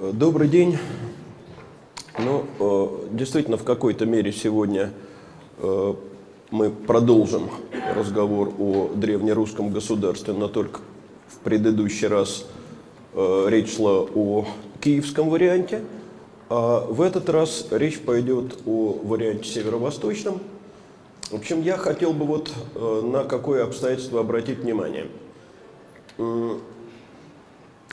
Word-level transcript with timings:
Добрый 0.00 0.46
день. 0.46 0.78
Ну, 2.20 2.44
э, 2.60 3.08
действительно, 3.10 3.56
в 3.56 3.64
какой-то 3.64 4.06
мере 4.06 4.30
сегодня 4.30 4.92
э, 5.58 5.94
мы 6.52 6.70
продолжим 6.70 7.50
разговор 7.96 8.54
о 8.60 8.92
древнерусском 8.94 9.70
государстве, 9.70 10.34
но 10.34 10.46
только 10.46 10.82
в 11.26 11.38
предыдущий 11.38 12.06
раз 12.06 12.46
э, 13.12 13.46
речь 13.48 13.74
шла 13.74 14.02
о 14.14 14.46
киевском 14.80 15.30
варианте, 15.30 15.82
а 16.48 16.86
в 16.88 17.02
этот 17.02 17.28
раз 17.28 17.66
речь 17.72 17.98
пойдет 17.98 18.56
о 18.66 19.00
варианте 19.02 19.50
северо-восточном. 19.50 20.38
В 21.28 21.34
общем, 21.34 21.60
я 21.60 21.76
хотел 21.76 22.12
бы 22.12 22.24
вот 22.24 22.52
на 23.02 23.24
какое 23.24 23.64
обстоятельство 23.64 24.20
обратить 24.20 24.60
внимание– 24.60 25.08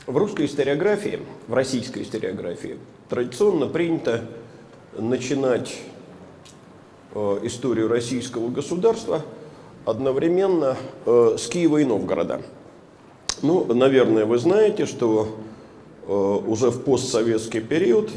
в 0.06 0.16
русской 0.16 0.46
историографии, 0.46 1.20
в 1.48 1.54
российской 1.54 2.02
историографии, 2.02 2.78
традиционно 3.08 3.66
принято 3.66 4.24
начинать 4.96 5.76
э, 7.14 7.38
историю 7.42 7.88
российского 7.88 8.48
государства 8.48 9.22
одновременно 9.84 10.76
э, 11.04 11.36
с 11.38 11.48
Киева 11.48 11.78
и 11.78 11.84
Новгорода. 11.84 12.40
Ну, 13.42 13.64
наверное, 13.72 14.24
вы 14.24 14.38
знаете, 14.38 14.86
что 14.86 15.36
э, 16.06 16.12
уже 16.12 16.70
в 16.70 16.82
постсоветский 16.82 17.60
период 17.60 18.10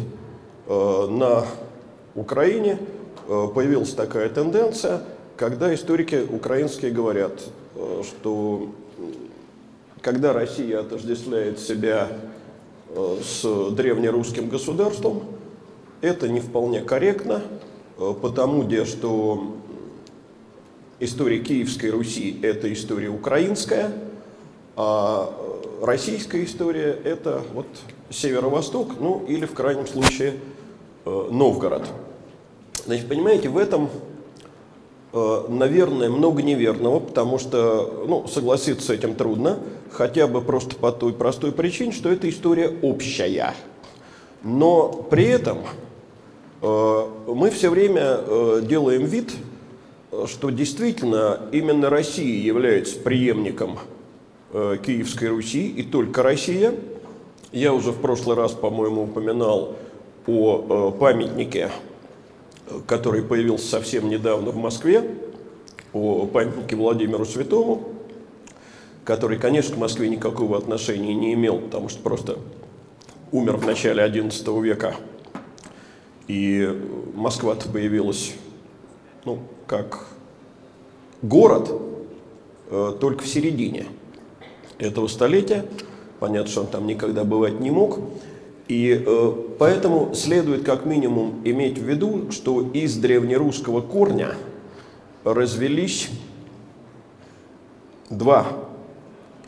на 0.67 1.45
Украине 2.13 2.77
появилась 3.27 3.95
такая 3.95 4.29
тенденция, 4.29 5.01
когда 5.35 5.73
историки 5.73 6.23
украинские 6.29 6.91
говорят, 6.91 7.41
что 8.03 8.69
когда 10.01 10.33
Россия 10.33 10.79
отождествляет 10.79 11.59
себя 11.59 12.09
э, 12.89 13.17
с 13.23 13.71
древнерусским 13.71 14.49
государством, 14.49 15.23
это 16.01 16.27
не 16.27 16.39
вполне 16.39 16.81
корректно, 16.81 17.41
э, 17.97 18.13
потому 18.21 18.69
что 18.85 19.57
история 20.99 21.39
Киевской 21.39 21.87
Руси– 21.91 22.39
это 22.43 22.71
история 22.71 23.09
украинская, 23.09 23.91
а 24.75 25.33
российская 25.81 26.43
история– 26.43 26.97
это 27.03 27.41
вот 27.53 27.67
северо-восток, 28.09 28.99
ну 28.99 29.25
или 29.27 29.45
в 29.45 29.53
крайнем 29.53 29.87
случае 29.87 30.35
э, 31.05 31.27
Новгород. 31.31 31.87
Значит, 32.85 33.07
понимаете, 33.07 33.49
в 33.49 33.57
этом 33.57 33.89
Э, 33.89 34.08
наверное, 35.11 36.09
много 36.09 36.43
неверного, 36.43 36.99
потому 36.99 37.39
что, 37.39 38.05
ну, 38.07 38.27
согласиться 38.27 38.87
с 38.87 38.89
этим 38.91 39.15
трудно, 39.15 39.59
хотя 39.91 40.27
бы 40.27 40.41
просто 40.41 40.75
по 40.75 40.91
той 40.91 41.13
простой 41.13 41.51
причине, 41.51 41.91
что 41.91 42.09
эта 42.09 42.29
история 42.29 42.71
общая. 42.83 43.55
Но 44.43 44.89
при 45.09 45.25
этом 45.25 45.59
э, 46.61 47.07
мы 47.27 47.49
все 47.49 47.69
время 47.69 48.19
э, 48.19 48.61
делаем 48.63 49.05
вид, 49.05 49.31
что 50.27 50.49
действительно 50.49 51.39
именно 51.51 51.89
Россия 51.89 52.43
является 52.43 52.99
преемником 52.99 53.77
Киевской 54.51 55.25
Руси, 55.25 55.69
и 55.69 55.83
только 55.83 56.23
Россия. 56.23 56.73
Я 57.51 57.73
уже 57.73 57.91
в 57.91 58.01
прошлый 58.01 58.35
раз, 58.35 58.53
по-моему, 58.53 59.03
упоминал 59.03 59.75
о 60.25 60.91
памятнике 60.91 61.69
который 62.87 63.21
появился 63.21 63.67
совсем 63.67 64.09
недавно 64.09 64.51
в 64.51 64.57
Москве, 64.57 65.03
о 65.93 66.27
памятнике 66.27 66.75
Владимиру 66.75 67.25
Святому, 67.25 67.89
который, 69.03 69.39
конечно, 69.39 69.75
к 69.75 69.79
Москве 69.79 70.07
никакого 70.07 70.57
отношения 70.57 71.15
не 71.15 71.33
имел, 71.33 71.59
потому 71.59 71.89
что 71.89 72.01
просто 72.01 72.37
умер 73.31 73.57
в 73.57 73.65
начале 73.65 74.03
XI 74.03 74.61
века. 74.61 74.95
И 76.27 76.69
Москва-то 77.15 77.69
появилась, 77.69 78.33
ну, 79.25 79.39
как 79.65 80.05
город, 81.23 81.71
э, 82.69 82.93
только 82.99 83.23
в 83.23 83.27
середине 83.27 83.87
этого 84.77 85.07
столетия. 85.07 85.65
Понятно, 86.19 86.51
что 86.51 86.61
он 86.61 86.67
там 86.67 86.85
никогда 86.85 87.23
бывать 87.23 87.59
не 87.59 87.71
мог. 87.71 87.99
И 88.69 89.03
э, 89.03 89.33
поэтому 89.57 90.13
следует 90.13 90.63
как 90.63 90.85
минимум 90.85 91.41
иметь 91.43 91.79
в 91.79 91.83
виду, 91.83 92.31
что 92.31 92.61
из 92.71 92.95
древнерусского 92.97 93.81
корня 93.81 94.35
развелись 95.23 96.09
два 98.11 98.45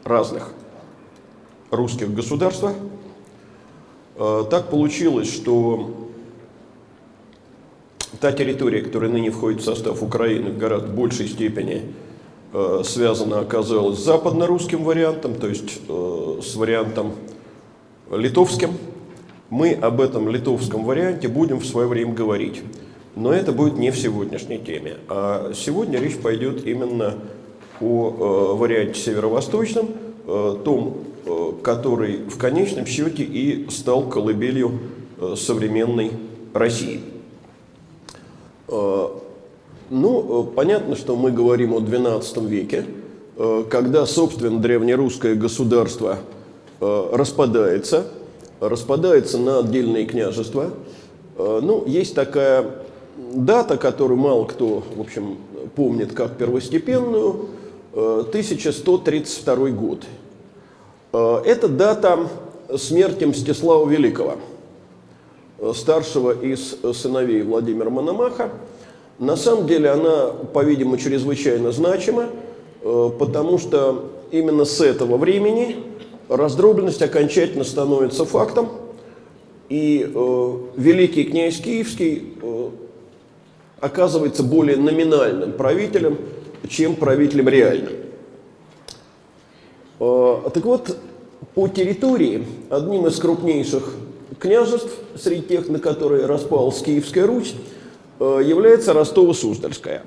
разных 0.03 0.51
русских 1.69 2.11
государства. 2.11 2.73
Э, 4.15 4.43
так 4.49 4.71
получилось, 4.71 5.31
что 5.31 6.09
та 8.19 8.31
территория, 8.31 8.81
которая 8.81 9.11
ныне 9.11 9.29
входит 9.29 9.61
в 9.61 9.65
состав 9.65 10.01
Украины, 10.01 10.49
в 10.49 10.57
гораздо 10.57 10.87
большей 10.87 11.27
степени 11.27 11.93
э, 12.53 12.81
связана 12.83 13.39
оказалась 13.39 13.99
с 13.99 14.03
западно-русским 14.03 14.83
вариантом, 14.83 15.35
то 15.35 15.47
есть 15.47 15.79
э, 15.87 16.39
с 16.41 16.55
вариантом 16.55 17.13
литовским– 18.09 18.71
мы 19.51 19.73
об 19.73 19.99
этом 19.99 20.29
литовском 20.29 20.85
варианте 20.85 21.27
будем 21.27 21.59
в 21.59 21.65
свое 21.65 21.85
время 21.85 22.13
говорить. 22.13 22.63
Но 23.15 23.33
это 23.33 23.51
будет 23.51 23.77
не 23.77 23.91
в 23.91 23.99
сегодняшней 23.99 24.57
теме. 24.57 24.95
А 25.09 25.51
сегодня 25.53 25.99
речь 25.99 26.17
пойдет 26.17 26.65
именно 26.65 27.15
о 27.81 28.53
э, 28.53 28.57
варианте 28.57 28.99
северо-восточном, 28.99 29.89
э, 30.25 30.55
том, 30.63 30.99
э, 31.25 31.51
который 31.61 32.19
в 32.29 32.37
конечном 32.37 32.85
счете 32.85 33.23
и 33.23 33.69
стал 33.69 34.07
колыбелью 34.07 34.79
э, 35.19 35.35
современной 35.35 36.11
России. 36.53 37.01
Э, 38.69 39.07
ну, 39.89 40.43
э, 40.43 40.55
понятно, 40.55 40.95
что 40.95 41.17
мы 41.17 41.31
говорим 41.31 41.73
о 41.73 41.79
XII 41.79 42.47
веке, 42.47 42.85
э, 43.35 43.65
когда, 43.69 44.05
собственно, 44.05 44.61
древнерусское 44.61 45.35
государство 45.35 46.19
э, 46.79 47.09
распадается– 47.11 48.07
распадается 48.61 49.39
на 49.39 49.59
отдельные 49.59 50.05
княжества. 50.05 50.69
Э, 51.37 51.59
ну, 51.61 51.83
есть 51.85 52.15
такая 52.15 52.65
дата, 53.33 53.77
которую 53.77 54.17
мало 54.17 54.45
кто, 54.45 54.83
в 54.95 55.01
общем, 55.01 55.37
помнит 55.75 56.13
как 56.13 56.37
первостепенную, 56.37 57.47
1132 57.93 59.55
э, 59.55 59.71
год. 59.71 60.03
Э, 61.11 61.41
это 61.43 61.67
дата 61.67 62.19
смерти 62.77 63.25
Мстислава 63.25 63.89
Великого, 63.89 64.35
старшего 65.73 66.31
из 66.31 66.77
сыновей 66.93 67.41
Владимира 67.41 67.89
Мономаха. 67.89 68.49
На 69.19 69.35
самом 69.35 69.67
деле 69.67 69.89
она, 69.89 70.27
по-видимому, 70.53 70.97
чрезвычайно 70.97 71.71
значима, 71.71 72.29
потому 72.81 73.59
что 73.59 74.09
именно 74.31 74.65
с 74.65 74.79
этого 74.81 75.17
времени 75.17 75.90
раздробленность 76.31 77.01
окончательно 77.01 77.63
становится 77.65 78.25
фактом, 78.25 78.69
и 79.67 80.09
э, 80.13 80.53
великий 80.77 81.25
князь 81.25 81.59
Киевский 81.59 82.35
э, 82.41 82.69
оказывается 83.81 84.43
более 84.43 84.77
номинальным 84.77 85.51
правителем, 85.53 86.17
чем 86.69 86.95
правителем 86.95 87.49
реальным. 87.49 87.93
Э, 89.99 90.37
так 90.53 90.65
вот, 90.65 90.97
по 91.53 91.67
территории 91.67 92.45
одним 92.69 93.07
из 93.07 93.19
крупнейших 93.19 93.93
княжеств, 94.39 94.91
среди 95.15 95.41
тех, 95.41 95.67
на 95.67 95.79
которые 95.79 96.25
распалась 96.27 96.81
Киевская 96.81 97.27
Русь, 97.27 97.55
э, 98.19 98.41
является 98.43 98.93
Ростово-Суздальская. 98.93 100.01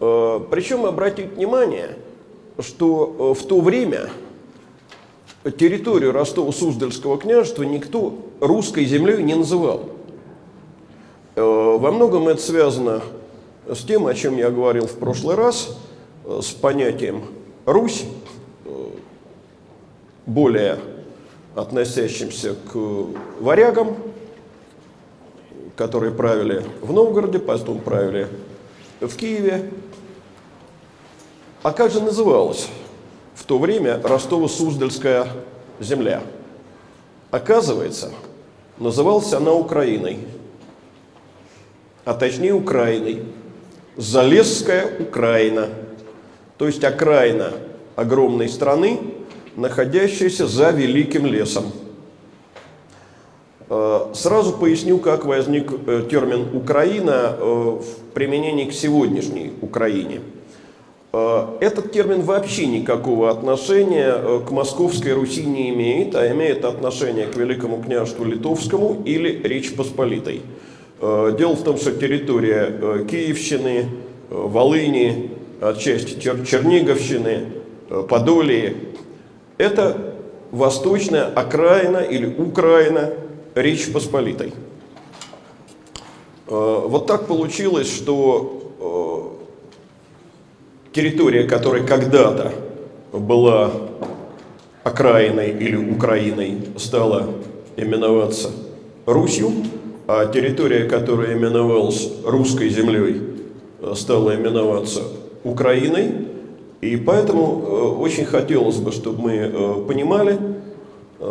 Э, 0.00 0.40
причем 0.50 0.84
обратить 0.84 1.34
внимание, 1.34 1.96
что 2.58 3.34
э, 3.36 3.40
в 3.40 3.46
то 3.46 3.60
время 3.60 4.10
территорию 5.50 6.12
Ростова-Суздальского 6.12 7.18
княжества 7.18 7.62
никто 7.64 8.14
русской 8.40 8.84
землей 8.84 9.22
не 9.22 9.34
называл. 9.34 9.90
Э, 11.36 11.42
во 11.42 11.92
многом 11.92 12.28
это 12.28 12.40
связано 12.40 13.02
с 13.68 13.82
тем, 13.84 14.06
о 14.06 14.14
чем 14.14 14.36
я 14.36 14.50
говорил 14.50 14.86
в 14.86 14.94
прошлый 14.94 15.36
раз, 15.36 15.76
э, 16.24 16.40
с 16.42 16.50
понятием 16.52 17.24
«Русь», 17.66 18.04
э, 18.64 18.88
более 20.26 20.78
относящимся 21.54 22.54
к 22.72 22.76
варягам, 23.40 23.96
которые 25.76 26.12
правили 26.12 26.64
в 26.80 26.92
Новгороде, 26.92 27.38
потом 27.38 27.80
правили 27.80 28.28
в 29.00 29.14
Киеве. 29.14 29.70
А 31.62 31.72
как 31.72 31.90
же 31.90 32.00
называлась 32.00 32.68
в 33.34 33.44
то 33.44 33.58
время 33.58 34.00
Ростово-Суздальская 34.02 35.26
земля. 35.80 36.22
Оказывается, 37.30 38.12
называлась 38.78 39.32
она 39.32 39.52
Украиной, 39.52 40.18
а 42.04 42.14
точнее 42.14 42.54
Украиной, 42.54 43.24
Залесская 43.96 44.98
Украина, 44.98 45.68
то 46.58 46.66
есть 46.66 46.82
окраина 46.84 47.52
огромной 47.96 48.48
страны, 48.48 49.00
находящейся 49.56 50.46
за 50.46 50.70
Великим 50.70 51.26
лесом. 51.26 51.72
Сразу 54.14 54.52
поясню, 54.52 54.98
как 54.98 55.24
возник 55.24 55.70
термин 56.08 56.54
«Украина» 56.54 57.36
в 57.40 57.84
применении 58.12 58.66
к 58.66 58.72
сегодняшней 58.72 59.52
Украине. 59.62 60.20
Этот 61.60 61.92
термин 61.92 62.22
вообще 62.22 62.66
никакого 62.66 63.30
отношения 63.30 64.40
к 64.40 64.50
Московской 64.50 65.12
Руси 65.12 65.44
не 65.44 65.70
имеет, 65.70 66.14
а 66.14 66.26
имеет 66.32 66.64
отношение 66.64 67.26
к 67.26 67.36
Великому 67.36 67.82
княжеству 67.82 68.24
Литовскому 68.24 69.02
или 69.04 69.40
Речь 69.44 69.74
Посполитой. 69.74 70.42
Дело 71.00 71.54
в 71.54 71.62
том, 71.62 71.76
что 71.76 71.92
территория 71.92 73.04
Киевщины, 73.04 73.86
Волыни, 74.30 75.30
отчасти 75.60 76.18
Черниговщины, 76.18 77.46
Подолии– 78.08 78.76
это 79.58 80.14
восточная 80.50 81.26
окраина 81.26 81.98
или 81.98 82.26
Украина 82.26 83.10
Речи 83.54 83.92
Посполитой. 83.92 84.52
Э, 86.46 86.82
вот 86.86 87.06
так 87.06 87.26
получилось, 87.26 87.92
что 87.92 88.62
э, 88.62 88.63
территория, 90.94 91.42
которая 91.44 91.84
когда-то 91.84 92.52
была 93.12 93.72
окраиной 94.84 95.50
или 95.50 95.76
Украиной, 95.76 96.60
стала 96.76 97.30
именоваться 97.76 98.50
Русью, 99.04 99.50
а 100.06 100.26
территория, 100.26 100.84
которая 100.84 101.34
именовалась 101.36 102.10
русской 102.24 102.68
землей, 102.68 103.20
э, 103.80 103.92
стала 103.96 104.36
именоваться 104.36 105.02
Украиной. 105.42 106.28
И 106.80 106.96
поэтому 106.96 107.96
очень 107.98 108.24
хотелось 108.26 108.76
бы, 108.76 108.92
чтобы 108.92 109.22
мы 109.22 109.84
понимали, 109.88 110.38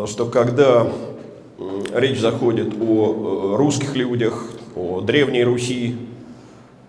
что 0.08 0.26
когда 0.26 0.88
речь 1.94 2.20
заходит 2.20 2.74
о 2.82 3.56
русских 3.56 3.96
людях, 3.96 4.48
о 4.76 5.02
Древней 5.02 5.44
Руси, 5.44 5.96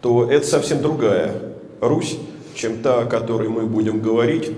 то 0.01 0.25
это 0.25 0.47
совсем 0.47 0.81
другая 0.81 1.35
Русь, 1.83 2.17
чем 2.55 2.83
та, 2.83 3.01
о 3.01 3.05
которой 3.05 3.49
мы 3.49 3.67
будем 3.67 4.01
говорить 4.01 4.51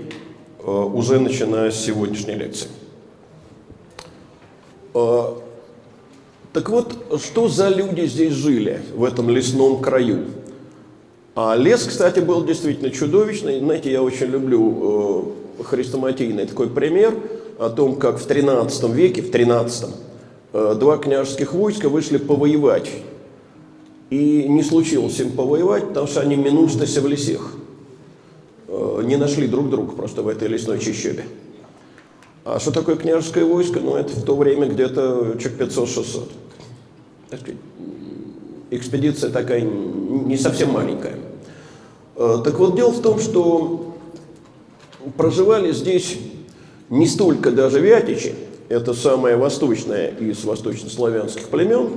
э, 0.59 0.69
уже 0.69 1.19
начиная 1.19 1.71
с 1.71 1.83
сегодняшней 1.83 2.35
лекции. 2.35 2.69
Э, 4.93 5.33
так 6.53 6.69
вот, 6.69 7.19
что 7.21 7.47
за 7.47 7.69
люди 7.69 8.05
здесь 8.05 8.33
жили 8.33 8.81
в 8.95 9.03
этом 9.03 9.29
лесном 9.29 9.81
краю? 9.81 10.25
А 11.35 11.55
лес, 11.55 11.83
кстати, 11.83 12.19
был 12.19 12.45
действительно 12.45 12.89
чудовищный. 12.89 13.59
Знаете, 13.59 13.91
я 13.91 14.01
очень 14.01 14.27
люблю 14.27 15.33
э, 15.59 15.63
хрестоматийный 15.63 16.45
такой 16.45 16.69
пример 16.69 17.15
о 17.59 17.69
том, 17.69 17.95
как 17.95 18.19
в 18.19 18.25
13 18.25 18.89
веке, 18.91 19.21
в 19.21 19.31
13 19.31 19.89
два 20.53 20.97
княжеских 20.97 21.53
войска 21.53 21.89
вышли 21.89 22.17
повоевать 22.17 22.89
и 24.09 24.45
не 24.47 24.63
случилось 24.63 25.19
им 25.19 25.31
повоевать, 25.31 25.89
потому 25.89 26.07
что 26.07 26.21
они 26.21 26.35
минувшись 26.35 26.97
в 26.97 27.07
лесах. 27.07 27.51
Э, 28.67 29.01
не 29.03 29.15
нашли 29.15 29.47
друг 29.47 29.69
друга 29.69 29.95
просто 29.95 30.21
в 30.21 30.27
этой 30.27 30.47
лесной 30.47 30.79
чащобе. 30.79 31.25
А 32.45 32.59
что 32.59 32.71
такое 32.71 32.95
княжеское 32.95 33.45
войско? 33.45 33.79
Ну, 33.79 33.95
это 33.95 34.13
в 34.13 34.23
то 34.23 34.35
время 34.35 34.67
где-то 34.67 35.35
человек 35.39 35.61
500-600. 35.61 36.29
Экспедиция 38.69 39.29
такая 39.29 39.61
не 39.61 40.37
совсем 40.37 40.71
маленькая. 40.71 41.15
Э, 42.15 42.37
так 42.43 42.57
вот, 42.59 42.75
дело 42.75 42.91
в 42.91 43.01
том, 43.01 43.19
что 43.19 43.95
проживали 45.17 45.71
здесь 45.71 46.17
не 46.89 47.07
столько 47.07 47.51
даже 47.51 47.79
вятичи, 47.79 48.35
это 48.69 48.93
самое 48.93 49.37
восточное 49.37 50.09
из 50.19 50.43
восточнославянских 50.43 51.47
племен, 51.47 51.89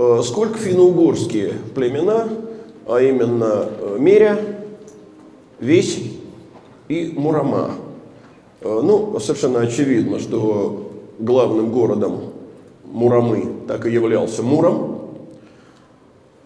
Э, 0.00 0.22
сколько 0.24 0.56
финно-угорские 0.58 1.54
племена, 1.74 2.28
а 2.86 3.00
именно 3.00 3.66
Меря, 3.98 4.38
Весь 5.58 6.00
и 6.88 7.12
Мурама. 7.16 7.72
Э, 8.60 8.80
ну, 8.82 9.18
совершенно 9.20 9.60
очевидно, 9.60 10.18
что 10.18 10.92
главным 11.18 11.70
городом 11.70 12.32
Мурамы 12.84 13.52
так 13.66 13.86
и 13.86 13.90
являлся 13.90 14.42
Муром. 14.42 14.96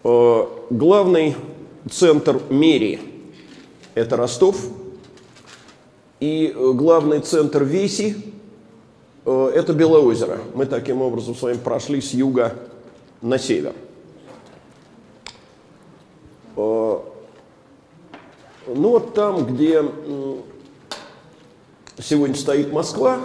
Главный 0.03 1.35
центр 1.89 2.41
Мери– 2.49 2.99
это 3.95 4.17
Ростов. 4.17 4.57
И 6.19 6.53
главный 6.55 7.19
центр 7.19 7.63
Веси– 7.63 8.17
это 9.25 9.73
Белоозеро. 9.73 10.39
Мы 10.53 10.65
таким 10.65 11.01
образом 11.01 11.35
с 11.35 11.41
вами 11.41 11.57
прошли 11.57 12.01
с 12.01 12.13
юга 12.13 12.55
на 13.21 13.37
север. 13.37 13.73
Э, 18.65 18.73
ну 18.75 18.89
вот 18.89 19.13
там, 19.13 19.45
где 19.45 19.83
сегодня 21.99 22.35
стоит 22.35 22.71
Москва, 22.71 23.19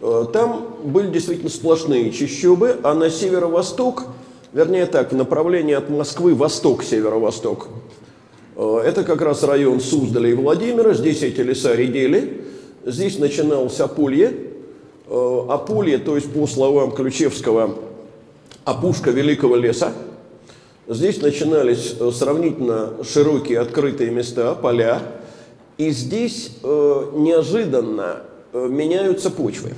э, 0.00 0.24
там 0.32 0.76
были 0.84 1.10
действительно 1.10 1.50
сплошные 1.50 2.10
чащобы, 2.12 2.78
а 2.82 2.94
на 2.94 3.10
северо-восток, 3.10 4.04
вернее 4.52 4.86
так, 4.86 5.12
в 5.12 5.16
направлении 5.16 5.74
от 5.74 5.90
Москвы 5.90 6.34
восток-северо-восток, 6.34 7.68
э, 8.56 8.82
это 8.84 9.04
как 9.04 9.20
раз 9.22 9.42
район 9.42 9.80
Суздаля 9.80 10.30
и 10.30 10.34
Владимира, 10.34 10.94
здесь 10.94 11.22
эти 11.22 11.40
леса 11.40 11.74
редели, 11.74 12.44
здесь 12.84 13.18
начиналось 13.18 13.80
Апулье, 13.80 14.32
Апулье, 15.08 15.98
то 15.98 16.16
есть 16.16 16.32
по 16.32 16.48
словам 16.48 16.90
Ключевского, 16.90 17.76
опушка 18.64 19.12
великого 19.12 19.54
леса. 19.54 19.92
Здесь 20.88 21.20
начинались 21.20 21.96
э, 21.98 22.10
сравнительно 22.12 23.02
широкие 23.02 23.58
открытые 23.58 24.10
места, 24.10 24.54
поля. 24.54 25.02
И 25.78 25.90
здесь 25.90 26.52
э, 26.62 27.10
неожиданно 27.14 28.22
э, 28.52 28.68
меняются 28.68 29.30
почвы. 29.30 29.74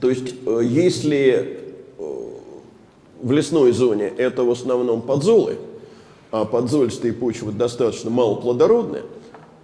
То 0.00 0.08
есть, 0.08 0.34
если 0.62 1.58
в 3.20 3.32
лесной 3.32 3.72
зоне 3.72 4.12
это 4.16 4.44
в 4.44 4.50
основном 4.50 5.02
подзолы, 5.02 5.58
а 6.30 6.44
подзолистые 6.44 7.12
почвы 7.12 7.50
достаточно 7.50 8.08
малоплодородные, 8.08 9.02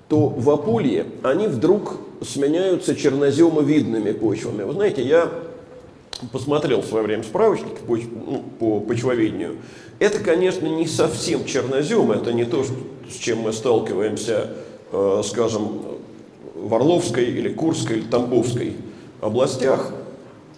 то 0.08 0.26
в 0.26 0.50
Апулье 0.50 1.06
они 1.22 1.46
вдруг 1.46 1.94
сменяются 2.22 2.96
черноземовидными 2.96 4.10
почвами. 4.12 4.64
Вы 4.64 4.72
знаете, 4.72 5.02
я 5.02 5.31
посмотрел 6.32 6.82
в 6.82 6.87
свое 6.87 7.04
время 7.04 7.22
справочник 7.22 7.78
по, 7.87 7.96
ну, 7.96 8.44
по 8.58 8.81
почвоведению. 8.81 9.56
Это, 9.98 10.19
конечно, 10.19 10.67
не 10.67 10.86
совсем 10.86 11.46
чернозем, 11.46 12.12
это 12.12 12.32
не 12.32 12.44
то, 12.44 12.65
с 12.65 13.17
чем 13.17 13.41
мы 13.41 13.53
сталкиваемся, 13.53 14.50
э, 14.93 15.22
скажем, 15.24 15.82
в 16.55 16.74
Орловской 16.74 17.24
или 17.24 17.48
Курской 17.48 17.98
или 17.98 18.05
Тамбовской 18.05 18.74
областях. 19.22 19.93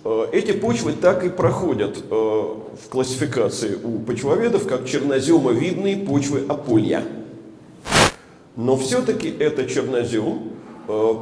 Э, 0.04 0.26
эти 0.32 0.50
почвы 0.50 0.92
так 0.92 1.24
и 1.24 1.28
проходят 1.28 1.98
э, 1.98 2.14
в 2.14 2.88
классификации 2.90 3.76
у 3.76 4.00
почвоведов 4.00 4.66
как 4.66 4.86
черноземовидные 4.86 5.98
почвы 5.98 6.44
Аполья. 6.48 7.04
Но 8.56 8.76
все-таки 8.76 9.32
это 9.38 9.66
чернозем, 9.66 10.50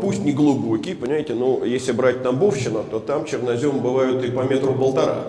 пусть 0.01 0.25
не 0.25 0.33
глубокий, 0.33 0.95
понимаете, 0.95 1.35
но 1.35 1.67
если 1.67 1.93
брать 1.93 2.23
Тамбовщину, 2.23 2.83
то 2.91 2.99
там 2.99 3.27
чернозем 3.27 3.81
бывают 3.81 4.25
и 4.25 4.31
по 4.31 4.41
метру 4.41 4.73
полтора. 4.73 5.25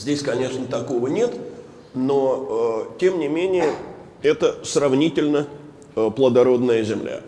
Здесь, 0.00 0.22
конечно, 0.22 0.64
такого 0.66 1.08
нет, 1.08 1.32
но, 1.94 2.86
э, 2.90 2.98
тем 2.98 3.18
не 3.18 3.28
менее, 3.28 3.66
это 4.22 4.56
сравнительно 4.64 5.46
э, 5.94 6.10
плодородная 6.14 6.82
земля. 6.82 7.20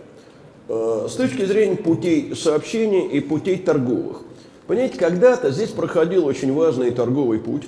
С 0.68 1.14
точки 1.16 1.44
зрения 1.44 1.76
путей 1.76 2.34
сообщения 2.34 3.06
и 3.06 3.20
путей 3.20 3.58
торговых. 3.58 4.22
Понимаете, 4.66 4.96
когда-то 4.96 5.50
здесь 5.50 5.70
проходил 5.70 6.24
очень 6.24 6.54
важный 6.54 6.92
торговый 6.92 7.40
путь. 7.40 7.64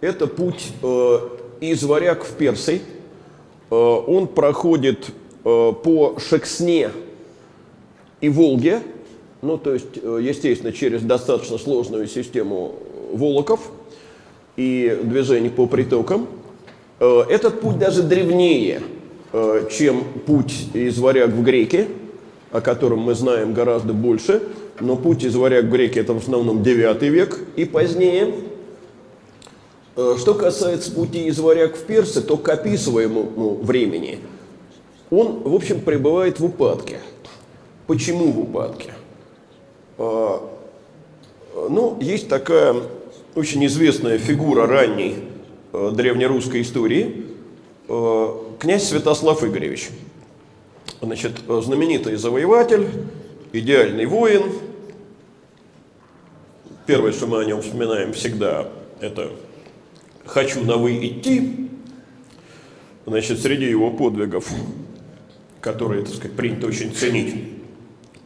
Это 0.00 0.28
путь 0.28 0.68
из 1.60 1.82
Варяг 1.82 2.24
в 2.24 2.32
Персий. 2.34 2.82
Он 3.70 4.28
проходит 4.28 5.10
Э, 5.48 5.72
по 5.72 6.18
Шексне 6.18 6.90
и 8.20 8.28
Волге, 8.28 8.82
ну, 9.42 9.56
то 9.58 9.74
есть, 9.74 9.86
э, 10.02 10.18
естественно, 10.20 10.72
через 10.72 11.02
достаточно 11.02 11.56
сложную 11.56 12.08
систему 12.08 12.74
волоков 13.12 13.70
и 14.56 14.98
движений 15.02 15.50
по 15.50 15.66
притокам. 15.66 16.26
Э, 17.00 17.24
этот 17.28 17.60
путь 17.60 17.78
даже 17.78 18.02
древнее, 18.02 18.82
чем 19.70 20.04
путь 20.24 20.68
из 20.72 20.98
Варяг 20.98 21.30
в 21.30 21.42
Греки, 21.42 21.88
о 22.52 22.60
котором 22.62 23.00
мы 23.00 23.14
знаем 23.14 23.52
гораздо 23.52 23.92
больше, 23.92 24.40
но 24.80 24.96
путь 24.96 25.24
из 25.24 25.36
Варяг 25.36 25.64
в 25.64 25.70
Греки 25.70 25.98
это 25.98 26.14
в 26.14 26.18
основном 26.18 26.62
9 26.62 27.02
век 27.02 27.38
и 27.56 27.66
позднее. 27.66 28.34
Что 29.94 30.32
касается 30.34 30.90
пути 30.92 31.26
из 31.26 31.38
Варяг 31.38 31.76
в 31.76 31.82
Персы, 31.84 32.22
то 32.22 32.38
к 32.38 32.48
описываемому 32.48 33.56
времени– 33.56 34.20
он, 35.10 35.42
в 35.42 35.54
общем, 35.54 35.80
пребывает 35.80 36.40
в 36.40 36.44
упадке. 36.44 36.98
Почему 37.86 38.32
в 38.32 38.40
упадке? 38.40 38.92
Ну, 39.98 41.96
есть 42.00 42.28
такая 42.28 42.74
очень 43.36 43.66
известная 43.66 44.16
фигура 44.16 44.66
ранней 44.66 45.18
э, 45.72 45.92
древнерусской 45.94 46.62
истории, 46.62 47.26
э, 47.86 48.28
князь 48.58 48.88
Святослав 48.88 49.44
Игоревич. 49.44 49.90
Значит, 51.02 51.42
знаменитый 51.46 52.16
завоеватель, 52.16 52.88
идеальный 53.52 54.06
воин. 54.06 54.44
Первое, 56.86 57.12
что 57.12 57.26
мы 57.26 57.42
о 57.42 57.44
нем 57.44 57.60
вспоминаем 57.60 58.14
всегда, 58.14 58.68
это 59.00 59.30
«хочу 60.24 60.64
на 60.64 60.78
вы 60.78 61.06
идти». 61.06 61.68
Значит, 63.04 63.40
среди 63.40 63.66
его 63.66 63.90
подвигов, 63.90 64.48
которые, 65.60 66.04
так 66.04 66.14
сказать, 66.14 66.36
принято 66.36 66.66
очень 66.66 66.92
ценить, 66.92 67.44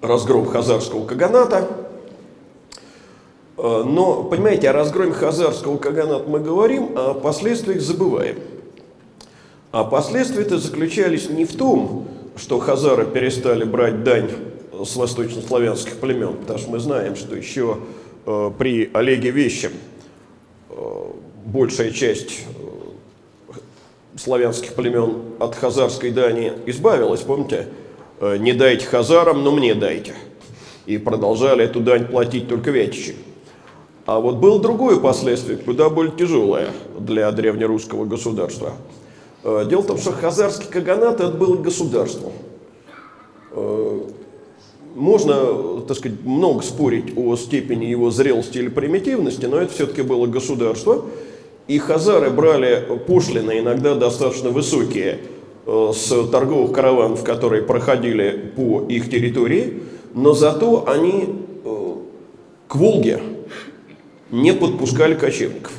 разгром 0.01 0.47
хазарского 0.47 1.05
каганата– 1.05 1.69
Э, 1.90 1.90
но, 3.63 4.25
понимаете, 4.25 4.71
о 4.71 4.73
разгроме 4.73 5.13
хазарского 5.13 5.77
каганата 5.77 6.25
мы 6.29 6.41
говорим, 6.41 6.93
а 6.97 7.11
о 7.11 7.15
последствиях 7.15 7.81
забываем. 7.81 8.37
А 9.73 9.85
последствия-то 9.85 10.59
заключались 10.59 11.29
не 11.29 11.45
в 11.45 11.57
том, 11.57 12.09
что 12.37 12.59
хазары 12.59 13.07
перестали 13.07 13.65
брать 13.65 14.03
дань 14.03 14.31
с 14.85 14.97
восточнославянских 14.97 15.97
племен, 15.99 16.35
потому 16.39 16.59
что 16.59 16.71
мы 16.71 16.79
знаем, 16.79 17.15
что 17.17 17.37
еще 17.37 17.79
э, 18.27 18.51
при 18.59 18.91
Олеге 18.93 19.31
Вещем 19.31 19.73
э, 20.71 20.75
большая 21.45 21.91
часть 21.91 22.41
э, 22.41 23.59
славянских 24.19 24.75
племен 24.75 25.19
от 25.39 25.55
хазарской 25.55 26.11
дани 26.11 26.53
избавилась, 26.67 27.21
помните? 27.21 27.69
Э, 28.21 28.37
не 28.39 28.53
дайте 28.53 28.87
хазарам, 28.87 29.45
но 29.45 29.53
мне 29.53 29.75
дайте. 29.75 30.15
И 30.87 30.99
продолжали 30.99 31.65
эту 31.65 31.81
дань 31.81 32.07
платить 32.07 32.49
только 32.49 32.71
вятичи. 32.71 33.15
А 34.11 34.19
вот 34.19 34.39
было 34.39 34.59
другое 34.59 34.99
последствие, 34.99 35.57
куда 35.57 35.89
более 35.89 36.11
тяжелое 36.11 36.71
для 36.99 37.31
древнерусского 37.31 38.07
государства. 38.07 38.73
Э, 39.45 39.65
дело 39.71 39.83
в 39.83 39.87
том, 39.87 39.99
что 39.99 40.11
хазарский 40.11 40.67
каганат 40.69 41.21
это 41.21 41.31
было 41.31 41.55
государство. 41.55 42.33
Э, 43.53 44.01
можно, 44.97 45.81
так 45.87 45.97
сказать, 45.97 46.25
много 46.25 46.61
спорить 46.63 47.17
о 47.17 47.37
степени 47.37 47.85
его 47.85 48.11
зрелости 48.11 48.59
или 48.59 48.67
примитивности, 48.67 49.47
но 49.47 49.59
это 49.59 49.73
все-таки 49.73 50.03
было 50.03 50.27
государство. 50.27 51.05
И 51.69 51.79
хазары 51.79 52.31
брали 52.31 52.85
пошлины, 53.07 53.61
иногда 53.61 53.95
достаточно 53.95 54.51
высокие, 54.51 55.21
э, 55.67 55.93
с 55.95 56.29
торговых 56.33 56.73
караванов, 56.73 57.23
которые 57.23 57.63
проходили 57.63 58.53
по 58.57 58.83
их 58.89 59.09
территории, 59.09 59.85
но 60.15 60.33
зато 60.35 60.83
они 60.89 61.29
к 62.67 62.75
Волге 62.75 63.21
не 64.31 64.53
подпускали 64.53 65.15
кочевников. 65.15 65.73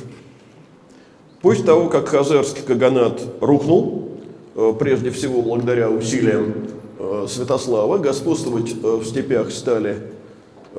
После 1.40 1.64
того, 1.64 1.88
как 1.88 2.08
Хазарский 2.08 2.62
каганат 2.62 3.20
рухнул, 3.40 4.10
э, 4.54 4.72
прежде 4.78 5.10
всего 5.10 5.42
благодаря 5.42 5.90
усилиям 5.90 6.54
э, 6.98 7.26
Святослава, 7.28 7.98
господствовать 7.98 8.72
э, 8.72 8.96
в 8.96 9.04
степях 9.04 9.50
стали 9.50 9.96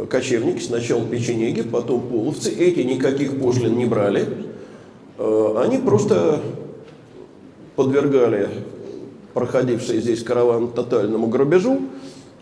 кочевники, 0.09 0.61
сначала 0.61 1.03
печенеги, 1.03 1.61
потом 1.61 2.01
половцы. 2.01 2.51
Эти 2.51 2.79
никаких 2.79 3.39
пошлин 3.39 3.77
не 3.77 3.85
брали. 3.85 4.25
Они 5.19 5.77
просто 5.77 6.41
подвергали 7.75 8.49
проходивший 9.35 10.01
здесь 10.01 10.23
караван 10.23 10.69
тотальному 10.69 11.27
грабежу, 11.27 11.81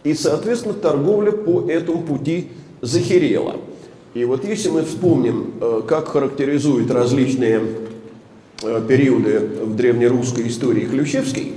и, 0.05 0.13
соответственно, 0.13 0.73
торговля 0.73 1.31
по 1.31 1.69
этому 1.69 2.03
пути 2.03 2.51
захерела– 2.81 3.57
и 4.13 4.25
вот 4.25 4.43
если 4.43 4.69
мы 4.69 4.83
вспомним, 4.83 5.53
э, 5.61 5.81
как 5.87 6.09
характеризуют 6.09 6.91
различные 6.91 7.61
э, 8.61 8.81
периоды 8.85 9.39
в 9.63 9.75
древнерусской 9.75 10.49
истории 10.49 10.85
Ключевский, 10.85 11.53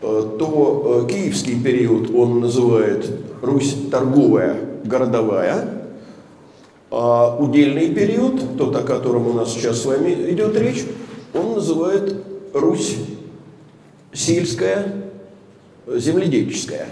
э, 0.00 0.36
то 0.38 1.08
киевский 1.10 1.60
период 1.60 2.14
он 2.14 2.40
называет 2.40 3.10
Русь 3.42 3.74
торговая, 3.90 4.56
городовая, 4.84 5.82
а 6.92 7.36
удельный 7.36 7.92
период, 7.92 8.56
тот, 8.56 8.76
о 8.76 8.82
котором 8.82 9.26
у 9.26 9.32
нас 9.32 9.52
сейчас 9.52 9.82
с 9.82 9.84
вами 9.84 10.12
идет 10.30 10.56
речь, 10.56 10.84
он 11.34 11.54
называет 11.54 12.24
Русь 12.54 12.98
сельская, 14.12 14.94
земледельческая. 15.88 16.86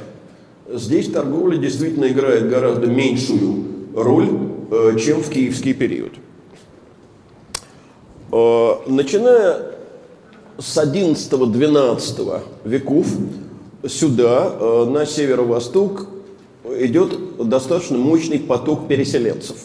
Здесь 0.69 1.09
торговля 1.09 1.57
действительно 1.57 2.07
играет 2.07 2.49
гораздо 2.49 2.89
меньшую 2.89 3.65
роль, 3.95 4.48
чем 4.71 5.23
в 5.23 5.31
киевский 5.31 5.75
период. 5.75 6.13
Э, 8.31 8.75
начиная 8.87 9.79
с 10.59 10.77
11-12 10.77 12.41
веков 12.65 13.07
сюда, 13.87 14.53
э, 14.53 14.85
на 14.91 15.07
северо-восток, 15.07 16.09
идет 16.79 17.49
достаточно 17.49 17.97
мощный 17.97 18.39
поток 18.39 18.89
переселенцев. 18.89 19.57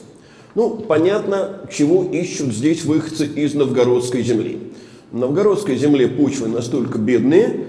Ну, 0.55 0.77
понятно, 0.77 1.61
чего 1.71 2.03
ищут 2.03 2.53
здесь 2.53 2.85
выходцы 2.85 3.25
из 3.25 3.55
новгородской 3.55 4.21
земли. 4.23 4.71
В 5.11 5.17
новгородской 5.17 5.75
земле 5.75 6.07
почвы 6.07 6.47
настолько 6.47 6.97
бедные, 6.99 7.65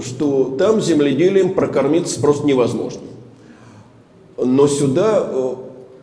что 0.00 0.56
там 0.58 0.80
земледелием 0.80 1.52
прокормиться 1.52 2.20
просто 2.20 2.46
невозможно. 2.46 3.02
Но 4.36 4.68
сюда 4.68 5.28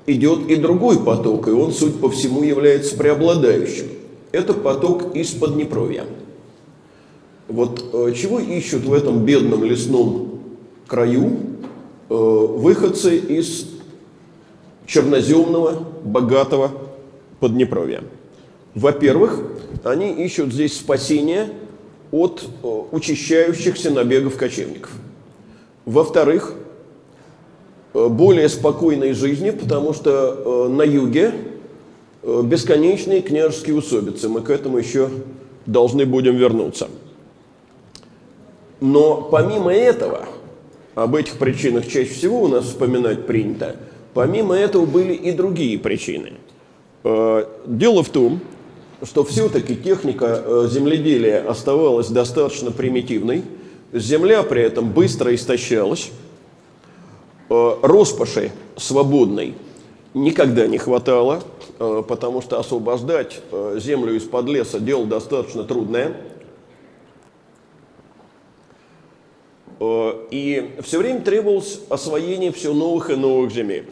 идет 0.08 0.50
и 0.50 0.56
другой 0.56 1.04
поток, 1.04 1.48
и 1.48 1.52
он, 1.52 1.72
суть 1.72 2.00
по 2.00 2.10
всему, 2.10 2.44
является 2.44 2.96
преобладающим. 2.96 3.88
Это 4.32 4.54
поток 4.54 5.16
из 5.16 5.32
Поднепровья. 5.32 6.06
Вот 7.48 7.84
э, 7.94 8.14
чего 8.14 8.40
ищут 8.40 8.86
в 8.86 8.94
этом 8.94 9.24
бедном 9.24 9.64
лесном 9.64 10.40
краю 10.88 11.38
э, 12.10 12.14
выходцы 12.14 13.18
из 13.18 13.68
черноземного, 14.88 15.86
богатого 16.04 16.72
Поднепровья? 17.40 18.04
Во-первых, 18.74 19.42
они 19.84 20.12
ищут 20.12 20.52
здесь 20.52 20.78
спасения 20.78 21.50
от 22.12 22.44
э, 22.64 22.68
учащающихся 22.92 23.92
набегов 23.92 24.38
кочевников. 24.38 24.92
Во-вторых, 25.86 26.56
более 27.96 28.50
спокойной 28.50 29.14
жизни, 29.14 29.52
потому 29.52 29.94
что 29.94 30.68
э, 30.68 30.70
на 30.70 30.82
юге 30.82 31.32
э, 32.24 32.42
бесконечные 32.44 33.22
княжеские 33.22 33.78
усобицы. 33.78 34.28
Мы 34.28 34.42
к 34.42 34.50
этому 34.50 34.78
еще 34.78 35.10
должны 35.66 36.06
будем 36.06 36.36
вернуться. 36.36 36.90
Но 38.82 39.22
помимо 39.32 39.74
этого, 39.74 40.28
об 40.94 41.16
этих 41.16 41.38
причинах 41.38 41.88
чаще 41.88 42.10
всего 42.10 42.42
у 42.42 42.48
нас 42.50 42.66
вспоминать 42.66 43.26
принято, 43.26 43.78
помимо 44.14 44.56
этого 44.56 44.86
были 44.86 45.14
и 45.14 45.32
другие 45.32 45.80
причины. 45.80 46.34
Дело 47.04 48.04
в 48.04 48.10
том, 48.10 48.42
что 49.02 49.24
все-таки 49.24 49.76
техника 49.76 50.68
земледелия 50.70 51.50
оставалась 51.50 52.10
достаточно 52.10 52.72
примитивной, 52.72 53.44
земля 53.94 54.44
при 54.44 54.62
этом 54.62 54.92
быстро 54.92 55.34
истощалась, 55.34 56.12
Э, 57.48 57.78
роскоши 57.84 58.52
свободной 58.76 59.54
никогда 60.16 60.66
не 60.66 60.80
хватало, 60.80 61.44
э, 61.78 62.04
потому 62.08 62.42
что 62.42 62.60
освобождать 62.60 63.42
э, 63.52 63.78
землю 63.80 64.16
из-под 64.16 64.48
леса 64.48 64.80
дело 64.80 65.06
достаточно 65.06 65.64
трудное. 65.64 66.16
И 70.32 70.72
все 70.84 71.00
время 71.00 71.20
требовалось 71.20 71.82
освоение 71.90 72.54
все 72.54 72.74
новых 72.74 73.10
и 73.10 73.16
новых 73.16 73.52
земель. 73.52 73.86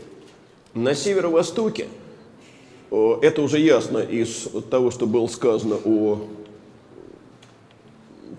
На 0.73 0.95
северо-востоке, 0.95 1.87
это 2.89 3.41
уже 3.41 3.59
ясно 3.59 3.97
из 3.97 4.47
того, 4.71 4.91
что 4.91 5.07
было 5.07 5.27
сказано 5.27 5.75
о 5.83 6.21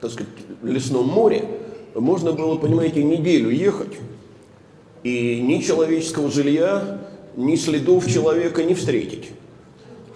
так 0.01 0.11
сказать, 0.11 0.33
лесном 0.63 1.07
море, 1.07 1.45
можно 1.95 2.33
было, 2.33 2.57
понимаете, 2.57 3.05
неделю 3.05 3.51
ехать, 3.51 3.93
и 5.05 5.41
ни 5.41 5.61
человеческого 5.61 6.31
жилья, 6.31 6.99
ни 7.37 7.55
следов 7.57 8.11
человека 8.11 8.65
не 8.65 8.75
встретить. 8.75 9.31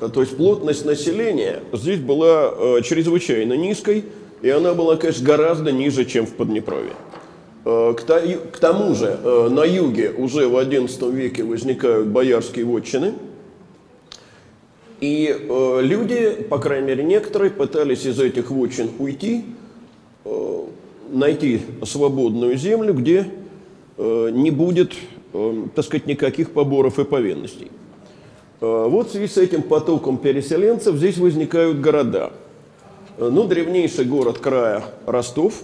То 0.00 0.20
есть 0.20 0.36
плотность 0.36 0.84
населения 0.84 1.60
здесь 1.72 2.00
была 2.00 2.52
э, 2.52 2.82
чрезвычайно 2.82 3.52
низкой, 3.52 4.04
и 4.42 4.48
она 4.48 4.74
была, 4.74 4.96
конечно, 4.96 5.26
гораздо 5.26 5.72
ниже, 5.72 6.04
чем 6.04 6.24
в 6.24 6.32
Поднепровье. 6.32 6.92
Э, 7.64 7.94
к 7.94 8.58
тому 8.58 8.94
же 8.94 9.18
э, 9.22 9.48
на 9.50 9.64
юге 9.64 10.12
уже 10.16 10.48
в 10.48 10.56
XI 10.56 11.12
веке 11.12 11.42
возникают 11.42 12.08
боярские 12.08 12.64
вотчины, 12.64 13.14
и 15.00 15.46
люди, 15.80 16.44
по 16.50 16.58
крайней 16.58 16.88
мере 16.88 17.04
некоторые, 17.04 17.52
пытались 17.52 18.04
из 18.04 18.18
этих 18.18 18.50
вотчин 18.50 18.90
уйти, 18.98 19.44
найти 21.12 21.60
свободную 21.84 22.56
землю, 22.56 22.94
где 22.94 23.28
Э, 23.28 23.47
не 23.98 24.50
будет, 24.50 24.92
э, 25.32 25.64
так 25.74 25.84
сказать, 25.84 26.06
никаких 26.06 26.52
поборов 26.52 26.98
и 26.98 27.04
повинностей. 27.04 27.70
Вот 28.60 29.08
в 29.08 29.12
связи 29.12 29.28
с 29.28 29.36
этим 29.36 29.62
потоком 29.62 30.18
переселенцев 30.18 30.96
здесь 30.96 31.16
возникают 31.16 31.80
города. 31.80 32.32
Ну, 33.16 33.44
древнейший 33.44 34.04
город 34.04 34.38
края 34.38 34.82
Ростов. 35.06 35.62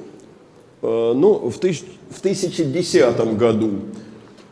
Ну, 0.81 1.51
в, 1.51 1.59
тысяч, 1.59 1.85
в 2.11 2.21
1010 2.21 3.37
году 3.37 3.71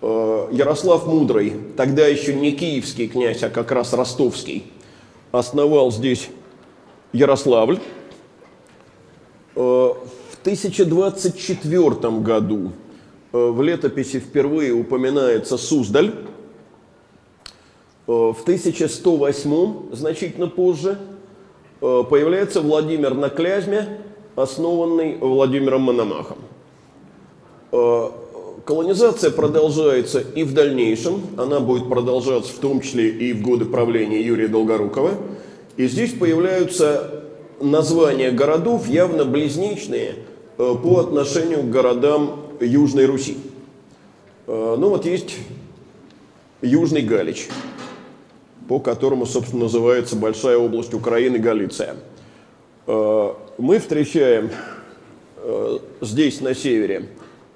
Ярослав 0.00 1.06
Мудрый, 1.06 1.52
тогда 1.76 2.08
еще 2.08 2.34
не 2.34 2.50
киевский 2.50 3.06
князь, 3.06 3.44
а 3.44 3.48
как 3.48 3.70
раз 3.70 3.92
ростовский, 3.92 4.64
основал 5.30 5.92
здесь 5.92 6.28
Ярославль. 7.12 7.78
В 9.54 9.96
1024 10.42 12.10
году 12.18 12.72
в 13.32 13.62
летописи 13.62 14.20
впервые 14.20 14.72
упоминается 14.72 15.56
Суздаль. 15.56 16.14
В 18.06 18.36
1108, 18.42 19.94
значительно 19.94 20.48
позже, 20.48 20.98
появляется 21.80 22.60
Владимир 22.60 23.14
на 23.14 23.30
Клязьме, 23.30 24.00
основанный 24.36 25.16
Владимиром 25.18 25.82
Мономахом. 25.82 26.38
Колонизация 28.64 29.30
продолжается 29.30 30.20
и 30.20 30.44
в 30.44 30.54
дальнейшем. 30.54 31.22
Она 31.36 31.58
будет 31.58 31.88
продолжаться 31.88 32.52
в 32.52 32.58
том 32.58 32.80
числе 32.80 33.08
и 33.08 33.32
в 33.32 33.42
годы 33.42 33.64
правления 33.64 34.20
Юрия 34.20 34.46
Долгорукова. 34.46 35.12
И 35.76 35.88
здесь 35.88 36.12
появляются 36.12 37.24
названия 37.60 38.30
городов 38.30 38.86
явно 38.88 39.24
близнечные 39.24 40.14
э, 40.58 40.74
по 40.82 40.98
отношению 40.98 41.62
к 41.62 41.70
городам 41.70 42.36
Южной 42.64 43.06
Руси. 43.06 43.36
Э, 44.46 44.76
ну 44.78 44.90
вот 44.90 45.04
есть 45.04 45.36
Южный 46.60 47.02
Галич, 47.02 47.48
по 48.68 48.80
которому, 48.80 49.26
собственно, 49.26 49.64
называется 49.64 50.16
большая 50.16 50.58
область 50.58 50.94
Украины 50.94 51.38
Галиция. 51.38 51.96
Э, 52.86 53.34
мы 53.58 53.78
встречаем 53.78 54.50
здесь, 56.00 56.40
на 56.40 56.54
севере, 56.54 57.08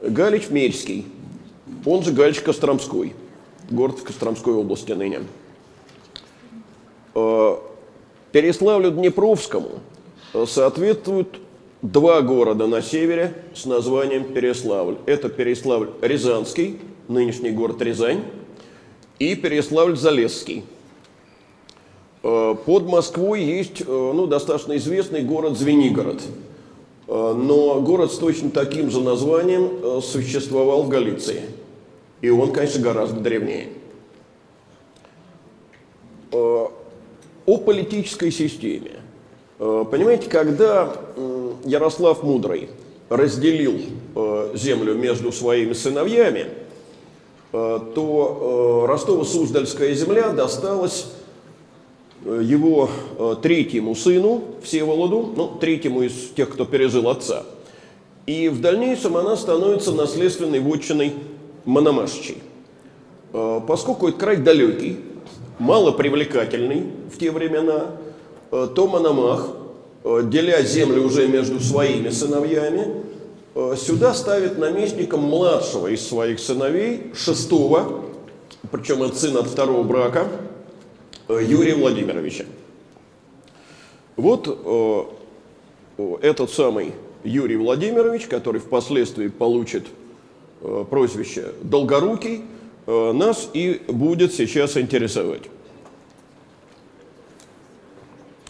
Галич 0.02 0.50
Мерьский, 0.50 1.06
он 1.84 2.02
же 2.02 2.10
Галич 2.12 2.40
Костромской, 2.40 3.14
город 3.70 4.00
в 4.00 4.02
Костромской 4.02 4.54
области 4.54 4.90
ныне. 4.90 5.20
Переславлю 8.32 8.90
Днепровскому 8.90 9.70
соответствуют 10.46 11.38
два 11.83 12.23
города 12.23 12.66
на 12.66 12.83
севере 12.83 13.35
с 13.54 13.66
названием 13.66 14.25
Переславль. 14.25 14.97
Это 15.06 15.28
Переславль 15.28 15.90
Рязанский, 16.00 16.78
нынешний 17.09 17.50
город 17.50 17.80
Рязань, 17.83 18.23
и 19.18 19.35
Переславль-Залесский. 19.35 20.64
Э, 22.23 22.54
под 22.64 22.87
Москвой 22.87 23.42
есть 23.42 23.83
э, 23.83 23.85
ну, 23.87 24.26
достаточно 24.26 24.76
известный 24.76 25.23
город 25.23 25.56
Звенигород. 25.56 26.23
Э, 27.06 27.35
но 27.37 27.80
город 27.80 28.12
с 28.12 28.18
точно 28.18 28.50
таким 28.50 28.90
же 28.90 29.00
названием 29.00 30.02
существовал 30.02 30.83
в 30.83 30.88
Галиции. 30.88 31.42
И 32.21 32.30
он, 32.30 32.52
конечно, 32.52 32.83
гораздо 32.83 33.21
древнее. 33.21 33.68
О 36.33 37.59
политической 37.59 38.33
системе. 38.33 38.92
Понимаете, 39.59 40.28
когда 40.28 40.92
Ярослав 41.66 42.23
Мудрый 42.23 42.70
разделил 43.08 43.75
э, 44.14 44.50
землю 44.54 44.94
между 44.94 45.32
своими 45.32 45.73
сыновьями, 45.73 46.46
э, 47.52 47.80
то 47.94 48.87
Ростово-Суздальская 48.88 49.92
земля 49.94 50.30
досталась 50.30 51.06
его 52.25 52.88
третьему 53.42 53.94
сыну 53.94 54.42
Всеволоду, 54.64 55.33
ну, 55.37 55.48
третьему 55.61 56.02
из 56.02 56.31
тех, 56.35 56.50
кто 56.50 56.64
пережил 56.64 57.09
отца. 57.09 57.44
И 58.26 58.48
в 58.48 58.61
дальнейшем 58.61 59.16
она 59.16 59.37
становится 59.37 59.92
наследственной 59.92 60.59
вотчиной 60.59 61.12
Мономашичей. 61.64 62.38
Поскольку 63.33 64.09
это 64.09 64.18
край 64.18 64.38
далекий, 64.38 64.96
малопривлекательный 65.61 66.87
в 67.12 67.18
те 67.18 67.31
времена– 67.31 67.90
Э, 68.52 68.68
то 68.72 68.87
Мономах, 68.87 69.48
э, 69.48 69.65
деля 70.25 70.62
землю 70.62 71.03
уже 71.05 71.27
между 71.27 71.61
своими 71.61 72.11
сыновьями, 72.11 73.03
э, 73.55 73.75
сюда 73.77 74.14
ставит 74.14 74.59
наместником 74.59 75.23
младшего 75.23 75.88
из 75.88 76.07
своих 76.07 76.38
сыновей, 76.38 77.12
шестого, 77.14 78.05
причем 78.71 79.03
это 79.03 79.16
сын 79.16 79.37
от 79.37 79.49
второго 79.49 79.83
брака, 79.83 80.29
Юрия 81.29 81.75
Владимировича. 81.75 82.45
Вот 84.16 84.47
этот 86.23 86.51
самый 86.51 86.92
Юрий 87.25 87.57
Владимирович, 87.57 88.27
который 88.29 88.61
впоследствии 88.61 89.29
получит 89.29 89.87
прозвище 90.88 91.53
Долгорукий, 91.62 92.45
нас 92.87 93.51
и 93.53 93.83
будет 93.88 94.33
сейчас 94.33 94.77
интересовать. 94.77 95.42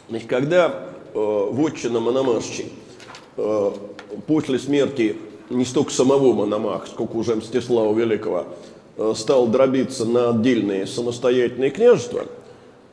Значит, 0.09 0.29
когда 0.29 0.69
э, 0.69 0.96
вотчина 1.17 2.01
Мономашчи. 2.01 2.67
Э, 3.37 3.73
после 4.27 4.59
смерти 4.59 5.17
не 5.51 5.65
столько 5.65 5.93
самого 5.93 6.33
Мономаха, 6.33 6.87
сколько 6.89 7.17
уже 7.17 7.37
Мстислава 7.37 7.97
Великого, 7.99 8.47
э, 8.97 9.13
стал 9.17 9.47
дробиться 9.47 10.05
на 10.05 10.31
отдельные 10.31 10.87
самостоятельные 10.87 11.71
княжества, 11.71 12.27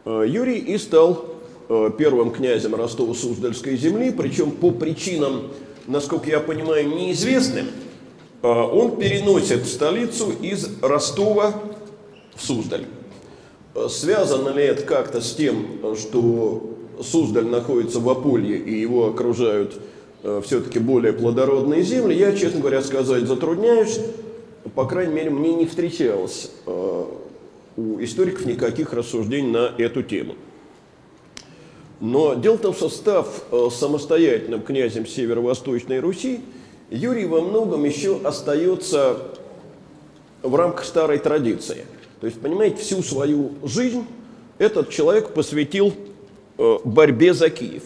э, 0.05 0.25
Юрий 0.27 0.59
и 0.59 0.77
стал 0.77 1.25
э, 1.69 1.91
первым 1.97 2.31
князем 2.31 2.75
Ростово-Суздальской 2.75 3.77
земли, 3.77 4.11
причем 4.11 4.51
по 4.51 4.71
причинам, 4.71 5.51
насколько 5.87 6.29
я 6.29 6.39
понимаю, 6.39 6.89
неизвестным, 6.89 7.67
э, 8.41 8.47
он 8.47 8.97
переносит 8.97 9.65
столицу 9.65 10.31
из 10.41 10.69
Ростова 10.81 11.53
в 12.35 12.43
Суздаль. 12.43 12.85
Э, 13.75 13.87
связано 13.89 14.49
ли 14.49 14.63
это 14.63 14.83
как-то 14.83 15.21
с 15.21 15.33
тем, 15.35 15.79
что 15.97 16.73
Суздаль 17.01 17.47
находится 17.47 17.99
в 17.99 18.09
Аполье 18.09 18.57
и 18.57 18.79
его 18.79 19.07
окружают 19.07 19.79
э, 20.23 20.41
все-таки 20.45 20.79
более 20.79 21.13
плодородные 21.13 21.83
земли, 21.83 22.15
я, 22.15 22.35
честно 22.35 22.59
говоря, 22.59 22.81
сказать 22.81 23.23
затрудняюсь. 23.23 23.99
По 24.75 24.85
крайней 24.85 25.13
мере, 25.13 25.29
мне 25.29 25.53
не 25.53 25.65
встречалось 25.65 26.51
э, 26.65 27.05
у 27.77 27.99
историков 27.99 28.45
никаких 28.45 28.93
рассуждений 28.93 29.51
на 29.51 29.71
эту 29.77 30.03
тему. 30.03 30.35
Но 31.99 32.33
дело 32.33 32.57
в 32.57 32.61
том, 32.61 32.73
что 32.73 32.89
став 32.89 33.27
э, 33.51 33.69
самостоятельным 33.71 34.61
князем 34.61 35.05
Северо-Восточной 35.05 35.99
Руси, 35.99 36.41
Юрий 36.89 37.25
во 37.25 37.41
многом 37.41 37.83
еще 37.85 38.19
остается 38.23 39.17
в 40.41 40.53
рамках 40.55 40.85
старой 40.85 41.19
традиции. 41.19 41.85
То 42.19 42.27
есть, 42.27 42.39
понимаете, 42.39 42.77
всю 42.77 43.01
свою 43.01 43.51
жизнь 43.63 44.05
этот 44.57 44.89
человек 44.89 45.29
посвятил 45.29 45.93
борьбе 46.57 47.33
за 47.33 47.49
Киев, 47.49 47.83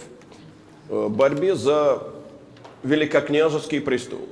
э, 0.89 1.07
борьбе 1.09 1.55
за 1.55 2.03
великокняжеский 2.83 3.81
престол. 3.81 4.27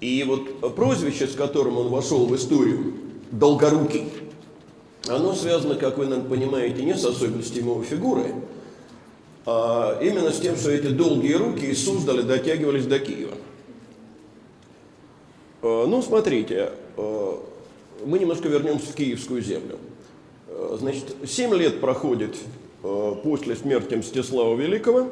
И 0.00 0.22
вот 0.24 0.74
прозвище, 0.76 1.26
с 1.26 1.34
которым 1.34 1.78
он 1.78 1.88
вошел 1.88 2.26
в 2.26 2.36
историю, 2.36 2.94
Долгорукий, 3.30 4.10
оно 5.08 5.34
связано, 5.34 5.74
как 5.74 5.98
вы, 5.98 6.06
наверное, 6.06 6.30
понимаете, 6.30 6.82
не 6.82 6.94
с 6.94 7.04
особенностями 7.04 7.64
его 7.64 7.82
фигуры, 7.82 8.34
а 9.44 9.98
именно 10.00 10.30
с 10.30 10.40
тем, 10.40 10.56
что 10.56 10.70
эти 10.70 10.88
долгие 10.88 11.34
руки 11.34 11.66
из 11.66 11.84
Суздали 11.84 12.22
дотягивались 12.22 12.86
до 12.86 12.98
Киева. 13.00 13.34
Э, 15.62 15.84
ну, 15.86 16.00
смотрите, 16.00 16.72
мы 16.96 18.18
немножко 18.18 18.48
вернемся 18.48 18.92
в 18.92 18.94
Киевскую 18.94 19.42
землю. 19.42 19.78
Значит, 20.78 21.14
7 21.26 21.54
лет 21.54 21.80
проходит 21.80 22.36
Э, 22.36 22.57
после 22.82 23.56
смерти 23.56 23.94
Мстислава 23.94 24.54
Великого, 24.54 25.08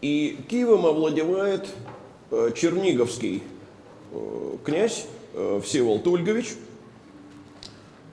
и 0.00 0.38
Киевом 0.48 0.86
овладевает 0.86 1.68
э, 2.30 2.50
черниговский 2.54 3.42
э, 4.12 4.56
князь 4.64 5.06
Всеволод 5.62 6.06
Ольгович. 6.06 6.52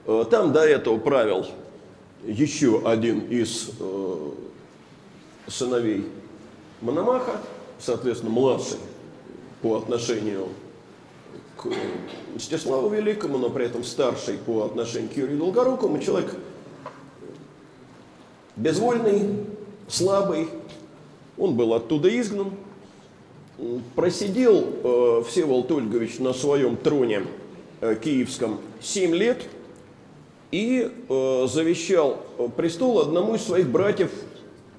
Там 0.04 0.52
до 0.52 0.66
этого 0.66 0.98
правил 0.98 1.46
еще 2.24 2.82
один 2.84 3.20
из 3.20 3.70
сыновей 5.46 6.04
Мономаха, 6.80 7.40
соответственно, 7.78 8.32
младший 8.32 8.78
по 9.60 9.76
отношению 9.76 10.48
к 11.56 11.68
Мстиславу 12.34 12.88
Великому, 12.88 13.38
но 13.38 13.50
при 13.50 13.66
этом 13.66 13.84
старший 13.84 14.36
по 14.36 14.64
отношению 14.64 15.10
к 15.10 15.16
Юрию 15.16 15.38
Долгорукому, 15.38 16.00
человек 16.00 16.34
безвольный, 18.56 19.46
слабый. 19.88 20.48
Он 21.38 21.56
был 21.56 21.74
оттуда 21.74 22.08
изгнан. 22.20 22.52
Просидел 23.94 24.64
э, 24.82 25.22
Всеволод 25.28 25.70
Ольгович 25.70 26.18
на 26.18 26.32
своем 26.32 26.76
троне 26.76 27.22
э, 27.80 27.96
киевском 28.02 28.60
7 28.80 29.14
лет. 29.14 29.42
и 30.50 30.90
э, 31.08 31.46
завещал 31.48 32.18
престол 32.56 33.00
одному 33.00 33.36
из 33.36 33.42
своих 33.42 33.68
братьев 33.68 34.10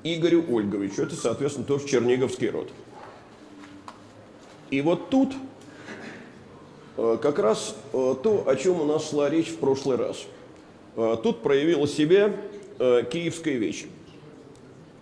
Игорю 0.03 0.43
Ольговичу. 0.49 1.01
Это, 1.03 1.15
соответственно, 1.15 1.65
тоже 1.65 1.87
Черниговский 1.87 2.49
род. 2.49 2.69
И 4.69 4.81
вот 4.81 5.09
тут 5.09 5.33
э, 6.97 7.17
как 7.21 7.39
раз 7.39 7.75
э, 7.93 8.15
то, 8.21 8.43
о 8.47 8.55
чем 8.55 8.81
у 8.81 8.85
нас 8.85 9.09
шла 9.09 9.29
речь 9.29 9.49
в 9.49 9.57
прошлый 9.57 9.97
раз. 9.97 10.25
Э, 10.95 11.15
тут 11.21 11.41
проявила 11.41 11.87
себя 11.87 12.33
э, 12.79 13.03
киевская 13.11 13.55
вещь. 13.55 13.85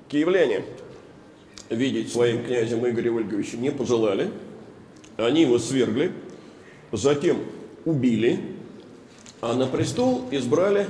Киевляне 0.10 0.64
видеть 1.70 2.12
своим 2.12 2.44
князем 2.44 2.88
Игоря 2.88 3.16
Ольговича 3.16 3.58
не 3.58 3.72
пожелали. 3.72 4.30
Они 5.18 5.42
его 5.42 5.60
свергли, 5.60 6.12
затем 6.92 7.38
убили, 7.86 8.40
а 9.40 9.54
на 9.54 9.68
престол 9.68 10.26
избрали 10.32 10.88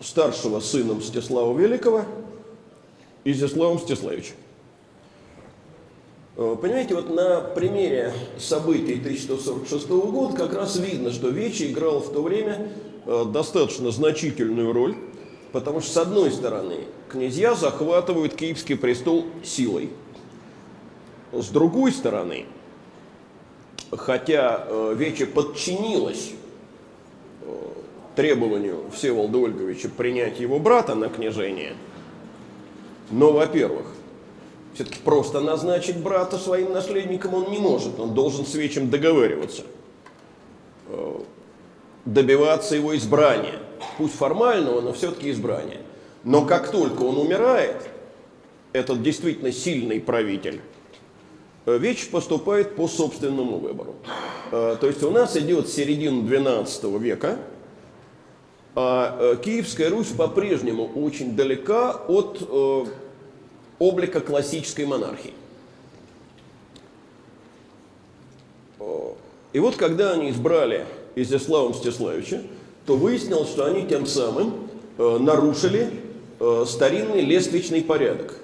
старшего 0.00 0.60
сына 0.60 0.94
Мстислава 0.94 1.56
Великого, 1.58 2.04
Изяслава 3.24 3.74
Мстиславича. 3.74 4.34
Э, 6.36 6.56
понимаете, 6.60 6.94
вот 6.94 7.14
на 7.14 7.40
примере 7.40 8.12
событий 8.38 8.94
1146 8.94 9.88
года 9.88 10.36
как 10.36 10.54
раз 10.54 10.76
видно, 10.76 11.10
что 11.10 11.28
Вечи 11.28 11.70
играл 11.72 12.00
в 12.00 12.12
то 12.12 12.22
время 12.22 12.70
э, 13.06 13.24
достаточно 13.32 13.90
значительную 13.90 14.72
роль, 14.72 14.96
потому 15.56 15.80
что, 15.80 15.90
с 15.90 15.96
одной 15.96 16.30
стороны, 16.30 16.80
князья 17.08 17.54
захватывают 17.54 18.34
киевский 18.34 18.76
престол 18.76 19.24
силой. 19.42 19.88
С 21.32 21.48
другой 21.48 21.92
стороны, 21.92 22.44
хотя 23.90 24.66
э, 24.68 24.92
Вече 24.94 25.24
подчинилась 25.24 26.32
э, 27.40 27.46
требованию 28.16 28.90
Всеволода 28.94 29.38
Ольговича 29.38 29.88
принять 29.88 30.40
его 30.40 30.58
брата 30.58 30.94
на 30.94 31.08
княжение, 31.08 31.74
но, 33.10 33.32
во-первых, 33.32 33.86
все-таки 34.74 34.98
просто 35.02 35.40
назначить 35.40 35.96
брата 35.96 36.36
своим 36.36 36.74
наследником 36.74 37.32
он 37.32 37.50
не 37.50 37.56
может, 37.56 37.98
он 37.98 38.12
должен 38.12 38.44
с 38.44 38.54
Вечем 38.56 38.90
договариваться, 38.90 39.62
э, 40.88 41.20
добиваться 42.04 42.76
его 42.76 42.94
избрания, 42.94 43.54
пусть 43.98 44.14
формального, 44.14 44.80
но 44.80 44.92
все-таки 44.92 45.30
избрания. 45.30 45.80
Но 46.24 46.44
как 46.44 46.70
только 46.70 47.02
он 47.02 47.18
умирает, 47.18 47.88
этот 48.72 49.02
действительно 49.02 49.52
сильный 49.52 50.00
правитель, 50.00 50.60
э, 51.66 51.78
Веч 51.78 52.08
поступает 52.08 52.76
по 52.76 52.88
собственному 52.88 53.58
выбору. 53.58 53.94
Э, 54.52 54.76
то 54.80 54.86
есть 54.86 55.02
у 55.02 55.10
нас 55.10 55.36
идет 55.36 55.68
середина 55.68 56.22
XII 56.22 56.98
века, 56.98 57.38
а 58.74 59.16
э, 59.18 59.36
Киевская 59.42 59.88
Русь 59.88 60.08
по-прежнему 60.08 60.86
очень 60.94 61.34
далека 61.34 61.92
от 61.92 62.42
облика 63.78 64.20
классической 64.20 64.86
монархии. 64.86 65.34
И 69.52 69.58
вот 69.58 69.76
когда 69.76 70.12
они 70.12 70.30
избрали 70.30 70.86
Изяслава 71.14 71.70
Мстиславича, 71.70 72.42
то 72.86 72.96
выяснилось, 72.96 73.48
что 73.48 73.66
они 73.66 73.86
тем 73.86 74.06
самым 74.06 74.68
нарушили 74.98 75.90
Э, 76.38 76.64
старинный 76.66 77.22
лествичный 77.22 77.80
порядок, 77.80 78.34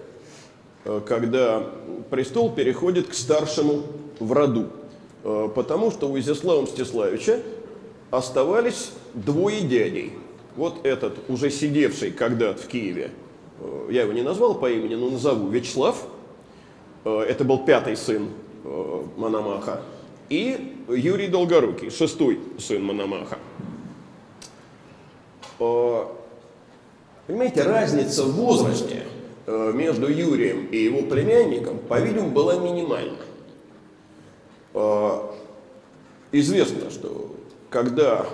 э, 0.85 1.03
когда 1.07 1.63
престол 2.11 2.51
переходит 2.51 3.09
к 3.09 3.13
старшему 3.13 3.83
в 4.19 4.33
роду. 4.33 4.69
Э, 5.25 5.51
потому 5.55 5.91
что 5.91 6.09
у 6.09 6.19
Изяслава 6.19 6.63
Мстиславича 6.63 7.41
оставались 8.11 8.93
двое 9.13 9.61
дядей. 9.61 10.15
Вот 10.57 10.87
этот, 10.87 11.19
уже 11.29 11.51
сидевший 11.51 12.13
когда-то 12.13 12.63
в 12.63 12.67
Киеве, 12.67 13.11
я 13.91 14.03
его 14.03 14.13
не 14.13 14.23
назвал 14.23 14.55
по 14.55 14.71
имени, 14.71 14.95
но 14.95 15.11
назову, 15.11 15.49
Вячеслав, 15.49 16.07
это 17.05 17.45
был 17.45 17.65
пятый 17.65 17.97
сын 17.97 18.29
Мономаха, 19.17 19.81
и 20.29 20.77
Юрий 20.89 21.29
Долгорукий, 21.29 21.89
шестой 21.89 22.39
сын 22.59 22.85
Мономаха. 22.85 23.39
Понимаете, 27.27 27.63
разница 27.63 28.25
в 28.25 28.33
возрасте 28.33 29.05
э, 29.47 29.73
между 29.73 30.09
Юрием 30.09 30.67
и 30.67 30.77
его 30.77 31.03
племянником, 31.03 31.79
по-видимому, 31.79 32.31
была 32.31 32.57
минимальна. 32.57 33.17
Э, 34.75 35.31
известно, 36.33 36.91
что 36.91 37.35
когда 37.71 38.27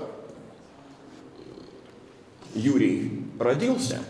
Юрий 2.54 3.22
родился, 3.38 4.00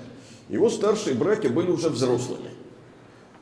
его 0.49 0.71
старшие 0.71 1.17
братья 1.17 1.51
были 1.51 1.71
уже 1.71 1.89
взрослыми. 1.89 2.51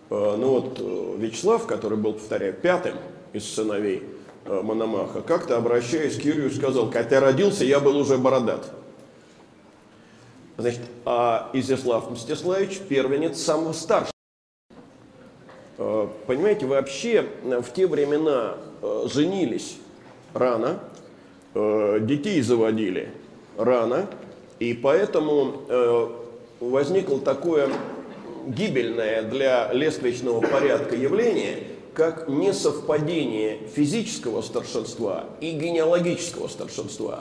Э, 0.09 0.37
ну 0.39 0.49
вот 0.49 0.81
Вячеслав, 1.21 1.67
который 1.67 1.99
был, 1.99 2.15
повторяю, 2.15 2.55
пятым 2.55 2.95
из 3.35 3.45
сыновей 3.45 4.03
Мономаха, 4.47 5.21
как-то 5.21 5.59
обращаясь 5.59 6.17
к 6.17 6.23
Юрию, 6.23 6.51
сказал, 6.51 6.91
когда 6.91 7.17
я 7.17 7.21
родился, 7.21 7.65
я 7.65 7.79
был 7.79 7.97
уже 7.97 8.17
бородат. 8.17 8.73
Значит, 10.59 10.81
а 11.05 11.51
Изяслав 11.53 12.11
Мстиславич 12.11 12.79
первенец 12.88 13.38
самого 13.38 13.73
старшего. 13.75 14.12
Э, 15.79 16.09
понимаете, 16.27 16.66
вообще 16.66 17.27
э, 17.45 17.61
в 17.61 17.73
те 17.75 17.87
времена 17.87 18.55
э, 18.83 19.07
женились 19.12 19.77
рано, 20.33 20.81
детей 21.55 22.42
заводили 22.42 23.09
рано, 23.57 24.07
и 24.59 24.75
поэтому 24.75 25.62
возникло 26.61 27.19
такое 27.19 27.71
гибельное 28.47 29.23
для 29.23 29.73
лествичного 29.73 30.42
порядка 30.42 30.95
явление, 30.95 31.69
как 31.95 32.29
несовпадение 32.29 33.61
физического 33.75 34.42
старшинства 34.42 35.25
и 35.40 35.53
генеалогического 35.53 36.49
старшинства. 36.49 37.21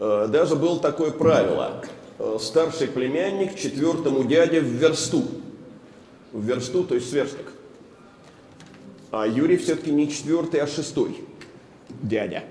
Даже 0.00 0.56
было 0.56 0.80
такое 0.80 1.12
правило– 1.12 1.84
старший 2.38 2.88
племянник 2.88 3.56
четвертому 3.56 4.24
дяде 4.24 4.60
в 4.60 4.64
версту. 4.64 5.24
В 6.32 6.44
версту, 6.44 6.84
то 6.84 6.94
есть 6.94 7.10
сверсток. 7.10 7.52
А 9.10 9.26
Юрий 9.26 9.56
все-таки 9.56 9.90
не 9.90 10.10
четвертый, 10.10 10.60
а 10.60 10.66
шестой 10.66 11.16
дядя. 12.02 12.44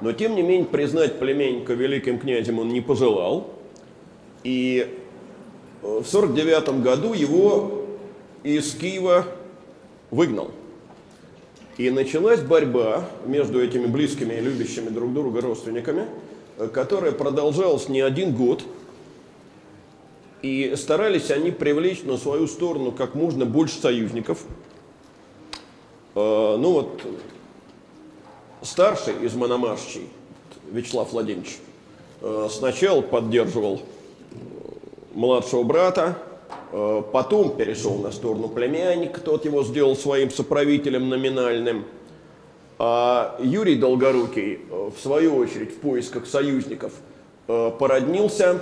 Но 0.00 0.12
тем 0.12 0.34
не 0.34 0.42
менее 0.42 0.66
признать 0.66 1.18
племянника 1.18 1.74
великим 1.74 2.18
князем 2.18 2.58
он 2.58 2.68
не 2.68 2.80
пожелал. 2.80 3.52
И 4.42 4.98
э, 5.82 6.00
в 6.00 6.06
49 6.06 6.82
году 6.82 7.12
его 7.12 7.86
из 8.42 8.74
Киева 8.74 9.26
выгнал. 10.10 10.50
И 11.76 11.90
началась 11.90 12.40
борьба 12.40 13.08
между 13.26 13.62
этими 13.62 13.86
близкими 13.86 14.34
и 14.34 14.40
любящими 14.40 14.88
друг 14.88 15.12
друга 15.12 15.40
родственниками– 15.40 16.06
которая 16.68 17.12
продолжалась 17.12 17.88
не 17.88 18.00
один 18.00 18.34
год, 18.34 18.64
и 20.42 20.74
старались 20.76 21.30
они 21.30 21.50
привлечь 21.50 22.02
на 22.02 22.16
свою 22.16 22.46
сторону 22.46 22.92
как 22.92 23.14
можно 23.14 23.46
больше 23.46 23.78
союзников. 23.78 24.44
А, 26.14 26.56
ну 26.56 26.72
вот, 26.72 27.02
старший 28.62 29.14
из 29.22 29.34
Мономашчей, 29.34 30.08
Вячеслав 30.70 31.12
Владимирович, 31.12 31.58
а, 32.20 32.48
сначала 32.50 33.02
поддерживал 33.02 33.82
младшего 35.14 35.62
брата, 35.62 36.18
а, 36.72 37.02
потом 37.02 37.56
перешел 37.56 37.98
на 37.98 38.10
сторону 38.10 38.48
племянника, 38.48 39.20
тот 39.20 39.44
его 39.44 39.62
сделал 39.62 39.96
своим 39.96 40.30
соправителем 40.30 41.08
номинальным– 41.08 41.84
а 42.84 43.36
Юрий 43.38 43.76
Долгорукий, 43.76 44.58
э, 44.68 44.90
в 44.90 45.00
свою 45.00 45.36
очередь, 45.36 45.72
в 45.72 45.78
поисках 45.78 46.26
союзников, 46.26 46.92
э, 47.46 47.70
породнился 47.78 48.60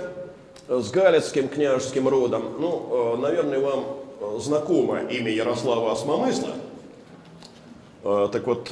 с 0.67 0.91
Галицким 0.91 1.49
княжеским 1.49 2.07
родом. 2.07 2.43
Ну, 2.59 3.15
э, 3.15 3.17
наверное, 3.17 3.59
вам 3.59 3.83
знакомо 4.37 4.99
имя 4.99 5.31
Ярослава 5.31 5.91
Осмомысла. 5.91 6.51
Так 8.03 8.45
вот, 8.45 8.69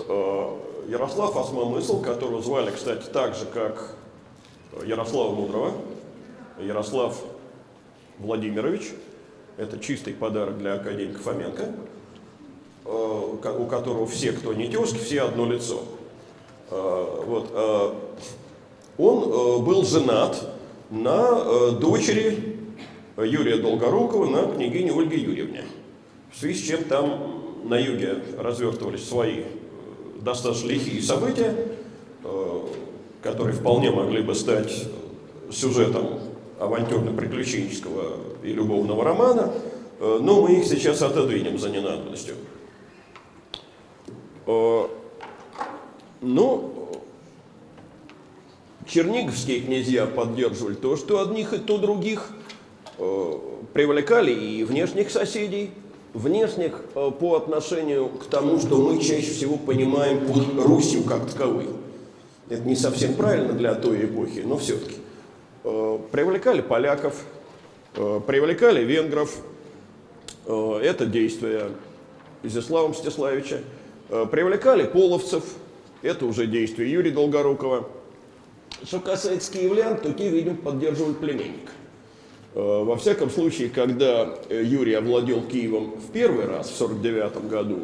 Ярослав 0.88 1.36
Осмомысл, 1.36 2.02
которого 2.04 2.42
звали, 2.44 2.70
кстати, 2.70 3.06
так 3.12 3.34
же, 3.34 3.46
как 3.46 3.96
Ярослава 4.86 5.34
Мудрого, 5.34 5.72
Ярослав 6.60 7.16
Владимирович, 8.20 8.92
это 9.58 9.80
чистый 9.80 10.14
подарок 10.14 10.60
для 10.60 10.74
академика 10.74 11.20
Фоменко– 11.20 11.66
Э, 11.74 11.99
у 12.90 13.66
которого 13.66 14.06
все, 14.08 14.32
кто 14.32 14.54
не 14.54 14.68
тезки, 14.68 14.98
все 14.98 15.22
одно 15.22 15.46
лицо. 15.46 15.84
Э, 16.72 17.24
вот. 17.26 17.50
Э, 17.54 17.94
он 18.98 19.64
был 19.64 19.86
женат 19.86 20.38
на 20.90 21.72
дочери 21.72 22.58
Юрия 23.18 23.56
Долгорукова, 23.58 24.26
на 24.26 24.54
княгине 24.54 24.92
Ольге 24.92 25.18
Юрьевне. 25.18 25.64
В 26.34 26.38
связи 26.38 26.60
с 26.60 26.68
чем 26.68 26.84
там 26.84 27.44
на 27.64 27.78
юге 27.78 28.18
развертывались 28.38 29.08
свои 29.08 29.44
достаточно 30.20 30.68
лихие 30.68 31.02
события, 31.02 31.56
которые 33.24 33.56
вполне 33.56 33.92
могли 33.92 34.22
бы 34.22 34.36
стать 34.36 34.86
сюжетом 35.50 36.20
авантюрно-приключенческого 36.60 38.18
и 38.44 38.54
любовного 38.54 39.04
романа, 39.04 39.54
э, 40.00 40.20
но 40.22 40.42
мы 40.42 40.60
их 40.60 40.66
сейчас 40.66 41.02
отодвинем 41.02 41.58
за 41.58 41.70
ненадобностью. 41.70 42.36
Э, 44.50 44.88
ну, 46.22 46.74
черниговские 48.88 49.60
князья 49.62 50.08
поддерживали 50.08 50.74
то, 50.74 50.98
что 50.98 51.22
одних 51.22 51.54
и 51.54 51.60
то 51.60 51.78
других 51.78 52.32
э, 52.98 53.34
привлекали 53.74 54.32
и 54.32 54.64
внешних 54.64 55.12
соседей, 55.12 55.70
внешних 56.16 56.82
по 57.20 57.36
отношению 57.36 58.10
к 58.10 58.26
тому, 58.26 58.60
что 58.60 58.78
мы 58.78 59.00
чаще 59.00 59.30
всего 59.30 59.56
понимаем 59.56 60.26
под 60.26 60.66
Русью 60.66 61.04
как 61.04 61.30
таковой. 61.30 61.68
Это 62.50 62.64
не 62.64 62.76
совсем 62.76 63.14
правильно 63.14 63.54
для 63.54 63.76
той 63.76 64.06
эпохи, 64.06 64.40
но 64.44 64.58
все-таки. 64.58 64.96
Э, 65.64 66.00
привлекали 66.12 66.62
поляков, 66.62 67.24
э, 67.96 68.20
привлекали 68.26 68.84
венгров. 68.84 69.38
Э, 70.48 70.80
это 70.82 71.06
действие 71.06 71.70
Изяслава 72.42 72.88
Мстиславича. 72.88 73.60
Привлекали 74.10 74.86
половцев. 74.86 75.44
Это 76.02 76.26
уже 76.26 76.48
действие 76.48 76.92
Юрия 76.92 77.12
Долгорукова. 77.12 77.88
Что 78.84 79.00
касается 79.00 79.52
киевлян, 79.52 79.98
то 79.98 80.14
те, 80.14 80.30
видимо, 80.30 80.56
поддерживали 80.56 81.14
племенник. 81.14 81.70
Во 82.56 82.96
всяком 82.96 83.30
случае, 83.30 83.70
когда 83.70 84.36
Юрий 84.50 84.96
овладел 84.96 85.42
Киевом 85.44 85.92
в 85.92 86.12
первый 86.12 86.46
раз, 86.46 86.70
в 86.70 86.76
49 86.78 87.48
году, 87.48 87.80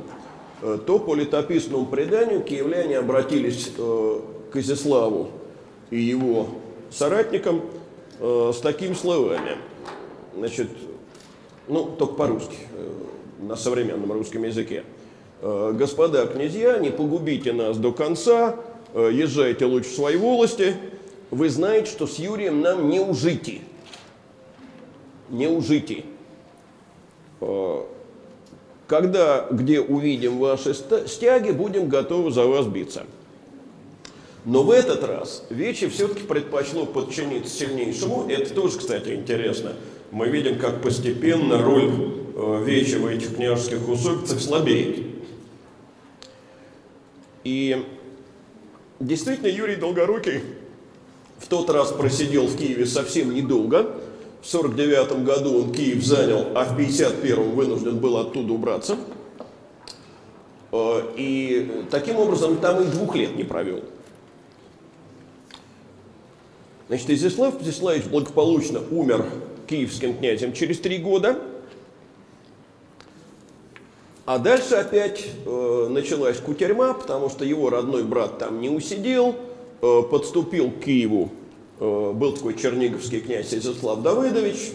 то 0.62 1.00
по 1.00 1.14
летописному 1.14 1.86
преданию 1.86 2.42
киевляне 2.42 2.98
обратились 2.98 3.72
к 3.76 4.56
Изяславу 4.56 5.30
и 5.92 6.00
его 6.00 6.48
соратникам 6.90 7.62
э, 8.20 8.52
с 8.54 8.60
такими 8.60 8.94
словами. 8.94 9.58
Значит, 10.36 10.70
ну, 11.68 11.86
только 11.86 12.14
по-русски, 12.16 12.58
э, 12.74 12.90
на 13.42 13.56
современном 13.56 14.12
русском 14.12 14.44
языке. 14.44 14.84
Э, 15.48 15.74
Господа 15.76 16.26
князья, 16.26 16.80
не 16.80 16.90
погубите 16.90 17.54
нас 17.54 17.78
до 17.78 17.92
конца, 17.92 18.56
э, 18.96 19.12
езжайте 19.14 19.66
лучше 19.66 19.92
в 19.92 19.94
свои 19.94 20.18
волости. 20.18 20.76
Вы 21.30 21.50
знаете, 21.50 21.92
что 21.92 22.08
с 22.08 22.18
Юрием 22.18 22.62
нам 22.62 22.90
не 22.90 23.00
ужити. 23.00 23.62
Не 25.30 25.48
ужити. 25.48 26.04
Э, 27.42 27.84
когда, 28.88 29.46
где 29.52 29.82
увидим 29.82 30.40
ваши 30.40 30.74
стяги, 30.74 31.52
будем 31.52 31.90
готовы 31.90 32.32
за 32.32 32.48
вас 32.48 32.66
биться. 32.66 33.04
Но 34.46 34.64
в 34.64 34.72
этот 34.72 35.04
раз 35.04 35.44
Вече 35.52 35.90
все-таки 35.90 36.24
предпочло 36.24 36.88
подчиниться 36.88 37.56
сильнейшему. 37.56 38.26
Это 38.30 38.52
тоже, 38.52 38.80
кстати, 38.80 39.10
интересно. 39.10 39.74
Мы 40.10 40.28
видим, 40.28 40.58
как 40.58 40.82
постепенно 40.82 41.62
роль 41.62 41.92
Вечи 42.64 42.96
в 42.96 43.06
этих 43.06 43.36
княжеских 43.36 43.88
усобицах 43.88 44.40
слабеет. 44.40 45.15
И 47.46 47.86
действительно 49.00 49.48
Юрий 49.48 49.76
Долгорукий 49.76 50.42
в 51.38 51.48
тот 51.48 51.70
раз 51.70 51.92
просидел 51.92 52.48
в 52.48 52.58
Киеве 52.58 52.86
совсем 52.86 53.34
недолго. 53.34 53.96
В 54.42 54.48
49 54.48 55.24
году 55.24 55.62
он 55.62 55.72
Киев 55.72 56.04
занял, 56.04 56.48
а 56.56 56.66
в 56.66 56.76
51 56.76 57.52
вынужден 57.52 58.00
был 58.00 58.18
оттуда 58.18 58.52
убраться. 58.52 58.98
Э, 60.72 61.02
и 61.16 61.86
таким 61.92 62.18
образом 62.18 62.58
там 62.58 62.82
и 62.82 62.86
двух 62.86 63.16
лет 63.16 63.36
не 63.36 63.44
провел. 63.44 63.82
Значит, 66.88 67.10
Изяслав 67.12 67.60
Мстиславич 67.60 68.06
благополучно 68.06 68.82
умер 68.92 69.26
киевским 69.68 70.18
князем 70.18 70.54
через 70.54 70.80
три 70.80 70.98
года. 70.98 71.40
А 74.26 74.40
дальше 74.40 74.76
опять 74.76 75.28
э, 75.46 75.88
началась 75.90 76.38
кутерьма, 76.38 76.94
потому 76.94 77.30
что 77.30 77.46
его 77.46 77.70
родной 77.70 78.04
брат 78.04 78.40
там 78.40 78.60
не 78.60 78.70
усидел, 78.70 79.36
э, 79.82 80.02
подступил 80.10 80.72
к 80.72 80.84
Киеву, 80.84 81.30
э, 81.80 82.12
был 82.14 82.34
такой 82.34 82.56
черниговский 82.56 83.22
князь 83.22 83.54
Изяслав 83.54 84.02
Давыдович. 84.02 84.72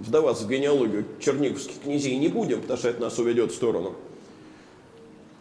Вдаваться 0.00 0.44
в 0.44 0.48
генеалогию 0.48 1.04
черниговских 1.20 1.80
князей 1.82 2.16
не 2.18 2.28
будем, 2.28 2.60
потому 2.60 2.78
что 2.78 2.88
это 2.88 3.00
нас 3.00 3.18
уведет 3.18 3.50
в 3.50 3.54
сторону. 3.54 3.94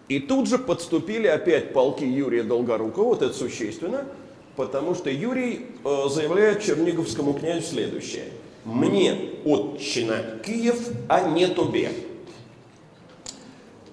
И 0.07 0.19
тут 0.19 0.47
же 0.47 0.57
подступили 0.57 1.27
опять 1.27 1.73
полки 1.73 2.03
Юрия 2.03 2.43
Долгорукова, 2.43 3.09
вот 3.09 3.21
это 3.21 3.33
существенно– 3.33 4.05
потому 4.57 4.95
что 4.95 5.09
Юрий 5.09 5.67
э, 5.85 6.09
заявляет 6.09 6.61
Черниговскому 6.61 7.33
князю 7.33 7.61
следующее. 7.61 8.25
«Мне 8.65 9.17
отчина 9.45 10.39
Киев, 10.45 10.89
а 11.07 11.29
не 11.29 11.47
тебе». 11.47 11.91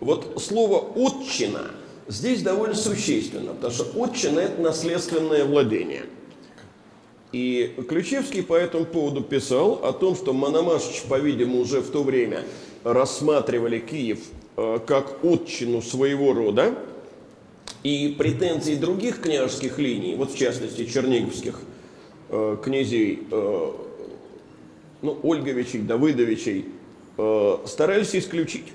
Вот 0.05 0.43
слово 0.43 0.85
«отчина» 0.97 1.71
здесь 2.09 2.43
довольно 2.43 2.75
существенно, 2.75 3.55
потому 3.55 3.73
что 3.73 4.05
отчина– 4.05 4.38
это 4.40 4.61
наследственное 4.61 5.47
владение. 5.47 6.03
И 7.33 7.75
Ключевский 7.88 8.43
по 8.43 8.53
этому 8.53 8.85
поводу 8.85 9.23
писал 9.23 9.81
о 9.83 9.95
том, 9.95 10.14
что 10.14 10.35
Мономашич, 10.35 11.05
по-видимому, 11.09 11.61
уже 11.61 11.81
в 11.81 11.90
то 11.90 12.03
время 12.03 12.45
рассматривали 12.85 13.79
Киев 13.79 14.19
э, 14.59 14.79
как 14.87 15.25
отчину 15.25 15.81
своего 15.81 16.35
рода, 16.35 16.75
и 17.83 18.14
претензии 18.19 18.75
других 18.75 19.23
княжеских 19.23 19.79
линий, 19.79 20.17
вот 20.17 20.33
в 20.33 20.37
частности 20.37 20.85
черниговских 20.85 21.61
э, 22.29 22.59
князей, 22.62 23.27
э, 23.31 23.71
ну, 25.01 25.19
Ольговичей, 25.23 25.81
Давыдовичей, 25.81 26.67
старались 27.67 28.14
исключить. 28.17 28.67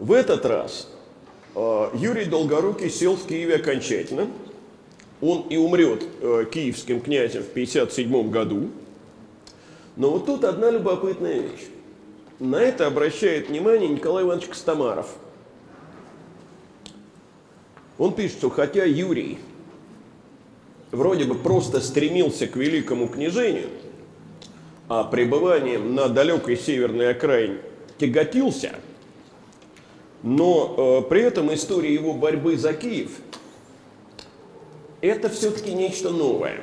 В 0.00 0.12
этот 0.12 0.44
раз 0.44 0.88
э, 1.54 1.90
Юрий 1.94 2.24
Долгорукий 2.24 2.90
сел 2.90 3.14
в 3.14 3.26
Киеве 3.26 3.56
окончательно. 3.56 4.26
Он 5.20 5.42
и 5.42 5.56
умрет 5.56 6.04
э, 6.20 6.46
киевским 6.50 7.00
князем 7.00 7.42
в 7.42 7.50
1957 7.50 8.30
году. 8.30 8.70
Но 9.96 10.10
вот 10.10 10.26
тут 10.26 10.44
одна 10.44 10.70
любопытная 10.70 11.40
вещь. 11.40 11.68
На 12.40 12.56
это 12.56 12.88
обращает 12.88 13.48
внимание 13.48 13.88
Николай 13.88 14.24
Иванович 14.24 14.46
Костомаров– 14.48 15.06
он 18.00 18.14
пишет, 18.14 18.38
что 18.38 18.48
хотя 18.48 18.84
Юрий 18.84 19.38
вроде 20.90 21.26
бы 21.26 21.34
просто 21.34 21.82
стремился 21.82 22.46
к 22.46 22.56
великому 22.56 23.08
княжению, 23.08 23.68
а 24.88 25.04
пребыванием 25.04 25.94
на 25.94 26.08
далекой 26.08 26.56
северной 26.56 27.10
окраине 27.10 27.58
тяготился, 27.98 28.72
но 30.22 31.02
э, 31.04 31.08
при 31.08 31.22
этом 31.22 31.52
история 31.54 31.92
его 31.92 32.14
борьбы 32.14 32.56
за 32.56 32.72
Киев– 32.72 33.10
это 35.00 35.28
все-таки 35.30 35.72
нечто 35.72 36.10
новое. 36.10 36.60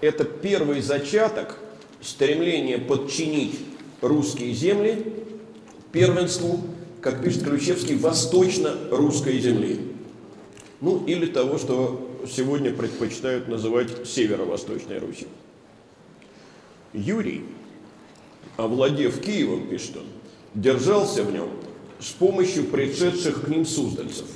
Это 0.00 0.24
первый 0.24 0.80
зачаток 0.80 1.56
стремления 2.00 2.78
подчинить 2.78 3.58
русские 4.00 4.52
земли 4.52 5.12
первенству, 5.90 6.60
как 7.00 7.22
пишет 7.22 7.44
Ключевский, 7.44 7.96
восточно-русской 7.96 9.38
земли 9.40 9.88
ну 10.80 11.04
или 11.06 11.26
того, 11.26 11.58
что 11.58 12.08
сегодня 12.28 12.72
предпочитают 12.72 13.48
называть 13.48 14.06
северо-восточной 14.06 14.98
Русью. 14.98 15.28
Юрий, 16.92 17.44
овладев 18.56 19.20
Киевом, 19.20 19.66
пишет 19.68 19.96
он, 19.96 20.06
держался 20.54 21.22
в 21.22 21.32
нем 21.32 21.48
с 22.00 22.10
помощью 22.10 22.64
пришедших 22.64 23.44
к 23.44 23.48
ним 23.48 23.64
суздальцев. 23.64 24.26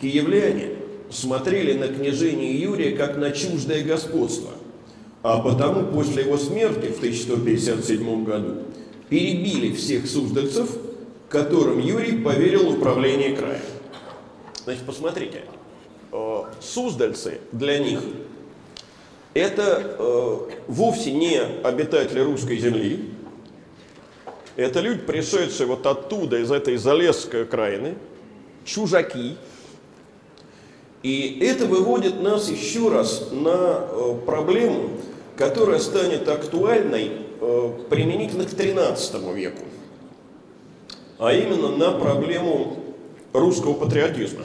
Киевляне 0.00 0.70
смотрели 1.10 1.72
на 1.78 1.88
княжение 1.88 2.60
Юрия 2.60 2.96
как 2.96 3.16
на 3.16 3.30
чуждое 3.30 3.82
господство, 3.84 4.50
а 5.22 5.40
потому 5.40 5.92
после 5.92 6.24
его 6.24 6.36
смерти 6.36 6.86
в 6.86 6.98
1157 6.98 8.24
году 8.24 8.62
перебили 9.08 9.74
всех 9.74 10.06
суздальцев, 10.06 10.70
которым 11.28 11.78
Юрий 11.78 12.18
поверил 12.18 12.70
управление 12.70 13.34
краем. 13.34 13.60
Значит, 14.64 14.84
посмотрите, 14.84 15.42
Э, 16.16 16.44
суздальцы 16.60 17.40
для 17.50 17.80
них 17.80 17.98
это 19.34 19.96
э, 19.98 20.38
вовсе 20.68 21.10
не 21.10 21.40
обитатели 21.40 22.20
русской 22.20 22.56
земли, 22.56 23.13
это 24.56 24.80
люди, 24.80 25.00
пришедшие 25.00 25.66
вот 25.66 25.86
оттуда, 25.86 26.38
из 26.38 26.50
этой 26.50 26.76
Залесской 26.76 27.42
окраины, 27.42 27.96
чужаки. 28.64 29.36
И 31.02 31.38
это 31.42 31.66
выводит 31.66 32.22
нас 32.22 32.48
еще 32.48 32.88
раз 32.88 33.28
на 33.32 33.88
э, 33.90 34.14
проблему, 34.24 34.90
которая 35.36 35.78
станет 35.78 36.28
актуальной 36.28 37.10
э, 37.40 37.70
применительно 37.90 38.44
к 38.44 38.50
XIII 38.52 39.34
веку, 39.34 39.64
а 41.18 41.32
именно 41.32 41.76
на 41.76 41.90
проблему 41.92 42.78
русского 43.32 43.74
патриотизма. 43.74 44.44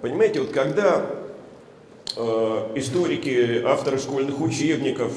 Понимаете, 0.00 0.40
вот 0.40 0.50
когда 0.50 1.06
историки, 2.74 3.62
авторы 3.64 3.98
школьных 3.98 4.38
учебников 4.40 5.12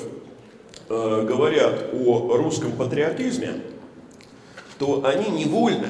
говорят 0.90 1.90
о 1.94 2.38
русском 2.38 2.72
патриотизме, 2.74 3.62
то 4.78 5.04
они 5.06 5.30
невольно 5.30 5.88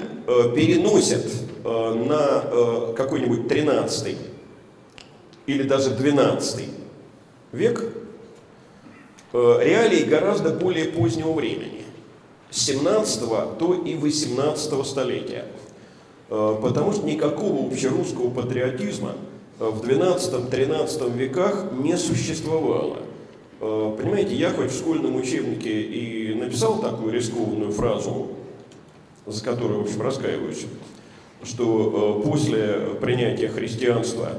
переносят 0.56 1.26
на 1.64 2.94
какой-нибудь 2.96 3.48
13 3.48 4.18
или 5.48 5.64
даже 5.64 5.92
12 5.92 6.66
век 7.52 7.84
реалии 9.34 10.04
гораздо 10.04 10.52
более 10.52 10.86
позднего 10.86 11.34
времени, 11.34 11.84
с 12.50 12.66
17 12.66 13.20
то 13.58 13.74
и 13.86 13.96
18 13.96 14.86
столетия. 14.86 15.46
Э, 16.30 16.58
потому 16.62 16.92
что 16.92 17.06
никакого 17.06 17.68
общерусского 17.68 18.30
патриотизма 18.30 19.14
э, 19.60 19.70
в 19.70 19.84
12-13 19.84 21.16
веках 21.16 21.66
не 21.74 21.98
существовало. 21.98 22.98
Э, 23.62 23.96
понимаете, 23.98 24.36
я 24.36 24.52
хоть 24.52 24.72
в 24.72 24.78
школьном 24.78 25.16
учебнике 25.16 25.82
и 25.82 26.34
написал 26.34 26.82
такую 26.82 27.14
рискованную 27.14 27.72
фразу, 27.72 28.30
за 29.26 29.44
которую, 29.44 29.82
в 29.82 29.86
общем, 29.86 30.02
раскаиваюсь, 30.02 30.66
что 31.44 32.22
после 32.24 32.80
принятия 33.02 33.48
христианства 33.48 34.30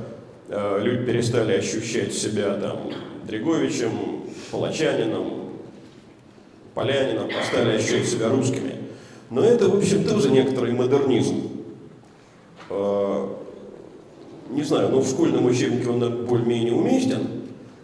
люди 0.49 1.05
перестали 1.05 1.55
ощущать 1.55 2.15
себя 2.15 2.55
там 2.55 2.93
Дреговичем, 3.27 4.23
палачанином, 4.53 5.51
полянином, 6.75 7.29
стали 7.51 7.77
ощущать 7.77 8.07
себя 8.07 8.29
русскими. 8.29 8.75
Но 9.31 9.43
это, 9.43 9.69
в 9.69 9.77
общем, 9.77 10.05
тоже 10.05 10.31
некоторый 10.31 10.73
модернизм. 10.73 11.51
Э, 12.71 13.29
не 14.51 14.63
знаю, 14.63 14.91
но 14.91 15.01
в 15.01 15.09
школьном 15.09 15.47
учебнике 15.47 15.89
он 15.89 16.27
более-менее 16.27 16.75
уместен, 16.75 17.23
э, 17.23 17.36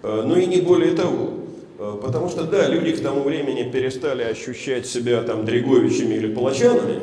но 0.02 0.36
и 0.36 0.46
не 0.46 0.60
более 0.60 0.92
того. 0.92 1.30
Э, 1.78 1.98
потому 2.02 2.28
что, 2.28 2.44
да, 2.44 2.68
люди 2.68 2.92
к 2.92 3.02
тому 3.02 3.22
времени 3.22 3.70
перестали 3.70 4.22
ощущать 4.22 4.86
себя 4.86 5.22
там 5.22 5.44
Дреговичами 5.44 6.14
или 6.14 6.34
Палачанами, 6.34 7.00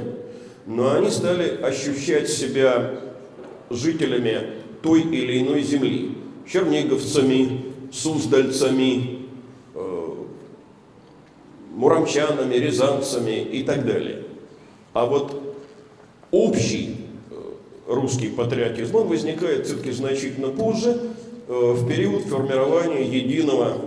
но 0.65 0.93
они 0.93 1.09
стали 1.09 1.61
ощущать 1.61 2.29
себя 2.29 2.99
жителями 3.69 4.41
той 4.81 5.01
или 5.01 5.41
иной 5.41 5.61
земли, 5.63 6.17
черниговцами, 6.47 7.65
суздальцами, 7.91 9.19
муромчанами, 11.79 12.55
рязанцами 12.55 13.39
и 13.39 13.63
так 13.63 13.85
далее. 13.85 14.23
А 14.93 15.05
вот 15.05 15.55
общий 16.29 16.97
русский 17.87 18.27
патриотизм, 18.27 18.95
он 18.95 19.07
возникает 19.07 19.65
все-таки 19.65 19.91
значительно 19.91 20.49
позже, 20.49 20.89
э, 20.91 21.07
в 21.49 21.87
период 21.87 22.25
формирования 22.25 23.03
единого 23.03 23.81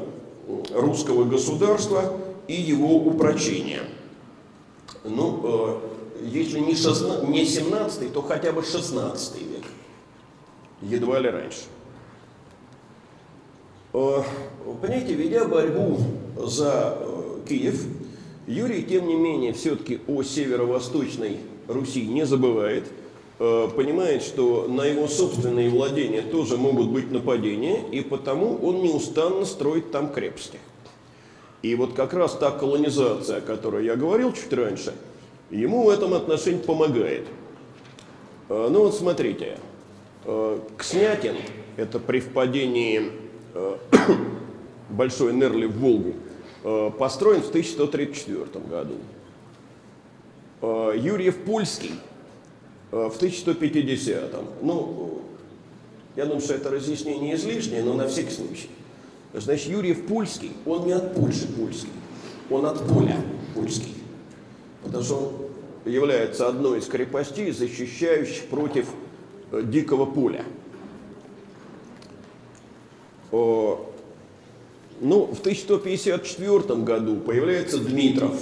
русского 0.75 1.23
государства 1.25 2.19
и 2.49 2.55
его 2.55 2.97
упрочения. 2.97 3.83
Ну, 5.05 5.41
э, 5.45 6.27
если 6.27 6.59
не, 6.59 6.75
16, 6.75 7.29
не 7.29 7.45
17, 7.45 8.13
то 8.13 8.21
хотя 8.23 8.51
бы 8.53 8.65
16 8.65 9.37
век, 9.37 9.65
едва 10.83 11.21
ли 11.21 11.31
раньше. 11.31 11.61
Э, 13.93 14.23
понимаете, 14.81 15.15
ведя 15.15 15.45
борьбу 15.45 16.01
за 16.37 16.99
Киев, 17.49 17.81
Юрий, 18.49 18.83
тем 18.83 19.07
не 19.07 19.15
менее, 19.15 19.53
все-таки 19.53 20.01
о 20.09 20.25
северо-восточной 20.25 21.39
Руси 21.69 22.07
не 22.09 22.27
забывает– 22.27 22.87
Э, 22.95 23.02
понимает, 23.43 24.23
что 24.23 24.69
на 24.69 24.83
его 24.83 25.09
собственные 25.09 25.69
владения 25.69 26.23
тоже 26.23 26.57
могут 26.57 26.91
быть 26.91 27.11
нападения, 27.11 27.83
и 27.91 28.01
потому 28.01 28.57
он 28.63 28.83
неустанно 28.83 29.45
строит 29.45 29.91
там 29.91 30.13
крепости. 30.13 30.61
И 31.63 31.75
вот 31.75 31.95
как 31.95 32.13
раз 32.13 32.37
та 32.37 32.53
колонизация, 32.53 33.39
о 33.39 33.41
которой 33.41 33.85
я 33.85 33.97
говорил 33.97 34.33
чуть 34.33 34.53
раньше, 34.53 34.95
ему 35.51 35.85
в 35.85 35.89
этом 35.89 36.15
отношении 36.15 36.61
помогает. 36.61 37.27
Э, 38.49 38.69
ну 38.71 38.85
вот 38.85 38.95
смотрите, 38.95 39.59
э, 40.25 40.59
Кснятин, 40.77 41.35
это 41.77 41.99
при 41.99 42.21
впадении 42.21 43.11
Большой 44.89 45.33
Нерли 45.33 45.67
в 45.67 45.79
Волгу, 45.79 46.15
построен 46.99 47.43
в 47.43 47.49
1134 47.49 48.65
году. 48.67 48.95
Юрьев 50.95 51.39
Польский– 51.45 51.95
Э, 52.03 52.12
в 52.93 53.17
1150-м. 53.21 54.47
Ну, 54.61 55.23
я 56.15 56.27
думаю, 56.27 56.43
что 56.43 56.55
это 56.55 56.71
разъяснение 56.71 57.35
излишнее, 57.35 57.83
но 57.83 57.95
на 57.95 58.07
всякий 58.07 58.31
случай. 58.31 58.69
Значит, 59.33 59.71
Юрьев 59.71 60.07
Пульский, 60.07 60.53
он 60.67 60.85
не 60.85 60.93
от 60.93 61.15
Польши 61.15 61.49
польский, 61.49 61.89
он 62.51 62.67
от 62.67 62.87
поля 62.87 63.17
польский. 63.55 63.95
Потому 64.85 65.03
что 65.03 65.17
он 65.87 65.91
является 65.91 66.49
одной 66.49 66.81
из 66.81 66.87
крепостей, 66.87 67.51
защищающих 67.51 68.45
против 68.49 68.89
э, 69.53 69.63
дикого 69.65 70.05
поля. 70.05 70.45
Ну, 73.31 73.89
в 75.01 75.41
1154 75.41 76.81
году 76.83 77.17
появляется 77.17 77.79
Дмитров. 77.79 78.39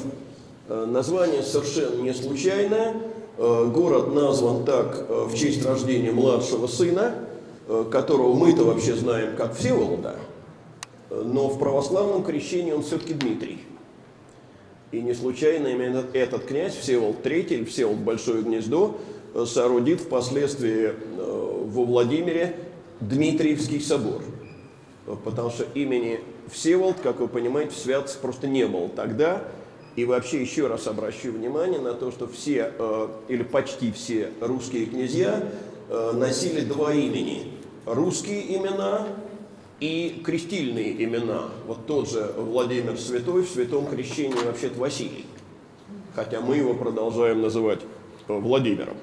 Э, 0.67 0.87
название 0.87 1.45
совершенно 1.45 2.03
не 2.03 2.13
случайное– 2.13 2.97
Э, 3.11 3.20
город 3.41 4.15
назван 4.15 4.65
так 4.65 5.07
э, 5.09 5.25
в 5.25 5.35
честь 5.35 5.65
рождения 5.65 6.13
младшего 6.13 6.67
сына, 6.67 7.15
э, 7.69 7.87
которого 7.91 8.35
мы-то 8.35 8.65
вообще 8.65 8.95
знаем 8.95 9.35
как 9.35 9.57
Всеволода, 9.57 10.17
но 11.09 11.49
в 11.49 11.59
православном 11.59 12.23
крещении 12.23 12.73
он 12.73 12.83
все-таки 12.83 13.15
Дмитрий. 13.15 13.61
И 14.93 15.01
не 15.01 15.15
случайно 15.15 15.69
именно 15.69 16.05
этот 16.13 16.45
князь, 16.45 16.75
Всеволод 16.75 17.25
III, 17.25 17.47
или 17.47 17.65
Всеволод 17.65 18.01
Большое 18.01 18.43
Гнездо, 18.43 18.99
соорудит 19.47 20.01
впоследствии 20.01 20.93
во 21.17 21.85
Владимире 21.85 22.57
Дмитриевский 23.01 23.81
собор. 23.81 24.21
Потому 25.25 25.49
что 25.51 25.65
имени 25.75 26.21
Всеволод, 26.51 26.97
как 27.03 27.21
вы 27.21 27.29
понимаете, 27.29 27.71
в 27.71 28.21
просто 28.21 28.49
не 28.49 28.67
было 28.67 28.89
тогда, 28.89 29.45
и 29.97 30.05
вообще 30.05 30.41
еще 30.41 30.67
раз 30.67 30.87
обращу 30.87 31.33
внимание 31.33 31.81
на 31.81 31.95
то, 31.95 32.11
что 32.11 32.29
все 32.29 32.73
э, 32.79 33.09
или 33.29 33.43
почти 33.43 33.91
все 33.91 34.31
русские 34.41 34.87
князья 34.87 35.43
э, 35.89 36.13
носили 36.15 36.61
два 36.61 36.95
имени. 36.95 37.53
Русские 37.87 38.57
имена 38.57 39.09
и 39.81 40.23
крестильные 40.25 41.03
имена. 41.05 41.49
Вот 41.67 41.87
тот 41.87 42.09
же 42.09 42.33
Владимир 42.37 42.99
Святой 42.99 43.43
в 43.43 43.49
святом 43.49 43.87
крещении 43.87 44.45
вообще-то 44.45 44.79
Василий. 44.79 45.27
Хотя 46.15 46.41
мы 46.41 46.57
его 46.57 46.75
продолжаем 46.75 47.43
называть 47.43 47.81
э, 48.29 48.33
Владимиром. 48.33 48.97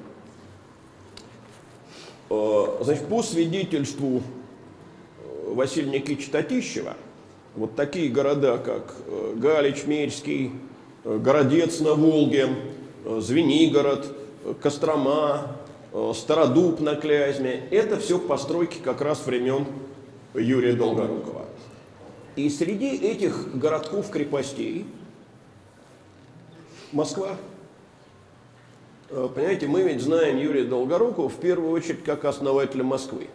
Значит, 2.30 3.08
по 3.08 3.24
свидетельству 3.24 4.22
Василия 5.46 5.92
Никитича 5.92 6.30
Татищева, 6.30 6.98
вот 7.56 7.78
такие 7.78 8.10
города, 8.10 8.58
как 8.58 8.96
Галич, 9.38 9.86
Мерский, 9.86 10.52
Э, 10.52 10.77
Городец 11.08 11.80
на 11.80 11.94
Волге, 11.94 12.50
э, 13.06 13.20
Звенигород, 13.22 14.14
э, 14.44 14.54
Кострома, 14.62 15.56
Стародуб 16.14 16.82
на 16.82 16.96
Клязьме. 16.96 17.64
Это 17.72 17.98
все 17.98 18.20
постройки 18.20 18.78
как 18.84 19.00
раз 19.02 19.26
времен 19.26 19.66
Юрия 20.34 20.74
Долгорукова. 20.74 21.46
И 22.36 22.50
среди 22.50 22.98
этих 22.98 23.58
городков-крепостей 23.58 24.86
Москва. 26.92 27.38
Понимаете, 29.10 29.68
мы 29.68 29.84
ведь 29.84 30.02
знаем 30.02 30.38
Юрия 30.38 30.66
Долгорукова 30.66 31.30
в 31.30 31.38
первую 31.38 31.72
очередь 31.72 32.04
как 32.04 32.26
основателя 32.26 32.84
Москвы. 32.84 33.28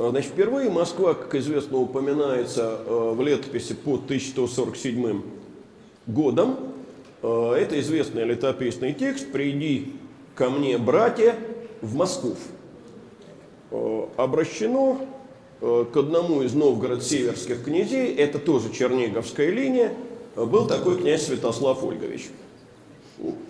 А, 0.00 0.08
значит, 0.08 0.30
впервые 0.30 0.70
Москва, 0.70 1.12
как 1.12 1.34
известно, 1.34 1.76
упоминается 1.76 2.80
э, 2.86 3.12
в 3.14 3.20
летописи 3.20 3.74
по 3.74 3.96
1147 3.96 5.20
годом. 6.06 6.56
Э, 7.22 7.52
это 7.52 7.78
известный 7.80 8.24
летописный 8.24 8.94
текст 8.94 9.30
«Приди 9.30 9.92
ко 10.34 10.48
мне, 10.48 10.78
братья, 10.78 11.36
в 11.82 11.96
Москву». 11.96 12.34
Э, 13.70 14.06
обращено 14.16 15.06
к 15.60 15.94
одному 15.94 16.40
из 16.40 16.54
Новгород-Северских 16.54 17.64
князей, 17.64 18.14
это 18.14 18.38
тоже 18.38 18.72
Черниговская 18.72 19.50
линия, 19.50 19.92
был 20.34 20.66
такой 20.66 20.96
князь 20.96 21.26
Святослав 21.26 21.84
Ольгович. 21.84 22.30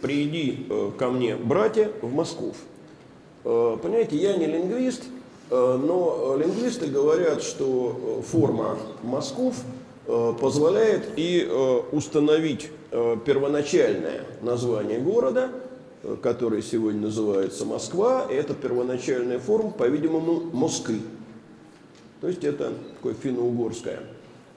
«Приди 0.01 0.67
ко 0.99 1.11
мне, 1.11 1.37
братья, 1.37 1.93
в 2.03 2.13
Москву». 2.13 2.53
Понимаете, 3.45 4.17
я 4.17 4.37
не 4.37 4.47
лингвист– 4.47 5.05
Э, 5.13 5.20
но 5.51 6.37
лингвисты 6.39 6.87
говорят, 6.87 7.43
что 7.43 8.21
э, 8.21 8.23
форма 8.23 8.79
мазков 9.03 9.57
э, 10.07 10.33
позволяет 10.41 11.13
и 11.17 11.49
установить 11.93 12.71
первоначальное 12.91 14.25
название 14.43 14.99
города, 14.99 15.51
которая 16.23 16.61
сегодня 16.61 17.03
называется 17.03 17.65
Москва, 17.65 18.27
это 18.29 18.53
первоначальная 18.55 19.39
форма, 19.39 19.71
по-видимому, 19.71 20.51
Москвы. 20.53 21.01
То 22.21 22.27
есть 22.27 22.43
это 22.43 22.73
такое 22.97 23.15
финно-угорское 23.15 24.01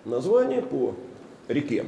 название 0.06 0.62
по 0.64 0.96
реке. 1.48 1.86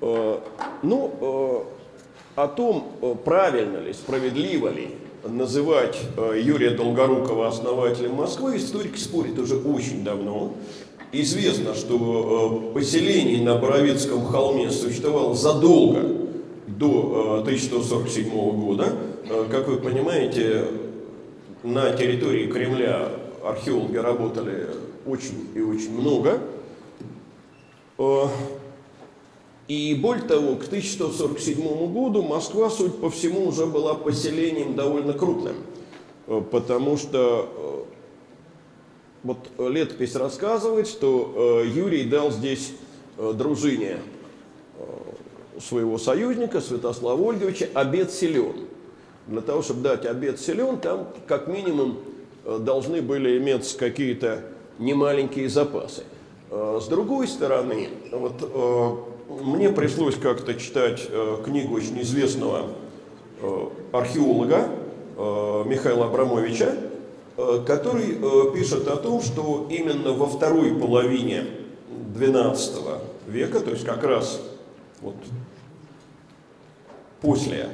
Э, 0.00 0.38
ну, 0.82 1.12
э, 1.20 2.40
о 2.40 2.48
том, 2.48 2.92
э, 3.02 3.14
правильно 3.24 3.78
ли, 3.78 3.92
справедливо 3.92 4.68
ли 4.68 4.90
называть 5.26 5.98
Юрия 6.36 6.70
Долгорукова 6.70 7.48
основателем 7.48 8.14
Москвы, 8.14 8.56
историки 8.56 8.98
спорят 8.98 9.38
уже 9.38 9.56
очень 9.56 10.04
давно. 10.04 10.52
Известно, 11.10 11.74
что 11.74 12.70
поселение 12.74 13.42
на 13.42 13.56
Боровицком 13.56 14.26
холме 14.26 14.70
существовало 14.70 15.34
задолго 15.34 16.04
до 16.66 17.40
1147 17.42 18.30
года. 18.30 18.92
Как 19.50 19.68
вы 19.68 19.78
понимаете, 19.78 20.64
на 21.62 21.92
территории 21.92 22.46
Кремля 22.46 23.08
археологи 23.42 23.96
работали 23.96 24.66
очень 25.06 25.48
и 25.54 25.60
очень 25.60 25.98
много. 25.98 26.40
И 29.68 29.94
более 29.94 30.24
того, 30.24 30.56
к 30.56 30.64
1147 30.64 31.92
году 31.92 32.22
Москва, 32.22 32.70
судя 32.70 32.94
по 32.94 33.10
всему, 33.10 33.48
уже 33.48 33.66
была 33.66 33.94
поселением 33.94 34.74
довольно 34.74 35.12
крупным, 35.12 35.56
э, 36.26 36.42
потому 36.50 36.96
что 36.96 37.46
э, 37.54 39.24
вот 39.24 39.50
летопись 39.58 40.14
рассказывает, 40.14 40.88
что 40.88 41.62
э, 41.62 41.68
Юрий 41.68 42.04
дал 42.04 42.30
здесь 42.30 42.72
дружине 43.18 43.98
своего 45.60 45.98
союзника, 45.98 46.60
Святослава 46.60 47.20
Ольговича, 47.20 47.68
обед 47.74 48.12
силен. 48.12 48.54
Для 49.26 49.40
того, 49.40 49.60
чтобы 49.60 49.80
дать 49.80 50.06
обед 50.06 50.40
силен, 50.40 50.78
там 50.78 51.08
как 51.26 51.48
минимум 51.48 51.98
должны 52.60 53.02
были 53.02 53.38
иметься 53.38 53.76
какие-то 53.76 54.44
немаленькие 54.78 55.48
запасы. 55.48 56.04
С 56.48 56.86
другой 56.86 57.26
стороны, 57.26 57.88
вот 58.12 59.17
мне 59.28 59.70
пришлось 59.70 60.16
как-то 60.16 60.54
читать 60.54 61.06
э, 61.08 61.38
книгу 61.44 61.74
очень 61.74 62.00
известного 62.00 62.70
э, 63.40 63.68
археолога 63.92 64.68
э, 65.16 65.64
Михаила 65.66 66.06
Абрамовича, 66.06 66.74
который 67.66 68.18
пишет 68.52 68.88
о 68.88 68.96
том, 68.96 69.22
что 69.22 69.68
именно 69.70 70.12
во 70.12 70.26
второй 70.26 70.74
половине 70.74 71.44
XII 72.16 73.00
века, 73.28 73.60
то 73.60 73.70
есть 73.70 73.84
как 73.84 74.02
раз 74.02 74.40
вот 75.00 75.14
после 77.20 77.68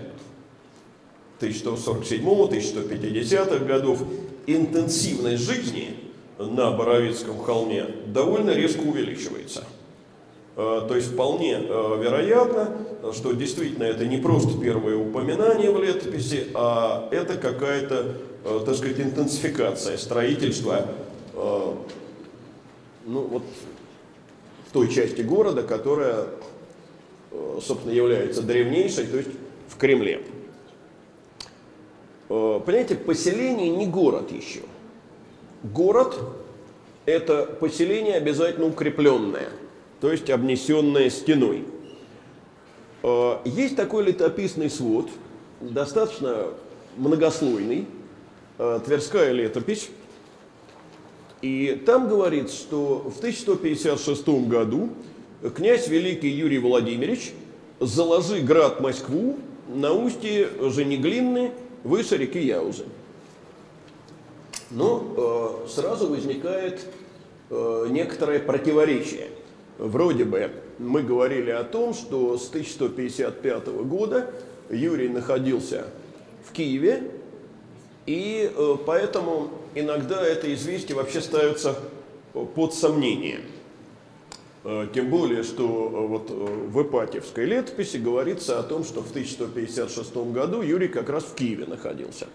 1147-1150-х 1.41 3.65
годов, 3.65 4.01
интенсивность 4.47 5.43
жизни 5.43 5.97
на 6.39 6.71
Боровицком 6.73 7.39
холме 7.39 7.87
довольно 8.07 8.51
резко 8.51 8.81
увеличивается– 8.81 9.65
то 10.55 10.95
есть 10.95 11.13
вполне 11.13 11.55
э, 11.55 12.01
вероятно, 12.01 12.77
что 13.13 13.33
действительно 13.33 13.85
это 13.85 14.07
не 14.07 14.19
просто 14.19 14.57
первое 14.61 14.97
упоминание 14.97 15.71
в 15.71 15.83
летописи, 15.83 16.47
а 16.55 17.09
это 17.11 17.37
какая-то, 17.37 18.15
э, 18.45 18.61
так 18.65 18.77
сказать, 18.77 19.01
интенсификация 19.01 19.97
строительства 19.97 20.87
ну, 21.35 23.21
вот, 23.23 23.43
в 24.69 24.73
той 24.73 24.89
части 24.89 25.23
города, 25.23 25.65
которая, 25.65 26.27
собственно, 27.61 27.93
является 27.93 28.41
древнейшей, 28.41 29.07
то 29.09 29.17
есть 29.17 29.31
в 29.69 29.77
Кремле. 29.77 30.23
Понимаете, 32.29 32.95
поселение 32.95 33.69
не 33.71 33.89
город 33.89 34.31
еще. 34.31 34.61
Город– 35.65 36.17
это 37.05 37.45
поселение 37.45 38.15
обязательно 38.15 38.67
укрепленное– 38.67 39.49
то 40.01 40.11
есть 40.11 40.31
обнесенная 40.31 41.11
стеной. 41.11 41.65
Э, 43.03 43.39
есть 43.45 43.77
такой 43.77 44.05
летописный 44.05 44.71
свод, 44.71 45.09
достаточно 45.61 46.49
многослойный, 46.97 47.87
э, 48.59 48.81
Тверская 48.85 49.33
летопись, 49.33 49.91
и 51.43 51.83
там 51.85 52.09
говорится, 52.09 52.57
что 52.57 53.11
в 53.15 53.19
1156 53.19 54.47
году 54.47 54.91
князь 55.55 55.89
Великий 55.89 56.29
Юрий 56.29 56.59
Владимирович 56.59 57.33
заложи 57.81 58.41
град 58.41 58.81
Москву 58.81 59.37
на 59.69 59.93
устье 59.93 60.49
Женеглинны 60.71 61.53
выше 61.83 62.17
реки 62.17 62.41
Яузы. 62.41 62.87
Но 64.71 65.63
э, 65.67 65.69
сразу 65.69 66.09
возникает 66.09 66.87
э, 67.51 67.87
некоторое 67.91 68.41
противоречие– 68.41 69.29
Вроде 69.79 70.25
бы 70.25 70.51
мы 70.79 71.03
говорили 71.03 71.51
о 71.51 71.65
том, 71.65 71.95
что 71.95 72.39
с 72.39 72.49
1155 72.49 73.67
года 73.85 74.31
Юрий 74.71 75.09
находился 75.09 75.87
в 76.49 76.53
Киеве, 76.53 77.11
и 78.07 78.53
э, 78.55 78.77
поэтому 78.87 79.51
иногда 79.75 80.25
это 80.25 80.53
известие 80.55 80.97
вообще 80.97 81.21
ставится 81.21 81.77
под 82.33 82.75
сомнение. 82.75 83.41
Э, 84.63 84.87
тем 84.95 85.11
более, 85.11 85.43
что 85.43 85.65
э, 85.65 86.07
вот 86.07 86.31
в 86.31 86.83
Ипатьевской 86.83 87.45
летописи 87.45 87.97
говорится 87.97 88.61
о 88.61 88.63
том, 88.63 88.85
что 88.85 89.03
в 89.03 89.11
1156 89.11 90.17
году 90.33 90.63
Юрий 90.63 90.89
как 90.89 91.09
раз 91.09 91.25
в 91.25 91.35
Киеве 91.35 91.67
находился. 91.67 92.29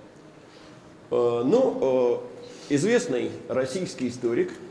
Но 1.12 2.22
известный 2.70 3.32
российский 3.48 4.10
историк– 4.10 4.52
Э, 4.62 4.69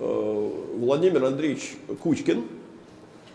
Владимир 0.00 1.26
Андреевич 1.26 1.76
Кучкин, 2.02 2.44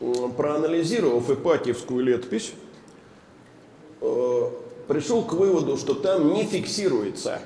э, 0.01 0.13
проанализировав 0.36 1.30
Ипатьевскую 1.30 2.03
летопись, 2.03 2.53
э, 4.01 4.49
пришел 4.88 5.22
к 5.22 5.34
выводу, 5.34 5.78
что 5.78 5.93
там 5.93 6.34
не 6.34 6.43
фиксируется 6.43 7.39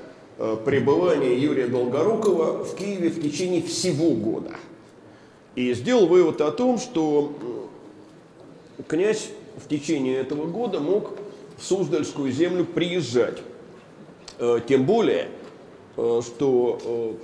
пребывание 0.64 1.38
Юрия 1.38 1.66
Долгорукова 1.66 2.64
в 2.64 2.74
Киеве 2.74 3.10
в 3.10 3.20
течение 3.20 3.60
всего 3.60 4.12
года. 4.12 4.52
И 5.54 5.74
сделал 5.74 6.06
вывод 6.06 6.40
о 6.40 6.50
том, 6.50 6.78
что 6.78 7.68
князь 8.88 9.28
в 9.62 9.68
течение 9.68 10.16
этого 10.16 10.46
года 10.46 10.80
мог 10.80 11.10
в 11.58 11.64
Суздальскую 11.64 12.32
землю 12.32 12.64
приезжать. 12.64 13.42
Тем 14.66 14.86
более, 14.86 15.28
что 15.94 17.18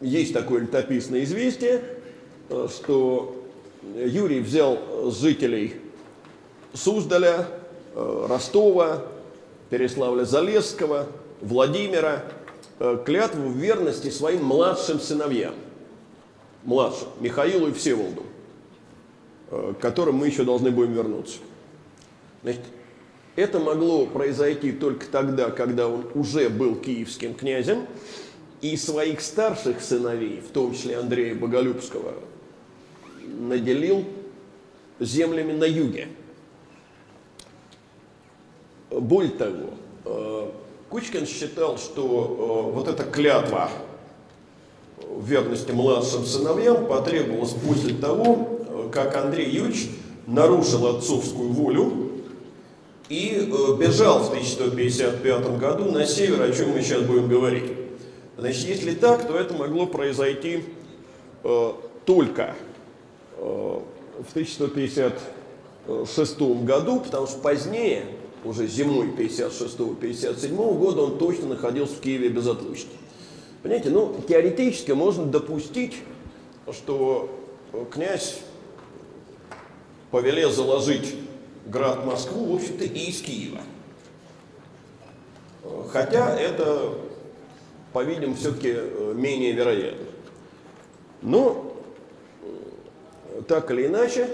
есть 0.00 0.32
такое 0.32 0.62
летописное 0.62 1.24
известие, 1.24 1.82
э, 2.48 2.68
что 2.70 3.44
Юрий 3.96 4.40
взял 4.40 5.10
жителей 5.10 5.76
Суздаля, 6.72 7.46
э, 7.94 8.26
Ростова, 8.28 9.04
Переславля-Залесского, 9.70 11.06
Владимира 11.40 12.24
э, 12.78 12.98
клятву 13.04 13.48
в 13.48 13.56
верности 13.56 14.10
своим 14.10 14.44
младшим 14.44 15.00
сыновьям. 15.00 15.54
Младшим, 16.64 17.08
Михаилу 17.20 17.68
и 17.68 17.72
Всеволоду, 17.72 18.22
к 19.50 19.74
которым 19.74 20.16
мы 20.16 20.28
еще 20.28 20.44
должны 20.44 20.70
будем 20.70 20.94
вернуться. 20.94 21.36
Значит, 22.42 22.62
это 23.36 23.58
могло 23.58 24.06
произойти 24.06 24.72
только 24.72 25.06
тогда, 25.06 25.50
когда 25.50 25.88
он 25.88 26.06
уже 26.14 26.48
был 26.48 26.76
киевским 26.76 27.34
князем, 27.34 27.86
и 28.64 28.78
своих 28.78 29.20
старших 29.20 29.82
сыновей, 29.82 30.40
в 30.40 30.50
том 30.50 30.72
числе 30.72 30.96
Андрея 30.96 31.34
Боголюбского, 31.34 32.14
наделил 33.38 34.06
землями 34.98 35.52
на 35.52 35.64
юге. 35.64 36.08
Более 38.88 39.32
того, 39.32 39.74
э, 40.06 40.50
Кучкин 40.88 41.26
считал, 41.26 41.76
что 41.76 42.70
э, 42.70 42.74
вот 42.74 42.88
эта 42.88 43.04
клятва 43.04 43.68
верности 45.20 45.72
младшим 45.72 46.24
сыновьям 46.24 46.86
потребовалась 46.86 47.52
после 47.52 47.92
того, 47.92 48.60
э, 48.66 48.88
как 48.90 49.14
Андрей 49.14 49.50
Юрьевич 49.50 49.90
нарушил 50.26 50.86
отцовскую 50.86 51.50
волю 51.50 52.12
и 53.10 53.46
бежал 53.78 54.20
в 54.20 54.30
1155 54.30 55.58
году 55.58 55.92
на 55.92 56.06
север, 56.06 56.40
о 56.40 56.50
чем 56.50 56.70
мы 56.70 56.80
сейчас 56.80 57.02
будем 57.02 57.28
говорить. 57.28 57.83
Значит, 58.36 58.64
если 58.64 58.94
так, 58.94 59.26
то 59.26 59.36
это 59.36 59.54
могло 59.54 59.86
произойти 59.86 60.64
э, 61.44 61.72
только 62.04 62.54
э, 63.36 63.40
в 63.40 64.30
1156 64.30 66.40
году, 66.64 67.00
потому 67.00 67.26
что 67.26 67.38
позднее, 67.38 68.04
уже 68.44 68.66
зимой 68.66 69.08
56-57 69.08 70.78
года, 70.78 71.02
он 71.02 71.18
точно 71.18 71.48
находился 71.48 71.94
в 71.94 72.00
Киеве 72.00 72.28
безотлучно. 72.28 72.90
Понимаете, 73.62 73.90
ну, 73.90 74.14
теоретически 74.28 74.90
можно 74.90 75.24
допустить, 75.24 75.96
что 76.72 77.30
князь 77.90 78.40
повелел 80.10 80.50
заложить 80.50 81.14
град 81.66 82.04
Москву, 82.04 82.52
в 82.52 82.56
общем-то, 82.56 82.84
и 82.84 83.10
из 83.10 83.22
Киева. 83.22 83.60
Хотя 85.90 86.38
это, 86.38 86.92
по-видимому, 87.94 88.34
все-таки 88.34 88.76
менее 89.14 89.52
вероятно. 89.52 90.06
Но, 91.22 91.74
так 93.48 93.70
или 93.70 93.86
иначе, 93.86 94.28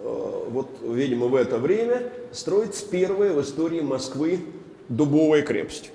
вот, 0.00 0.68
видимо, 0.82 1.28
в 1.28 1.36
это 1.36 1.58
время 1.58 2.10
строится 2.32 2.84
первая 2.90 3.32
в 3.32 3.40
истории 3.40 3.80
Москвы 3.80 4.40
дубовая 4.88 5.42
крепость. 5.42 5.92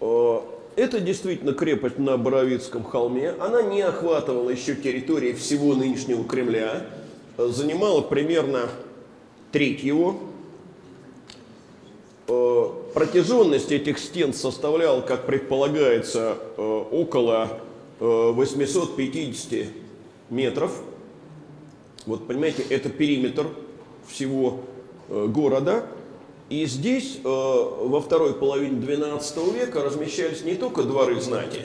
Это 0.00 1.00
действительно 1.00 1.52
крепость 1.52 1.98
на 1.98 2.16
Боровицком 2.16 2.82
холме. 2.84 3.30
Она 3.38 3.62
не 3.62 3.82
охватывала 3.82 4.50
еще 4.50 4.74
территории 4.74 5.32
всего 5.32 5.74
нынешнего 5.74 6.24
Кремля. 6.24 6.86
Занимала 7.38 8.00
примерно 8.00 8.68
треть 9.52 9.82
его. 9.82 10.18
Э, 12.32 12.68
протяженность 12.94 13.72
этих 13.72 13.98
стен 13.98 14.32
составляла, 14.32 15.00
как 15.00 15.26
предполагается, 15.26 16.36
э, 16.56 16.84
около 16.90 17.60
850 18.00 19.52
э, 19.52 19.66
метров. 20.30 20.72
Вот 22.06 22.26
понимаете, 22.26 22.64
это 22.68 22.88
периметр 22.88 23.46
всего 24.08 24.60
города. 25.08 25.86
И 26.48 26.66
здесь 26.66 27.20
во 27.22 28.00
второй 28.00 28.34
половине 28.34 28.80
XII 28.84 29.54
века 29.54 29.82
размещались 29.82 30.42
не 30.42 30.54
только 30.54 30.82
дворы 30.82 31.20
знати, 31.20 31.60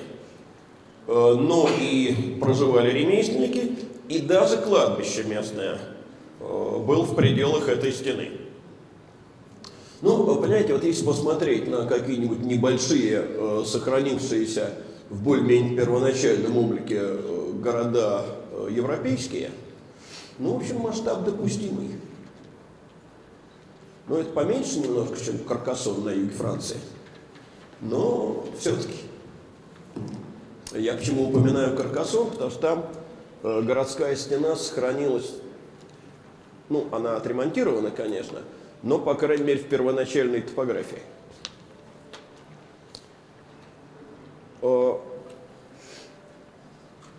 но 1.08 1.68
и 1.82 2.38
проживали 2.40 2.92
ремесленники, 2.92 3.72
и 4.08 4.20
даже 4.20 4.58
кладбище 4.58 5.24
местное 5.24 5.80
было 6.40 7.04
в 7.04 7.16
пределах 7.16 7.68
этой 7.68 7.92
стены. 7.92 8.30
Ну, 10.02 10.36
понимаете, 10.36 10.74
вот 10.74 10.84
если 10.84 11.04
посмотреть 11.04 11.68
на 11.68 11.88
какие-нибудь 11.88 12.42
небольшие, 12.42 13.26
э, 13.26 13.64
сохранившиеся 13.66 14.74
в 15.10 15.24
более-менее 15.24 15.76
первоначальном 15.76 16.56
облике 16.56 17.00
э, 17.00 17.52
города 17.56 18.24
э, 18.52 18.68
европейские, 18.72 19.50
ну, 20.38 20.54
в 20.54 20.58
общем, 20.58 20.82
масштаб 20.82 21.24
допустимый. 21.24 21.90
Ну, 24.08 24.18
это 24.18 24.32
поменьше 24.32 24.80
немножко, 24.80 25.20
чем 25.20 25.40
Каркасон 25.40 26.04
на 26.04 26.10
юге 26.10 26.30
Франции. 26.30 26.78
Но 27.82 28.46
все-таки. 28.60 28.94
Я 30.76 30.94
почему 30.94 31.30
упоминаю 31.30 31.76
Каркасон, 31.76 32.30
потому 32.30 32.52
что 32.52 32.60
там 32.60 32.86
городская 33.64 34.16
стена 34.16 34.56
сохранилась, 34.56 35.34
ну, 36.70 36.88
она 36.92 37.16
отремонтирована, 37.16 37.90
конечно, 37.90 38.40
но, 38.84 39.00
по 39.00 39.16
крайней 39.16 39.44
мере, 39.44 39.60
в 39.60 39.68
первоначальной 39.68 40.42
топографии. 40.42 41.02
Э, 44.62 44.94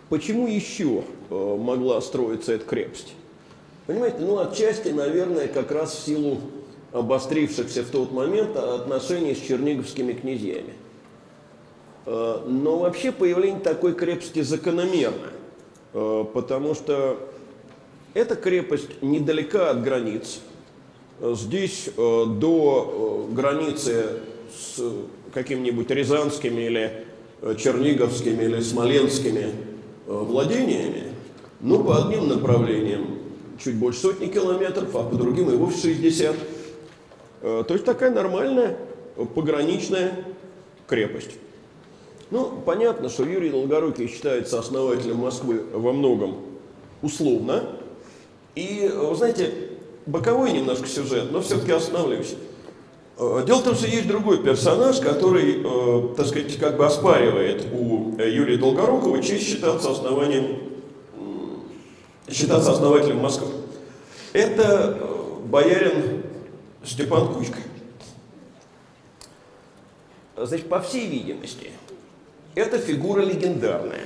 почему 0.09 0.47
еще 0.47 1.03
э, 1.29 1.57
могла 1.59 2.01
строиться 2.01 2.53
эта 2.53 2.65
крепость? 2.65 3.13
Понимаете, 3.87 4.17
ну, 4.19 4.39
отчасти, 4.39 4.89
наверное, 4.89 5.47
как 5.47 5.71
раз 5.71 5.93
в 5.95 6.05
силу 6.05 6.39
обострившихся 6.91 7.83
в 7.83 7.89
тот 7.89 8.11
момент 8.11 8.55
отношений 8.55 9.35
с 9.35 9.39
черниговскими 9.39 10.13
князьями. 10.13 10.73
Э, 12.05 12.43
но 12.45 12.79
вообще 12.79 13.11
появление 13.11 13.61
такой 13.61 13.93
крепости 13.93 14.41
закономерно, 14.41 15.29
потому 15.91 16.75
что 16.75 17.17
эта 18.13 18.35
крепость 18.35 19.01
недалека 19.01 19.71
от 19.71 19.83
границ. 19.83 20.39
Здесь 21.21 21.89
э, 21.95 22.25
до 22.25 23.27
границы 23.31 24.05
с 24.53 24.81
какими-нибудь 25.33 25.89
рязанскими 25.91 26.61
или 26.61 27.05
черниговскими 27.57 28.43
или 28.43 28.59
смоленскими 28.61 29.51
владениями, 30.05 31.03
ну, 31.61 31.83
по 31.83 32.05
одним 32.05 32.27
направлениям 32.27 33.19
чуть 33.63 33.75
больше 33.75 33.99
сотни 33.99 34.25
километров, 34.25 34.93
а 34.95 35.03
по 35.03 35.15
другим 35.15 35.49
и 35.49 35.55
вовсе 35.55 35.93
60 35.93 36.35
Э, 37.41 37.63
то 37.67 37.73
есть 37.73 37.85
такая 37.85 38.11
нормальная 38.11 38.77
пограничная 39.35 40.25
крепость. 40.87 41.31
Ну, 42.31 42.61
понятно, 42.65 43.09
что 43.09 43.23
Юрий 43.23 43.49
Долгорукий 43.49 44.07
считается 44.07 44.59
основателем 44.59 45.17
Москвы 45.17 45.63
во 45.73 45.93
многом 45.93 46.37
условно. 47.01 47.63
И, 48.55 48.91
вы 48.93 49.15
знаете, 49.15 49.51
боковой 50.09 50.51
немножко 50.51 50.87
сюжет, 50.87 51.31
но 51.31 51.41
все-таки 51.41 51.71
остановлюсь. 51.71 52.35
Э, 53.17 53.43
дело 53.45 53.59
в 53.59 53.63
том, 53.63 53.75
что 53.75 53.87
есть 53.87 54.07
другой 54.07 54.41
персонаж, 54.41 54.99
который, 54.99 55.61
э, 55.63 56.15
так 56.15 56.27
сказать, 56.27 56.57
как 56.57 56.77
бы 56.77 56.85
оспаривает 56.85 57.67
у 57.71 58.15
Юрия 58.17 58.57
Долгорукова 58.57 59.21
честь 59.21 59.47
считаться 59.47 59.91
основанием, 59.91 60.59
считаться 62.29 62.71
основателем 62.71 63.17
Москвы. 63.17 63.47
Это 64.33 64.97
боярин 65.45 66.23
Степан 66.83 67.33
Кучка. 67.33 67.57
Значит, 70.37 70.69
по 70.69 70.79
всей 70.79 71.07
видимости, 71.07 71.71
эта 72.55 72.77
фигура 72.77 73.21
легендарная. 73.21 74.05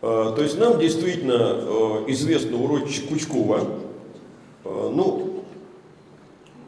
То 0.00 0.36
есть 0.38 0.58
нам 0.58 0.78
действительно 0.78 2.04
известно 2.08 2.56
урочище 2.58 3.02
Кучкова. 3.02 3.81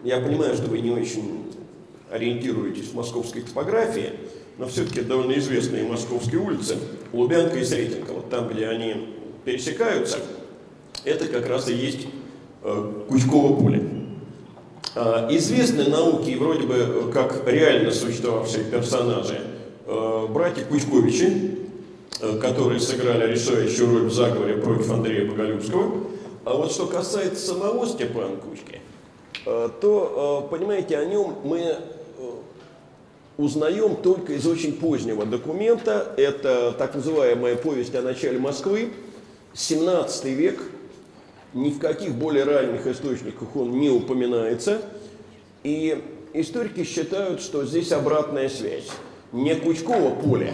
Я 0.05 0.21
понимаю, 0.21 0.55
что 0.55 0.67
вы 0.67 0.81
не 0.81 0.91
очень 0.91 1.51
ориентируетесь 2.11 2.89
в 2.89 2.95
московской 2.95 3.41
топографии, 3.41 4.11
но 4.59 4.69
все-таки 4.69 5.01
довольно 5.01 5.33
известные 5.39 5.85
московские 5.85 6.41
улицы, 6.41 6.77
Лубянка 7.13 7.59
и 7.59 7.65
Сретенка, 7.65 8.13
вот 8.13 8.29
там, 8.29 8.49
где 8.49 8.69
они 8.69 9.09
пересекаются, 9.47 10.19
это 11.05 11.27
как 11.27 11.49
раз 11.49 11.69
и 11.69 11.75
есть 11.75 12.07
Кучково 13.09 13.61
поле. 13.61 13.83
А, 14.95 15.27
известны 15.31 15.85
науки 15.89 16.31
и 16.31 16.37
вроде 16.37 16.67
бы 16.67 17.11
как 17.13 17.43
реально 17.47 17.91
существовавшие 17.91 18.65
персонажи 18.65 19.41
а, 19.87 20.27
братья 20.29 20.65
Кучковичи, 20.65 21.59
которые 22.41 22.79
сыграли 22.79 23.33
решающую 23.33 23.91
роль 23.91 24.07
в 24.07 24.13
заговоре 24.13 24.57
против 24.59 24.91
Андрея 24.91 25.29
Боголюбского. 25.29 26.05
А 26.45 26.55
вот 26.55 26.71
что 26.71 26.87
касается 26.87 27.45
самого 27.47 27.87
Степана 27.87 28.37
Кучки, 28.37 28.81
то, 29.45 30.49
понимаете, 30.51 30.99
о 30.99 31.05
нем 31.05 31.37
мы 31.45 31.77
узнаем 33.37 33.97
только 33.97 34.35
из 34.35 34.47
очень 34.47 34.75
позднего 34.75 35.27
документа. 35.27 36.13
Это 36.17 36.73
так 36.73 36.95
называемая 36.95 37.57
повесть 37.57 37.95
о 37.95 38.03
начале 38.03 38.39
Москвы, 38.39 38.91
17 39.55 40.25
век, 40.27 40.63
ни 41.53 41.71
в 41.71 41.79
каких 41.79 42.15
более 42.15 42.45
ранних 42.45 42.87
источниках 42.87 43.55
он 43.57 43.79
не 43.79 43.91
упоминается. 43.91 44.83
И 45.63 46.03
историки 46.33 46.85
считают, 46.85 47.41
что 47.41 47.65
здесь 47.65 47.93
обратная 47.93 48.49
связь. 48.49 48.89
Не 49.33 49.55
Кучкова 49.55 50.15
поля 50.15 50.53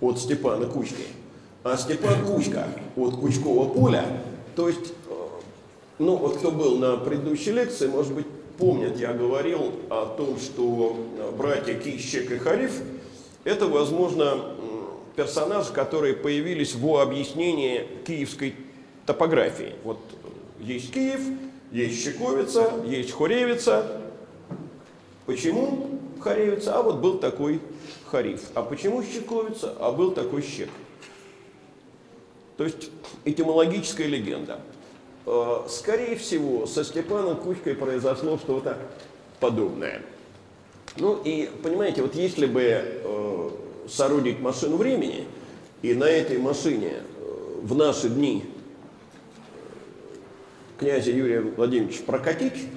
от 0.00 0.18
Степана 0.18 0.66
Кучки, 0.66 1.04
а 1.62 1.76
Степан 1.76 2.24
Кучка 2.24 2.66
от 2.96 3.16
Кучкова 3.16 3.68
поля. 3.68 4.04
То 4.56 4.68
есть, 4.68 4.92
э, 5.03 5.03
ну 5.98 6.16
вот 6.16 6.38
кто 6.38 6.50
был 6.50 6.78
на 6.78 6.96
предыдущей 6.96 7.52
лекции, 7.52 7.86
может 7.86 8.12
быть, 8.14 8.26
помнят, 8.58 8.98
я 8.98 9.12
говорил 9.12 9.72
о 9.90 10.06
том, 10.16 10.38
что 10.38 10.96
братья 11.36 11.74
Кищек 11.74 12.30
и 12.30 12.38
Хариф– 12.38 12.82
это, 13.44 13.66
возможно, 13.66 14.56
персонажи, 15.16 15.72
которые 15.72 16.14
появились 16.14 16.74
в 16.74 16.96
объяснении 16.96 17.86
киевской 18.06 18.54
топографии. 19.06 19.74
Вот 19.84 19.98
есть 20.60 20.92
Киев, 20.92 21.20
есть 21.70 22.02
Щековица, 22.02 22.72
есть 22.86 23.12
Хоревица. 23.12 24.00
Почему 25.26 26.00
Хоревица? 26.20 26.78
А 26.78 26.82
вот 26.82 26.96
был 26.96 27.18
такой 27.18 27.60
Хариф. 28.10 28.42
А 28.54 28.62
почему 28.62 29.02
Щековица? 29.02 29.74
А 29.78 29.92
был 29.92 30.12
такой 30.12 30.42
Щек. 30.42 30.70
То 32.56 32.64
есть 32.64 32.90
этимологическая 33.24 34.06
легенда. 34.06 34.60
Э, 35.26 35.62
скорее 35.68 36.16
всего, 36.16 36.66
со 36.66 36.84
Степаном 36.84 37.36
Кучкой 37.36 37.74
произошло 37.74 38.38
что-то 38.38 38.78
подобное. 39.40 40.02
Ну 40.96 41.20
и, 41.24 41.50
понимаете, 41.62 42.02
вот 42.02 42.14
если 42.14 42.46
бы 42.46 42.62
э, 42.62 43.50
соорудить 43.88 44.40
машину 44.40 44.76
времени, 44.76 45.26
и 45.82 45.94
на 45.94 46.04
этой 46.04 46.38
машине 46.38 46.92
э, 46.92 47.60
в 47.62 47.74
наши 47.74 48.08
дни 48.08 48.44
князя 50.78 51.10
Юрия 51.10 51.40
Владимировича 51.40 52.02
прокатить, 52.04 52.68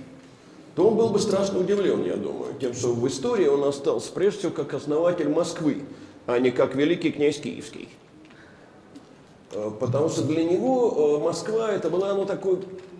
то 0.75 0.87
он 0.89 0.95
был 0.95 1.09
бы 1.09 1.19
страшно 1.19 1.59
удивлен, 1.59 2.05
я 2.05 2.15
думаю, 2.15 2.53
тем, 2.59 2.73
что 2.73 2.93
в 2.93 3.07
истории 3.07 3.47
он 3.47 3.63
остался 3.63 4.11
прежде 4.11 4.39
всего 4.39 4.51
как 4.51 4.73
основатель 4.73 5.27
Москвы, 5.27 5.83
а 6.27 6.37
не 6.39 6.51
как 6.51 6.75
великий 6.75 7.11
князь 7.11 7.39
Киевский. 7.39 7.89
Потому 9.79 10.09
что 10.09 10.23
для 10.23 10.43
него 10.43 11.17
э, 11.19 11.23
Москва 11.23 11.71
это 11.71 11.89
была 11.89 12.13
ну, 12.13 12.25
такой 12.25 12.59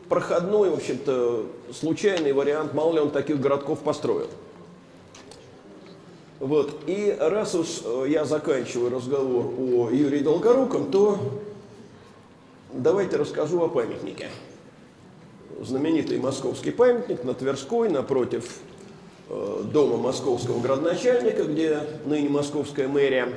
проходной, 0.10 0.70
в 0.70 0.76
общем-то, 0.76 1.46
случайный 1.74 2.34
вариант, 2.34 2.74
мало 2.74 2.94
ли 2.94 3.00
он 3.00 3.12
таких 3.12 3.40
городков 3.40 3.80
построил. 3.80 4.28
Вот. 6.40 6.82
И 6.86 7.16
раз 7.20 7.56
уж 7.56 7.82
э, 7.84 8.06
я 8.10 8.26
заканчиваю 8.26 8.92
разговор 8.92 9.54
о 9.58 9.90
Юрии 9.90 10.20
Долгоруком, 10.20 10.92
то 10.92 11.18
давайте 12.74 13.18
расскажу 13.18 13.62
о 13.64 13.70
памятнике. 13.70 14.30
Знаменитый 15.60 16.20
московский 16.20 16.72
памятник 16.72 17.24
на 17.24 17.34
Тверской, 17.34 17.90
напротив 17.90 18.60
э, 19.30 19.64
дома 19.66 19.98
московского 19.98 20.60
градоначальника, 20.60 21.44
где 21.44 21.80
ныне 22.06 22.30
московская 22.30 22.88
мэрия. 22.88 23.34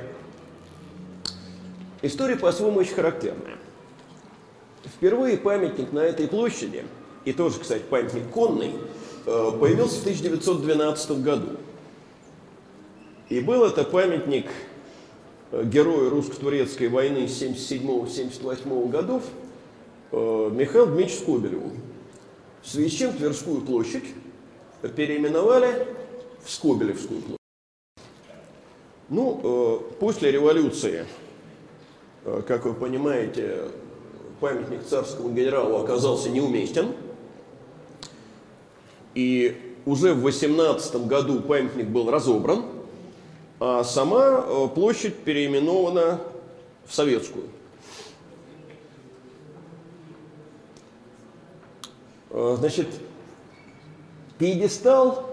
История 2.03 2.35
по-своему 2.35 2.79
очень 2.79 2.95
характерная. 2.95 3.57
Впервые 4.83 5.37
памятник 5.37 5.91
на 5.91 5.99
этой 5.99 6.27
площади, 6.27 6.83
и 7.25 7.33
тоже, 7.33 7.59
кстати, 7.59 7.83
памятник 7.87 8.27
конный, 8.29 8.71
э, 9.25 9.51
появился 9.59 9.99
в 9.99 10.01
1912 10.01 11.21
году. 11.21 11.57
И 13.29 13.39
был 13.39 13.63
это 13.63 13.83
памятник 13.83 14.47
э, 15.51 15.63
герою 15.63 16.09
русско-турецкой 16.09 16.87
войны 16.87 17.25
77-78 17.25 18.89
годов 18.89 19.23
э, 20.11 20.49
Михаилу 20.51 20.87
Дмитриевичу 20.87 21.21
Скобелеву. 21.21 21.71
В 22.63 22.67
связи 22.67 22.89
с 22.89 22.93
чем 22.93 23.13
Тверскую 23.13 23.61
площадь 23.61 24.05
переименовали 24.95 25.85
в 26.43 26.49
Скобелевскую 26.49 27.21
площадь. 27.21 27.37
Ну, 29.09 29.83
после 29.99 30.31
революции, 30.31 31.05
как 32.23 32.65
вы 32.65 32.73
понимаете, 32.73 33.69
памятник 34.39 34.85
царскому 34.85 35.29
генералу 35.29 35.77
оказался 35.77 36.29
неуместен. 36.29 36.93
И 39.13 39.75
уже 39.85 40.13
в 40.13 40.21
18 40.21 41.07
году 41.07 41.41
памятник 41.41 41.87
был 41.87 42.09
разобран, 42.09 42.65
а 43.59 43.83
сама 43.83 44.43
э, 44.45 44.67
площадь 44.73 45.17
переименована 45.17 46.19
в 46.85 46.93
советскую. 46.93 47.45
Э, 52.29 52.55
значит, 52.57 52.87
пьедестал 54.37 55.30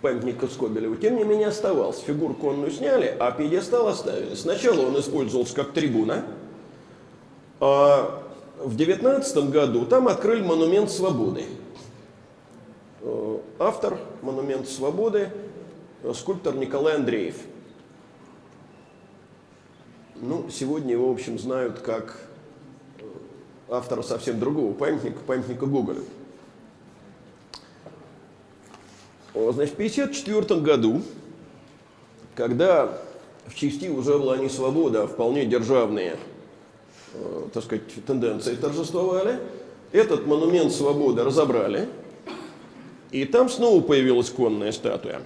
памятника 0.00 0.46
Скобелеву, 0.46 0.96
тем 0.96 1.16
не 1.16 1.24
менее, 1.24 1.48
оставался. 1.48 2.02
Фигуру 2.04 2.34
конную 2.34 2.70
сняли, 2.70 3.14
а 3.18 3.30
пьедестал 3.32 3.88
оставили. 3.88 4.34
Сначала 4.34 4.86
он 4.86 4.98
использовался 4.98 5.54
как 5.54 5.72
трибуна– 5.72 6.24
а 7.60 8.22
в 8.58 8.74
19 8.74 9.50
году 9.50 9.84
там 9.84 10.08
открыли 10.08 10.42
монумент 10.42 10.90
свободы. 10.90 11.44
Э, 13.02 13.38
автор 13.58 13.98
монумента 14.22 14.70
свободы 14.70 15.30
скульптор 16.14 16.56
Николай 16.56 16.96
Андреев. 16.96 17.36
Ну, 20.16 20.48
сегодня 20.50 20.92
его, 20.92 21.08
в 21.08 21.12
общем, 21.12 21.38
знают 21.38 21.80
как 21.80 22.16
э, 22.98 23.04
автора 23.68 24.00
совсем 24.00 24.40
другого 24.40 24.72
памятника, 24.72 25.18
памятника 25.26 25.66
Гоголю. 25.66 26.04
Значит, 29.32 29.72
в 29.72 29.74
1954 29.74 30.60
году, 30.60 31.02
когда 32.34 32.98
в 33.46 33.54
части 33.54 33.88
уже 33.88 34.18
была 34.18 34.36
не 34.36 34.48
свобода, 34.48 35.04
а 35.04 35.06
вполне 35.06 35.46
державные 35.46 36.16
Э, 37.12 37.48
так 37.52 37.64
сказать, 37.64 37.82
тенденции 38.06 38.54
торжествовали. 38.54 39.38
Этот 39.92 40.26
монумент 40.26 40.72
свободы 40.72 41.24
разобрали, 41.24 41.88
и 43.10 43.24
там 43.24 43.48
снова 43.48 43.82
появилась 43.82 44.30
конная 44.30 44.70
статуя. 44.70 45.20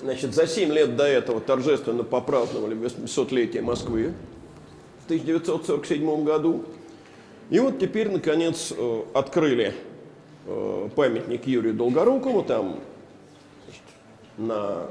Значит, 0.00 0.34
за 0.34 0.46
7 0.46 0.72
лет 0.72 0.96
до 0.96 1.04
этого 1.04 1.40
торжественно 1.40 2.02
попраздновали 2.02 2.74
800-летие 2.74 3.60
Москвы 3.60 4.14
в 5.02 5.04
1947 5.04 6.24
году. 6.24 6.64
И 7.50 7.60
вот 7.60 7.78
теперь, 7.78 8.10
наконец, 8.10 8.72
э, 8.74 9.02
открыли 9.12 9.74
памятник 10.44 11.46
Юрию 11.46 11.74
Долгорукому, 11.74 12.42
там 12.42 12.80
на 14.36 14.86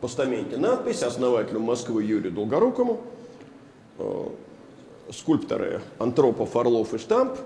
постаменте 0.00 0.56
надпись 0.56 1.02
«Основателю 1.02 1.60
Москвы 1.60 2.02
Юрию 2.02 2.32
Долгорукому». 2.32 3.00
Э, 3.98 4.28
скульпторы 5.10 5.82
Антропов, 5.98 6.56
Орлов 6.56 6.94
и 6.94 6.98
Штамп, 6.98 7.36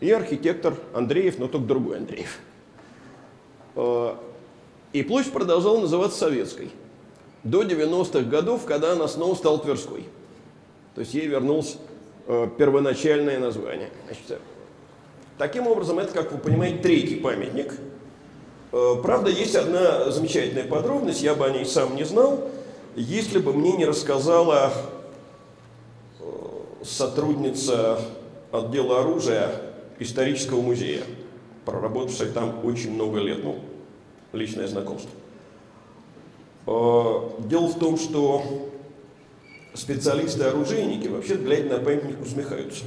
и 0.00 0.10
архитектор 0.10 0.74
Андреев, 0.92 1.38
но 1.38 1.48
только 1.48 1.66
другой 1.66 1.98
Андреев. 1.98 2.38
Э, 3.76 4.14
и 4.92 5.02
площадь 5.02 5.32
продолжала 5.32 5.80
называться 5.80 6.18
Советской 6.18 6.70
до 7.44 7.62
90-х 7.62 8.20
годов, 8.28 8.66
когда 8.66 8.92
она 8.92 9.08
снова 9.08 9.34
стала 9.34 9.58
Тверской. 9.58 10.04
То 10.94 11.00
есть 11.00 11.14
ей 11.14 11.26
вернулось 11.26 11.78
э, 12.26 12.48
первоначальное 12.58 13.38
название. 13.38 13.88
Значит, 14.06 14.40
таким 15.40 15.66
образом, 15.66 15.98
это, 15.98 16.12
как 16.12 16.32
вы 16.32 16.38
понимаете, 16.38 16.82
третий 16.82 17.16
памятник. 17.16 17.74
Правда, 18.70 19.30
есть 19.30 19.56
одна 19.56 20.10
замечательная 20.10 20.64
подробность, 20.64 21.22
я 21.22 21.34
бы 21.34 21.46
о 21.46 21.50
ней 21.50 21.64
сам 21.64 21.96
не 21.96 22.04
знал, 22.04 22.46
если 22.94 23.38
бы 23.38 23.54
мне 23.54 23.72
не 23.72 23.86
рассказала 23.86 24.70
сотрудница 26.82 28.00
отдела 28.52 29.00
оружия 29.00 29.50
исторического 29.98 30.60
музея, 30.60 31.02
проработавшая 31.64 32.30
там 32.32 32.60
очень 32.62 32.92
много 32.92 33.18
лет, 33.18 33.42
ну, 33.42 33.60
личное 34.32 34.68
знакомство. 34.68 35.10
А, 36.66 37.32
дело 37.38 37.68
в 37.68 37.78
том, 37.78 37.96
что 37.96 38.70
специалисты-оружейники 39.72 41.08
вообще, 41.08 41.36
глядя 41.36 41.78
на 41.78 41.78
памятник, 41.78 42.20
усмехаются. 42.20 42.84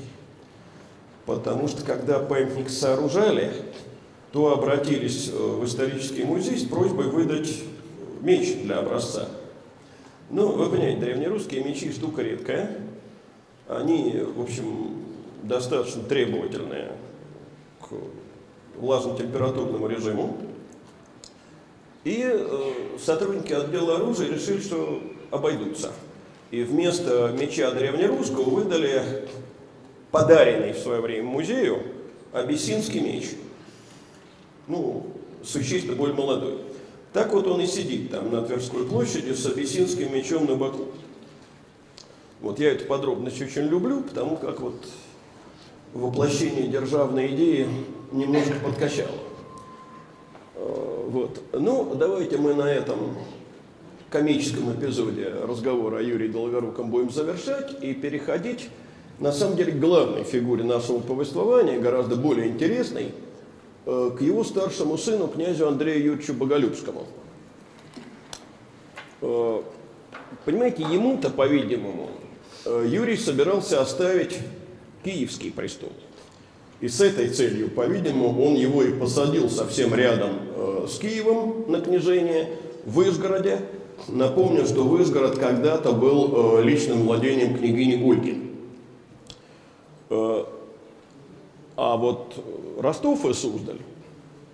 Потому 1.25 1.67
что, 1.67 1.83
когда 1.85 2.19
памятник 2.19 2.69
сооружали, 2.69 3.51
то 4.31 4.51
обратились 4.51 5.29
э, 5.29 5.35
в 5.35 5.63
исторический 5.65 6.23
музей 6.23 6.57
с 6.57 6.65
просьбой 6.65 7.07
выдать 7.07 7.61
меч 8.21 8.55
для 8.63 8.79
образца. 8.79 9.29
Ну, 10.29 10.47
вы 10.47 10.69
понимаете, 10.69 11.01
древнерусские 11.01 11.63
мечи 11.63 11.91
штука 11.91 12.23
редкая, 12.23 12.77
они, 13.67 14.21
в 14.35 14.41
общем, 14.41 15.03
достаточно 15.43 16.03
требовательные 16.03 16.91
к 17.79 17.93
влажно-температурному 18.77 19.87
режиму. 19.87 20.37
И 22.03 22.21
э, 22.23 22.71
сотрудники 22.99 23.53
отдела 23.53 23.95
оружия 23.95 24.29
решили, 24.29 24.59
что 24.59 25.01
обойдутся. 25.31 25.91
И 26.51 26.63
вместо 26.63 27.33
меча 27.39 27.71
древнерусского 27.71 28.49
выдали 28.49 29.27
подаренный 30.13 30.73
в 30.73 30.77
свое 30.77 31.01
время 31.01 31.27
музею 31.27 31.81
абиссинский 32.31 32.99
меч. 32.99 33.31
Ну, 34.67 35.07
существенно 35.43 35.95
более 35.95 36.15
молодой. 36.15 36.59
Так 37.13 37.33
вот 37.33 37.47
он 37.47 37.61
и 37.61 37.65
сидит 37.65 38.11
там 38.11 38.31
на 38.31 38.43
Тверской 38.43 38.85
площади 38.85 39.33
с 39.33 39.43
абиссинским 39.47 40.13
мечом 40.13 40.45
на 40.45 40.55
боку. 40.55 40.85
Вот 42.41 42.59
я 42.59 42.71
эту 42.71 42.85
подробность 42.85 43.41
очень 43.41 43.63
люблю, 43.63 44.01
потому 44.01 44.37
как 44.37 44.59
вот 44.59 44.75
воплощение 45.93 46.67
державной 46.67 47.33
идеи 47.33 47.67
немножко 48.11 48.53
подкачало. 48.63 49.17
Э, 50.55 51.05
вот. 51.07 51.41
Ну, 51.53 51.95
давайте 51.95 52.37
мы 52.37 52.53
на 52.53 52.71
этом 52.71 53.17
комическом 54.11 54.73
эпизоде 54.73 55.29
разговора 55.29 55.97
о 55.97 56.01
Юрии 56.03 56.27
Долгоруком 56.27 56.91
будем 56.91 57.09
завершать 57.09 57.81
и 57.81 57.95
переходить, 57.95 58.69
на 59.19 59.31
самом 59.31 59.55
деле, 59.55 59.71
главной 59.71 60.23
фигуре 60.23 60.63
нашего 60.63 60.99
повествования, 60.99 61.79
гораздо 61.79 62.15
более 62.15 62.47
интересной, 62.47 63.11
э, 63.85 64.11
к 64.17 64.21
его 64.21 64.43
старшему 64.43 64.97
сыну, 64.97 65.27
князю 65.27 65.67
Андрею 65.67 66.03
Юрьевичу 66.03 66.33
Боголюбскому. 66.33 67.05
Э, 69.21 69.61
понимаете, 70.45 70.83
ему-то, 70.83 71.29
по-видимому, 71.29 72.09
Э, 72.65 72.85
Юрий 72.87 73.17
собирался 73.17 73.81
оставить 73.81 74.37
киевский 75.03 75.51
престол. 75.51 75.91
И 76.79 76.87
с 76.87 77.01
этой 77.01 77.29
целью, 77.29 77.69
по-видимому, 77.69 78.45
он 78.45 78.55
его 78.55 78.83
и 78.83 78.91
посадил 78.91 79.49
совсем 79.49 79.93
рядом 79.93 80.31
с 80.87 80.97
Киевом 80.97 81.65
на 81.69 81.79
княжение, 81.79 82.49
в 82.85 82.93
Выжгороде. 82.93 83.59
Напомню, 84.09 84.65
что 84.65 84.83
Выжгород 84.83 85.37
когда-то 85.37 85.93
был 85.93 86.61
личным 86.61 87.03
владением 87.03 87.57
княгини 87.57 88.03
Ольги. 88.03 88.52
А 91.75 91.97
вот 91.97 92.35
Ростов 92.79 93.25
и 93.25 93.33
Суздаль 93.33 93.79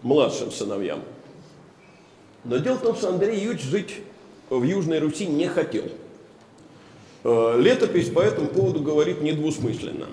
младшим 0.01 0.51
сыновьям. 0.51 1.01
Но 2.45 2.57
дело 2.57 2.75
в 2.75 2.81
том, 2.81 2.95
что 2.95 3.09
Андрей 3.09 3.39
Юрьевич 3.39 3.63
жить 3.65 3.95
в 4.49 4.63
Южной 4.63 4.99
Руси 4.99 5.25
не 5.25 5.47
хотел– 5.47 5.83
Э, 7.23 7.59
летопись 7.59 8.09
по 8.09 8.21
этому 8.21 8.47
поводу 8.47 8.79
говорит 8.79 9.21
недвусмысленно. 9.21 10.07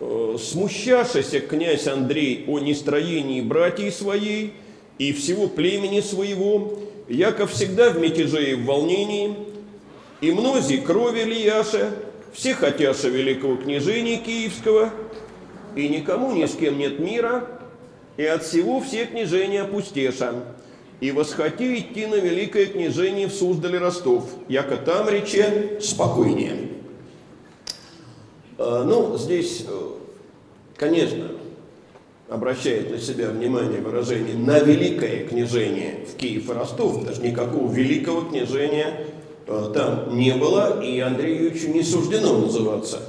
э, 0.00 0.36
смущавшийся 0.40 1.40
князь 1.40 1.86
Андрей 1.86 2.44
о 2.48 2.58
нестроении 2.58 3.40
братьей 3.40 3.92
своей 3.92 4.54
и 4.98 5.12
всего 5.12 5.48
племени 5.48 6.00
своего, 6.00 6.78
яко 7.08 7.46
всегда 7.46 7.90
в 7.90 8.00
мятеже 8.00 8.52
и 8.52 8.54
в 8.54 8.64
волнении, 8.64 9.36
и 10.20 10.32
мнози 10.32 10.78
крови 10.78 11.24
лияша, 11.24 11.90
все 12.32 12.54
хотяша 12.54 13.08
великого 13.08 13.56
княжения 13.56 14.16
киевского, 14.16 14.90
и 15.76 15.88
никому 15.88 16.32
ни 16.32 16.44
с 16.46 16.54
кем 16.54 16.78
нет 16.78 16.98
мира, 16.98 17.48
и 18.16 18.24
от 18.24 18.42
всего 18.42 18.80
все 18.80 19.06
княжения 19.06 19.62
опустеша, 19.62 20.34
и 21.00 21.10
восхоти 21.10 21.78
идти 21.78 22.06
на 22.06 22.16
великое 22.16 22.66
княжение 22.66 23.26
в 23.26 23.32
Суздале 23.32 23.78
Ростов, 23.78 24.24
яко 24.48 24.76
там 24.76 25.08
рече 25.08 25.78
спокойнее. 25.80 26.68
А, 28.58 28.84
ну, 28.84 29.16
здесь, 29.18 29.64
э, 29.68 29.90
конечно, 30.76 31.28
обращает 32.28 32.90
на 32.90 32.98
себя 32.98 33.30
внимание 33.30 33.80
выражение 33.80 34.36
«на 34.36 34.58
великое 34.60 35.26
княжение 35.26 36.06
в 36.06 36.16
Киев 36.16 36.48
и 36.48 36.52
Ростов», 36.52 37.04
даже 37.04 37.20
никакого 37.22 37.70
великого 37.72 38.22
княжения 38.22 39.06
там 39.74 40.16
не 40.16 40.34
было, 40.34 40.82
и 40.82 40.98
Андрею 41.00 41.44
Юрьевичу 41.44 41.68
не 41.68 41.82
суждено 41.82 42.38
называться 42.38 43.00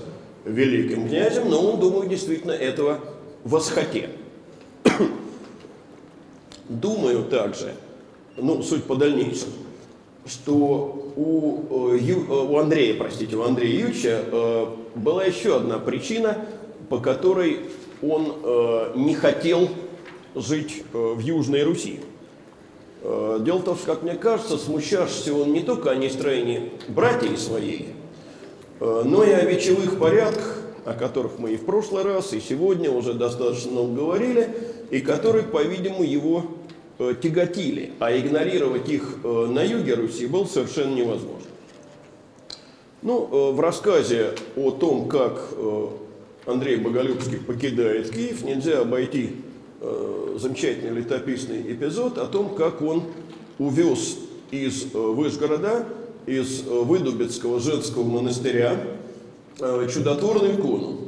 великим 0.46 1.08
князем, 1.08 1.50
но 1.50 1.62
он, 1.62 1.80
думаю, 1.80 2.10
действительно 2.10 2.52
этого 2.52 3.00
восхотел. 3.44 4.10
Думаю 6.70 7.24
также, 7.26 7.74
ну, 8.38 8.62
суть 8.62 8.84
по 8.84 8.96
дальнейшему, 8.96 9.54
что 10.26 11.14
у, 11.16 11.92
э, 11.94 12.00
Ю, 12.00 12.26
э, 12.28 12.48
у 12.50 12.58
Андрея, 12.58 12.96
простите, 12.96 13.36
у 13.36 13.44
Андрея 13.44 13.72
Юрьевича 13.72 14.24
э, 14.26 14.66
была 14.96 15.26
еще 15.26 15.58
одна 15.58 15.80
причина, 15.80 16.38
по 16.90 17.00
которой 17.00 17.60
он 18.02 18.34
э, 18.44 18.92
не 18.96 19.16
хотел 19.16 19.70
жить 20.36 20.84
э, 20.94 20.98
в 20.98 21.20
Южной 21.20 21.64
Руси. 21.64 22.02
Э, 23.04 23.38
дело 23.42 23.58
в 23.58 23.64
том, 23.66 23.76
что, 23.76 23.88
как 23.88 24.04
мне 24.04 24.16
кажется, 24.16 24.58
смущавшийся 24.58 25.34
он 25.34 25.52
не 25.52 25.62
только 25.62 25.92
о 25.92 25.96
нестроении 25.96 26.72
братьев 26.88 27.38
своей, 27.38 27.90
э, 28.80 29.02
но 29.06 29.26
и 29.26 29.32
о 29.32 29.44
вечевых 29.44 30.00
порядках, 30.00 30.62
о 30.86 30.94
которых 30.94 31.38
мы 31.38 31.52
и 31.52 31.58
в 31.58 31.66
прошлый 31.66 32.04
раз, 32.04 32.32
и 32.34 32.40
сегодня 32.40 32.90
уже 32.90 33.14
достаточно 33.14 33.72
много 33.72 33.94
говорили, 33.94 34.56
и 34.90 35.02
которые, 35.02 35.44
по-видимому, 35.44 36.04
его 36.04 36.46
э, 37.00 37.14
тяготили, 37.22 37.92
а 38.00 38.18
игнорировать 38.18 38.88
их 38.88 39.18
на 39.24 39.64
юге 39.64 39.96
Руси 39.96 40.26
было 40.26 40.46
совершенно 40.46 40.96
невозможно. 40.96 41.40
Ну, 43.02 43.52
в 43.52 43.60
рассказе 43.60 44.32
о 44.56 44.72
том, 44.72 45.10
как 45.10 45.42
Андрей 46.46 46.78
Боголюбский 46.78 47.38
покидает 47.38 48.12
Киев, 48.12 48.44
нельзя 48.44 48.80
обойти 48.80 49.43
э, 49.84 50.38
замечательный 50.40 50.98
летописный 50.98 51.62
эпизод 51.74 52.18
о 52.18 52.26
том, 52.26 52.56
как 52.56 52.82
он 52.82 53.04
увез 53.60 54.18
из 54.50 54.86
э, 54.94 54.98
Вышгорода, 54.98 55.86
из 56.26 56.66
э, 56.66 56.70
Выдубецкого 56.70 57.60
женского 57.60 58.04
монастыря 58.04 58.78
э, 59.60 59.88
чудотворную 59.94 60.56
икону. 60.56 61.00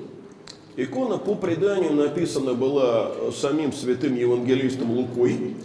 Икона 0.75 1.17
по 1.17 1.35
преданию 1.35 1.93
написана 1.93 2.53
была 2.53 3.11
самим 3.33 3.71
святым 3.71 4.15
евангелистом 4.15 4.91
Лукой, 4.91 5.55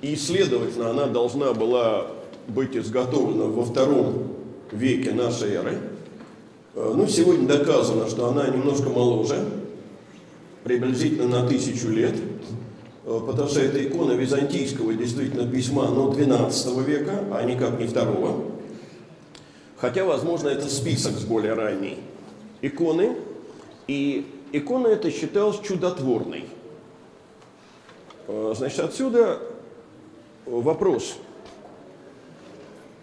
и, 0.00 0.16
следовательно, 0.16 0.90
она 0.90 1.06
должна 1.08 1.52
была 1.52 2.06
быть 2.48 2.76
изготовлена 2.76 3.44
во 3.46 3.64
втором 3.64 4.28
веке 4.72 5.12
нашей 5.12 5.50
эры– 5.50 5.78
ну, 6.74 7.06
сегодня 7.08 7.48
доказано, 7.48 8.08
что 8.08 8.28
она 8.28 8.46
немножко 8.46 8.88
моложе, 8.90 9.44
приблизительно 10.62 11.26
на 11.26 11.48
тысячу 11.48 11.88
лет, 11.88 12.14
потому 13.04 13.48
что 13.48 13.60
это 13.60 13.84
икона 13.86 14.12
византийского 14.12 14.94
действительно 14.94 15.50
письма, 15.50 15.88
но 15.88 16.10
12 16.10 16.78
века, 16.86 17.24
а 17.32 17.42
никак 17.42 17.78
не 17.78 17.86
второго. 17.86 18.44
Хотя, 19.76 20.04
возможно, 20.04 20.48
это 20.48 20.68
список 20.68 21.14
с 21.14 21.24
более 21.24 21.54
ранней 21.54 21.98
иконы. 22.60 23.16
И 23.86 24.26
икона 24.52 24.88
эта 24.88 25.10
считалась 25.10 25.58
чудотворной. 25.60 26.44
Э, 28.28 28.54
значит, 28.56 28.80
отсюда 28.80 29.40
вопрос, 30.44 31.16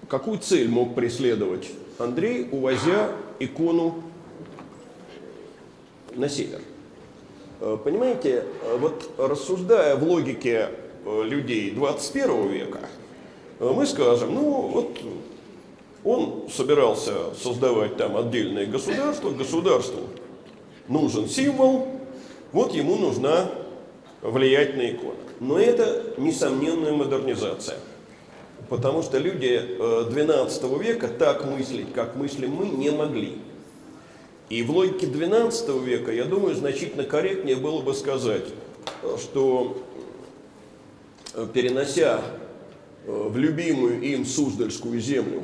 какую 0.07 0.39
цель 0.39 0.69
мог 0.69 0.95
преследовать 0.95 1.69
Андрей, 1.97 2.47
увозя 2.51 3.11
икону 3.39 4.03
на 6.15 6.29
север. 6.29 6.61
Э, 7.59 7.77
понимаете, 7.83 8.43
э, 8.61 8.77
вот 8.77 9.09
рассуждая 9.17 9.95
в 9.95 10.03
логике 10.03 10.69
э, 11.05 11.23
людей 11.23 11.71
21 11.71 12.47
века, 12.49 12.79
мы 13.59 13.87
скажем, 13.87 14.35
ну 14.35 14.67
вот 14.67 14.99
он 16.03 16.47
собирался 16.49 17.33
создавать 17.35 17.97
там 17.97 18.15
отдельное 18.15 18.67
государство, 18.67 19.31
государству 19.31 20.01
нужен 20.87 21.27
символ, 21.27 21.87
вот 22.51 22.73
ему 22.73 22.95
нужна 22.97 23.49
влиятельная 24.21 24.91
икона. 24.91 25.17
Но 25.39 25.59
это 25.59 26.13
несомненная 26.17 26.93
модернизация. 26.93 27.77
Потому 28.69 29.01
что 29.01 29.17
люди 29.17 29.77
XII 29.79 30.59
э, 30.61 30.83
века 30.83 31.07
так 31.07 31.45
мыслить, 31.45 31.93
как 31.93 32.15
мыслим 32.15 32.51
мы, 32.51 32.67
не 32.67 32.89
могли. 32.89 33.37
И 34.49 34.63
в 34.63 34.71
логике 34.71 35.07
XII 35.07 35.83
века, 35.83 36.11
я 36.11 36.25
думаю, 36.25 36.55
значительно 36.55 37.03
корректнее 37.03 37.57
было 37.57 37.81
бы 37.81 37.93
сказать, 37.93 38.45
что 39.19 39.83
э, 41.33 41.47
перенося 41.53 42.21
э, 43.05 43.27
в 43.29 43.37
любимую 43.37 44.01
им 44.01 44.25
Суздальскую 44.25 44.99
землю 44.99 45.43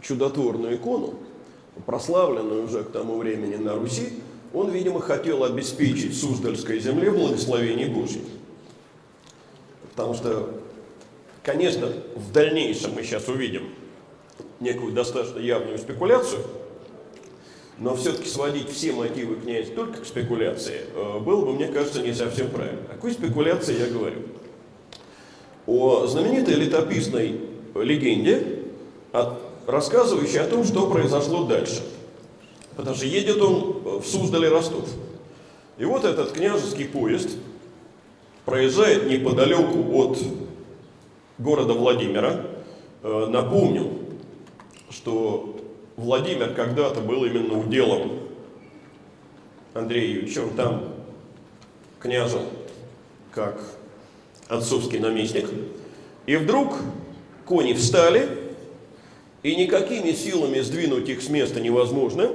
чудотворную 0.00 0.76
икону, 0.76 1.14
прославленную 1.84 2.64
уже 2.64 2.84
к 2.84 2.90
тому 2.90 3.18
времени 3.18 3.56
на 3.56 3.74
Руси, 3.74 4.14
он, 4.54 4.70
видимо, 4.70 5.00
хотел 5.00 5.44
обеспечить 5.44 6.18
Суздальской 6.18 6.80
земле 6.80 7.10
благословение 7.10 7.88
Божье. 7.88 8.22
Потому 9.90 10.14
что 10.14 10.62
Конечно, 11.42 11.92
в 12.14 12.30
дальнейшем 12.30 12.92
мы 12.94 13.02
сейчас 13.02 13.26
увидим 13.28 13.68
некую 14.60 14.92
достаточно 14.92 15.40
явную 15.40 15.76
спекуляцию, 15.78 16.40
но 17.82 17.96
все-таки 17.96 18.28
сводить 18.28 18.70
все 18.70 18.92
мотивы 18.92 19.36
князя 19.36 19.72
только 19.72 20.02
к 20.02 20.06
спекуляции 20.06 20.82
э, 20.94 21.18
было 21.18 21.44
бы, 21.44 21.52
мне 21.54 21.66
кажется, 21.66 22.00
не 22.00 22.14
совсем 22.14 22.48
правильно. 22.48 22.82
О 22.88 22.94
какой 22.94 23.10
спекуляции 23.10 23.76
я 23.76 23.86
говорю? 23.86 24.20
О 25.66 26.06
знаменитой 26.06 26.54
летописной 26.54 27.40
легенде, 27.74 28.62
рассказывающей 29.66 30.38
о 30.38 30.46
том, 30.46 30.64
что 30.64 30.88
произошло 30.88 31.44
дальше. 31.44 31.82
Потому 32.76 32.94
что 32.94 33.06
едет 33.06 33.40
он 33.42 34.00
в 34.00 34.04
Суздале 34.04 34.48
Ростов. 34.48 34.88
И 35.76 35.84
вот 35.84 36.04
этот 36.04 36.32
княжеский 36.32 36.86
поезд 36.86 37.30
проезжает 38.44 39.10
неподалеку 39.10 39.92
от 39.98 40.18
города 41.38 41.72
Владимира. 41.72 42.46
Э, 43.02 43.26
напомню, 43.28 43.90
что 44.88 45.51
Владимир 46.02 46.54
когда-то 46.54 47.00
был 47.00 47.24
именно 47.24 47.58
уделом. 47.58 48.20
Он 49.74 49.88
там 50.56 50.84
княжил 51.98 52.42
как 53.30 53.62
отцовский 54.48 54.98
наместник. 54.98 55.48
И 56.26 56.36
вдруг 56.36 56.74
кони 57.46 57.72
встали, 57.72 58.28
и 59.42 59.56
никакими 59.56 60.12
силами 60.12 60.60
сдвинуть 60.60 61.08
их 61.08 61.22
с 61.22 61.28
места 61.28 61.60
невозможно. 61.60 62.30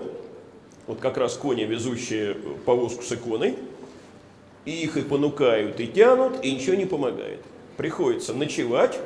Вот 0.87 0.99
как 0.99 1.17
раз 1.17 1.35
кони, 1.35 1.63
везущие 1.63 2.35
повозку 2.65 3.03
с 3.03 3.11
иконой. 3.11 3.55
И 4.65 4.71
их 4.71 4.97
и 4.97 5.01
понукают, 5.01 5.79
и 5.79 5.87
тянут, 5.87 6.43
и 6.43 6.51
ничего 6.51 6.75
не 6.75 6.85
помогает 6.85 7.39
приходится 7.77 8.33
ночевать. 8.33 8.99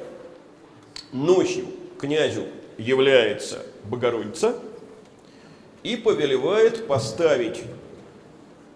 Ночью 1.11 1.65
князю 1.99 2.45
является 2.77 3.63
Богородица 3.85 4.59
и 5.83 5.95
повелевает 5.95 6.87
поставить 6.87 7.63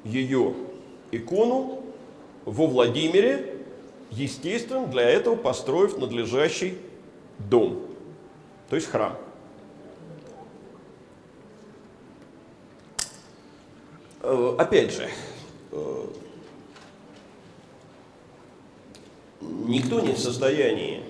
ее 0.03 0.53
икону 1.11 1.83
во 2.45 2.67
Владимире, 2.67 3.57
естественно, 4.11 4.87
для 4.87 5.03
этого 5.03 5.35
построив 5.35 5.97
надлежащий 5.97 6.77
дом, 7.39 7.81
то 8.69 8.75
есть 8.75 8.87
храм. 8.87 9.17
Э, 14.21 14.55
опять 14.57 14.91
же, 14.91 15.07
э, 15.71 16.07
никто 19.41 19.99
не 19.99 20.13
в 20.13 20.19
состоянии 20.19 21.03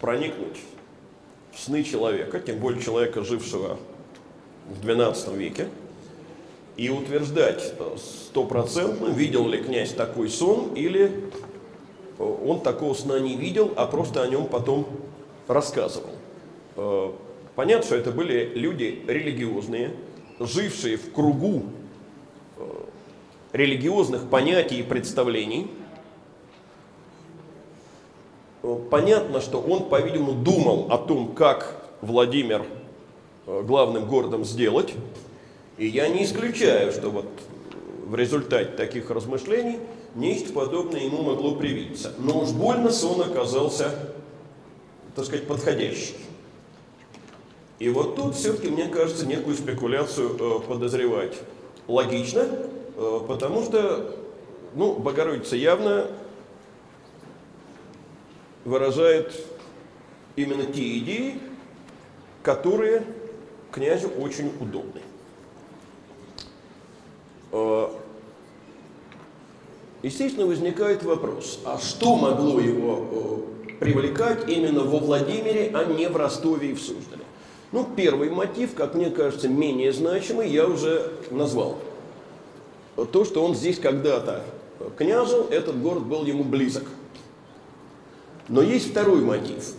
проникнуть 0.00 0.58
сны 1.56 1.82
человека, 1.82 2.40
тем 2.40 2.58
более 2.58 2.82
человека, 2.82 3.22
жившего 3.22 3.78
в 4.68 4.86
XII 4.86 5.36
веке, 5.36 5.68
и 6.76 6.88
утверждать 6.88 7.74
стопроцентно, 7.98 9.08
видел 9.08 9.48
ли 9.48 9.58
князь 9.58 9.92
такой 9.92 10.28
сон 10.28 10.74
или 10.74 11.30
он 12.18 12.60
такого 12.60 12.94
сна 12.94 13.18
не 13.18 13.36
видел, 13.36 13.72
а 13.76 13.86
просто 13.86 14.22
о 14.22 14.28
нем 14.28 14.46
потом 14.46 14.86
рассказывал. 15.48 16.10
Понятно, 17.56 17.84
что 17.84 17.96
это 17.96 18.10
были 18.12 18.52
люди 18.54 19.02
религиозные, 19.06 19.94
жившие 20.38 20.96
в 20.96 21.12
кругу 21.12 21.64
религиозных 23.52 24.28
понятий 24.28 24.80
и 24.80 24.82
представлений– 24.82 25.70
понятно, 28.90 29.40
что 29.40 29.60
он, 29.60 29.88
по-видимому, 29.88 30.32
думал 30.32 30.86
о 30.90 30.98
том, 30.98 31.34
как 31.34 31.88
Владимир 32.00 32.64
э, 33.46 33.62
главным 33.62 34.06
городом 34.06 34.44
сделать. 34.44 34.94
И 35.78 35.86
я 35.86 36.08
не 36.08 36.24
исключаю, 36.24 36.92
что 36.92 37.10
вот 37.10 37.26
в 38.06 38.14
результате 38.14 38.72
таких 38.72 39.10
размышлений 39.10 39.78
нечто 40.14 40.52
подобное 40.52 41.00
ему 41.00 41.22
могло 41.22 41.54
привиться. 41.54 42.12
Но 42.18 42.40
уж 42.40 42.50
больно 42.50 42.90
сон 42.90 43.22
оказался, 43.22 43.90
так 45.14 45.24
сказать, 45.24 45.46
подходящий. 45.46 46.16
И 47.78 47.88
вот 47.88 48.16
тут 48.16 48.34
все-таки, 48.34 48.68
мне 48.68 48.88
кажется, 48.88 49.26
некую 49.26 49.56
спекуляцию 49.56 50.36
э, 50.38 50.60
подозревать 50.68 51.34
логично, 51.88 52.46
э, 52.96 53.20
потому 53.26 53.62
что, 53.64 54.16
ну, 54.74 54.94
Богородица 54.94 55.56
явно 55.56 56.08
выражает 58.64 59.32
именно 60.36 60.66
те 60.66 60.98
идеи, 60.98 61.38
которые 62.42 63.04
князю 63.72 64.08
очень 64.18 64.52
удобны. 64.60 65.00
А, 67.52 67.94
естественно, 70.02 70.46
возникает 70.46 71.02
вопрос, 71.02 71.60
а 71.64 71.78
что 71.78 72.16
могло 72.16 72.60
его 72.60 73.46
э, 73.66 73.72
привлекать 73.78 74.48
именно 74.48 74.84
во 74.84 74.98
Владимире, 74.98 75.70
а 75.74 75.84
не 75.84 76.08
в 76.08 76.16
Ростове 76.16 76.70
и 76.70 76.74
в 76.74 76.80
Суздале? 76.80 77.24
Ну, 77.72 77.86
первый 77.96 78.30
мотив, 78.30 78.74
как 78.74 78.94
мне 78.94 79.10
кажется, 79.10 79.48
менее 79.48 79.92
значимый, 79.92 80.50
я 80.50 80.66
уже 80.66 81.12
назвал. 81.30 81.78
То, 83.12 83.24
что 83.24 83.44
он 83.44 83.54
здесь 83.54 83.78
когда-то 83.78 84.42
княжил, 84.98 85.46
этот 85.50 85.80
город 85.80 86.04
был 86.04 86.24
ему 86.24 86.44
близок– 86.44 86.84
но 88.48 88.62
есть 88.62 88.90
второй 88.90 89.20
мотив, 89.20 89.74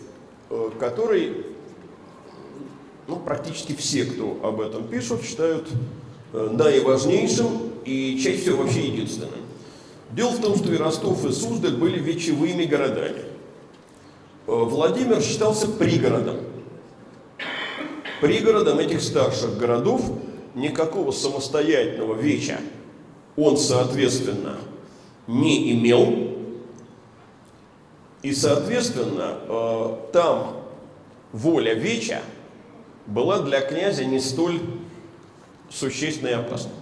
э, 0.50 0.70
который 0.78 1.46
ну, 3.06 3.16
практически 3.16 3.74
все, 3.74 4.04
кто 4.04 4.38
об 4.42 4.60
этом 4.60 4.84
пишут, 4.84 5.22
считают 5.22 5.68
э, 6.32 6.50
наиважнейшим 6.52 7.72
и 7.84 8.18
чаще 8.22 8.38
всего 8.38 8.62
вообще 8.62 8.86
единственным. 8.88 9.40
Дело 10.12 10.30
в 10.30 10.40
том, 10.40 10.56
что 10.56 10.72
и 10.72 10.76
Ростов, 10.76 11.24
и 11.24 11.32
Суздаль 11.32 11.76
были 11.76 11.98
вечевыми 11.98 12.64
городами. 12.64 13.22
Э, 14.46 14.52
Владимир 14.52 15.20
считался 15.20 15.68
пригородом. 15.68 16.36
Пригородом 18.20 18.78
этих 18.78 19.02
старших 19.02 19.58
городов 19.58 20.02
никакого 20.54 21.10
самостоятельного 21.10 22.14
веча 22.14 22.60
он, 23.36 23.56
соответственно, 23.56 24.56
не 25.26 25.72
имел, 25.72 26.31
и, 28.22 28.32
соответственно, 28.32 29.38
э, 29.48 29.96
там 30.12 30.62
воля 31.32 31.74
Веча 31.74 32.20
была 33.06 33.40
для 33.40 33.60
князя 33.60 34.04
не 34.04 34.20
столь 34.20 34.60
существенной 35.70 36.30
и 36.30 36.34
опасной. 36.34 36.72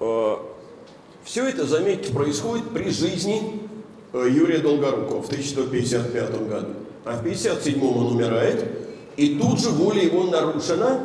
Э, 0.00 0.36
Все 1.24 1.48
это, 1.48 1.64
заметьте, 1.64 2.12
происходит 2.12 2.68
при 2.70 2.90
жизни 2.90 3.62
э, 4.12 4.26
Юрия 4.30 4.58
Долгорукова 4.58 5.22
в 5.22 5.26
1155 5.26 6.48
году. 6.48 6.74
А 7.04 7.16
в 7.16 7.20
1957 7.20 7.82
он 7.82 8.14
умирает, 8.14 8.64
и 9.16 9.38
тут 9.38 9.58
же 9.58 9.70
воля 9.70 10.02
его 10.02 10.24
нарушена, 10.24 11.00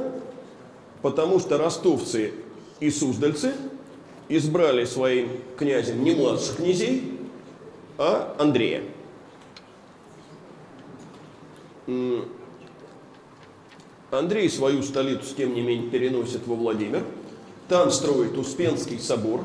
потому 1.01 1.39
что 1.39 1.58
ростовцы 1.58 2.34
и 2.82 2.89
суздальцы 2.89 3.53
избрали 4.28 4.84
своим 4.86 5.30
князем 5.58 6.03
не 6.03 6.12
младших 6.12 6.58
князей, 6.58 7.14
а 7.98 8.36
Андрея. 8.39 8.84
Андрей 14.12 14.50
свою 14.50 14.82
столицу, 14.82 15.36
тем 15.36 15.54
не 15.54 15.62
менее, 15.62 15.89
переносит 15.89 16.48
во 16.48 16.56
Владимир. 16.56 17.04
Там 17.68 17.91
строит 17.91 18.38
Успенский 18.38 19.00
собор. 19.00 19.41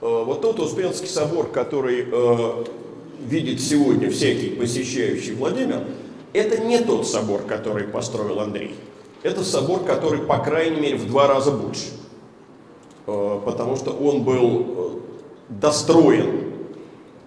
Э, 0.00 0.24
вот 0.24 0.42
тот 0.42 0.58
Успенский 0.60 1.08
собор, 1.08 1.48
который 1.50 2.06
э, 2.10 2.64
видит 3.20 3.60
сегодня 3.60 4.10
всякий 4.10 4.50
посещающий 4.50 5.34
Владимир, 5.34 5.84
это 6.32 6.62
не 6.62 6.80
тот 6.80 7.06
собор, 7.06 7.42
который 7.42 7.84
построил 7.84 8.40
Андрей. 8.40 8.74
Это 9.22 9.42
собор, 9.44 9.84
который, 9.84 10.20
по 10.20 10.38
крайней 10.38 10.80
мере, 10.80 10.96
в 10.96 11.06
два 11.06 11.26
раза 11.26 11.50
больше. 11.52 11.86
Э, 13.06 13.40
потому 13.44 13.76
что 13.76 13.92
он 13.92 14.22
был 14.24 15.00
достроен 15.48 16.45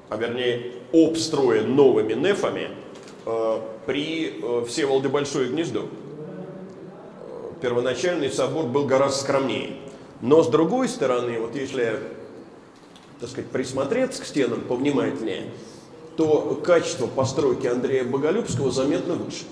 а 0.10 0.18
вернее 0.18 0.74
обстроен 0.92 1.76
новыми 1.76 2.14
нефами 2.14 2.70
э, 3.26 3.60
при 3.86 4.42
э, 4.42 4.66
Всеволоде 4.68 5.08
Большое 5.08 5.50
Гнездо. 5.50 5.88
Первоначальный 7.62 8.32
собор 8.32 8.66
был 8.66 8.86
гораздо 8.86 9.18
скромнее. 9.20 9.76
Но 10.22 10.42
с 10.44 10.48
другой 10.48 10.90
стороны, 10.90 11.40
вот 11.40 11.56
если, 11.56 12.00
так 13.20 13.30
сказать, 13.30 13.50
присмотреться 13.52 14.22
к 14.22 14.26
стенам 14.26 14.62
повнимательнее, 14.62 15.44
то 16.18 16.60
качество 16.64 17.08
постройки 17.08 17.68
Андрея 17.68 18.04
Боголюбского 18.04 18.72
заметно 18.72 19.14
выше, 19.14 19.46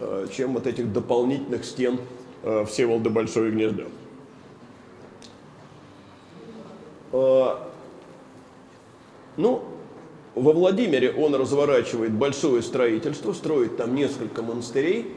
э, 0.00 0.26
чем 0.34 0.54
вот 0.54 0.66
этих 0.66 0.92
дополнительных 0.92 1.64
стен 1.64 1.98
Всеволода 2.66 3.08
Большое 3.08 3.50
Гнездо. 3.50 3.84
Ну, 9.36 9.64
во 10.34 10.52
Владимире 10.52 11.12
он 11.12 11.34
разворачивает 11.34 12.12
большое 12.12 12.62
строительство, 12.62 13.32
строит 13.32 13.76
там 13.76 13.94
несколько 13.94 14.42
монастырей, 14.42 15.12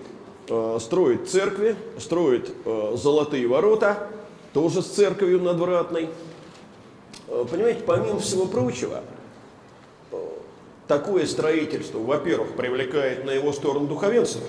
э, 0.49 0.77
строит 0.81 1.29
церкви, 1.29 1.75
строит 1.99 2.51
э, 2.65 2.95
золотые 2.95 3.47
ворота, 3.47 4.07
тоже 4.53 4.81
с 4.81 4.87
церковью 4.87 5.41
надвратной. 5.41 6.09
Э, 7.27 7.45
понимаете, 7.49 7.81
помимо 7.85 8.19
всего 8.19 8.45
прочего, 8.45 9.03
такое 10.87 11.25
строительство, 11.25 11.99
во-первых, 11.99 12.53
привлекает 12.55 13.25
на 13.25 13.31
его 13.31 13.51
сторону 13.53 13.87
духовенство, 13.87 14.43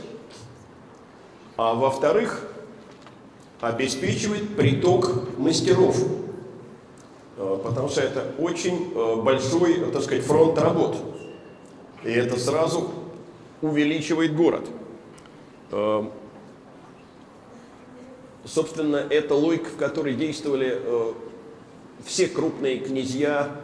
а 1.57 1.75
во-вторых, 1.75 2.47
обеспечивает 3.61 4.57
приток 4.57 5.37
мастеров– 5.37 5.97
потому 7.39 7.89
что 7.89 8.01
это 8.01 8.27
очень 8.39 8.93
э, 8.95 9.17
большой, 9.23 9.75
так 9.93 10.03
сказать, 10.03 10.25
фронт 10.25 10.59
работ. 10.59 10.97
И 12.05 12.11
это 12.11 12.39
сразу 12.39 12.91
увеличивает 13.63 14.35
город. 14.35 14.67
Э, 15.71 16.05
собственно, 18.45 18.97
это 18.97 19.35
логика, 19.35 19.71
в 19.71 19.77
которой 19.77 20.15
действовали 20.15 20.81
все 22.05 22.27
крупные 22.29 22.79
князья 22.79 23.61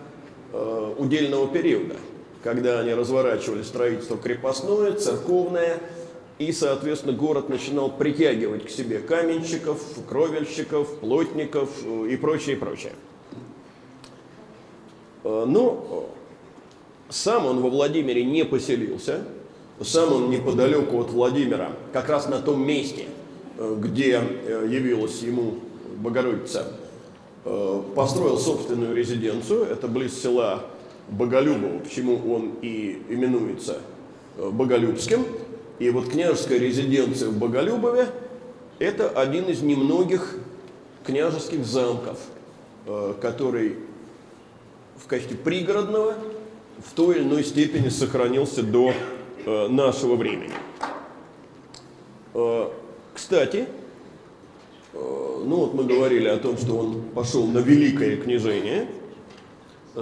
удельного 0.99 1.49
периода, 1.49 1.97
когда 2.43 2.81
они 2.81 2.93
разворачивали 2.93 3.63
строительство 3.63 4.17
крепостное, 4.19 4.93
церковное, 4.93 5.79
и, 6.39 6.53
соответственно, 6.53 7.13
город 7.13 7.49
начинал 7.49 7.91
притягивать 7.91 8.67
к 8.67 8.71
себе 8.71 8.99
каменщиков, 8.99 9.81
кровельщиков, 10.09 10.99
плотников 10.99 11.71
и 11.85 12.17
прочее, 12.17 12.57
прочее. 12.57 12.93
Э, 15.25 15.45
Но 15.47 15.47
ну, 15.47 16.07
сам 17.09 17.47
он 17.47 17.61
во 17.61 17.71
Владимире 17.71 18.25
не 18.25 18.45
поселился, 18.45 19.23
сам 19.81 20.13
он 20.13 20.31
неподалеку 20.31 21.01
от 21.01 21.11
Владимира, 21.11 21.73
как 21.93 22.09
раз 22.09 22.29
на 22.29 22.39
том 22.39 22.65
месте, 22.65 23.07
э, 23.59 23.77
где 23.81 24.21
э, 24.21 24.69
явилась 24.71 25.21
ему 25.23 25.55
Богородица, 25.97 26.67
построил 27.95 28.39
собственную 28.39 28.97
резиденцию, 28.97 29.65
это 29.65 29.87
близ 29.87 30.21
села 30.21 30.65
Боголюбово, 31.11 31.81
почему 31.81 32.15
он 32.35 32.53
и 32.63 33.03
именуется 33.11 33.79
Боголюбским. 34.39 35.25
И 35.79 35.91
вот 35.91 36.09
княжеская 36.09 36.59
резиденция 36.59 37.29
в 37.29 37.39
Боголюбове– 37.39 38.09
это 38.79 39.11
один 39.11 39.45
из 39.45 39.61
немногих 39.61 40.37
княжеских 41.05 41.67
замков, 41.67 42.19
который 43.21 43.77
в 44.97 45.07
качестве 45.07 45.37
пригородного 45.37 46.15
в 46.85 46.93
той 46.95 47.17
или 47.17 47.25
иной 47.25 47.45
степени 47.45 47.89
сохранился 47.89 48.63
до 48.63 48.93
э, 49.47 49.69
нашего 49.69 50.17
времени. 50.17 50.53
Э, 52.35 52.69
кстати, 53.15 53.69
Э, 54.95 55.43
ну 55.45 55.57
вот 55.57 55.75
мы 55.75 55.85
говорили 55.85 56.29
о 56.29 56.39
том, 56.39 56.57
что 56.57 56.79
он 56.79 57.03
пошел 57.15 57.47
на 57.47 57.59
великое 57.59 58.17
княжение, 58.17 58.89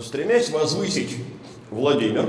стремясь 0.01 0.51
возвысить 0.51 1.16
Владимир, 1.70 2.24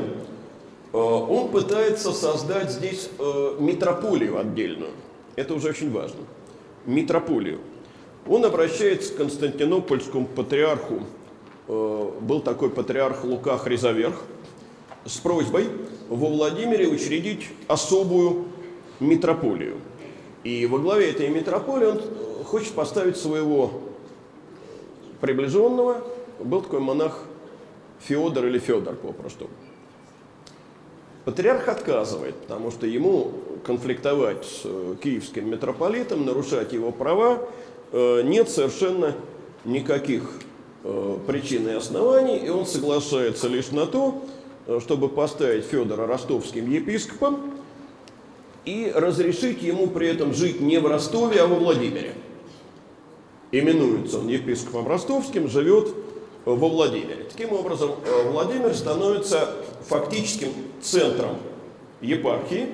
э, 0.93 0.97
он 0.97 1.49
пытается 1.49 2.13
создать 2.13 2.71
здесь 2.71 3.09
э, 3.19 3.55
митрополию 3.59 4.39
отдельную. 4.39 4.91
Это 5.35 5.53
уже 5.53 5.69
очень 5.69 5.91
важно. 5.91 6.21
Митрополию. 6.85 7.59
Он 8.27 8.45
обращается 8.45 9.13
к 9.13 9.17
Константинопольскому 9.17 10.25
патриарху, 10.25 11.03
был 11.67 12.41
такой 12.41 12.69
патриарх 12.69 13.23
Лука 13.23 13.57
Хризоверх, 13.57 14.21
с 15.05 15.17
просьбой 15.17 15.67
во 16.09 16.27
Владимире 16.27 16.87
учредить 16.87 17.49
особую 17.67 18.45
митрополию. 18.99 19.77
И 20.43 20.65
во 20.65 20.79
главе 20.79 21.11
этой 21.11 21.29
митрополии 21.29 21.85
он 21.85 22.01
хочет 22.45 22.73
поставить 22.73 23.17
своего 23.17 23.71
приближенного, 25.21 26.03
был 26.39 26.61
такой 26.61 26.79
монах 26.79 27.19
Феодор 27.99 28.45
или 28.47 28.59
Федор 28.59 28.95
попросту. 28.95 29.49
Патриарх 31.23 31.69
отказывает, 31.69 32.35
потому 32.35 32.69
что 32.71 32.85
ему 32.85 33.31
конфликтовать 33.65 34.43
с 34.43 34.61
э, 34.65 34.95
киевским 35.01 35.49
митрополитом, 35.49 36.25
нарушать 36.25 36.73
его 36.73 36.91
права 36.91 37.39
э, 37.93 38.21
нет 38.23 38.49
совершенно 38.49 39.15
никаких 39.63 40.23
э, 40.23 40.52
причин 41.27 41.67
и 41.69 41.71
оснований, 41.71 42.37
и 42.37 42.49
он 42.49 42.65
соглашается 42.65 43.47
лишь 43.47 43.71
на 43.71 43.85
то, 43.85 44.21
чтобы 44.81 45.09
поставить 45.09 45.65
Федора 45.65 46.07
ростовским 46.07 46.69
епископом 46.69 47.53
и 48.65 48.91
разрешить 48.93 49.61
ему 49.61 49.87
при 49.87 50.07
этом 50.07 50.33
жить 50.33 50.61
не 50.61 50.79
в 50.79 50.87
Ростове, 50.87 51.41
а 51.41 51.47
во 51.47 51.55
Владимире. 51.55 52.13
Именуется 53.51 54.19
он 54.19 54.27
епископом 54.27 54.87
ростовским, 54.87 55.47
живет 55.47 55.89
во 56.45 56.55
Владимире. 56.55 57.27
Таким 57.29 57.53
образом, 57.53 57.91
э, 58.05 58.31
Владимир 58.31 58.73
становится 58.73 59.55
фактическим 59.87 60.49
центром 60.81 61.37
епархии, 62.01 62.67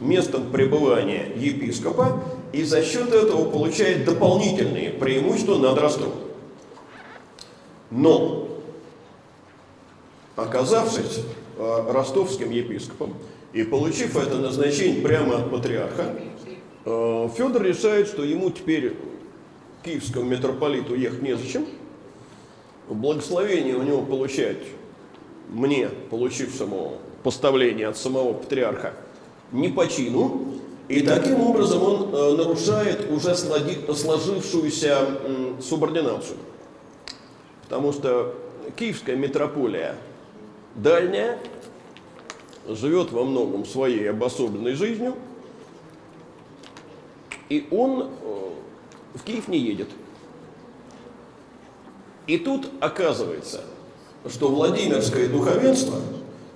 местом 0.00 0.50
пребывания 0.52 1.32
епископа, 1.36 2.22
и 2.52 2.62
за 2.62 2.82
счет 2.82 3.12
этого 3.12 3.50
получает 3.50 4.04
дополнительные 4.04 4.90
преимущества 4.90 5.56
над 5.56 5.78
Ростовом. 5.78 6.27
Но, 7.90 8.48
оказавшись 10.36 11.20
э, 11.56 11.92
ростовским 11.92 12.50
епископом 12.50 13.14
и 13.52 13.62
получив 13.64 14.16
это 14.16 14.36
назначение 14.36 15.02
прямо 15.02 15.38
от 15.38 15.50
патриарха, 15.50 16.14
э, 16.84 17.28
Федор 17.36 17.62
решает, 17.62 18.08
что 18.08 18.24
ему 18.24 18.50
теперь 18.50 18.94
киевскому 19.84 20.26
митрополиту 20.26 20.94
ехать 20.94 21.22
незачем, 21.22 21.66
благословение 22.88 23.76
у 23.76 23.82
него 23.82 24.02
получать 24.02 24.58
мне, 25.48 25.88
получившему 26.10 26.98
поставление 27.22 27.88
от 27.88 27.96
самого 27.96 28.34
патриарха, 28.34 28.92
не 29.50 29.68
по 29.68 29.86
чину, 29.86 30.56
и 30.88 31.00
таким 31.00 31.40
образом 31.40 31.82
он 31.82 32.14
э, 32.14 32.36
нарушает 32.36 33.10
уже 33.10 33.34
сложившуюся 33.34 35.06
субординацию. 35.62 36.36
Потому 37.68 37.92
что 37.92 38.34
киевская 38.76 39.14
митрополия 39.14 39.94
дальняя, 40.74 41.38
живет 42.66 43.12
во 43.12 43.24
многом 43.24 43.64
своей 43.64 44.10
обособленной 44.10 44.74
жизнью, 44.74 45.14
и 47.48 47.66
он 47.70 48.02
э, 48.02 48.50
в 49.14 49.22
Киев 49.22 49.48
не 49.48 49.58
едет. 49.58 49.88
И 52.26 52.36
тут 52.36 52.68
оказывается, 52.80 53.62
что 54.28 54.48
Владимирское 54.48 55.28
духовенство 55.28 55.98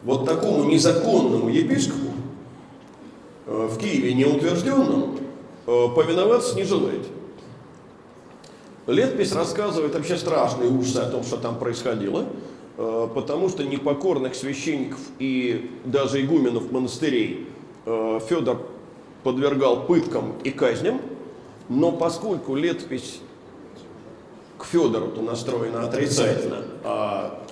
вот 0.02 0.26
такому 0.26 0.64
незаконному 0.64 1.48
епископу 1.48 2.12
э, 3.46 3.68
в 3.70 3.78
Киеве 3.78 4.12
неутвержденному 4.12 5.16
э, 5.66 5.86
повиноваться 5.96 6.56
не 6.56 6.64
желает. 6.64 7.06
Летопись 8.86 9.32
рассказывает 9.32 9.94
вообще 9.94 10.16
страшные 10.16 10.70
ужасы 10.70 10.98
о 10.98 11.10
том, 11.10 11.22
что 11.22 11.36
там 11.36 11.58
происходило, 11.58 12.26
э, 12.76 13.08
потому 13.14 13.48
что 13.48 13.64
непокорных 13.64 14.34
священников 14.34 15.00
и 15.18 15.70
даже 15.84 16.22
игуменов 16.22 16.70
монастырей 16.70 17.48
Федор 17.84 18.64
подвергал 19.24 19.86
пыткам 19.86 20.34
и 20.44 20.50
казням, 20.50 21.00
но 21.68 21.92
поскольку 21.92 22.54
летопись 22.54 23.20
к 24.58 24.64
Федору-то 24.64 25.22
настроена 25.22 25.84
отрицательно, 25.84 26.58
а 26.84 27.42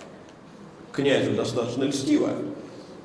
князю 0.92 1.32
достаточно 1.32 1.84
льстиво, 1.84 2.30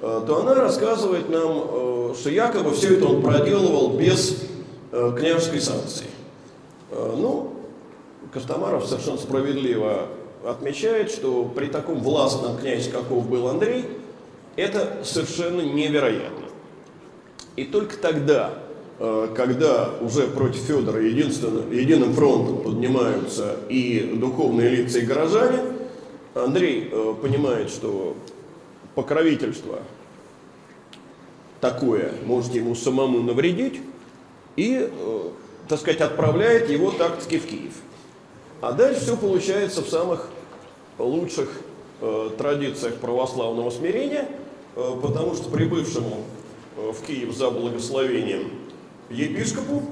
э, 0.01 0.23
то 0.27 0.41
она 0.41 0.53
рассказывает 0.53 1.29
нам, 1.29 1.63
э, 1.71 2.13
что 2.19 2.29
якобы 2.29 2.71
все 2.71 2.97
это 2.97 3.07
он 3.07 3.21
проделывал 3.21 3.97
без 3.97 4.43
э, 4.91 5.13
княжеской 5.17 5.61
санкции. 5.61 6.07
Ну, 6.91 7.54
Костомаров 8.35 8.85
совершенно 8.85 9.17
справедливо 9.17 10.09
отмечает, 10.45 11.09
что 11.09 11.43
при 11.45 11.65
таком 11.65 12.03
властном 12.03 12.57
князе, 12.57 12.91
каков 12.91 13.27
был 13.27 13.47
Андрей, 13.47 13.85
это 14.55 14.99
совершенно 15.03 15.61
невероятно. 15.61 16.45
И 17.55 17.63
только 17.63 17.97
тогда, 17.97 18.53
Э, 18.97 19.27
когда 19.35 19.89
уже 19.99 20.27
против 20.27 20.61
Федора 20.61 21.01
единственным, 21.01 21.69
единым 21.71 22.13
фронтом 22.13 22.61
поднимаются 22.63 23.57
и 23.67 24.15
духовные 24.15 24.69
лица, 24.69 24.99
и 24.99 25.05
горожане, 25.05 25.59
Андрей 26.33 26.89
э, 26.89 27.13
понимает, 27.21 27.69
что 27.69 28.15
покровительство 28.93 29.79
такое 31.59 32.13
может 32.25 32.55
ему 32.55 32.73
самому 32.73 33.21
навредить, 33.21 33.81
и, 34.55 34.89
э, 34.89 35.21
так 35.67 35.79
сказать, 35.79 35.99
отправляет 35.99 36.69
его 36.69 36.91
тактики 36.91 37.37
в 37.37 37.45
Киев. 37.45 37.73
А 38.61 38.71
дальше 38.71 39.01
все 39.01 39.17
получается 39.17 39.81
в 39.81 39.89
самых 39.89 40.29
лучших 40.97 41.49
традициях 42.37 42.95
православного 42.95 43.69
смирения, 43.69 44.27
потому 44.75 45.33
что 45.35 45.49
прибывшему 45.49 46.23
в 46.75 47.05
Киев 47.05 47.33
за 47.33 47.51
благословением 47.51 48.51
епископу. 49.09 49.83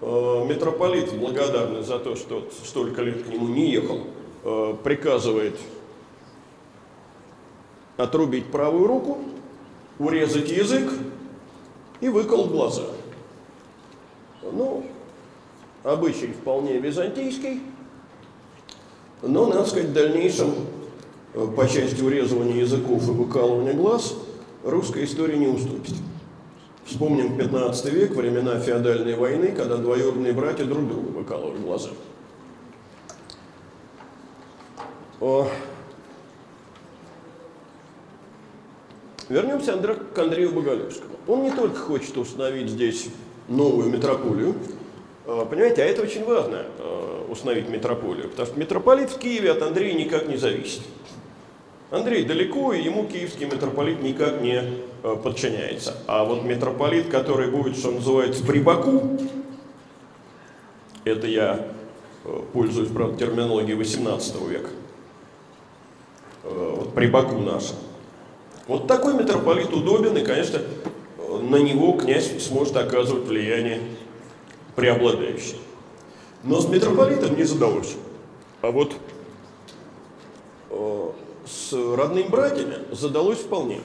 Э, 0.00 0.46
митрополит, 0.48 1.12
благодарный 1.12 1.82
за 1.82 1.98
то, 1.98 2.14
что 2.14 2.48
столько 2.64 3.02
лет 3.02 3.24
к 3.24 3.28
нему 3.28 3.48
не 3.48 3.72
ехал, 3.72 4.02
э, 4.44 4.76
приказывает 4.84 5.58
отрубить 7.96 8.46
правую 8.46 8.86
руку, 8.86 9.18
урезать 9.98 10.50
язык 10.50 10.88
и 12.00 12.08
выколоть 12.08 12.50
глаза. 12.50 12.84
Ну, 14.42 14.86
обычай 15.82 16.28
вполне 16.28 16.78
византийский, 16.78 17.60
но, 19.22 19.46
надо 19.46 19.66
сказать, 19.66 19.88
в 19.88 19.92
дальнейшем 19.92 20.54
э, 21.34 21.46
по 21.56 21.68
части 21.68 22.02
урезывания 22.02 22.56
языков 22.56 23.08
и 23.08 23.12
выкалывания 23.12 23.74
глаз 23.74 24.14
русская 24.64 25.04
история 25.04 25.36
не 25.36 25.48
уступит. 25.48 25.94
Вспомним 26.84 27.36
15 27.36 27.92
век, 27.92 28.12
времена 28.12 28.58
феодальной 28.58 29.14
войны, 29.14 29.52
когда 29.52 29.76
двоюродные 29.76 30.32
братья 30.32 30.64
друг 30.64 30.88
другу 30.88 31.18
выкалывали 31.18 31.58
глаза. 31.58 31.90
О. 35.20 35.48
Вернемся 39.28 39.76
к 39.76 40.18
Андрею 40.18 40.52
Боголюбскому. 40.52 41.16
Он 41.26 41.42
не 41.42 41.50
только 41.50 41.76
хочет 41.76 42.16
установить 42.16 42.70
здесь 42.70 43.08
новую 43.48 43.90
метрополию, 43.90 44.54
понимаете, 45.28 45.82
а 45.82 45.84
это 45.84 46.02
очень 46.02 46.24
важно, 46.24 46.64
а, 46.78 47.26
установить 47.30 47.68
метрополию, 47.68 48.30
потому 48.30 48.46
что 48.46 48.58
митрополит 48.58 49.10
в 49.10 49.18
Киеве 49.18 49.52
от 49.52 49.62
Андрея 49.62 49.92
никак 49.92 50.26
не 50.26 50.36
зависит. 50.36 50.80
Андрей 51.90 52.24
далеко, 52.24 52.72
и 52.72 52.82
ему 52.82 53.06
киевский 53.06 53.46
митрополит 53.46 54.02
никак 54.02 54.42
не 54.42 54.62
э, 55.02 55.16
подчиняется. 55.22 55.96
А 56.06 56.24
вот 56.24 56.44
митрополит, 56.44 57.08
который 57.08 57.50
будет, 57.50 57.78
что 57.78 57.90
называется, 57.90 58.44
при 58.44 58.58
Баку, 58.58 59.18
это 61.04 61.26
я 61.26 61.66
э, 62.24 62.40
пользуюсь, 62.52 62.90
правда, 62.90 63.16
терминологией 63.16 63.74
18 63.74 64.48
века, 64.48 64.68
э, 66.44 66.74
вот 66.78 66.94
при 66.94 67.06
Баку 67.06 67.36
наша. 67.38 67.74
Вот 68.66 68.86
такой 68.86 69.14
митрополит 69.14 69.72
удобен, 69.72 70.14
и, 70.18 70.22
конечно, 70.22 70.60
на 71.40 71.56
него 71.56 71.92
князь 71.92 72.30
сможет 72.42 72.76
оказывать 72.76 73.24
влияние 73.24 73.80
преобладающее. 74.78 75.58
Но 76.44 76.60
с 76.60 76.68
митрополитом 76.68 77.36
не 77.36 77.42
задалось. 77.42 77.96
А 78.62 78.70
вот 78.70 78.94
с 81.44 81.72
родными 81.72 82.28
братьями 82.28 82.76
задалось 82.92 83.38
вполне. 83.38 83.80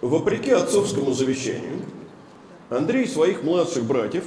Вопреки 0.00 0.50
отцовскому 0.50 1.12
завещанию, 1.12 1.82
Андрей 2.68 3.06
своих 3.06 3.44
младших 3.44 3.84
братьев 3.84 4.24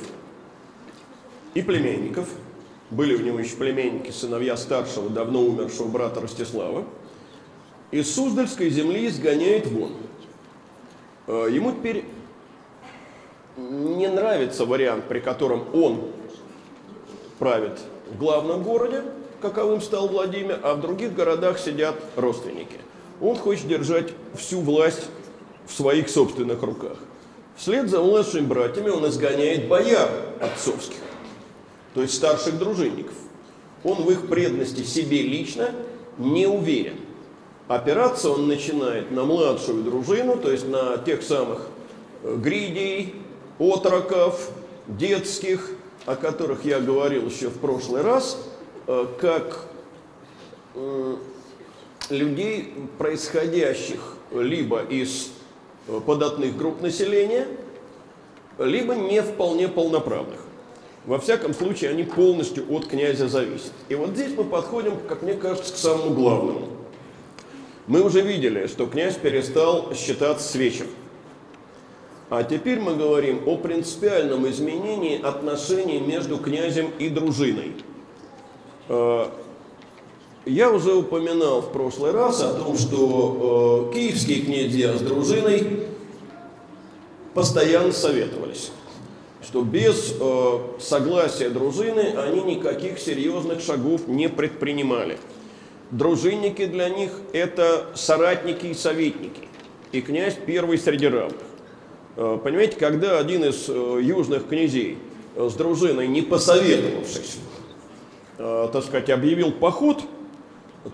и 1.55 1.61
племянников, 1.61 2.29
были 2.89 3.15
у 3.15 3.21
него 3.21 3.39
еще 3.39 3.57
племянники, 3.57 4.11
сыновья 4.11 4.55
старшего, 4.55 5.09
давно 5.09 5.41
умершего 5.41 5.89
брата 5.89 6.21
Ростислава, 6.21 6.85
из 7.91 8.13
Суздальской 8.13 8.69
земли 8.69 9.07
изгоняет 9.07 9.67
вон. 9.67 9.91
Э, 11.27 11.47
ему 11.51 11.71
теперь 11.71 12.05
не 13.59 14.07
нравится 14.07 14.65
вариант, 14.65 15.05
при 15.07 15.19
котором 15.19 15.65
он 15.73 16.01
правит 17.37 17.79
в 18.11 18.17
главном 18.17 18.63
городе, 18.63 19.03
каковым 19.41 19.81
стал 19.81 20.07
Владимир, 20.07 20.59
а 20.63 20.75
в 20.75 20.81
других 20.81 21.13
городах 21.13 21.59
сидят 21.59 21.95
родственники. 22.15 22.77
Он 23.21 23.35
хочет 23.35 23.67
держать 23.67 24.13
всю 24.35 24.61
власть 24.61 25.07
в 25.67 25.73
своих 25.73 26.09
собственных 26.09 26.61
руках. 26.61 26.97
Вслед 27.57 27.89
за 27.89 27.99
младшими 28.01 28.45
братьями 28.45 28.89
он 28.89 29.07
изгоняет 29.07 29.67
бояр 29.67 30.09
отцовских, 30.39 30.99
то 31.93 32.01
есть 32.01 32.15
старших 32.15 32.57
дружинников. 32.57 33.15
Он 33.83 33.95
в 34.03 34.09
их 34.09 34.27
преданности 34.27 34.83
себе 34.83 35.21
лично 35.21 35.71
не 36.17 36.47
уверен. 36.47 36.95
Опираться 37.67 38.31
он 38.31 38.47
начинает 38.47 39.11
на 39.11 39.23
младшую 39.25 39.83
дружину, 39.83 40.37
то 40.37 40.51
есть 40.51 40.67
на 40.67 40.97
тех 40.97 41.21
самых 41.21 41.67
э, 42.23 42.35
гридей, 42.35 43.15
отроков, 43.59 44.51
детских, 44.87 45.69
о 46.05 46.15
которых 46.15 46.65
я 46.65 46.79
говорил 46.79 47.27
еще 47.27 47.49
в 47.49 47.59
прошлый 47.59 48.01
раз, 48.01 48.41
э, 48.87 49.05
как 49.19 49.67
людей, 52.09 52.73
происходящих 52.97 54.15
либо 54.31 54.81
из 54.81 55.29
э, 55.87 55.99
податных 56.05 56.57
групп 56.57 56.81
населения, 56.81 57.47
либо 58.57 58.95
не 58.95 59.21
вполне 59.21 59.67
полноправных. 59.67 60.39
Во 61.05 61.17
всяком 61.17 61.53
случае, 61.53 61.91
они 61.91 62.03
полностью 62.03 62.65
от 62.69 62.87
князя 62.87 63.27
зависят. 63.27 63.71
И 63.87 63.95
вот 63.95 64.09
здесь 64.09 64.33
мы 64.35 64.43
подходим, 64.43 64.97
как 65.07 65.21
мне 65.21 65.33
кажется, 65.33 65.73
к 65.73 65.77
самому 65.77 66.11
главному. 66.11 66.67
Мы 67.87 68.03
уже 68.03 68.21
видели, 68.21 68.67
что 68.67 68.85
князь 68.85 69.15
перестал 69.15 69.93
считаться 69.95 70.47
свечем. 70.47 70.87
А 72.29 72.43
теперь 72.43 72.79
мы 72.79 72.95
говорим 72.95 73.41
о 73.47 73.57
принципиальном 73.57 74.47
изменении 74.49 75.19
отношений 75.19 75.99
между 75.99 76.37
князем 76.37 76.91
и 76.99 77.09
дружиной. 77.09 77.73
Э, 78.87 79.25
я 80.45 80.69
уже 80.69 80.93
упоминал 80.93 81.61
в 81.61 81.71
прошлый 81.71 82.11
раз 82.11 82.41
о 82.43 82.53
том, 82.53 82.77
что 82.77 83.89
э, 83.89 83.93
киевские 83.95 84.41
князья 84.41 84.95
с 84.95 85.01
дружиной 85.01 85.87
постоянно 87.33 87.91
советовались, 87.91 88.71
что 89.41 89.63
без 89.63 90.13
э, 90.19 90.59
согласия 90.79 91.49
дружины 91.49 92.13
они 92.15 92.41
никаких 92.43 92.99
серьезных 92.99 93.59
шагов 93.59 94.07
не 94.07 94.29
предпринимали. 94.29 95.17
Дружинники 95.89 96.67
для 96.67 96.89
них 96.89 97.09
это 97.33 97.87
соратники 97.95 98.67
и 98.67 98.75
советники, 98.75 99.47
и 99.91 100.01
князь 100.01 100.37
первый 100.45 100.77
среди 100.77 101.07
равных. 101.07 101.48
Э, 102.21 102.37
понимаете, 102.43 102.75
когда 102.75 103.17
один 103.17 103.45
из 103.45 103.69
э, 103.69 103.99
южных 104.01 104.49
князей 104.49 104.97
э, 105.37 105.47
с 105.49 105.53
дружиной, 105.53 106.09
не 106.09 106.21
посоветовавшись, 106.21 107.37
так 108.37 108.83
сказать, 108.83 109.09
объявил 109.09 109.51
поход, 109.51 110.01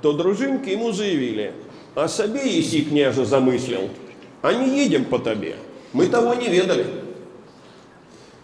то 0.01 0.13
дружинки 0.13 0.69
ему 0.69 0.91
заявили, 0.91 1.53
а 1.95 2.07
себе, 2.07 2.47
если 2.47 2.82
княже 2.82 3.26
замыслил, 3.26 3.89
а 4.43 4.53
не 4.53 4.84
едем 4.84 5.05
по 5.05 5.17
тебе, 5.19 5.55
мы 5.93 6.07
того 6.07 6.36
не 6.36 6.47
ведали. 6.47 6.86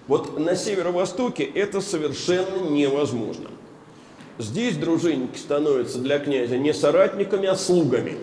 Вот 0.08 0.40
на 0.40 0.56
северо-востоке 0.56 1.44
это 1.44 1.82
совершенно 1.82 2.68
невозможно. 2.70 3.50
Здесь 4.38 4.76
дружинники 4.78 5.38
становятся 5.38 6.00
для 6.00 6.18
князя 6.18 6.58
не 6.58 6.74
соратниками, 6.74 7.48
а 7.48 7.56
слугами. 7.56 8.18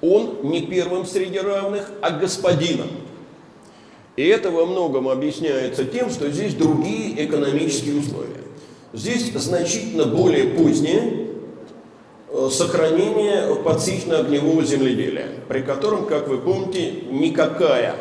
Он 0.00 0.38
не 0.44 0.62
первым 0.62 1.06
среди 1.06 1.38
равных, 1.38 1.90
а 2.02 2.10
господином. 2.10 2.88
И 4.16 4.26
это 4.26 4.50
во 4.50 4.64
многом 4.64 5.08
объясняется 5.08 5.84
тем, 5.84 6.10
что 6.10 6.30
здесь 6.30 6.54
другие 6.54 7.24
экономические 7.26 8.00
условия. 8.00 8.42
Здесь 8.94 9.30
значительно 9.34 10.06
более 10.06 10.46
позднее 10.46 11.28
э, 12.30 12.48
сохранение 12.50 13.54
подсично-огневого 13.56 14.64
земледелия, 14.64 15.28
при 15.48 15.60
котором, 15.60 16.06
как 16.06 16.28
вы 16.28 16.38
помните, 16.38 16.92
никакая 17.10 17.96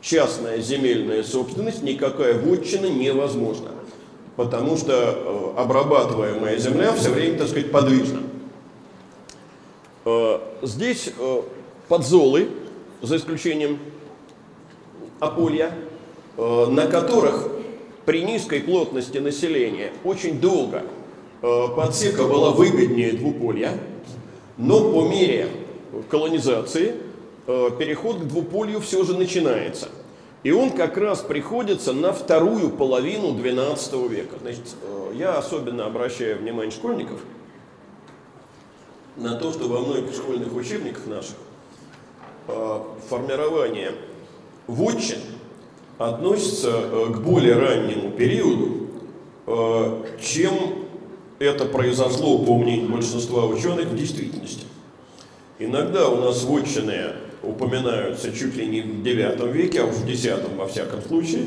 частная 0.00 0.58
земельная 0.58 1.24
собственность, 1.24 1.82
никакая 1.82 2.38
вотчина 2.38 2.86
невозможна, 2.86 3.70
потому 4.36 4.76
что 4.76 4.92
э, 4.92 5.60
обрабатываемая 5.60 6.56
земля 6.58 6.92
все 6.92 7.10
время, 7.10 7.38
так 7.38 7.48
сказать, 7.48 7.72
подвижна. 7.72 8.20
Э, 10.04 10.38
здесь 10.62 11.10
подзолы, 11.88 12.48
за 13.00 13.16
исключением 13.16 13.80
ополья, 15.22 15.72
э, 16.36 16.66
на 16.66 16.86
которых 16.86 17.48
при 18.04 18.24
низкой 18.24 18.60
плотности 18.60 19.18
населения 19.18 19.92
очень 20.02 20.40
долго 20.40 20.82
э, 21.42 21.66
подсека 21.76 22.24
была 22.24 22.50
выгоднее 22.50 23.12
двуполья, 23.12 23.78
но 24.58 24.92
по 24.92 25.08
мере 25.08 25.48
колонизации 26.10 26.96
э, 27.46 27.70
переход 27.78 28.16
к 28.16 28.24
двуполью 28.24 28.80
все 28.80 29.04
же 29.04 29.16
начинается. 29.16 29.88
И 30.42 30.50
он 30.50 30.72
как 30.72 30.96
раз 30.96 31.20
приходится 31.20 31.92
на 31.92 32.12
вторую 32.12 32.70
половину 32.70 33.32
XII 33.32 34.08
века. 34.08 34.38
Значит, 34.40 34.74
я 35.14 35.38
особенно 35.38 35.86
обращаю 35.86 36.40
внимание 36.40 36.72
школьников 36.72 37.20
на 39.16 39.36
то, 39.36 39.52
что 39.52 39.68
во 39.68 39.78
многих 39.78 40.12
школьных 40.12 40.52
учебниках 40.52 41.06
наших 41.06 41.36
формирование 43.08 43.92
вотчин 44.66 45.18
относится 45.98 46.70
э, 46.72 47.12
к 47.12 47.18
более 47.18 47.54
раннему 47.54 48.10
периоду, 48.10 48.88
э, 49.46 50.04
чем 50.22 50.52
это 51.38 51.64
произошло, 51.64 52.38
по 52.38 52.56
мнению 52.56 52.90
большинства 52.90 53.46
ученых, 53.46 53.88
в 53.88 53.96
действительности. 53.96 54.64
Иногда 55.58 56.08
у 56.08 56.20
нас 56.20 56.44
вотчины 56.44 57.12
упоминаются 57.42 58.32
чуть 58.32 58.56
ли 58.56 58.66
не 58.66 58.80
в 58.80 59.02
IX 59.02 59.52
веке, 59.52 59.82
а 59.82 59.86
уж 59.86 59.96
в 59.96 60.08
X 60.08 60.26
во 60.56 60.66
всяком 60.66 61.02
случае, 61.02 61.46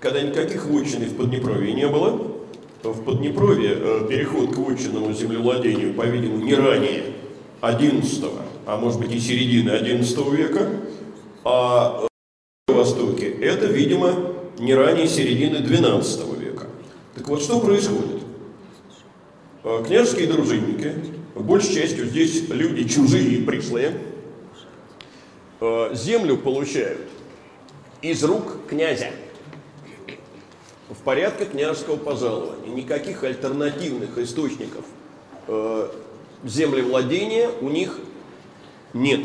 когда 0.00 0.20
никаких 0.20 0.66
вотчин 0.66 1.00
в 1.02 1.16
Поднепровье 1.16 1.72
не 1.72 1.86
было. 1.86 2.20
В 2.82 3.02
Поднепровье 3.02 3.70
э, 3.74 4.06
переход 4.08 4.54
к 4.54 4.58
вотчинному 4.58 5.12
землевладению, 5.12 5.94
по-видимому, 5.94 6.44
не 6.44 6.54
ранее 6.54 7.02
XI, 7.60 8.30
а 8.66 8.76
может 8.76 9.00
быть 9.00 9.12
и 9.12 9.18
середины 9.18 9.70
XI 9.70 10.36
века, 10.36 10.68
а 11.44 12.07
Востоке, 12.68 13.30
это, 13.30 13.66
видимо, 13.66 14.34
не 14.58 14.74
ранее 14.74 15.08
середины 15.08 15.56
XII 15.56 16.38
века. 16.38 16.66
Так 17.14 17.28
вот, 17.28 17.42
что 17.42 17.60
происходит? 17.60 18.22
А, 19.64 19.82
княжеские 19.82 20.28
дружинники, 20.28 20.94
большей 21.34 21.74
частью 21.74 22.06
здесь 22.06 22.48
люди 22.48 22.88
чужие 22.88 23.42
пришлые, 23.42 23.98
а, 25.60 25.94
землю 25.94 26.36
получают 26.36 27.00
из 28.02 28.22
рук 28.22 28.66
князя 28.68 29.10
в 30.88 31.02
порядке 31.02 31.46
княжеского 31.46 31.96
пожалования. 31.96 32.74
Никаких 32.74 33.24
альтернативных 33.24 34.16
источников 34.18 34.84
а, 35.46 35.92
землевладения 36.44 37.50
у 37.60 37.68
них 37.68 37.98
нет. 38.92 39.20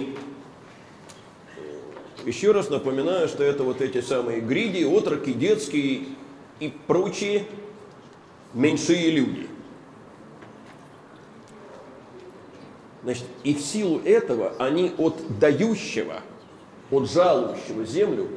Еще 2.25 2.51
раз 2.51 2.69
напоминаю, 2.69 3.27
что 3.27 3.43
это 3.43 3.63
вот 3.63 3.81
эти 3.81 4.01
самые 4.01 4.39
гриди, 4.39 4.83
отроки, 4.83 5.33
детские 5.33 6.05
и 6.59 6.73
прочие 6.87 7.45
меньшие 8.53 9.11
люди. 9.11 9.47
Значит, 13.03 13.25
и 13.43 13.53
в 13.53 13.59
силу 13.59 13.99
этого 14.05 14.53
они 14.59 14.93
от 14.97 15.17
дающего, 15.39 16.21
от 16.89 17.11
жалующего 17.11 17.85
землю 17.85 18.29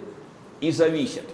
и 0.60 0.72
зависят. 0.72 1.24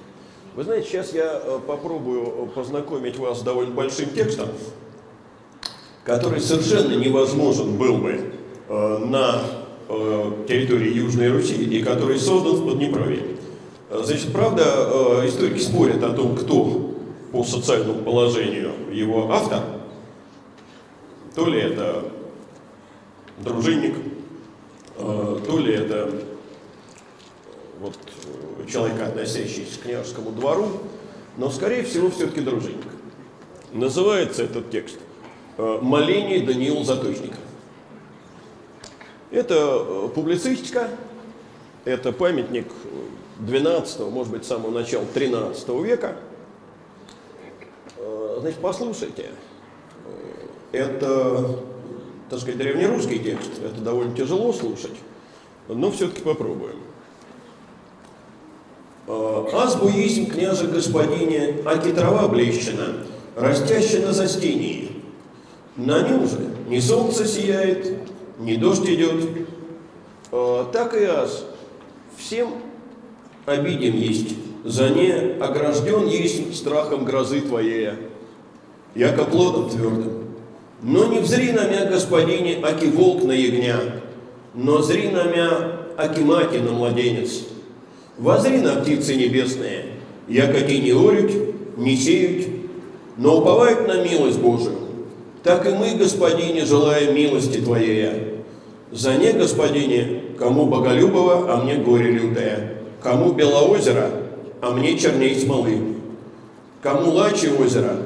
Вы 0.54 0.64
знаете, 0.64 0.88
сейчас 0.88 1.14
я 1.14 1.40
э, 1.42 1.60
попробую 1.66 2.48
познакомить 2.48 3.16
вас 3.16 3.40
с 3.40 3.42
довольно 3.42 3.72
большим 3.72 4.10
текстом, 4.10 4.50
который 6.04 6.40
совершенно 6.40 6.92
невозможен 6.92 7.78
был 7.78 7.96
бы 7.96 8.32
э, 8.68 8.98
на 8.98 9.61
территории 10.48 10.94
Южной 10.94 11.30
Руси 11.30 11.54
и 11.54 11.82
который 11.82 12.18
создан 12.18 12.56
в 12.56 12.66
Поднепровье. 12.66 13.22
Значит, 13.90 14.32
правда, 14.32 14.64
э, 14.64 15.28
историки 15.28 15.60
спорят 15.60 16.02
о 16.02 16.14
том, 16.14 16.34
кто 16.34 16.94
по 17.30 17.44
социальному 17.44 18.02
положению 18.02 18.72
его 18.90 19.30
автор, 19.30 19.62
то 21.34 21.46
ли 21.46 21.60
это 21.60 22.04
дружинник, 23.38 23.96
э, 24.96 25.38
то 25.46 25.58
ли 25.58 25.74
это 25.74 26.10
вот, 27.80 27.98
человек, 28.70 29.00
относящийся 29.02 29.78
к 29.78 29.82
княжескому 29.82 30.30
двору, 30.30 30.68
но, 31.36 31.50
скорее 31.50 31.82
всего, 31.82 32.10
все-таки 32.10 32.40
дружинник. 32.40 32.86
Называется 33.72 34.44
этот 34.44 34.70
текст 34.70 34.98
«Моление 35.58 36.46
Даниила 36.46 36.84
Заточника». 36.84 37.36
Это 39.32 40.10
публицистика, 40.14 40.90
это 41.86 42.12
памятник 42.12 42.66
12 43.38 44.00
может 44.10 44.30
быть, 44.30 44.44
самого 44.44 44.70
начала 44.70 45.06
13 45.14 45.68
века. 45.82 46.16
Значит, 48.40 48.58
послушайте, 48.60 49.30
это, 50.70 51.60
так 52.28 52.40
сказать, 52.40 52.58
древнерусский 52.58 53.20
текст, 53.20 53.52
это 53.64 53.80
довольно 53.80 54.14
тяжело 54.14 54.52
слушать, 54.52 54.96
но 55.66 55.90
все-таки 55.90 56.20
попробуем. 56.20 56.76
Азбу 59.08 59.88
есть 59.88 60.30
княже 60.30 60.66
господине, 60.66 61.62
аки 61.64 61.90
трава 61.92 62.28
блещена, 62.28 62.98
растящая 63.34 64.06
на 64.06 64.12
застении. 64.12 64.90
На 65.76 66.02
нем 66.06 66.28
же 66.28 66.38
ни 66.68 66.78
солнце 66.80 67.26
сияет, 67.26 68.01
ни 68.42 68.56
дождь 68.56 68.88
идет. 68.88 69.24
Так 70.72 70.94
и 70.94 71.04
аз 71.04 71.44
всем 72.16 72.48
обиден 73.46 73.96
есть, 73.96 74.34
за 74.64 74.90
не 74.90 75.12
огражден 75.40 76.06
есть 76.06 76.56
страхом 76.56 77.04
грозы 77.04 77.40
твоей, 77.40 77.90
яко 78.94 79.24
плодом 79.24 79.70
твердым. 79.70 80.24
Но 80.82 81.06
не 81.06 81.20
взри 81.20 81.52
на 81.52 81.68
мя, 81.68 81.84
господине, 81.86 82.58
аки 82.62 82.86
волк 82.86 83.22
на 83.24 83.32
ягня, 83.32 83.76
но 84.54 84.82
зри 84.82 85.08
на 85.08 85.24
мя, 85.24 85.80
аки 85.96 86.20
мати 86.20 86.56
на 86.58 86.72
младенец. 86.72 87.44
Возри 88.18 88.58
на 88.58 88.76
птицы 88.76 89.14
небесные, 89.14 89.86
яко 90.28 90.60
ти 90.60 90.80
не 90.80 90.92
орють, 90.92 91.32
не 91.76 91.96
сеют, 91.96 92.48
но 93.16 93.38
уповают 93.38 93.86
на 93.86 94.02
милость 94.02 94.40
Божию. 94.40 94.78
Так 95.42 95.66
и 95.66 95.70
мы, 95.70 95.94
Господине, 95.96 96.64
желаем 96.64 97.14
милости 97.14 97.58
Твоей. 97.58 98.31
За 98.92 99.14
не, 99.16 99.32
Господине, 99.32 100.22
кому 100.38 100.66
боголюбого, 100.66 101.50
а 101.50 101.62
мне 101.62 101.76
горе 101.76 102.10
лютое. 102.10 102.74
Кому 103.02 103.32
белоозеро, 103.32 104.10
а 104.60 104.70
мне 104.70 104.98
черней 104.98 105.34
смолы. 105.40 105.96
Кому 106.82 107.10
лачи 107.10 107.48
озеро, 107.48 107.96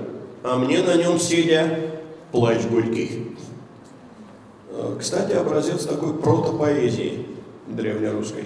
а 0.44 0.56
мне 0.56 0.82
на 0.82 0.94
нем 0.94 1.18
сидя 1.18 1.68
плач 2.30 2.62
горький. 2.70 3.32
Кстати, 5.00 5.32
образец 5.32 5.84
такой 5.84 6.14
протопоэзии 6.14 7.26
древнерусской. 7.66 8.44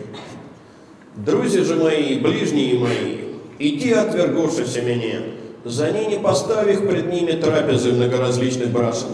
Друзья 1.17 1.63
же 1.63 1.77
мои, 1.77 2.19
ближние 2.19 2.79
мои, 2.79 3.19
иди 3.59 3.93
отвергушися 3.93 4.81
меня, 4.81 5.21
за 5.65 5.91
не 5.91 6.19
поставих 6.19 6.89
пред 6.89 7.13
ними 7.13 7.33
трапезы 7.33 7.93
многоразличных 7.93 8.71
брасов. 8.71 9.11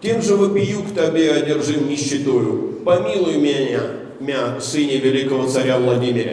Тем 0.00 0.20
же 0.20 0.36
вопию 0.36 0.82
к 0.82 0.90
тебе 0.90 1.32
одержим 1.32 1.88
нищетою, 1.88 2.80
помилуй 2.84 3.38
меня, 3.38 3.80
мя, 4.20 4.60
сыне 4.60 4.98
великого 4.98 5.48
царя 5.48 5.78
Владимира. 5.78 6.32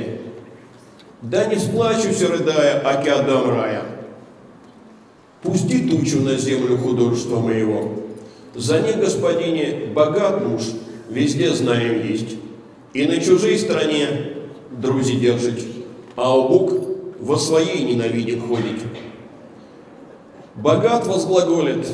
Да 1.21 1.45
не 1.45 1.55
сплачусь, 1.55 2.21
рыдая, 2.21 2.81
аки 2.85 3.07
отдам 3.07 3.49
рая. 3.49 3.83
Пусти 5.41 5.89
тучу 5.89 6.19
на 6.21 6.35
землю 6.35 6.77
художества 6.77 7.39
моего. 7.39 8.03
За 8.53 8.81
ней, 8.81 8.93
господине, 8.93 9.91
богат 9.95 10.45
муж, 10.45 10.63
везде 11.09 11.53
знаем 11.53 12.05
есть. 12.05 12.35
И 12.93 13.05
на 13.05 13.19
чужой 13.19 13.57
стране 13.57 14.07
друзи 14.71 15.15
держит, 15.15 15.63
а 16.15 16.37
у 16.37 16.49
Бог 16.49 16.73
во 17.19 17.37
своей 17.37 17.83
ненавидит 17.83 18.41
ходить. 18.41 18.83
Богат 20.55 21.07
возглаголит, 21.07 21.87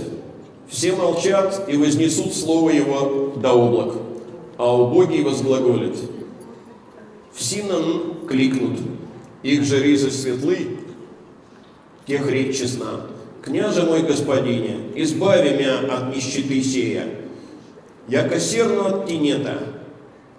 все 0.70 0.94
молчат 0.94 1.66
и 1.68 1.78
вознесут 1.78 2.34
слово 2.34 2.70
его 2.70 3.34
до 3.36 3.52
облак 3.52 3.96
а 4.60 4.76
убогий 4.76 5.24
возглаголит. 5.24 5.96
Все 7.34 7.64
нам 7.64 8.28
кликнут, 8.28 8.78
их 9.42 9.64
же 9.64 9.82
ризы 9.82 10.12
светлы, 10.12 10.80
тех 12.06 12.30
речь 12.30 12.58
честна. 12.58 13.06
Княже 13.42 13.84
мой 13.84 14.02
господине, 14.02 14.82
избави 14.96 15.52
меня 15.52 15.80
от 15.80 16.14
нищеты 16.14 16.62
сея, 16.62 17.06
яко 18.10 18.38
серну 18.38 18.86
от 18.86 19.08
тенета, 19.08 19.60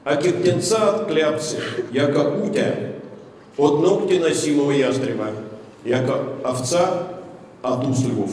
а 0.04 0.16
птенца 0.16 0.90
от 0.90 1.08
кляпцы, 1.08 1.56
яко 1.90 2.44
утя 2.44 2.92
от 3.56 3.80
ногти 3.80 4.18
носимого 4.18 4.72
ястреба, 4.72 5.28
яко 5.82 6.26
овца 6.44 7.22
от 7.62 7.88
услугов. 7.88 8.32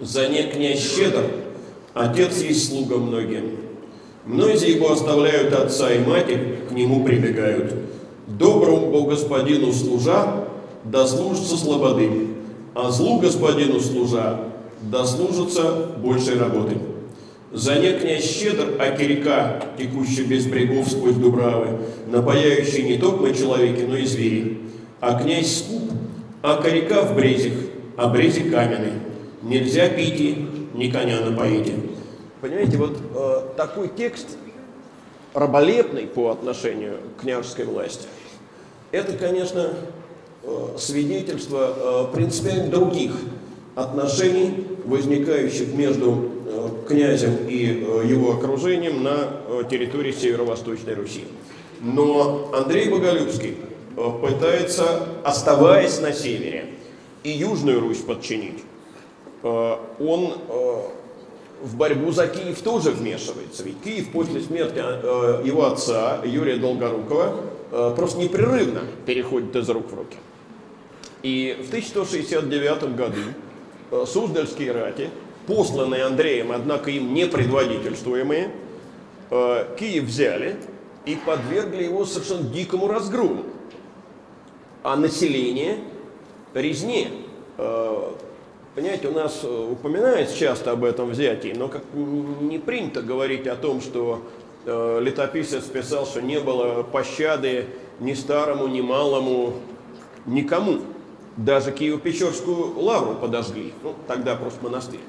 За 0.00 0.28
не 0.28 0.44
князь 0.44 0.80
щедр, 0.80 1.24
отец 1.92 2.40
есть 2.40 2.70
слуга 2.70 2.96
многим. 2.96 3.58
Многие 4.24 4.74
его 4.74 4.92
оставляют 4.92 5.52
отца 5.52 5.92
и 5.92 5.98
матерь, 5.98 6.56
к 6.68 6.72
нему 6.72 7.04
прибегают. 7.04 7.74
Доброму 8.26 8.90
Богу 8.90 9.10
господину 9.10 9.72
служа, 9.72 10.46
да 10.84 11.06
служится 11.06 11.56
слободы, 11.58 12.28
а 12.74 12.90
злу 12.90 13.18
господину 13.18 13.78
служа, 13.78 14.40
да 14.80 15.04
служится 15.04 15.88
большей 15.98 16.38
работы. 16.38 16.78
За 17.52 17.74
не 17.74 17.92
князь 17.92 18.24
щедр, 18.24 18.76
а 18.78 18.96
река, 18.96 19.60
текущая 19.76 20.24
без 20.24 20.46
брегов 20.46 20.88
сквозь 20.88 21.16
дубравы, 21.16 21.80
напаяющий 22.06 22.84
не 22.84 22.96
только 22.96 23.34
человеки, 23.34 23.82
но 23.82 23.96
и 23.96 24.06
звери. 24.06 24.60
А 25.00 25.20
князь 25.20 25.58
скуп, 25.58 25.90
а 26.42 26.62
река 26.64 27.02
в 27.02 27.16
брезих, 27.16 27.52
а 27.98 28.06
брезик 28.06 28.50
каменный. 28.50 29.09
Нельзя 29.50 29.88
пить 29.88 30.38
ни 30.74 30.88
коня 30.90 31.22
напоите. 31.22 31.74
Понимаете, 32.40 32.76
вот 32.76 32.96
э, 33.16 33.40
такой 33.56 33.88
текст 33.88 34.38
раболепный 35.34 36.06
по 36.06 36.30
отношению 36.30 36.98
к 37.16 37.22
княжеской 37.22 37.64
власти, 37.64 38.06
это, 38.92 39.14
конечно, 39.14 39.72
э, 40.44 40.76
свидетельство 40.78 41.74
э, 42.12 42.14
принципиально 42.14 42.68
других 42.68 43.10
отношений, 43.74 44.68
возникающих 44.84 45.74
между 45.74 46.30
э, 46.46 46.68
князем 46.86 47.48
и 47.48 47.84
э, 47.84 48.06
его 48.06 48.34
окружением 48.34 49.02
на 49.02 49.16
э, 49.48 49.62
территории 49.68 50.12
Северо-Восточной 50.12 50.94
Руси. 50.94 51.24
Но 51.80 52.52
Андрей 52.54 52.88
Боголюбский 52.88 53.56
э, 53.96 54.10
пытается, 54.22 55.08
оставаясь 55.24 56.00
на 56.00 56.12
севере, 56.12 56.66
и 57.24 57.30
Южную 57.30 57.80
Русь 57.80 57.98
подчинить. 57.98 58.62
Э, 59.42 59.76
он 59.98 60.34
э, 60.48 60.82
в 61.62 61.76
борьбу 61.76 62.10
за 62.12 62.26
Киев 62.28 62.60
тоже 62.62 62.90
вмешивается. 62.90 63.62
Ведь 63.62 63.80
Киев 63.82 64.10
после 64.12 64.40
смерти 64.40 64.78
э, 64.78 65.42
его 65.44 65.66
отца 65.66 66.20
Юрия 66.24 66.56
Долгорукова 66.56 67.36
просто 67.94 68.18
непрерывно 68.18 68.80
переходит 69.06 69.54
из 69.54 69.68
рук 69.70 69.90
в 69.90 69.94
руки. 69.94 70.16
И 71.22 71.56
в 71.62 71.68
1169 71.68 72.96
году 72.96 73.20
Суздальские 74.06 74.72
рати, 74.72 75.10
посланные 75.46 76.04
Андреем, 76.04 76.50
однако 76.50 76.90
им 76.90 77.14
не 77.14 77.26
предводительствуемые, 77.26 78.52
Киев 79.30 80.04
взяли 80.04 80.56
и 81.06 81.14
подвергли 81.14 81.84
его 81.84 82.04
совершенно 82.04 82.42
дикому 82.42 82.88
разгрому. 82.88 83.44
А 84.82 84.96
население 84.96 85.78
резне 86.54 87.10
Понимаете, 88.74 89.08
у 89.08 89.12
нас 89.12 89.40
э, 89.42 89.68
упоминается 89.72 90.36
часто 90.36 90.70
об 90.70 90.84
этом 90.84 91.10
взятии, 91.10 91.52
но 91.56 91.66
как 91.66 91.82
не 91.92 92.58
принято 92.58 93.02
говорить 93.02 93.48
о 93.48 93.56
том, 93.56 93.80
что 93.80 94.22
э, 94.64 95.00
летописец 95.02 95.64
писал, 95.64 96.06
что 96.06 96.22
не 96.22 96.38
было 96.38 96.84
пощады 96.84 97.66
ни 97.98 98.14
старому, 98.14 98.68
ни 98.68 98.80
малому, 98.80 99.54
никому. 100.24 100.82
Даже 101.36 101.72
Киево-Печорскую 101.72 102.78
лавру 102.78 103.16
подожгли. 103.16 103.72
Ну, 103.82 103.94
тогда 104.06 104.36
просто 104.36 104.62
монастырь. 104.62 105.00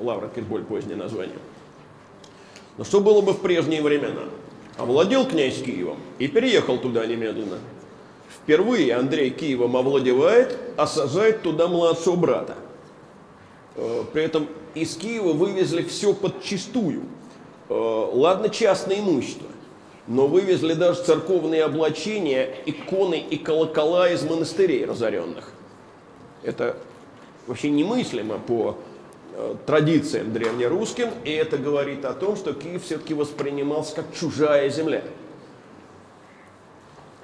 Лавра– 0.00 0.26
это 0.36 0.42
более 0.42 0.66
позднее 0.66 0.96
название. 0.96 1.38
Но 2.78 2.84
что 2.84 3.00
было 3.00 3.20
бы 3.20 3.32
в 3.32 3.40
прежние 3.40 3.82
времена? 3.82 4.22
Овладел 4.78 5.26
князь 5.26 5.60
Киевом 5.60 5.98
и 6.20 6.28
переехал 6.28 6.78
туда 6.78 7.04
немедленно. 7.06 7.58
Впервые 8.30 8.94
Андрей 8.94 9.30
Киевом 9.30 9.76
овладевает, 9.76 10.56
а 10.76 10.86
сажает 10.86 11.42
туда 11.42 11.66
младшего 11.66 12.14
брата– 12.14 12.54
при 13.74 14.22
этом 14.22 14.48
из 14.74 14.96
Киева 14.96 15.32
вывезли 15.32 15.82
все 15.82 16.14
подчистую. 16.14 17.02
Э, 17.68 18.08
ладно, 18.12 18.48
частное 18.48 18.98
имущество, 19.00 19.48
но 20.06 20.26
вывезли 20.26 20.74
даже 20.74 21.02
церковные 21.02 21.64
облачения, 21.64 22.54
иконы 22.66 23.18
и 23.18 23.36
колокола 23.36 24.10
из 24.10 24.22
монастырей 24.22 24.84
разоренных. 24.84 25.50
Это 26.42 26.76
вообще 27.46 27.70
немыслимо 27.70 28.38
по 28.38 28.76
э, 29.34 29.54
традициям 29.64 30.32
древнерусским, 30.32 31.10
и 31.24 31.30
это 31.30 31.56
говорит 31.56 32.04
о 32.04 32.14
том, 32.14 32.36
что 32.36 32.52
Киев 32.52 32.84
все-таки 32.84 33.14
воспринимался 33.14 33.96
как 33.96 34.06
чужая 34.14 34.68
земля. 34.68 35.02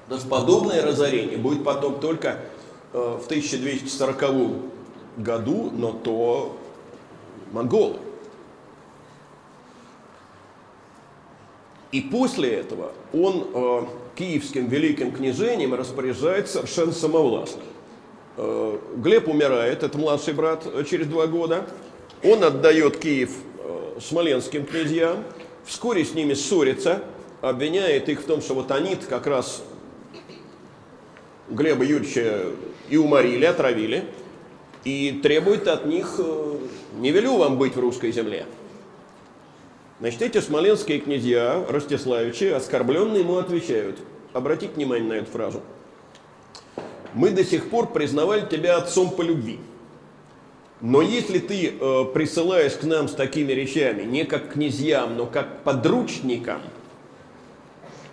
То 0.09 0.15
есть 0.15 0.29
подобное 0.29 0.83
разорение 0.83 1.37
будет 1.37 1.65
потом 1.65 2.01
только 2.01 2.39
э, 2.93 3.19
в 3.23 3.27
1240 3.27 4.78
году, 5.19 5.71
но 5.73 5.93
то 5.93 6.57
монголы. 7.53 7.97
И 11.91 12.03
после 12.03 12.51
этого 12.51 12.93
он 13.13 13.49
э, 13.55 13.83
киевским 14.17 14.67
великим 14.69 15.13
княжением 15.13 15.75
распоряжается 15.75 16.59
совершенно 16.59 16.93
самовластно. 16.93 17.63
Э, 18.37 18.79
Глеб 18.97 19.29
умирает, 19.29 19.83
это 19.83 19.97
младший 19.97 20.35
брат, 20.35 20.67
э, 20.67 20.85
через 20.89 21.07
два 21.07 21.27
года. 21.27 21.67
Он 22.23 22.45
отдает 22.45 22.99
Киев 22.99 23.31
э, 23.59 24.01
смоленским 24.01 24.67
князьям, 24.67 25.25
вскоре 25.65 26.05
с 26.05 26.15
ними 26.15 26.35
ссорится, 26.35 27.03
обвиняет 27.41 28.09
их 28.09 28.21
в 28.21 28.25
том, 28.25 28.43
что 28.43 28.55
вот 28.55 28.71
они 28.71 28.97
как 28.97 29.27
раз 29.27 29.63
Глеба 31.49 31.85
Юрьевича 31.85 32.47
и 32.91 32.97
уморили, 32.97 33.47
отравили, 33.47 34.05
и 34.89 35.13
требует 35.23 35.69
от 35.69 35.85
них, 35.85 36.15
э, 36.19 36.57
не 36.99 37.11
велю 37.11 37.37
вам 37.37 37.59
быть 37.59 37.77
в 37.77 37.81
русской 37.81 38.11
земле. 38.11 38.47
Значит, 40.01 40.23
эти 40.23 40.41
смоленские 40.41 41.01
князья, 41.01 41.63
Ростиславичи, 41.69 42.45
оскорбленные 42.45 43.21
ему 43.21 43.37
отвечают. 43.37 43.99
Обратите 44.33 44.73
внимание 44.75 45.07
на 45.07 45.13
эту 45.15 45.31
фразу. 45.31 45.61
Мы 47.13 47.31
до 47.31 47.45
сих 47.45 47.69
пор 47.69 47.93
признавали 47.93 48.47
тебя 48.47 48.79
отцом 48.79 49.11
по 49.11 49.21
любви. 49.21 49.61
Но 50.81 51.03
если 51.03 51.39
ты 51.39 51.75
э, 51.79 52.05
присылаешь 52.15 52.73
к 52.73 52.85
нам 52.85 53.09
с 53.09 53.13
такими 53.13 53.53
речами, 53.53 54.05
не 54.05 54.25
как 54.25 54.53
князьям, 54.53 55.19
но 55.19 55.27
как 55.27 55.65
подручникам, 55.65 56.63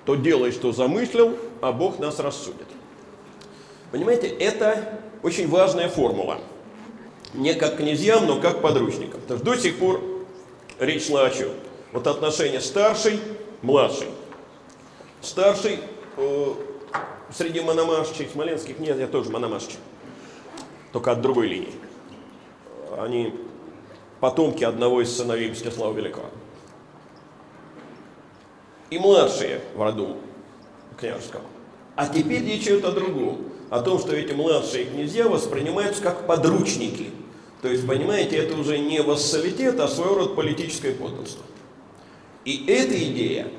то 0.05 0.15
делай, 0.15 0.51
что 0.51 0.73
замыслил, 0.73 1.37
а 1.61 1.71
Бог 1.71 1.99
нас 1.99 2.19
рассудит. 2.19 2.67
Понимаете, 3.91 4.27
это 4.27 4.99
очень 5.23 5.47
важная 5.47 5.87
формула. 5.87 6.39
Не 7.33 7.53
как 7.53 7.77
князьям, 7.77 8.27
но 8.27 8.39
как 8.39 8.61
подручникам. 8.61 9.21
Потому 9.21 9.39
что 9.39 9.45
до 9.45 9.57
сих 9.57 9.77
пор 9.77 10.01
речь 10.79 11.07
шла 11.07 11.25
о 11.25 11.29
чем? 11.29 11.49
Вот 11.91 12.07
отношение 12.07 12.61
старший, 12.61 13.19
младший. 13.61 14.07
Старший 15.21 15.79
э, 16.17 16.53
среди 17.33 17.61
мономашчей, 17.61 18.27
смоленских 18.31 18.79
нет, 18.79 18.99
я 18.99 19.07
тоже 19.07 19.29
мономашчик. 19.29 19.79
Только 20.91 21.11
от 21.11 21.21
другой 21.21 21.47
линии. 21.47 21.73
Они 22.97 23.33
потомки 24.19 24.63
одного 24.63 25.01
из 25.01 25.15
сыновей 25.15 25.51
Мстислава 25.51 25.93
Великого. 25.93 26.29
И 28.89 28.99
младшие 28.99 29.61
в 29.75 29.81
роду 29.81 30.17
княжеского. 30.97 31.43
А 31.95 32.07
теперь 32.07 32.43
речь 32.43 32.63
идет 32.63 32.85
о 32.85 32.91
другом. 32.91 33.54
О 33.75 33.81
том, 33.81 33.99
что 33.99 34.15
эти 34.15 34.31
младшие 34.31 34.85
князья 34.85 35.27
воспринимаются 35.27 36.01
как 36.01 36.25
подручники. 36.27 37.09
То 37.61 37.67
есть, 37.67 37.85
понимаете, 37.85 38.37
это 38.37 38.55
уже 38.55 38.77
не 38.77 39.01
вассалитет, 39.01 39.77
а 39.81 39.89
своего 39.89 40.15
рода 40.15 40.29
политическое 40.33 40.91
подданство. 40.91 41.43
И 42.45 42.67
эта 42.67 42.97
идея 42.97 43.49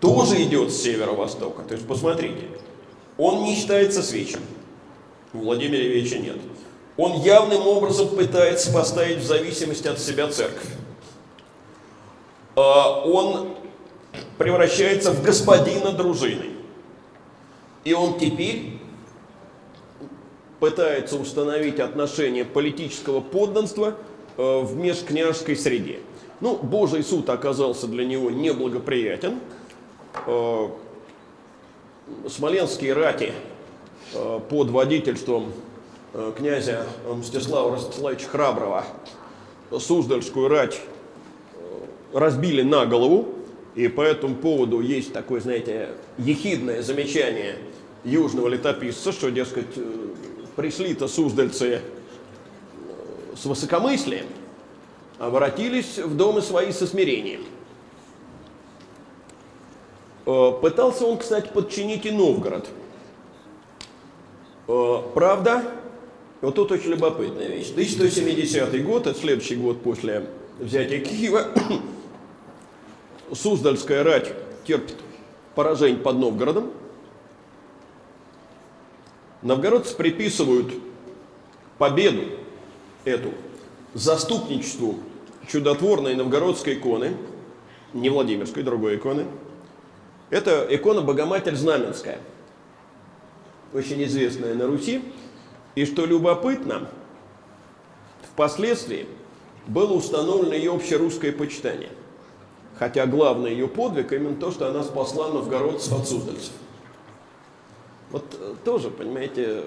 тоже 0.00 0.42
идет 0.44 0.72
с 0.72 0.80
северо-востока. 0.80 1.62
То 1.62 1.74
есть 1.74 1.86
посмотрите, 1.86 2.48
он 3.18 3.42
не 3.42 3.54
считается 3.54 4.02
свечем. 4.02 4.40
Владимира 5.34 5.82
Ильича 5.82 6.20
нет. 6.20 6.38
Он 6.96 7.20
явным 7.20 7.66
образом 7.66 8.08
пытается 8.08 8.72
поставить 8.72 9.18
в 9.18 9.26
зависимость 9.26 9.84
от 9.84 9.98
себя 9.98 10.28
церковь. 10.28 10.70
А, 12.54 13.02
он 13.02 13.50
превращается 14.38 15.12
в 15.12 15.22
господина 15.22 15.92
дружины. 15.92 16.46
И 17.84 17.92
он 17.92 18.18
теперь 18.18 18.75
пытается 20.60 21.16
установить 21.18 21.80
отношение 21.80 22.44
политического 22.44 23.20
подданства 23.20 23.94
э, 24.36 24.60
в 24.60 24.76
межкняжской 24.76 25.56
среде. 25.56 26.00
Ну, 26.40 26.56
Божий 26.56 27.02
суд 27.02 27.28
оказался 27.30 27.86
для 27.86 28.04
него 28.04 28.30
неблагоприятен. 28.30 29.40
Э, 30.26 30.68
смоленские 32.28 32.92
рати 32.94 33.32
э, 34.14 34.40
под 34.48 34.70
водительством 34.70 35.52
князя 36.38 36.86
Мстислава 37.14 37.74
Ростиславича 37.74 38.26
Храброго 38.28 38.86
Суздальскую 39.70 40.48
рать 40.48 40.80
разбили 42.14 42.62
на 42.62 42.86
голову, 42.86 43.28
и 43.74 43.88
по 43.88 44.00
этому 44.00 44.36
поводу 44.36 44.80
есть 44.80 45.12
такое, 45.12 45.40
знаете, 45.40 45.90
ехидное 46.16 46.82
замечание 46.82 47.56
южного 48.04 48.48
летописца, 48.48 49.12
что, 49.12 49.30
дескать, 49.30 49.66
пришли-то 50.56 51.06
суздальцы 51.06 51.82
с 53.36 53.44
высокомыслием, 53.44 54.26
обратились 55.18 55.98
в 55.98 56.16
дома 56.16 56.40
свои 56.40 56.72
со 56.72 56.86
смирением. 56.86 57.42
Э, 60.24 60.52
пытался 60.60 61.06
он, 61.06 61.18
кстати, 61.18 61.48
подчинить 61.52 62.06
и 62.06 62.10
Новгород. 62.10 62.66
Э, 64.68 64.96
правда, 65.14 65.62
вот 66.40 66.54
тут 66.54 66.72
очень 66.72 66.90
любопытная 66.90 67.48
вещь. 67.48 67.70
1170 67.70 68.84
год, 68.84 69.06
это 69.06 69.18
следующий 69.18 69.56
год 69.56 69.82
после 69.82 70.26
взятия 70.58 71.00
Киева, 71.00 71.46
Суздальская 73.32 74.02
рать 74.04 74.32
терпит 74.66 74.96
поражение 75.54 75.98
под 75.98 76.16
Новгородом. 76.16 76.70
Новгородцы 79.42 79.94
приписывают 79.94 80.72
победу 81.78 82.22
эту 83.04 83.32
заступничеству 83.94 84.96
чудотворной 85.46 86.14
новгородской 86.14 86.74
иконы, 86.74 87.16
не 87.92 88.10
Владимирской, 88.10 88.62
другой 88.62 88.96
иконы. 88.96 89.26
Это 90.30 90.66
икона 90.68 91.02
Богоматерь 91.02 91.54
Знаменская, 91.54 92.18
очень 93.72 94.02
известная 94.04 94.54
на 94.54 94.66
Руси. 94.66 95.02
И 95.74 95.84
что 95.84 96.06
любопытно, 96.06 96.88
впоследствии 98.32 99.06
было 99.66 99.92
установлено 99.92 100.54
ее 100.54 100.72
общерусское 100.72 101.32
почитание. 101.32 101.90
Хотя 102.78 103.06
главный 103.06 103.52
ее 103.52 103.68
подвиг 103.68 104.12
именно 104.12 104.36
то, 104.36 104.50
что 104.50 104.68
она 104.68 104.82
спасла 104.82 105.28
новгородцев 105.28 105.92
от 105.92 106.08
суздальцев. 106.08 106.52
Вот 108.10 108.24
э, 108.38 108.54
тоже, 108.64 108.90
понимаете, 108.90 109.64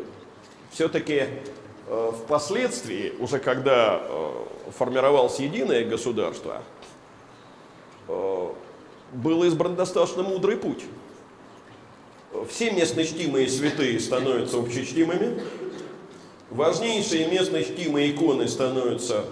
все-таки 0.72 1.28
Э, 1.92 2.12
впоследствии, 2.16 3.14
уже 3.18 3.40
когда 3.40 4.00
э, 4.00 4.32
формировалось 4.78 5.40
единое 5.40 5.84
государство, 5.84 6.62
э, 8.08 8.48
был 9.14 9.44
избран 9.44 9.76
достаточно 9.76 10.22
мудрый 10.22 10.58
путь. 10.58 10.84
Все 12.48 12.70
местно 12.70 13.04
чтимые 13.04 13.50
святые 13.50 14.00
становятся 14.00 14.60
общечтимыми, 14.60 15.42
важнейшие 16.52 17.28
местно 17.28 17.64
чтимые 17.64 18.12
иконы 18.12 18.48
становятся 18.48 19.26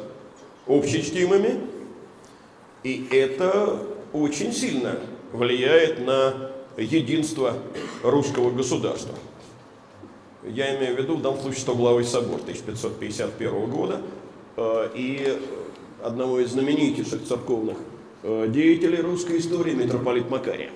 общечтимыми, 0.65 1.59
и 2.81 3.07
это 3.11 3.83
очень 4.13 4.51
сильно 4.51 4.99
влияет 5.31 6.03
на 6.03 6.53
единство 6.77 7.53
русского 8.03 8.51
государства. 8.51 9.15
Я 10.43 10.77
имею 10.77 10.95
в 10.95 10.99
виду 10.99 11.17
в 11.17 11.21
данном 11.21 11.41
случае 11.41 11.61
100 11.61 11.75
главый 11.75 12.05
собор 12.05 12.39
1551 12.41 13.69
года 13.69 14.01
э, 14.55 14.89
и 14.95 15.37
одного 16.03 16.39
из 16.39 16.51
знаменитейших 16.51 17.25
церковных 17.25 17.77
э, 18.23 18.47
деятелей 18.47 19.01
русской 19.01 19.39
истории, 19.39 19.73
митрополит 19.73 20.29
Макария. 20.29 20.69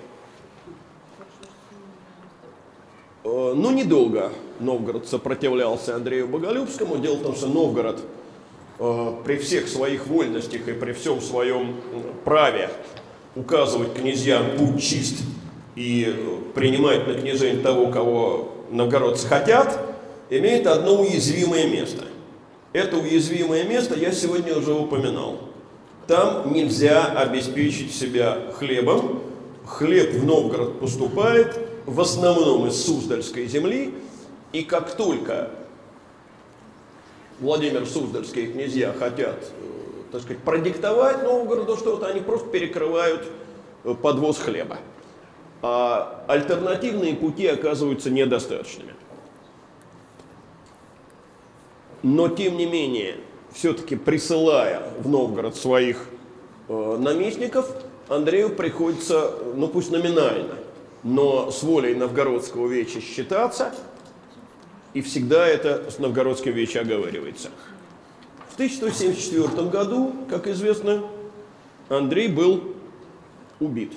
Э, 3.24 3.54
ну, 3.56 3.70
недолго 3.70 4.32
Новгород 4.60 5.06
сопротивлялся 5.08 5.96
Андрею 5.96 6.28
Боголюбскому. 6.28 6.98
Дело 6.98 7.16
в 7.16 7.22
том, 7.22 7.36
что 7.36 7.46
Новгород 7.48 8.00
при 9.24 9.36
всех 9.36 9.68
своих 9.68 10.08
вольностях 10.08 10.66
и 10.66 10.72
при 10.72 10.92
всем 10.92 11.20
своем 11.20 11.76
праве 12.24 12.68
указывать 13.36 13.94
князьям 13.94 14.56
путь 14.58 14.82
чист 14.82 15.22
и 15.74 16.14
принимать 16.54 17.06
на 17.06 17.14
княжень 17.14 17.62
того, 17.62 17.88
кого 17.88 18.52
новгородцы 18.70 19.26
хотят, 19.26 19.78
имеет 20.30 20.66
одно 20.66 21.00
уязвимое 21.00 21.66
место. 21.68 22.04
Это 22.72 22.96
уязвимое 22.96 23.64
место 23.64 23.94
я 23.94 24.12
сегодня 24.12 24.56
уже 24.56 24.72
упоминал. 24.72 25.40
Там 26.06 26.52
нельзя 26.52 27.06
обеспечить 27.06 27.94
себя 27.94 28.38
хлебом. 28.58 29.22
Хлеб 29.66 30.12
в 30.14 30.24
Новгород 30.24 30.80
поступает 30.80 31.58
в 31.86 32.00
основном 32.00 32.66
из 32.66 32.82
Суздальской 32.84 33.46
земли. 33.46 33.94
И 34.52 34.62
как 34.62 34.96
только 34.96 35.50
Владимир 37.40 37.86
Суздальские 37.86 38.48
князья 38.48 38.92
хотят, 38.98 39.36
э, 39.36 40.12
так 40.12 40.22
сказать, 40.22 40.42
продиктовать 40.42 41.22
Новгороду 41.22 41.76
что-то, 41.76 42.06
они 42.06 42.20
просто 42.20 42.48
перекрывают 42.48 43.26
э, 43.84 43.94
подвоз 43.94 44.38
хлеба. 44.38 44.78
А 45.62 46.24
альтернативные 46.26 47.14
пути 47.14 47.46
оказываются 47.46 48.10
недостаточными. 48.10 48.94
Но, 52.02 52.28
тем 52.28 52.56
не 52.56 52.66
менее, 52.66 53.16
все-таки 53.52 53.94
присылая 53.94 54.82
в 54.98 55.08
Новгород 55.08 55.56
своих 55.56 56.06
э, 56.68 56.96
наместников, 57.00 57.70
Андрею 58.08 58.50
приходится, 58.50 59.34
ну 59.54 59.68
пусть 59.68 59.92
номинально, 59.92 60.56
но 61.04 61.52
с 61.52 61.62
волей 61.62 61.94
новгородского 61.94 62.66
веча 62.66 63.00
считаться, 63.00 63.72
и 64.94 65.00
всегда 65.00 65.46
это 65.46 65.90
с 65.90 65.98
новгородским 65.98 66.52
веча 66.52 66.80
оговаривается. 66.80 67.50
В 68.50 68.54
1174 68.54 69.68
году, 69.68 70.12
как 70.28 70.48
известно, 70.48 71.04
Андрей 71.88 72.28
был 72.28 72.74
убит. 73.60 73.92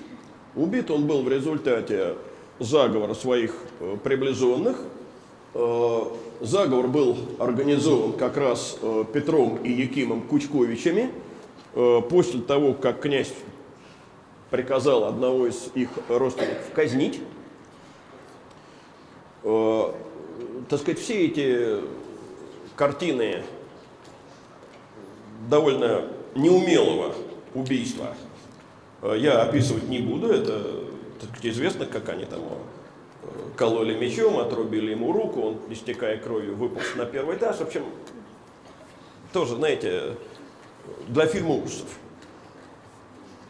Убит 0.56 0.90
он 0.90 1.06
был 1.06 1.22
в 1.22 1.30
результате 1.30 2.16
заговора 2.60 3.14
своих 3.14 3.54
э, 3.80 3.98
приближенных. 4.02 4.78
Э, 5.54 6.02
заговор 6.40 6.88
был 6.88 7.18
организован 7.40 8.14
как 8.14 8.38
раз 8.38 8.78
э, 8.82 9.04
Петром 9.14 9.58
и 9.64 9.72
Якимом 9.72 10.22
Кучковичами 10.22 11.12
после 12.10 12.40
того, 12.40 12.74
как 12.74 13.02
князь 13.02 13.34
приказал 14.50 15.04
одного 15.04 15.48
из 15.48 15.72
их 15.74 15.90
родственников 16.08 16.72
казнить. 16.74 17.20
Так 19.44 20.80
сказать, 20.80 21.00
все 21.00 21.26
эти 21.26 21.82
картины 22.78 23.44
довольно 25.50 26.04
неумелого 26.34 27.14
убийства 27.54 28.16
я 29.14 29.42
описывать 29.42 29.88
не 29.88 30.00
буду, 30.00 30.30
это 30.30 30.86
так 31.20 31.44
известно, 31.44 31.86
как 31.86 32.10
они 32.10 32.26
там 32.26 32.40
э, 32.42 33.28
кололи 33.56 33.94
мечом, 33.94 34.40
отрубили 34.40 34.92
ему 34.92 35.12
руку, 35.12 35.42
он, 35.42 35.58
истекая 35.70 36.18
кровью, 36.18 36.56
выполз 36.56 36.96
на 36.96 37.06
первый 37.06 37.38
этаж. 37.38 37.58
В 37.58 37.62
общем, 37.62 37.84
тоже, 39.32 39.56
знаете, 39.56 40.16
для 41.08 41.26
фильма 41.28 41.56
ужасов. 41.56 41.88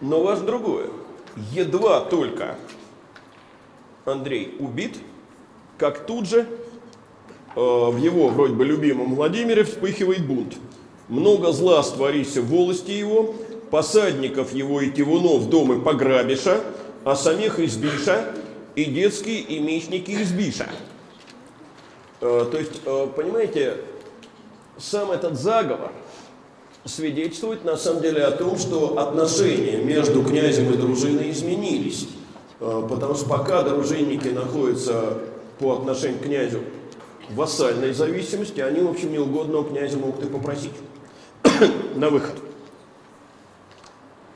Но 0.02 0.22
важно 0.22 0.46
другое. 0.46 0.90
Едва 1.52 2.02
только 2.02 2.58
Андрей 4.06 4.56
убит, 4.60 4.98
как 5.78 6.06
тут 6.06 6.28
же 6.28 6.42
э, 7.56 7.60
в 7.60 7.98
его 7.98 8.30
вроде 8.30 8.54
бы 8.54 8.66
любимом 8.66 9.16
Владимире 9.16 9.64
вспыхивает 9.64 10.26
бунт. 10.26 10.56
Много 11.08 11.52
зла 11.52 11.84
створится 11.84 12.42
в 12.42 12.48
волости 12.48 12.92
его, 12.92 13.36
посадников 13.76 14.54
его 14.54 14.80
и 14.80 14.90
тивунов 14.90 15.50
дома 15.50 15.82
пограбиша, 15.82 16.62
а 17.04 17.14
самих 17.14 17.60
избиша 17.60 18.28
и 18.74 18.86
детские 18.86 19.42
и 19.42 19.60
мечники 19.60 20.12
избиша. 20.12 20.70
Э, 22.22 22.48
то 22.50 22.58
есть, 22.58 22.80
э, 22.86 23.08
понимаете, 23.14 23.76
сам 24.78 25.12
этот 25.12 25.38
заговор 25.38 25.92
свидетельствует 26.86 27.66
на 27.66 27.76
самом 27.76 28.02
деле 28.02 28.24
о 28.24 28.32
том, 28.32 28.58
что 28.58 28.98
отношения 28.98 29.84
между 29.84 30.24
князем 30.24 30.74
и 30.74 30.78
дружиной 30.78 31.32
изменились. 31.32 32.08
Э, 32.62 32.82
потому 32.90 33.16
что 33.16 33.28
пока 33.28 33.62
дружинники 33.64 34.30
находятся 34.30 35.18
по 35.60 35.74
отношению 35.74 36.20
к 36.20 36.24
князю 36.24 36.62
в 37.30 37.36
вассальной 37.36 37.92
зависимости, 37.92 38.62
они, 38.62 38.80
в 38.80 38.90
общем, 38.90 39.12
неугодного 39.12 39.66
князя 39.66 39.98
могут 39.98 40.24
и 40.24 40.30
попросить 40.30 40.72
на 41.98 42.10
выход. 42.10 42.45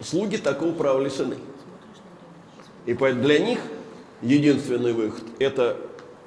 Слуги 0.01 0.37
такого 0.37 0.71
права 0.71 1.01
лишены. 1.01 1.35
И 2.85 2.93
поэтому 2.93 3.23
для 3.23 3.39
них 3.39 3.59
единственный 4.21 4.93
выход– 4.93 5.23
это 5.39 5.77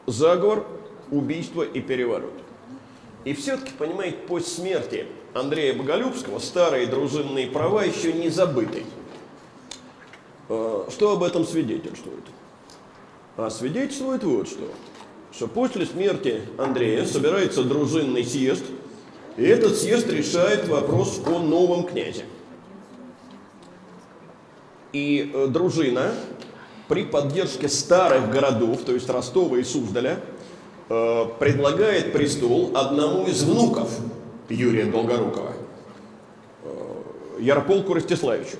заговор, 0.06 0.66
убийство 1.10 1.62
и 1.62 1.80
переворот. 1.80 2.32
И 3.24 3.34
все-таки, 3.34 3.72
понимаете, 3.78 4.18
после 4.28 4.48
смерти 4.48 5.06
Андрея 5.34 5.74
Боголюбского 5.74 6.38
старые 6.38 6.86
дружинные 6.86 7.46
права 7.46 7.84
еще 7.84 8.12
не 8.12 8.28
забыты. 8.28 8.84
А, 10.48 10.86
что 10.90 11.12
об 11.12 11.22
этом 11.22 11.46
свидетельствует? 11.46 12.24
А 13.36 13.48
свидетельствует 13.48 14.24
вот 14.24 14.48
что. 14.48 14.70
Что 15.32 15.48
после 15.48 15.86
смерти 15.86 16.42
Андрея 16.58 17.06
собирается 17.06 17.64
дружинный 17.64 18.24
съезд, 18.24 18.64
и 19.38 19.44
этот 19.44 19.78
съезд 19.78 20.08
решает 20.08 20.68
вопрос 20.68 21.22
о 21.26 21.38
новом 21.38 21.84
князе. 21.84 22.26
И 24.92 25.30
э, 25.32 25.46
дружина 25.46 26.12
при 26.88 27.04
поддержке 27.04 27.68
старых 27.68 28.30
городов, 28.30 28.82
то 28.84 28.92
есть 28.92 29.08
Ростова 29.08 29.56
и 29.56 29.64
Суздаля, 29.64 30.20
э, 30.88 31.24
предлагает 31.38 32.12
престол 32.12 32.76
одному 32.76 33.26
из 33.26 33.42
внуков 33.42 33.90
Юрия 34.48 34.84
Долгорукова, 34.84 35.54
э, 36.64 37.40
Ярополку 37.40 37.94
Ростиславичу. 37.94 38.58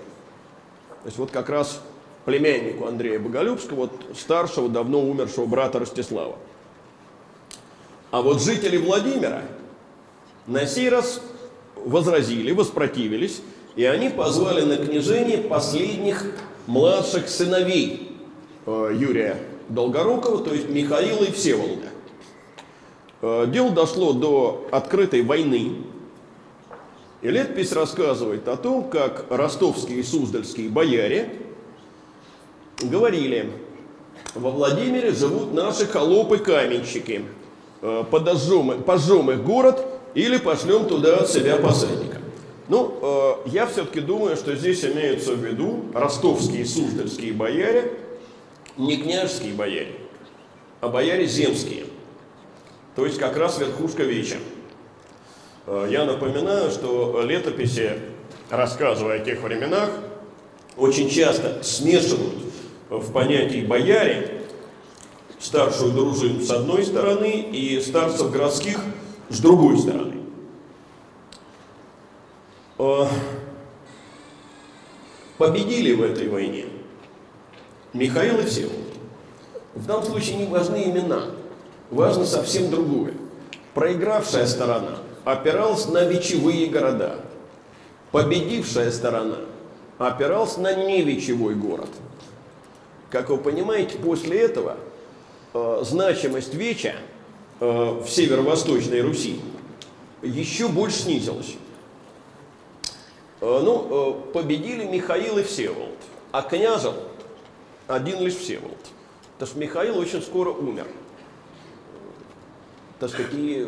То 1.03 1.07
есть 1.07 1.19
вот 1.19 1.31
как 1.31 1.49
раз 1.51 1.81
племяннику 2.25 2.87
Андрея 2.87 3.19
Боголюбского, 3.19 3.81
вот 3.81 3.93
старшего, 4.17 4.69
давно 4.69 5.01
умершего 5.01 5.47
брата 5.47 5.81
Ростислава. 5.81 6.37
А 8.11 8.23
вот 8.23 8.41
жители 8.41 8.77
Владимира 8.77 9.43
на 10.47 10.67
сей 10.67 10.89
раз 10.89 11.21
возразили, 11.77 12.53
воспротивились 12.53 13.43
и 13.77 13.85
они 13.85 14.11
позвали 14.11 14.63
на 14.63 14.77
княжение 14.77 15.39
последних 15.39 16.27
младших 16.67 17.29
сыновей 17.29 18.17
э, 18.67 18.91
Юрия 18.95 19.39
Долгорукова, 19.69 20.45
то 20.45 20.53
есть 20.53 20.69
Михаила 20.69 21.25
и 21.25 21.33
Всеволода. 21.33 21.89
Э, 23.23 23.47
дело 23.49 23.71
дошло 23.71 24.13
до 24.13 24.67
открытой 24.71 25.23
войны. 25.23 25.77
И 27.23 27.31
летопись 27.31 27.73
рассказывает 27.73 28.49
о 28.49 28.57
том, 28.57 28.91
как 28.91 29.27
ростовские 29.31 30.01
и 30.01 30.03
суздальские 30.03 30.69
бояре 30.69 31.37
говорили, 32.83 33.53
во 34.35 34.51
Владимире 34.51 35.13
живут 35.13 35.55
наши 35.55 35.87
холопы-каменщики, 35.87 37.25
э, 37.81 38.05
подожжем, 38.11 38.83
пожжем 38.83 39.31
их 39.31 39.45
город 39.45 39.87
или 40.15 40.37
пошлем 40.37 40.87
туда 40.87 41.19
от 41.19 41.31
себя 41.31 41.57
посадника. 41.57 42.22
Ну, 42.73 42.99
э, 43.03 43.51
я 43.51 43.67
все-таки 43.67 44.01
думаю, 44.01 44.35
что 44.35 44.57
здесь 44.57 44.83
имеются 44.83 45.35
в 45.35 45.45
виду 45.45 45.85
ростовские 45.93 46.63
и 46.63 46.65
суздальские 46.65 47.35
бояре, 47.35 47.93
не 48.79 48.97
княжеские 48.97 49.53
бояре, 49.53 49.97
а 50.81 50.89
бояре 50.89 51.27
земские. 51.27 51.85
То 52.97 53.05
есть 53.05 53.19
как 53.19 53.37
раз 53.37 53.59
верхушка 53.59 54.05
веча. 54.05 54.39
Э, 55.67 55.87
я 55.91 56.07
напоминаю, 56.07 56.71
что 56.71 57.21
летописи, 57.23 57.99
рассказывая 58.49 59.21
о 59.21 59.23
тех 59.23 59.43
временах, 59.43 59.91
очень 60.79 61.11
часто 61.11 61.63
смешивают 61.63 62.43
в 62.89 63.13
понятии 63.13 63.67
бояре 63.67 64.45
старшую 65.39 65.93
дружину 65.93 66.41
с 66.41 66.51
одной 66.51 66.87
стороны 66.87 67.51
и 67.53 67.79
старцев 67.83 68.31
городских 68.31 68.81
с 69.29 69.41
другой 69.41 69.77
стороны. 69.77 70.22
Э, 72.83 73.07
победили 75.39 75.95
в 75.95 76.03
этой 76.03 76.29
войне 76.29 76.65
Михаил 77.93 78.41
и 78.41 78.45
Всеволод. 78.45 78.77
В 79.77 79.87
данном 79.87 80.05
случае 80.05 80.37
не 80.39 80.47
важны 80.47 80.83
имена, 80.87 81.27
важно 81.93 82.27
совсем 82.27 82.71
другое. 82.71 83.15
Проигравшая 83.75 84.47
сторона 84.47 84.99
опиралась 85.25 85.87
на 85.87 86.05
вечевые 86.05 86.67
города, 86.67 87.21
победившая 88.11 88.91
сторона 88.91 89.39
опиралась 89.99 90.57
на 90.57 90.75
невечевой 90.75 91.55
город. 91.55 91.91
Как 93.11 93.29
вы 93.29 93.39
понимаете, 93.39 93.97
после 93.99 94.41
этого 94.41 94.77
э, 95.55 95.83
значимость 95.85 96.55
Веча 96.55 96.97
э, 97.61 97.65
в 98.05 98.09
северо-восточной 98.09 99.03
Руси 99.03 99.41
еще 100.23 100.67
больше 100.67 101.03
снизилась. 101.03 101.55
Э, 103.43 103.61
ну, 103.61 103.89
э, 103.91 104.33
победили 104.33 104.85
Михаил 104.85 105.37
и 105.37 105.43
Всеволод, 105.43 105.99
а 106.31 106.43
княжил 106.43 106.95
один 107.89 108.21
лишь 108.21 108.37
Всеволод. 108.37 108.79
Потому 109.33 109.49
что 109.49 109.59
Михаил 109.59 109.99
очень 109.99 110.23
скоро 110.23 110.51
умер. 110.51 110.87
Сказать, 112.99 113.33
и 113.33 113.67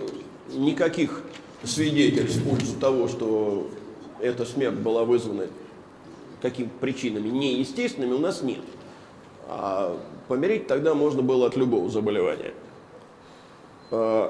никаких 0.52 1.22
свидетельств 1.64 2.36
в 2.36 2.48
пользу 2.48 2.78
того, 2.78 3.08
что 3.08 3.66
эта 4.20 4.44
смерть 4.44 4.76
была 4.76 5.04
вызвана 5.04 5.48
какими 6.40 6.68
причинами 6.80 7.28
неестественными, 7.28 8.12
у 8.12 8.20
нас 8.20 8.42
нет. 8.42 8.60
А 9.48 9.98
помереть 10.28 10.68
тогда 10.68 10.94
можно 10.94 11.20
было 11.20 11.48
от 11.48 11.56
любого 11.56 11.90
заболевания. 11.90 12.54
Э, 13.90 14.28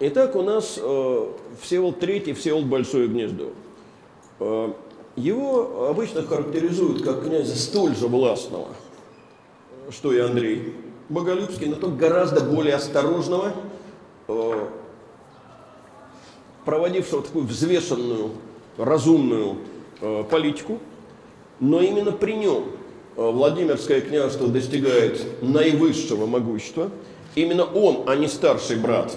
итак, 0.00 0.36
у 0.36 0.42
нас 0.42 0.78
Всеволод 1.62 1.98
Третий, 1.98 2.34
Всеволод 2.34 2.66
Большое 2.66 3.08
Гнездо. 3.08 3.52
Э, 4.42 4.72
его 5.14 5.88
обычно 5.88 6.22
характеризуют 6.22 7.02
как 7.02 7.24
князя 7.24 7.54
столь 7.56 7.94
же 7.94 8.08
властного, 8.08 8.68
что 9.90 10.12
и 10.12 10.18
Андрей 10.18 10.74
Боголюбский, 11.08 11.66
но 11.66 11.76
только 11.76 11.96
гораздо 11.96 12.40
более 12.40 12.74
осторожного, 12.74 13.52
э, 14.28 14.66
проводившего 16.64 17.22
такую 17.22 17.46
взвешенную, 17.46 18.30
разумную 18.78 19.58
э, 20.00 20.24
политику, 20.28 20.78
но 21.60 21.80
именно 21.80 22.10
при 22.12 22.32
нем 22.32 22.64
Владимирское 23.14 24.00
княжество 24.00 24.48
достигает 24.48 25.42
наивысшего 25.42 26.24
могущества. 26.24 26.90
Именно 27.34 27.64
он, 27.64 28.04
а 28.08 28.16
не 28.16 28.26
старший 28.26 28.76
брат, 28.76 29.14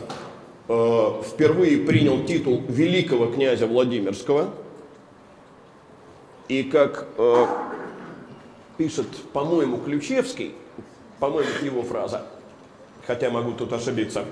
впервые 0.65 1.77
принял 1.77 2.25
титул 2.25 2.61
великого 2.67 3.27
князя 3.27 3.67
Владимирского. 3.67 4.49
И 6.47 6.63
как 6.63 7.07
пишет, 8.77 9.07
по-моему, 9.33 9.77
Ключевский, 9.77 10.53
по-моему, 11.19 11.49
его 11.63 11.83
фраза, 11.83 12.25
хотя 13.05 13.29
могу 13.29 13.53
тут 13.53 13.71
ошибиться, 13.73 14.25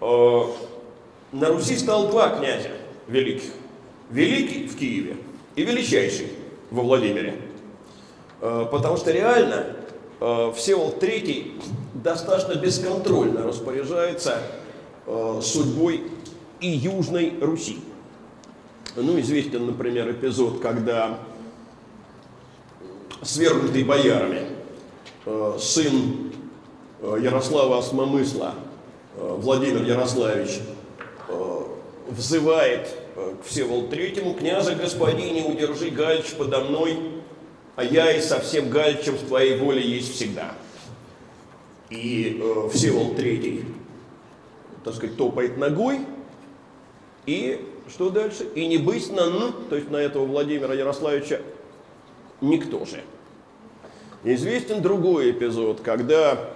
э, 0.00 0.42
на 1.32 1.48
Руси 1.48 1.76
стал 1.76 2.08
два 2.08 2.30
князя 2.30 2.70
великих. 3.06 3.50
Великий 4.10 4.66
в 4.66 4.78
Киеве 4.78 5.16
и 5.54 5.64
величайший 5.64 6.32
во 6.70 6.82
Владимире. 6.82 7.36
Э, 8.40 8.66
потому 8.70 8.96
что 8.96 9.12
реально 9.12 9.66
э, 10.20 10.52
Всеволод 10.56 11.02
III 11.02 11.62
достаточно 11.94 12.54
бесконтрольно 12.54 13.42
распоряжается 13.42 14.42
судьбой 15.40 16.02
и 16.60 16.68
Южной 16.68 17.32
Руси. 17.40 17.78
Ну, 18.94 19.18
известен, 19.20 19.64
например, 19.64 20.10
эпизод, 20.10 20.60
когда 20.60 21.18
свергнутый 23.22 23.84
боярами, 23.84 24.42
э, 25.26 25.56
сын 25.60 26.32
э, 27.00 27.18
Ярослава 27.22 27.78
Осмомысла, 27.78 28.54
э, 29.16 29.36
Владимир 29.38 29.82
Ярославич, 29.82 30.60
взывает 32.08 32.88
к 33.14 33.46
Всеволоду 33.46 33.88
Третьему, 33.88 34.32
«Князя 34.32 34.74
господине, 34.74 35.44
удержи 35.44 35.90
Галич 35.90 36.32
подо 36.38 36.60
мной, 36.60 36.96
а 37.76 37.84
я 37.84 38.12
и 38.12 38.22
со 38.22 38.40
всем 38.40 38.70
Галичем 38.70 39.14
в 39.14 39.26
твоей 39.26 39.58
воле 39.58 39.82
есть 39.82 40.14
всегда». 40.14 40.54
И 41.90 42.40
э, 42.40 42.68
Всеволод 42.72 43.16
Третий, 43.16 43.64
так 44.84 44.94
сказать, 44.94 45.16
топает 45.16 45.58
ногой, 45.58 46.00
и 47.26 47.66
что 47.90 48.08
дальше? 48.08 48.44
И 48.54 48.66
не 48.66 48.78
быть 48.78 49.12
на 49.12 49.20
«н», 49.20 49.52
то 49.68 49.76
есть 49.76 49.90
на 49.90 49.96
этого 49.96 50.24
Владимира 50.24 50.72
Ярославича 50.72 51.42
никто 52.40 52.84
же. 52.84 53.02
Известен 54.24 54.82
другой 54.82 55.30
эпизод, 55.30 55.80
когда 55.80 56.50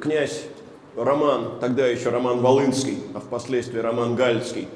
князь 0.00 0.44
Роман, 0.96 1.58
тогда 1.60 1.86
еще 1.86 2.08
Роман 2.08 2.40
Волынский, 2.40 2.98
а 3.14 3.20
впоследствии 3.20 3.78
Роман 3.78 4.16
Гальский, 4.16 4.68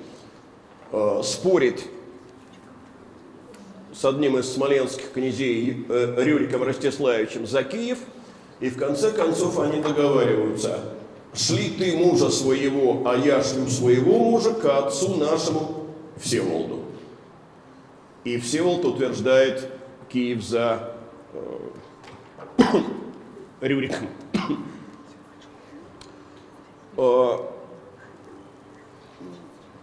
э, 0.93 1.21
спорит 1.25 1.83
с 3.95 4.05
одним 4.05 4.39
из 4.39 4.53
смоленских 4.53 5.13
князей 5.13 5.87
э, 5.89 6.15
Рюриком 6.19 6.63
Ростиславичем 6.63 7.47
за 7.47 7.63
Киев, 7.63 7.99
и 8.61 8.69
в 8.69 8.77
конце 8.77 9.13
концов 9.13 9.59
они 9.61 9.81
договариваются, 9.81 10.81
шли 11.33 11.71
ты 11.71 11.97
мужа 11.97 12.29
своего, 12.29 13.03
а 13.09 13.17
я 13.17 13.43
шлю 13.43 13.67
своего 13.67 14.19
мужа 14.19 14.53
к 14.53 14.65
отцу 14.67 15.17
нашему 15.17 15.87
Всеволоду. 16.19 16.81
И 18.25 18.39
Всеволод 18.39 18.85
утверждает 18.85 19.71
Киев 20.11 20.43
за 20.43 20.93
э, 21.33 21.59
Рюриком. 23.61 24.09
Э, 26.97 27.37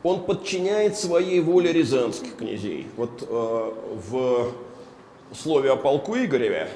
он 0.03 0.23
подчиняет 0.25 0.97
своей 0.97 1.39
воле 1.39 1.71
рязанских 1.71 2.35
князей. 2.35 2.87
Вот 2.97 3.23
э, 3.27 3.73
в 4.09 4.53
слове 5.33 5.71
о 5.71 5.75
полку 5.75 6.15
Игореве, 6.15 6.69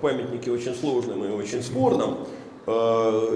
памятнике 0.00 0.50
очень 0.50 0.74
сложном 0.74 1.24
и 1.24 1.28
очень 1.28 1.62
спорном, 1.62 2.26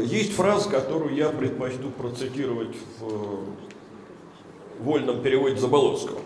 есть 0.04 0.32
фраза, 0.32 0.68
которую 0.68 1.14
я 1.14 1.28
предпочту 1.28 1.90
процитировать 1.90 2.76
в 2.98 3.44
вольном 4.80 5.22
переводе 5.22 5.56
Заболоцкого. 5.56 6.20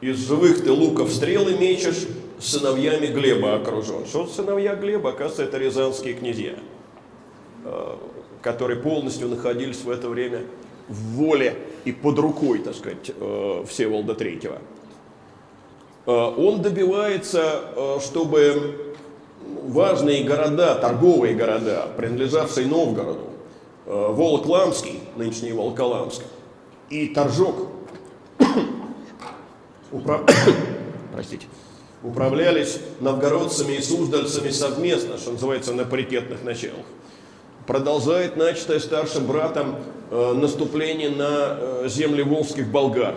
Из 0.00 0.26
живых 0.26 0.64
ты 0.64 0.72
луков 0.72 1.12
стрелы 1.12 1.58
мечешь, 1.58 2.06
сыновьями 2.38 3.06
Глеба 3.06 3.56
окружен. 3.56 4.06
Что 4.06 4.26
сыновья 4.26 4.74
Глеба? 4.74 5.10
Оказывается, 5.10 5.42
это 5.42 5.58
рязанские 5.58 6.14
князья, 6.14 6.54
э, 7.64 7.96
которые 8.40 8.80
полностью 8.80 9.28
находились 9.28 9.82
в 9.84 9.90
это 9.90 10.08
время 10.08 10.44
в 10.88 11.16
воле 11.16 11.56
и 11.84 11.92
под 11.92 12.18
рукой, 12.18 12.60
так 12.60 12.74
сказать, 12.74 13.10
э, 13.14 13.64
Всеволода 13.68 14.14
Третьего. 14.14 14.58
Э, 16.06 16.10
он 16.10 16.62
добивается, 16.62 18.00
чтобы 18.02 18.94
важные 19.64 20.24
города, 20.24 20.76
торговые 20.76 21.34
города, 21.34 21.88
принадлежавшие 21.98 22.66
Новгороду, 22.66 23.26
Волокламский, 23.84 25.00
нынешний 25.16 25.52
Волоколамск, 25.52 26.22
и 26.88 27.08
Торжок, 27.08 27.56
управ... 29.92 30.22
Простите. 31.12 31.46
управлялись 32.02 32.78
новгородцами 33.00 33.74
и 33.74 33.82
суздальцами 33.82 34.50
совместно, 34.50 35.18
что 35.18 35.32
называется, 35.32 35.72
на 35.74 35.84
паритетных 35.84 36.42
началах. 36.42 36.86
Продолжает 37.66 38.36
начатое 38.36 38.80
старшим 38.80 39.26
братом 39.26 39.76
э, 40.10 40.32
наступление 40.32 41.10
на 41.10 41.56
э, 41.58 41.88
земли 41.88 42.22
волжских 42.22 42.68
болгар. 42.68 43.14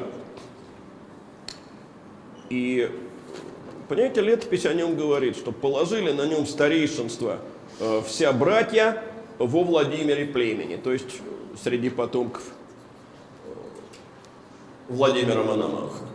И, 2.49 2.91
понимаете, 3.87 4.21
летопись 4.21 4.65
о 4.65 4.73
нем 4.73 4.95
говорит, 4.95 5.37
что 5.37 5.51
положили 5.51 6.11
на 6.11 6.27
нем 6.27 6.45
старейшинство 6.45 7.39
э, 7.79 8.01
вся 8.05 8.31
братья 8.31 9.01
во 9.39 9.63
Владимире 9.63 10.25
племени, 10.25 10.75
то 10.75 10.91
есть 10.91 11.21
среди 11.63 11.89
потомков 11.89 12.43
э, 13.45 13.49
Владимира 14.89 15.43
Мономаха. 15.43 16.12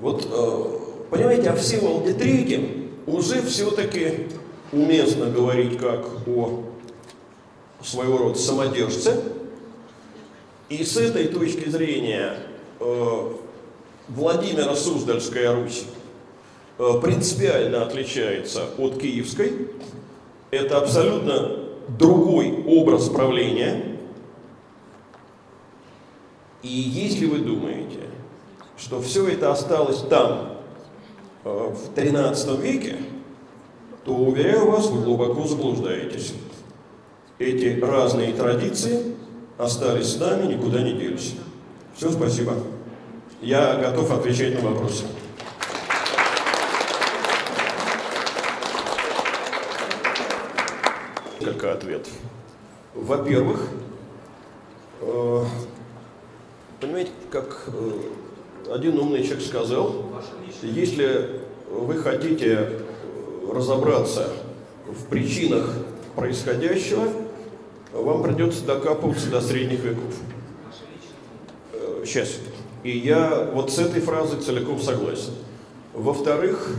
Вот, 0.00 0.26
э, 0.30 0.78
понимаете, 1.10 1.50
о 1.50 1.56
Всеволоде 1.56 2.14
Третьем 2.14 2.90
уже 3.06 3.42
все-таки 3.42 4.28
уместно 4.72 5.26
говорить 5.26 5.78
как 5.78 6.06
о 6.26 6.64
своего 7.82 8.18
рода 8.18 8.38
самодержце. 8.38 9.22
И 10.70 10.82
с 10.84 10.96
этой 10.96 11.28
точки 11.28 11.68
зрения 11.68 12.38
э, 12.78 13.32
Владимира 14.08 14.74
Суздальская 14.74 15.54
Русь 15.54 15.84
э, 16.78 17.00
принципиально 17.02 17.82
отличается 17.82 18.64
от 18.78 18.98
Киевской. 18.98 19.68
Это 20.50 20.78
абсолютно 20.78 21.58
другой 21.98 22.64
образ 22.66 23.08
правления. 23.08 23.98
И 26.62 26.68
если 26.68 27.26
вы 27.26 27.38
думаете, 27.38 28.00
что 28.80 29.00
все 29.02 29.28
это 29.28 29.52
осталось 29.52 30.00
там, 30.08 30.56
э, 31.44 31.74
в 31.74 31.94
13 31.94 32.58
веке, 32.58 32.96
то, 34.04 34.14
уверяю 34.14 34.70
вас, 34.70 34.86
вы 34.86 35.02
глубоко 35.02 35.46
заблуждаетесь. 35.46 36.32
Эти 37.38 37.78
разные 37.80 38.32
традиции 38.32 39.14
остались 39.58 40.14
с 40.14 40.18
нами, 40.18 40.54
никуда 40.54 40.80
не 40.80 40.94
делись. 40.94 41.34
Все, 41.94 42.10
спасибо. 42.10 42.54
Я 43.42 43.76
готов 43.76 44.10
отвечать 44.12 44.62
на 44.62 44.70
вопросы. 44.70 45.04
Несколько 51.38 51.72
ответов. 51.72 52.12
Во-первых, 52.94 53.68
э, 55.00 55.44
понимаете, 56.80 57.10
как 57.30 57.64
э, 57.68 58.00
один 58.70 58.98
умный 58.98 59.24
человек 59.24 59.42
сказал, 59.42 59.94
если 60.62 61.40
вы 61.70 61.96
хотите 61.96 62.68
разобраться 63.52 64.28
в 64.86 65.06
причинах 65.06 65.74
происходящего, 66.14 67.08
вам 67.92 68.22
придется 68.22 68.64
докапываться 68.64 69.28
до 69.28 69.40
средних 69.40 69.80
веков. 69.80 70.14
Сейчас. 72.04 72.28
Э, 72.28 72.88
И 72.88 72.96
я 72.96 73.50
вот 73.52 73.72
с 73.72 73.78
этой 73.78 74.00
фразой 74.00 74.40
целиком 74.40 74.80
согласен. 74.80 75.32
Во-вторых, 75.92 76.76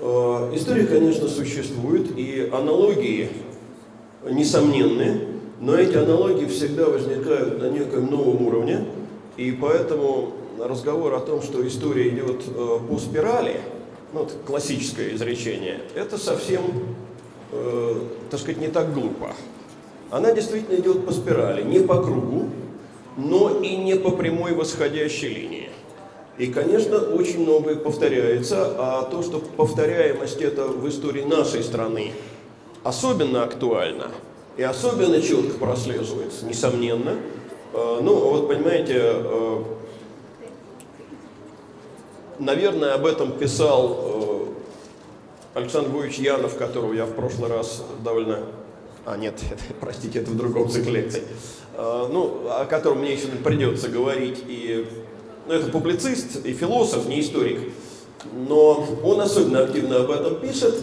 э, 0.00 0.52
история, 0.54 0.86
конечно, 0.86 1.28
существует, 1.28 2.18
и 2.18 2.48
аналогии 2.50 3.30
несомненные, 4.28 5.20
но 5.60 5.76
эти 5.76 5.96
аналогии 5.96 6.46
всегда 6.46 6.86
возникают 6.86 7.60
на 7.60 7.68
неком 7.68 8.06
новом 8.06 8.46
уровне, 8.46 8.86
и 9.36 9.52
поэтому 9.52 10.37
разговор 10.60 11.14
о 11.14 11.20
том, 11.20 11.42
что 11.42 11.66
история 11.66 12.08
идет 12.08 12.42
э, 12.46 12.78
по 12.88 12.98
спирали, 12.98 13.60
ну, 14.12 14.20
вот 14.20 14.32
классическое 14.46 15.14
изречение, 15.14 15.80
это 15.94 16.18
совсем, 16.18 16.62
э, 17.52 17.94
так 18.30 18.40
сказать, 18.40 18.60
не 18.60 18.68
так 18.68 18.92
глупо. 18.92 19.34
Она 20.10 20.32
действительно 20.32 20.76
идет 20.76 21.04
по 21.04 21.12
спирали, 21.12 21.62
не 21.62 21.80
по 21.80 22.02
кругу, 22.02 22.48
но 23.16 23.60
и 23.60 23.76
не 23.76 23.96
по 23.96 24.10
прямой 24.10 24.54
восходящей 24.54 25.28
линии. 25.28 25.70
И, 26.38 26.46
конечно, 26.46 26.98
очень 26.98 27.40
многое 27.40 27.76
повторяется, 27.76 28.74
а 28.78 29.02
то, 29.02 29.22
что 29.22 29.40
повторяемость 29.40 30.40
это 30.40 30.68
в 30.68 30.88
истории 30.88 31.24
нашей 31.24 31.62
страны 31.62 32.12
особенно 32.84 33.42
актуально 33.42 34.12
и 34.56 34.62
особенно 34.62 35.20
четко 35.20 35.58
прослеживается, 35.58 36.46
несомненно. 36.46 37.16
Э, 37.74 37.98
ну, 38.00 38.14
вот 38.14 38.48
понимаете, 38.48 38.94
э, 38.96 39.62
наверное, 42.38 42.94
об 42.94 43.06
этом 43.06 43.32
писал 43.32 43.98
э, 45.54 45.58
Александр 45.58 45.90
Львович 45.90 46.18
Янов, 46.18 46.56
которого 46.56 46.92
я 46.92 47.06
в 47.06 47.12
прошлый 47.12 47.50
раз 47.50 47.84
довольно... 48.04 48.40
А, 49.04 49.16
нет, 49.16 49.40
простите, 49.80 50.20
это 50.20 50.30
в 50.30 50.36
другом 50.36 50.68
цикле 50.68 51.02
лекций. 51.02 51.22
Ну, 51.76 52.48
о 52.50 52.64
котором 52.64 52.98
мне 52.98 53.12
еще 53.12 53.28
придется 53.28 53.88
говорить. 53.88 54.42
И, 54.48 54.84
ну, 55.46 55.54
это 55.54 55.70
публицист 55.70 56.44
и 56.44 56.52
философ, 56.52 57.06
не 57.06 57.20
историк. 57.20 57.72
Но 58.32 58.84
он 59.04 59.20
особенно 59.20 59.60
активно 59.60 59.98
об 59.98 60.10
этом 60.10 60.40
пишет. 60.40 60.74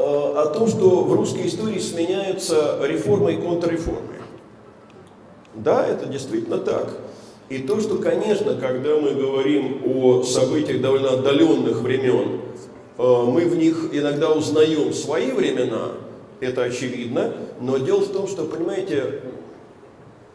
Э, 0.00 0.32
о 0.36 0.46
том, 0.46 0.66
что 0.66 1.04
в 1.04 1.12
русской 1.12 1.46
истории 1.46 1.78
сменяются 1.78 2.78
реформы 2.82 3.34
и 3.34 3.36
контрреформы. 3.36 4.14
Да, 5.54 5.86
это 5.86 6.06
действительно 6.06 6.58
так. 6.58 6.96
И 7.50 7.58
то, 7.58 7.80
что, 7.80 7.96
конечно, 7.96 8.54
когда 8.54 8.96
мы 8.96 9.10
говорим 9.10 9.82
о 9.84 10.22
событиях 10.22 10.80
довольно 10.80 11.14
отдаленных 11.14 11.80
времен, 11.80 12.42
э, 12.96 13.24
мы 13.26 13.44
в 13.44 13.56
них 13.56 13.90
иногда 13.92 14.32
узнаем 14.32 14.92
свои 14.92 15.32
времена, 15.32 15.94
это 16.38 16.62
очевидно, 16.62 17.34
но 17.60 17.78
дело 17.78 18.02
в 18.02 18.12
том, 18.12 18.28
что, 18.28 18.44
понимаете, 18.44 19.22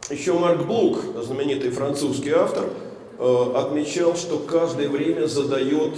еще 0.09 0.33
Марк 0.33 0.65
Блук, 0.65 0.97
знаменитый 1.23 1.71
французский 1.71 2.31
автор, 2.31 2.65
э, 3.17 3.45
отмечал, 3.55 4.17
что 4.17 4.37
каждое 4.37 4.89
время 4.89 5.27
задает 5.27 5.93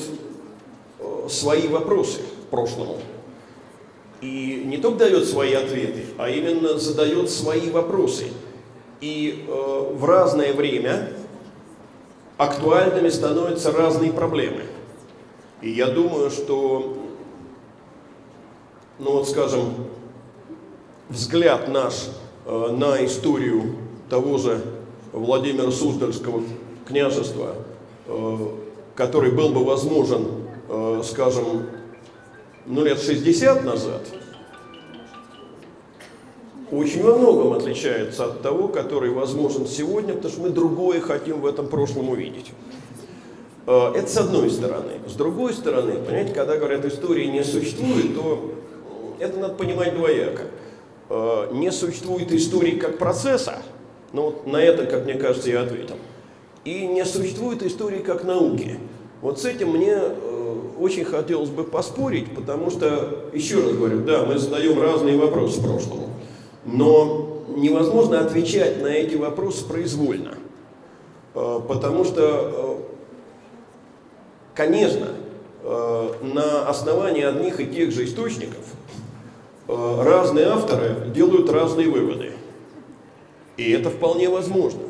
свои 1.29 1.67
вопросы 1.67 2.19
прошлому. 2.51 2.97
И 4.21 4.61
не 4.65 4.77
только 4.77 4.99
дает 4.99 5.27
свои 5.27 5.53
ответы, 5.53 6.03
а 6.19 6.29
именно 6.29 6.77
задает 6.77 7.31
свои 7.31 7.71
вопросы. 7.71 8.25
И 9.01 9.45
э, 9.47 9.91
в 9.93 10.05
разное 10.05 10.53
время 10.53 11.13
актуальными 12.37 13.09
становятся 13.09 13.71
разные 13.71 14.11
проблемы. 14.11 14.63
И 15.61 15.71
я 15.71 15.87
думаю, 15.87 16.29
что, 16.29 16.97
ну 18.99 19.11
вот 19.11 19.29
скажем, 19.29 19.73
взгляд 21.09 21.67
наш 21.67 22.09
э, 22.45 22.67
на 22.71 23.03
историю 23.05 23.75
того 24.09 24.37
же 24.37 24.61
Владимира 25.11 25.71
Суздальского 25.71 26.43
княжества, 26.87 27.55
э, 28.07 28.37
который 28.95 29.31
был 29.31 29.49
бы 29.49 29.63
возможен, 29.63 30.27
э, 30.69 31.01
скажем, 31.03 31.67
ну, 32.65 32.83
лет 32.83 32.99
60 32.99 33.63
назад, 33.63 34.01
очень 36.71 37.03
во 37.03 37.17
многом 37.17 37.53
отличается 37.53 38.25
от 38.25 38.41
того, 38.41 38.67
который 38.67 39.09
возможен 39.09 39.67
сегодня, 39.67 40.13
потому 40.13 40.33
что 40.33 40.41
мы 40.41 40.49
другое 40.49 40.99
хотим 40.99 41.41
в 41.41 41.45
этом 41.45 41.67
прошлом 41.67 42.09
увидеть. 42.09 42.51
Э, 43.65 43.91
это 43.95 44.09
с 44.09 44.17
одной 44.17 44.49
стороны. 44.49 44.93
С 45.07 45.13
другой 45.13 45.53
стороны, 45.53 45.93
понимаете, 45.93 46.33
когда 46.33 46.57
говорят, 46.57 46.85
истории 46.85 47.25
не 47.25 47.43
существует, 47.43 48.15
то 48.15 48.53
это 49.19 49.37
надо 49.37 49.53
понимать 49.55 49.95
двояко. 49.95 50.43
Э, 51.09 51.49
не 51.51 51.71
существует 51.71 52.31
истории 52.31 52.77
как 52.77 52.97
процесса, 52.97 53.59
ну 54.13 54.23
вот 54.23 54.47
на 54.47 54.57
это, 54.57 54.85
как 54.85 55.05
мне 55.05 55.15
кажется, 55.15 55.49
я 55.49 55.61
ответил. 55.61 55.95
И 56.65 56.85
не 56.87 57.05
существует 57.05 57.63
истории 57.63 57.99
как 57.99 58.23
науки. 58.23 58.77
Вот 59.21 59.39
с 59.39 59.45
этим 59.45 59.71
мне 59.71 59.93
э, 59.93 60.55
очень 60.79 61.05
хотелось 61.05 61.49
бы 61.49 61.63
поспорить, 61.63 62.33
потому 62.35 62.69
что, 62.69 63.29
еще 63.33 63.61
раз 63.61 63.73
говорю, 63.73 64.03
да, 64.03 64.25
мы 64.25 64.37
задаем 64.37 64.79
разные 64.81 65.17
вопросы 65.17 65.61
прошлому, 65.61 66.09
но 66.67 67.43
невозможно 67.55 68.19
отвечать 68.19 68.81
на 68.81 68.87
эти 68.87 69.15
вопросы 69.15 69.65
произвольно, 69.65 70.35
э, 71.33 71.59
потому 71.67 72.03
что, 72.03 72.21
э, 72.21 72.75
конечно, 74.53 75.07
э, 75.63 76.11
на 76.21 76.69
основании 76.69 77.23
одних 77.23 77.59
и 77.59 77.65
тех 77.65 77.91
же 77.91 78.05
источников 78.05 78.63
разные 79.67 80.45
авторы 80.45 81.09
делают 81.13 81.49
разные 81.49 81.89
выводы. 81.89 82.31
И 83.57 83.69
это 83.71 83.89
вполне 83.89 84.29
возможно. 84.29 84.83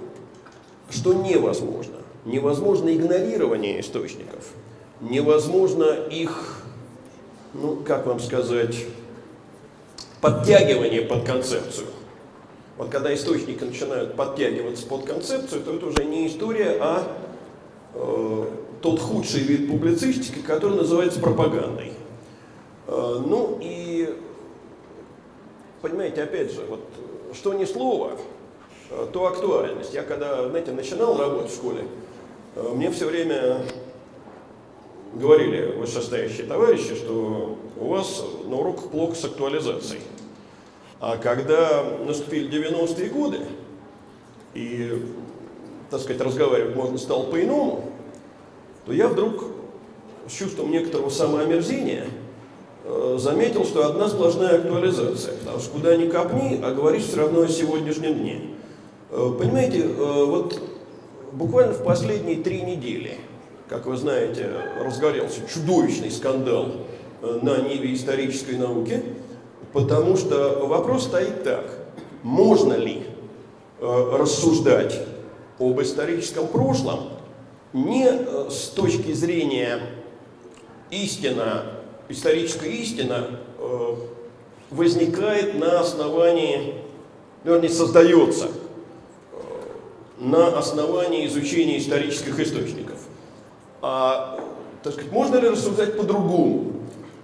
Что 0.91 1.13
невозможно? 1.13 1.95
Невозможно 2.25 2.93
игнорирование 2.93 3.79
источников– 3.79 4.49
невозможно 5.01 5.95
их, 6.09 6.63
ну, 7.53 7.77
как 7.77 8.05
вам 8.05 8.19
сказать, 8.19 8.85
подтягивание 10.27 11.03
под 11.03 11.23
концепцию. 11.23 11.87
Вот 12.77 12.89
когда 12.89 13.13
источники 13.13 13.63
начинают 13.63 14.15
подтягиваться 14.15 14.85
под 14.85 15.05
концепцию, 15.05 15.63
то 15.63 15.73
это 15.73 15.85
уже 15.85 16.03
не 16.03 16.27
история, 16.27 16.77
а 16.81 17.17
э, 17.93 18.45
тот 18.81 18.99
худший 18.99 19.41
вид 19.41 19.69
публицистики, 19.69 20.39
который 20.39 20.75
называется 20.75 21.21
пропагандой. 21.21 21.93
Э, 22.87 23.21
ну 23.25 23.57
и, 23.61 24.15
понимаете, 25.81 26.23
опять 26.23 26.51
же, 26.51 26.65
вот 26.69 26.81
что 27.33 27.53
ни 27.53 27.63
слово, 27.63 28.11
э, 28.91 29.07
то 29.13 29.27
актуальность. 29.27 29.93
Я 29.93 30.03
когда, 30.03 30.47
знаете, 30.49 30.73
начинал 30.73 31.17
работать 31.17 31.51
в 31.51 31.55
школе, 31.55 31.85
э, 32.55 32.71
мне 32.75 32.91
все 32.91 33.05
время 33.05 33.61
говорили 35.13 35.71
вышестоящие 35.71 36.45
товарищи, 36.47 36.95
что 36.95 37.57
у 37.79 37.87
вас 37.87 38.23
на 38.45 38.57
уроках 38.57 38.89
плохо 38.89 39.15
с 39.15 39.23
актуализацией. 39.23 40.01
А 40.99 41.17
когда 41.17 41.83
наступили 42.05 42.49
90-е 42.49 43.09
годы, 43.09 43.39
и, 44.53 45.01
так 45.89 46.01
сказать, 46.01 46.21
разговаривать 46.21 46.75
можно 46.75 46.97
стало 46.97 47.23
по-иному, 47.23 47.91
то 48.85 48.93
я 48.93 49.07
вдруг 49.07 49.45
с 50.27 50.31
чувством 50.31 50.71
некоторого 50.71 51.09
самоомерзения 51.09 52.05
э, 52.83 53.17
заметил, 53.19 53.65
что 53.65 53.85
одна 53.85 54.07
сплошная 54.07 54.59
актуализация. 54.59 55.37
Потому 55.37 55.59
что 55.59 55.71
куда 55.71 55.95
ни 55.95 56.09
копни, 56.09 56.59
а 56.63 56.73
говоришь 56.73 57.03
все 57.03 57.17
равно 57.17 57.41
о 57.41 57.47
сегодняшнем 57.47 58.15
дне. 58.15 58.41
Э, 59.11 59.31
понимаете, 59.37 59.83
э, 59.83 60.25
вот 60.25 60.59
буквально 61.31 61.73
в 61.73 61.83
последние 61.83 62.37
три 62.37 62.61
недели– 62.61 63.17
как 63.69 63.85
вы 63.85 63.97
знаете, 63.97 64.49
разгорелся 64.79 65.41
чудовищный 65.53 66.11
скандал 66.11 66.71
на 67.21 67.57
ниве 67.57 67.93
исторической 67.93 68.55
науки, 68.55 69.03
потому 69.73 70.17
что 70.17 70.65
вопрос 70.65 71.03
стоит 71.03 71.43
так. 71.43 71.65
Можно 72.23 72.73
ли 72.73 73.03
э, 73.79 74.17
рассуждать 74.17 74.99
об 75.59 75.81
историческом 75.81 76.47
прошлом 76.47 77.09
не 77.73 78.07
э, 78.07 78.49
с 78.49 78.69
точки 78.69 79.13
зрения 79.13 79.79
истина, 80.89 81.63
историческая 82.09 82.69
истина 82.69 83.27
возникает 84.69 85.59
на 85.59 85.79
основании, 85.79 86.75
вернее, 87.43 87.69
создается 87.69 88.49
на 90.19 90.57
основании 90.57 91.27
изучения 91.27 91.77
исторических 91.77 92.39
источников. 92.39 92.97
А, 93.81 94.39
так 94.83 94.93
сказать, 94.93 95.11
можно 95.11 95.37
ли 95.37 95.49
рассуждать 95.49 95.97
по-другому? 95.97 96.73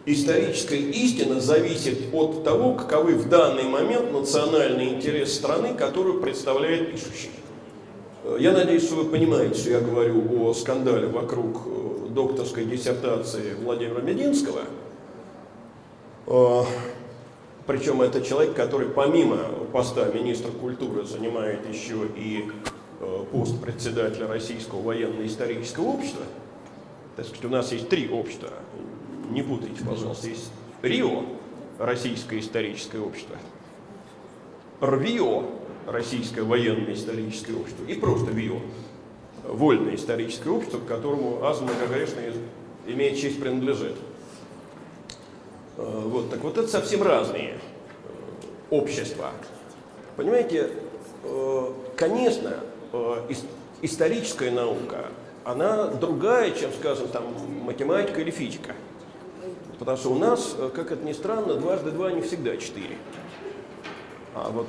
Историческая 0.05 0.79
истина 0.79 1.39
зависит 1.39 2.13
от 2.13 2.43
того, 2.43 2.73
каковы 2.73 3.15
в 3.15 3.29
данный 3.29 3.63
момент 3.63 4.11
национальные 4.11 4.95
интересы 4.95 5.35
страны, 5.35 5.75
которую 5.75 6.19
представляет 6.19 6.91
пишущий. 6.91 7.31
Я 8.37 8.51
надеюсь, 8.51 8.83
что 8.83 8.95
вы 8.95 9.05
понимаете, 9.05 9.55
что 9.59 9.69
я 9.69 9.79
говорю 9.79 10.45
о 10.45 10.53
скандале 10.53 11.07
вокруг 11.07 11.61
э, 11.65 12.07
докторской 12.09 12.65
диссертации 12.65 13.53
Владимира 13.63 14.01
Мединского. 14.01 14.61
А, 16.27 16.65
Причем 17.65 18.01
это 18.01 18.21
человек, 18.21 18.55
который 18.55 18.87
помимо 18.89 19.37
поста 19.71 20.05
министра 20.05 20.51
культуры 20.51 21.05
занимает 21.05 21.61
еще 21.69 22.07
и 22.17 22.45
э, 22.99 23.25
пост 23.31 23.59
председателя 23.61 24.27
Российского 24.27 24.81
военно-исторического 24.81 25.85
общества– 25.85 26.23
так 27.15 27.25
сказать, 27.25 27.45
у 27.45 27.49
нас 27.49 27.71
есть 27.71 27.89
три 27.89 28.09
общества. 28.09 28.49
Не 29.29 29.41
путайте, 29.41 29.83
пожалуйста. 29.83 30.27
Есть 30.27 30.51
РИО, 30.81 31.25
Российское 31.79 32.39
историческое 32.39 32.99
общество, 32.99 33.35
РВИО, 34.79 35.45
Российское 35.87 36.43
военное 36.43 36.93
историческое 36.93 37.53
общество, 37.53 37.83
и 37.85 37.95
просто 37.95 38.31
ВИО, 38.31 38.59
Вольное 39.43 39.95
историческое 39.95 40.51
общество, 40.51 40.79
к 40.79 40.85
которому 40.85 41.43
Аз 41.43 41.59
многогрешный 41.61 42.33
имеет 42.85 43.17
честь 43.17 43.39
принадлежит. 43.41 43.95
Вот, 45.75 46.29
так 46.29 46.41
вот 46.41 46.57
это 46.57 46.67
совсем 46.67 47.01
разные 47.01 47.59
общества. 48.69 49.31
Понимаете, 50.15 50.69
конечно, 51.97 52.57
историческая 53.81 54.51
наука, 54.51 55.07
она 55.43 55.87
другая, 55.87 56.51
чем, 56.51 56.71
скажем, 56.71 57.07
там, 57.07 57.23
математика 57.63 58.21
или 58.21 58.31
физика. 58.31 58.75
Потому 59.83 59.97
что 59.97 60.11
у 60.11 60.17
нас, 60.17 60.55
как 60.73 60.93
это 60.93 61.03
ни 61.03 61.11
странно, 61.11 61.55
дважды 61.55 61.91
два 61.91 62.09
не 62.09 62.21
всегда 62.21 62.55
четыре. 62.55 62.95
А 64.33 64.49
вот 64.49 64.65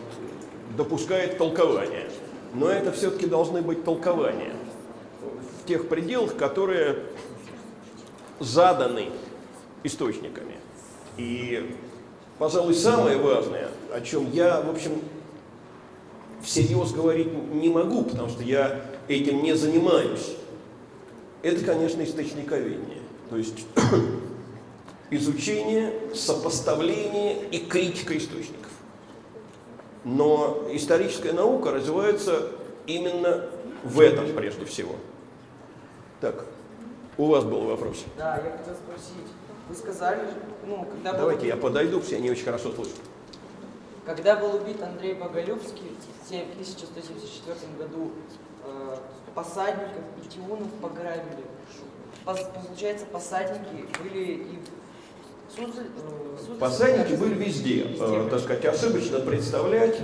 допускает 0.76 1.38
толкование. 1.38 2.10
Но 2.52 2.68
это 2.68 2.90
все-таки 2.90 3.26
должны 3.26 3.62
быть 3.62 3.84
толкования 3.84 4.52
в 5.62 5.68
тех 5.68 5.88
пределах, 5.88 6.36
которые 6.36 6.98
заданы 8.40 9.10
источниками. 9.84 10.56
И, 11.16 11.76
пожалуй, 12.40 12.74
самое 12.74 13.16
важное, 13.16 13.68
о 13.94 14.00
чем 14.00 14.32
я, 14.32 14.62
в 14.62 14.70
общем, 14.70 15.00
всерьез 16.42 16.90
говорить 16.90 17.28
не 17.52 17.68
могу, 17.68 18.02
потому 18.02 18.30
что 18.30 18.42
я 18.42 18.80
этим 19.06 19.44
не 19.44 19.52
занимаюсь, 19.52 20.34
это, 21.44 21.64
конечно, 21.64 22.02
источниковедение. 22.02 23.02
То 23.30 23.36
есть 23.36 23.64
изучение, 25.10 25.92
сопоставление 26.14 27.48
и 27.48 27.58
критика 27.58 28.16
источников. 28.16 28.70
Но 30.04 30.64
историческая 30.70 31.32
наука 31.32 31.70
развивается 31.70 32.50
именно 32.86 33.48
в 33.82 34.00
этом 34.00 34.32
прежде 34.34 34.64
всего. 34.64 34.96
Так, 36.20 36.44
у 37.16 37.26
вас 37.26 37.44
был 37.44 37.60
вопрос. 37.62 38.04
Да, 38.16 38.36
я 38.36 38.56
хотел 38.58 38.74
спросить. 38.74 39.30
Вы 39.68 39.74
сказали, 39.74 40.20
ну, 40.66 40.84
когда 40.84 41.12
Давайте 41.12 41.42
был... 41.42 41.48
я 41.48 41.56
подойду, 41.56 42.00
все 42.00 42.18
не 42.18 42.30
очень 42.30 42.44
хорошо 42.44 42.72
слышат. 42.72 43.00
Когда 44.04 44.36
был 44.36 44.56
убит 44.56 44.82
Андрей 44.82 45.14
Боголюбский 45.14 45.96
в 46.22 46.32
1174 46.32 47.56
году, 47.78 48.12
э, 48.64 48.96
посадников 49.34 50.04
и 50.22 50.28
тиунов 50.28 50.70
пограбили. 50.82 51.44
Пос, 52.24 52.40
получается, 52.68 53.06
посадники 53.06 53.86
были 54.02 54.24
и 54.24 54.58
в 55.43 55.43
Суздаль, 55.43 55.43
э, 55.43 55.43
Суздаль, 55.43 55.43
Посадники 56.58 57.10
даже- 57.10 57.16
были 57.16 57.34
везде. 57.34 57.86
Э, 58.00 58.28
так 58.30 58.40
сказать, 58.40 58.64
ошибочно 58.64 59.20
представлять, 59.20 59.96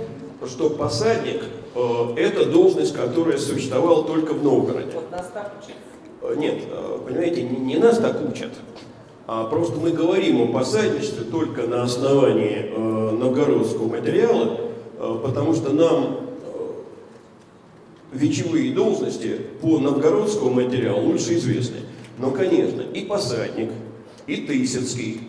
что 0.47 0.69
посадник 0.69 1.43
э, 1.75 2.13
это 2.17 2.45
должность, 2.45 2.95
которая 2.95 3.37
существовала 3.37 4.03
только 4.05 4.33
в 4.33 4.43
Новгороде. 4.43 4.91
Вот 4.93 5.11
нас 5.11 5.29
так 5.33 5.53
учат. 5.61 5.75
Э, 6.21 6.35
Нет, 6.37 6.63
э, 6.69 6.99
понимаете, 7.05 7.43
не, 7.43 7.57
не 7.57 7.77
нас 7.77 7.97
так 7.99 8.17
учат, 8.29 8.51
а 9.27 9.45
просто 9.45 9.79
мы 9.79 9.91
говорим 9.91 10.41
о 10.41 10.47
посадничестве 10.53 11.25
только 11.25 11.63
на 11.63 11.83
основании 11.83 12.71
э, 12.75 13.11
новгородского 13.11 13.87
материала, 13.87 14.57
э, 14.99 15.19
потому 15.23 15.53
что 15.53 15.71
нам 15.73 16.17
э, 16.43 16.71
вечевые 18.13 18.73
должности 18.73 19.41
по 19.61 19.79
новгородскому 19.79 20.51
материалу 20.51 21.07
лучше 21.07 21.35
известны. 21.35 21.77
Но, 22.17 22.31
конечно, 22.31 22.81
и 22.81 23.05
посадник, 23.05 23.71
и 24.31 24.45
Тысяцкий 24.47 25.27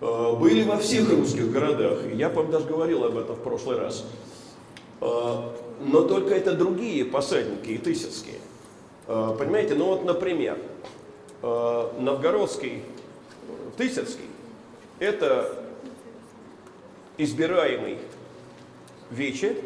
э, 0.00 0.36
были 0.36 0.62
во 0.62 0.78
всех 0.78 1.10
русских 1.10 1.50
городах. 1.50 1.98
Я, 2.14 2.28
по-моему, 2.28 2.52
даже 2.52 2.66
говорил 2.66 3.04
об 3.04 3.18
этом 3.18 3.34
в 3.34 3.40
прошлый 3.40 3.76
раз. 3.76 4.04
Э, 5.00 5.50
Но 5.80 6.02
только 6.02 6.34
это 6.34 6.52
другие 6.54 7.04
посадники 7.04 7.70
и 7.70 7.78
Тысяцкие. 7.78 8.38
Э, 9.08 9.34
Понимаете, 9.36 9.74
ну 9.74 9.86
вот, 9.86 10.04
например, 10.04 10.58
новгородский, 11.42 12.82
Тысяцкий, 13.78 14.26
это 14.98 15.64
избираемый 17.16 17.98
вече, 19.10 19.56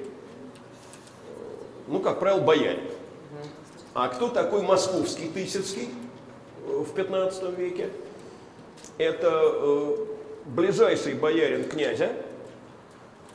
ну, 1.89 1.99
как 1.99 2.21
правило, 2.21 2.41
боярин. 2.41 2.85
А 3.93 4.09
кто 4.09 4.29
такой 4.29 4.63
московский 4.63 5.29
Тысяцкий 5.29 5.89
в 6.65 6.95
15 6.95 7.59
веке? 7.59 7.91
Это 8.99 9.41
э, 9.43 9.97
ближайший 10.47 11.15
боярин 11.15 11.65
князя, 11.65 12.13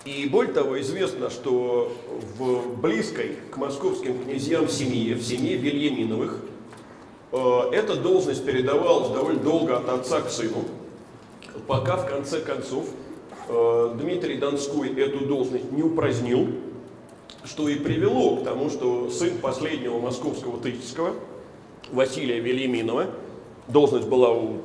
и 0.06 0.26
более 0.30 0.54
того, 0.54 0.80
известно, 0.80 1.30
что 1.30 1.92
в 2.38 2.80
близкой 2.80 3.36
к 3.52 3.58
московским 3.58 4.24
князьям 4.24 4.70
семье, 4.70 5.16
в 5.16 5.24
семье 5.24 5.58
Вильяминовых, 5.58 6.40
э, 7.34 7.60
эта 7.74 7.96
должность 7.96 8.46
передавалась 8.46 9.10
довольно 9.10 9.42
долго 9.42 9.76
от 9.78 9.90
отца 9.90 10.22
к 10.22 10.30
сыну, 10.30 10.64
пока 11.68 11.98
в 11.98 12.08
конце 12.08 12.40
концов 12.40 12.86
э, 13.50 13.96
Дмитрий 14.00 14.38
Донской 14.38 14.90
эту 14.96 15.26
должность 15.26 15.70
не 15.74 15.84
упразднил, 15.84 16.48
что 17.44 17.68
и 17.68 17.76
привело 17.76 18.38
к 18.38 18.46
тому, 18.46 18.70
что 18.70 19.10
сын 19.10 19.38
последнего 19.40 20.00
московского 20.00 20.58
Тысяцкого, 20.62 21.16
Василия 21.92 22.40
Вильяминова, 22.40 23.08
должность 23.68 24.08
была 24.08 24.32
у- 24.32 24.62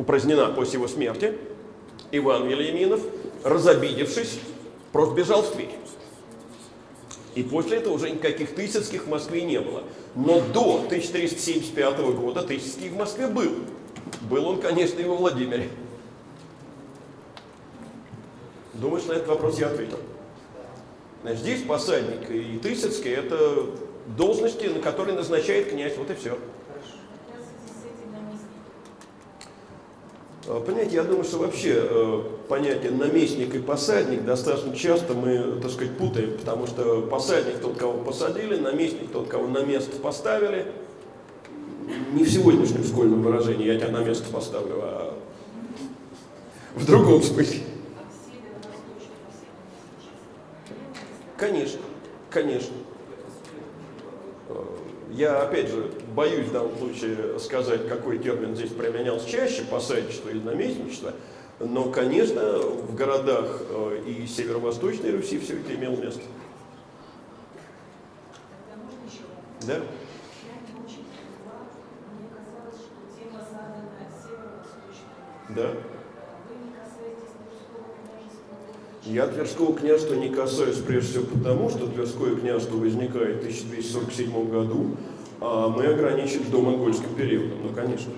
упразднена 0.00 0.46
после 0.46 0.74
его 0.74 0.88
смерти, 0.88 1.34
Иван 2.10 2.48
Вильяминов, 2.48 3.02
разобидевшись, 3.44 4.40
просто 4.92 5.14
бежал 5.14 5.42
в 5.42 5.52
Тверь. 5.52 5.68
И 7.34 7.42
после 7.42 7.76
этого 7.76 7.94
уже 7.94 8.10
никаких 8.10 8.54
Тысяцких 8.54 9.04
в 9.04 9.08
Москве 9.08 9.42
не 9.42 9.60
было. 9.60 9.84
Но 10.14 10.40
до 10.40 10.76
1375 10.86 11.98
года 12.16 12.42
Тысяцкий 12.42 12.88
в 12.88 12.96
Москве 12.96 13.26
был. 13.26 13.52
Был 14.22 14.46
он, 14.48 14.60
конечно, 14.60 14.98
и 14.98 15.04
во 15.04 15.16
Владимире. 15.16 15.68
Думаешь, 18.72 19.04
на 19.04 19.12
этот 19.12 19.28
вопрос 19.28 19.58
я 19.58 19.66
ответил? 19.66 19.98
Значит, 21.22 21.40
здесь 21.40 21.62
посадник 21.62 22.30
и 22.30 22.58
Тысяцкий– 22.58 23.10
это 23.12 23.66
должности, 24.16 24.66
на 24.66 24.80
которые 24.80 25.14
назначает 25.14 25.68
князь, 25.68 25.96
вот 25.98 26.10
и 26.10 26.14
все. 26.14 26.38
Понимаете, 30.46 30.96
я 30.96 31.04
думаю, 31.04 31.24
что 31.24 31.38
вообще 31.38 31.74
э, 31.76 32.22
понятие 32.48 32.92
наместник 32.92 33.54
и 33.54 33.58
посадник 33.58 34.24
достаточно 34.24 34.74
часто 34.74 35.12
мы, 35.12 35.60
так 35.60 35.70
сказать, 35.70 35.96
путаем, 35.98 36.38
потому 36.38 36.66
что 36.66 37.02
посадник 37.02 37.58
тот, 37.58 37.76
кого 37.76 38.02
посадили, 38.02 38.56
наместник 38.56 39.12
тот, 39.12 39.28
кого 39.28 39.46
на 39.46 39.62
место 39.62 39.96
поставили. 40.00 40.72
Не 42.14 42.24
в 42.24 42.30
сегодняшнем 42.30 42.84
школьном 42.84 43.22
выражении 43.22 43.66
я 43.66 43.78
тебя 43.78 43.90
на 43.90 44.02
место 44.02 44.32
поставлю, 44.32 44.76
а 44.78 45.18
в 46.74 46.86
другом 46.86 47.22
смысле. 47.22 47.60
Конечно, 51.36 51.80
конечно. 52.30 52.74
Э, 54.48 54.64
Я, 55.10 55.42
опять 55.42 55.68
же, 55.68 55.90
боюсь 56.14 56.46
в 56.46 56.52
данном 56.52 56.76
случае 56.76 57.38
сказать, 57.38 57.88
какой 57.88 58.18
термин 58.18 58.54
здесь 58.54 58.70
применялся 58.70 59.28
чаще, 59.28 59.62
посадничество 59.62 60.28
или 60.30 60.40
наместничество, 60.40 61.12
но, 61.58 61.90
конечно, 61.90 62.58
в 62.58 62.94
городах 62.94 63.60
э, 63.68 64.02
и 64.06 64.26
северо-восточной 64.26 65.14
Руси 65.14 65.38
все 65.38 65.58
это 65.58 65.74
имело 65.74 65.96
место. 65.96 66.22
Да? 69.66 69.76
Да. 75.50 75.72
Я 79.04 79.26
Тверского 79.26 79.74
княжества 79.74 80.14
не 80.14 80.28
касаюсь 80.28 80.76
прежде 80.76 81.10
всего 81.10 81.24
потому, 81.36 81.68
что 81.68 81.86
Тверское 81.88 82.36
княжество 82.36 82.76
возникает 82.76 83.36
в 83.36 83.40
1247 83.40 84.50
году, 84.50 84.96
а 85.40 85.68
мы 85.68 85.86
ограничены 85.86 86.44
домонгольским 86.50 87.14
периодом, 87.14 87.58
ну, 87.62 87.70
конечно. 87.74 88.12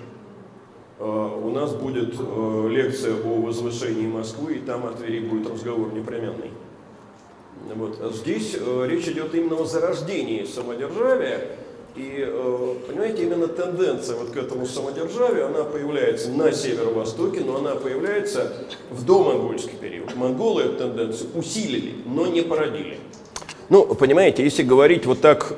А, 0.99 1.37
У 1.37 1.49
нас 1.51 1.73
будет 1.73 2.15
э, 2.19 2.67
лекция 2.69 3.15
о 3.15 3.41
возвышении 3.41 4.07
Москвы, 4.07 4.55
и 4.55 4.59
там 4.59 4.85
о 4.85 4.91
Твери 4.91 5.19
будет 5.19 5.49
разговор 5.49 5.93
непременный. 5.93 6.51
Вот. 7.75 7.97
А 8.01 8.11
здесь 8.11 8.57
э, 8.59 8.87
речь 8.89 9.07
идет 9.07 9.33
именно 9.33 9.55
о 9.55 9.65
зарождении 9.65 10.43
самодержавия, 10.43 11.47
и, 11.95 12.25
э, 12.27 12.75
понимаете, 12.87 13.23
именно 13.23 13.47
тенденция 13.47 14.17
вот 14.17 14.31
к 14.31 14.37
этому 14.37 14.65
самодержавию, 14.65 15.45
она 15.45 15.63
появляется 15.63 16.29
на 16.29 16.51
северо-востоке, 16.51 17.41
но 17.41 17.57
она 17.57 17.75
появляется 17.75 18.51
в 18.89 19.05
домонгольский 19.05 19.77
период. 19.79 20.13
Монголы 20.15 20.63
эту 20.63 20.77
тенденцию 20.77 21.29
усилили, 21.35 21.93
но 22.05 22.27
не 22.27 22.41
породили. 22.41 22.97
Ну, 23.69 23.85
понимаете, 23.95 24.43
если 24.43 24.63
говорить 24.63 25.05
вот 25.05 25.21
так, 25.21 25.55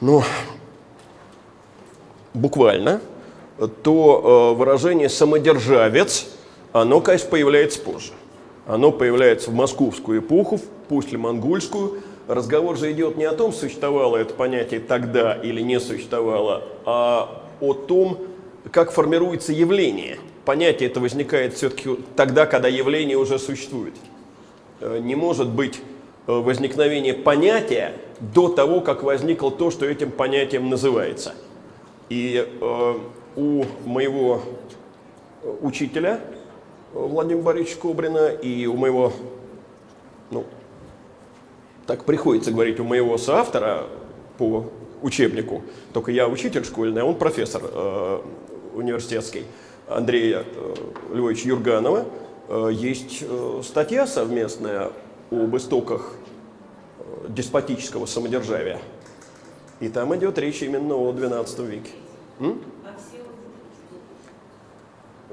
ну, 0.00 0.22
буквально, 2.34 3.00
то 3.82 4.52
э, 4.54 4.58
выражение 4.58 5.08
«самодержавец», 5.08 6.26
оно, 6.72 7.00
конечно, 7.00 7.30
появляется 7.30 7.80
позже. 7.80 8.12
Оно 8.66 8.92
появляется 8.92 9.50
в 9.50 9.54
московскую 9.54 10.20
эпоху, 10.20 10.60
после 10.88 11.18
монгольскую. 11.18 12.02
Разговор 12.28 12.76
же 12.76 12.90
идет 12.92 13.16
не 13.16 13.24
о 13.24 13.32
том, 13.32 13.52
существовало 13.52 14.16
это 14.16 14.34
понятие 14.34 14.80
тогда 14.80 15.34
или 15.34 15.60
не 15.60 15.78
существовало, 15.80 16.64
а 16.84 17.42
о 17.60 17.72
том, 17.72 18.18
как 18.72 18.92
формируется 18.92 19.52
явление. 19.52 20.18
Понятие 20.44 20.88
это 20.88 21.00
возникает 21.00 21.54
все-таки 21.54 21.90
тогда, 22.16 22.46
когда 22.46 22.68
явление 22.68 23.16
уже 23.16 23.38
существует. 23.38 23.94
Э, 24.80 25.00
Не 25.02 25.14
может 25.14 25.48
быть 25.48 25.80
возникновение 26.26 27.14
понятия 27.14 27.94
до 28.20 28.48
того, 28.48 28.80
как 28.80 29.02
возникло 29.02 29.50
то, 29.50 29.70
что 29.70 29.86
этим 29.86 30.10
понятием 30.10 30.68
называется. 30.68 31.34
И 32.08 32.46
э, 32.60 32.94
у 33.36 33.64
моего 33.84 34.42
учителя 35.60 36.20
э, 36.94 36.98
Владимира 36.98 37.42
Борисовича 37.44 37.80
Кобрина 37.80 38.28
и 38.28 38.66
у 38.66 38.76
моего, 38.76 39.12
ну, 40.30 40.44
так 41.86 42.04
приходится 42.04 42.50
говорить, 42.50 42.80
у 42.80 42.84
моего 42.84 43.18
соавтора 43.18 43.84
по 44.38 44.66
учебнику, 45.02 45.62
только 45.92 46.10
я 46.10 46.28
учитель 46.28 46.64
школьный, 46.64 47.02
а 47.02 47.04
он 47.04 47.16
профессор 47.16 47.62
э, 47.64 48.20
университетский, 48.74 49.44
Андрея 49.88 50.44
э, 50.44 50.74
Львовича 51.14 51.48
Юрганова, 51.48 52.06
э, 52.48 52.70
есть 52.72 53.22
э, 53.22 53.60
статья 53.62 54.06
совместная 54.06 54.90
об 55.30 55.56
истоках 55.56 56.14
э, 56.98 57.26
деспотического 57.28 58.06
самодержавия. 58.06 58.80
И 59.80 59.88
там 59.88 60.14
идет 60.16 60.38
речь 60.38 60.62
именно 60.62 60.94
о 60.94 61.12
XII 61.12 61.66
веке. 61.66 61.90
М? 62.40 62.62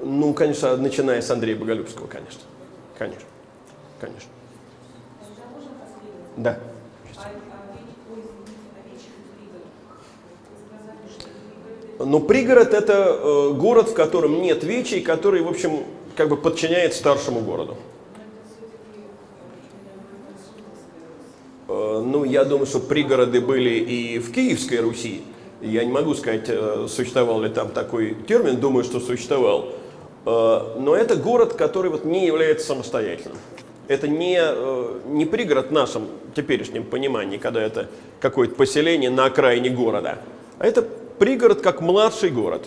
Ну, 0.02 0.34
конечно, 0.34 0.76
начиная 0.76 1.22
с 1.22 1.30
Андрея 1.30 1.56
Боголюбского, 1.56 2.06
конечно. 2.06 2.42
Конечно. 2.98 3.26
Конечно. 4.00 4.30
Да. 6.36 6.58
Но 11.98 12.20
пригород 12.20 12.74
это 12.74 12.92
э, 12.92 13.52
город, 13.52 13.90
в 13.90 13.94
котором 13.94 14.42
нет 14.42 14.64
вечей, 14.64 15.00
который, 15.00 15.42
в 15.42 15.48
общем, 15.48 15.84
как 16.16 16.28
бы 16.28 16.36
подчиняет 16.36 16.92
старшему 16.92 17.40
городу. 17.40 17.76
Ну, 21.66 22.24
я 22.24 22.44
думаю, 22.44 22.66
что 22.66 22.80
пригороды 22.80 23.40
были 23.40 23.70
и 23.70 24.18
в 24.18 24.32
Киевской 24.32 24.80
Руси. 24.80 25.22
Я 25.60 25.84
не 25.84 25.90
могу 25.90 26.14
сказать, 26.14 26.44
э, 26.48 26.86
существовал 26.90 27.40
ли 27.40 27.48
там 27.48 27.70
такой 27.70 28.14
термин, 28.28 28.60
думаю, 28.60 28.84
что 28.84 29.00
существовал. 29.00 29.70
Э, 30.26 30.74
Но 30.78 30.94
это 30.94 31.16
город, 31.16 31.54
который 31.54 31.90
вот 31.90 32.04
не 32.04 32.26
является 32.26 32.66
самостоятельным. 32.66 33.38
Это 33.88 34.06
не, 34.06 34.38
э, 34.38 35.00
не 35.06 35.24
пригород 35.24 35.68
в 35.68 35.72
нашем 35.72 36.06
теперешнем 36.34 36.84
понимании, 36.84 37.38
когда 37.38 37.62
это 37.62 37.88
какое-то 38.20 38.54
поселение 38.54 39.10
на 39.10 39.26
окраине 39.26 39.70
города. 39.70 40.18
А 40.58 40.66
это 40.66 40.82
пригород 40.82 41.62
как 41.62 41.80
младший 41.80 42.30
город. 42.30 42.66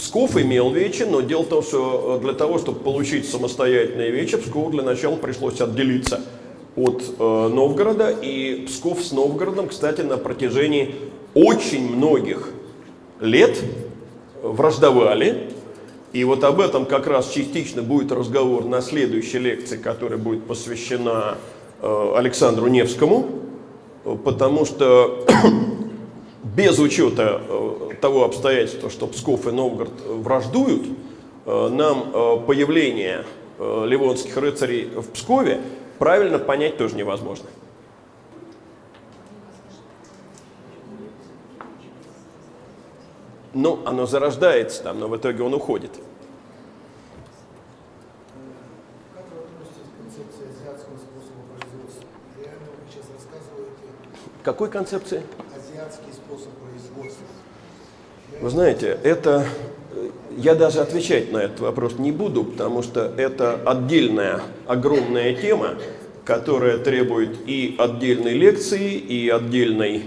Псков 0.00 0.38
имел 0.38 0.70
вечи, 0.70 1.02
но 1.02 1.20
дело 1.20 1.42
в 1.42 1.48
том, 1.48 1.62
что 1.62 2.16
э, 2.16 2.24
для 2.24 2.32
того, 2.32 2.58
чтобы 2.58 2.80
получить 2.80 3.28
самостоятельные 3.28 4.10
вечи, 4.10 4.38
Пскову 4.38 4.70
для 4.70 4.82
начала 4.82 5.16
пришлось 5.16 5.60
отделиться 5.60 6.22
от 6.74 7.02
э, 7.18 7.48
Новгорода. 7.52 8.08
И 8.08 8.64
Псков 8.66 9.02
с 9.02 9.12
Новгородом, 9.12 9.68
кстати, 9.68 10.00
на 10.00 10.16
протяжении 10.16 10.94
очень 11.34 11.94
многих 11.94 12.48
лет 13.20 13.58
враждовали. 14.42 15.50
И 16.14 16.24
вот 16.24 16.44
об 16.44 16.60
этом 16.60 16.86
как 16.86 17.06
раз 17.06 17.28
частично 17.28 17.82
будет 17.82 18.10
разговор 18.10 18.64
на 18.64 18.80
следующей 18.80 19.38
лекции, 19.38 19.76
которая 19.76 20.18
будет 20.18 20.44
посвящена 20.44 21.36
э, 21.82 22.12
Александру 22.16 22.68
Невскому, 22.68 23.26
э, 24.06 24.16
потому 24.24 24.64
что 24.64 25.26
без 26.54 26.78
учета 26.78 27.40
э, 27.48 27.90
того 28.00 28.24
обстоятельства, 28.24 28.90
что 28.90 29.06
Псков 29.06 29.46
и 29.46 29.52
Новгород 29.52 30.00
враждуют, 30.06 30.86
э, 31.46 31.68
нам 31.68 32.10
э, 32.12 32.36
появление 32.46 33.24
ливонских 33.58 34.38
рыцарей 34.38 34.86
в 34.86 35.10
Пскове 35.10 35.60
правильно 35.98 36.38
понять 36.38 36.78
тоже 36.78 36.96
невозможно. 36.96 37.44
Ну, 43.52 43.80
оно 43.84 44.06
зарождается 44.06 44.82
там, 44.82 44.98
но 44.98 45.08
в 45.08 45.16
итоге 45.18 45.42
он 45.42 45.52
уходит. 45.52 45.90
Как 49.14 49.26
вы 49.30 49.42
относитесь 49.42 49.90
к 49.92 50.02
концепции 50.02 50.48
азиатского 50.48 50.96
способа 50.96 51.42
производства? 51.58 52.04
Реально 52.38 52.64
вы 52.64 52.90
сейчас 52.90 53.04
рассказываете 53.12 53.84
Какой 54.42 54.70
концепции? 54.70 55.22
азиатский 55.80 56.12
способ 56.12 56.52
производства. 56.58 57.26
Вы 58.40 58.48
знаете, 58.48 58.96
это 59.02 59.44
э, 59.92 60.08
я 60.38 60.54
даже 60.54 60.80
отвечать 60.80 61.30
на 61.30 61.38
этот 61.38 61.60
вопрос 61.60 61.98
не 61.98 62.10
буду, 62.10 62.42
потому 62.44 62.82
что 62.82 63.12
это 63.18 63.60
отдельная 63.66 64.40
огромная 64.66 65.34
тема, 65.34 65.74
которая 66.24 66.78
требует 66.78 67.36
и 67.46 67.76
отдельной 67.78 68.32
лекции, 68.32 68.94
и 68.94 69.28
отдельной 69.28 70.04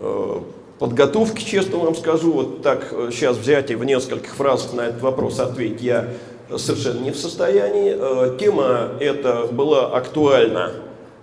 э, 0.00 0.40
подготовки, 0.78 1.44
честно 1.44 1.76
вам 1.76 1.94
скажу. 1.94 2.32
Вот 2.32 2.62
так 2.62 2.88
э, 2.92 3.10
сейчас 3.12 3.36
взять 3.36 3.70
и 3.70 3.74
в 3.74 3.84
нескольких 3.84 4.34
фразах 4.34 4.72
на 4.72 4.80
этот 4.82 5.02
вопрос 5.02 5.38
ответить 5.38 5.82
я 5.82 6.08
совершенно 6.56 7.00
не 7.00 7.10
в 7.10 7.18
состоянии. 7.18 7.94
Э, 7.94 8.38
тема 8.38 8.92
эта 9.00 9.48
была 9.52 9.94
актуальна, 9.94 10.72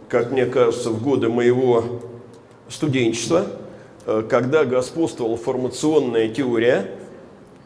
как 0.08 0.30
мне 0.30 0.46
кажется, 0.46 0.92
в 0.92 1.02
годы 1.02 1.30
моего 1.30 1.84
студенчества, 2.70 3.48
э, 3.48 3.63
когда 4.06 4.66
господствовала 4.66 5.38
формационная 5.38 6.30
теория, 6.30 6.92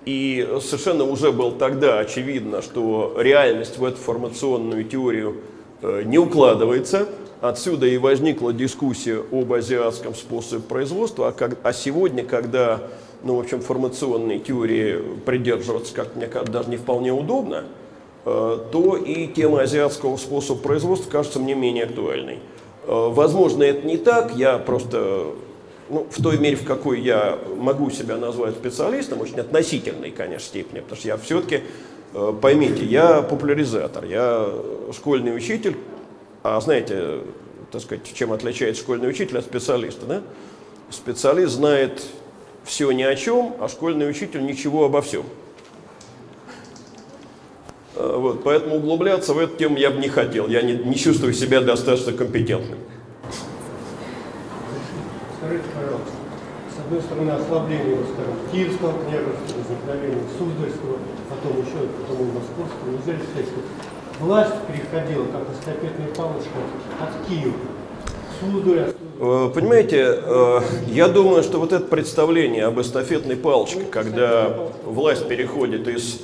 и 0.06 0.48
совершенно 0.62 1.04
уже 1.04 1.32
было 1.32 1.52
тогда 1.52 2.00
очевидно, 2.00 2.62
что 2.62 3.16
реальность 3.20 3.78
в 3.78 3.84
эту 3.84 3.98
формационную 3.98 4.84
теорию 4.86 5.38
э, 5.82 6.04
не 6.06 6.18
укладывается. 6.18 7.08
Отсюда 7.42 7.86
и 7.86 7.98
возникла 7.98 8.52
дискуссия 8.54 9.22
об 9.32 9.54
азиатском 9.54 10.16
способе 10.16 10.62
производства, 10.64 11.28
а, 11.28 11.32
как- 11.32 11.58
а 11.64 11.72
сегодня, 11.74 12.24
когда 12.24 12.82
ну, 13.24 13.36
в 13.36 13.40
общем, 13.40 13.62
формационной 13.62 14.40
теории 14.40 15.02
придерживаться, 15.26 15.94
как 15.94 16.16
мне 16.16 16.28
кажется, 16.28 16.54
даже 16.54 16.70
не 16.70 16.78
вполне 16.78 17.12
удобно, 17.12 17.64
э, 18.26 18.60
то 18.72 18.96
и 18.96 19.28
тема 19.28 19.62
азиатского 19.62 20.18
способа 20.18 20.60
производства 20.62 21.10
кажется 21.12 21.40
мне 21.40 21.56
менее 21.56 21.86
актуальной. 21.86 22.36
Э, 22.86 23.10
Возможно, 23.10 23.64
это 23.64 23.86
не 23.88 23.98
так, 23.98 24.36
я 24.36 24.58
просто, 24.60 25.28
ну, 25.90 26.08
в 26.10 26.22
той 26.22 26.38
мере, 26.38 26.56
в 26.56 26.66
какой 26.66 27.02
я 27.02 27.38
могу 27.58 27.90
себя 27.90 28.18
назвать 28.18 28.56
специалистом, 28.56 29.22
очень 29.22 29.40
относительной, 29.40 30.12
конечно, 30.12 30.48
степени, 30.48 30.80
потому 30.80 30.98
что 30.98 31.08
я 31.08 31.18
все-таки, 31.18 31.64
поймите, 32.42 32.86
я 32.86 33.22
популяризатор, 33.22 34.06
я 34.06 34.50
школьный 34.94 35.36
учитель, 35.36 35.78
а 36.44 36.60
знаете, 36.62 37.20
так 37.72 37.82
сказать, 37.82 38.04
чем 38.14 38.32
отличается 38.32 38.82
школьный 38.82 39.10
учитель 39.10 39.38
от 39.38 39.46
специалиста, 39.46 40.06
да? 40.06 40.22
Специалист 40.90 41.54
знает 41.54 42.04
все 42.64 42.92
ни 42.92 43.04
о 43.04 43.16
чем, 43.16 43.56
а 43.60 43.68
школьный 43.68 44.10
учитель 44.10 44.46
ничего 44.46 44.86
обо 44.86 45.02
всем. 45.02 45.26
Э, 47.96 48.16
Вот, 48.18 48.44
поэтому 48.44 48.78
углубляться 48.78 49.34
в 49.34 49.40
эту 49.40 49.58
тему 49.58 49.78
я 49.78 49.90
бы 49.92 50.00
не 50.00 50.10
хотел. 50.10 50.48
Я 50.48 50.62
не, 50.62 50.74
не 50.74 50.96
чувствую 50.96 51.34
себя 51.34 51.62
достаточно 51.62 52.14
компетентным. 52.14 52.80
Скажите, 55.38 55.66
пожалуйста, 55.74 56.12
с 56.74 56.77
одной 56.88 57.02
стороны, 57.02 57.32
ослабление, 57.32 57.98
скажем, 58.14 58.36
Киевского 58.52 58.94
княжества, 59.04 59.60
возникновение 59.60 60.24
Суздальского, 60.38 60.98
потом 61.30 61.60
еще, 61.60 61.88
потом 62.08 62.28
Московского, 62.28 62.92
нельзя 62.92 63.20
что 63.20 64.24
власть 64.24 64.56
переходила, 64.68 65.26
как 65.26 65.44
эстафетная 65.54 66.08
палочка, 66.16 66.60
от 67.02 67.28
Киева. 67.28 67.54
К 67.54 68.40
Суздалю, 68.40 68.94
Э, 69.20 69.52
Понимаете, 69.54 70.22
э, 70.24 70.60
я 70.88 71.08
думаю, 71.08 71.44
что 71.44 71.60
вот 71.60 71.74
это 71.74 71.86
представление 71.86 72.66
об 72.66 72.80
эстафетной 72.80 73.36
палочке, 73.36 73.82
когда 73.92 74.56
власть 74.86 75.28
переходит 75.28 75.88
из 75.88 76.22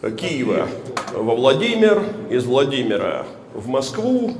Киева 0.00 0.68
во 1.12 1.34
Владимир, 1.34 2.02
из 2.30 2.46
Владимира 2.46 3.26
в 3.52 3.66
Москву, 3.68 4.32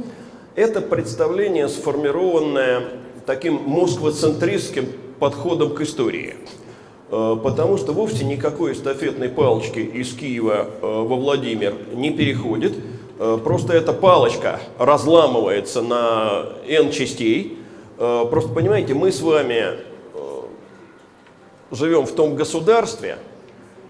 это 0.54 0.80
представление, 0.80 1.68
сформированное 1.68 2.84
таким 3.26 3.60
москвоцентристским 3.66 4.86
подходом 5.20 5.74
к 5.74 5.82
истории. 5.82 6.34
Э, 7.10 7.36
Потому 7.42 7.76
что 7.76 7.92
вовсе 7.92 8.24
никакой 8.24 8.72
эстафетной 8.72 9.28
палочки 9.28 9.78
из 9.78 10.12
Киева 10.14 10.66
э, 10.66 10.80
во 10.82 11.16
Владимир 11.16 11.74
не 11.92 12.10
переходит. 12.10 12.74
Э, 13.18 13.38
Просто 13.42 13.74
эта 13.74 13.92
палочка 13.92 14.60
разламывается 14.78 15.82
на 15.82 16.46
N 16.66 16.90
частей. 16.90 17.58
Просто 17.98 18.50
понимаете, 18.54 18.94
мы 18.94 19.12
с 19.12 19.20
вами 19.20 19.78
живем 21.70 22.06
в 22.06 22.12
том 22.12 22.34
государстве, 22.34 23.18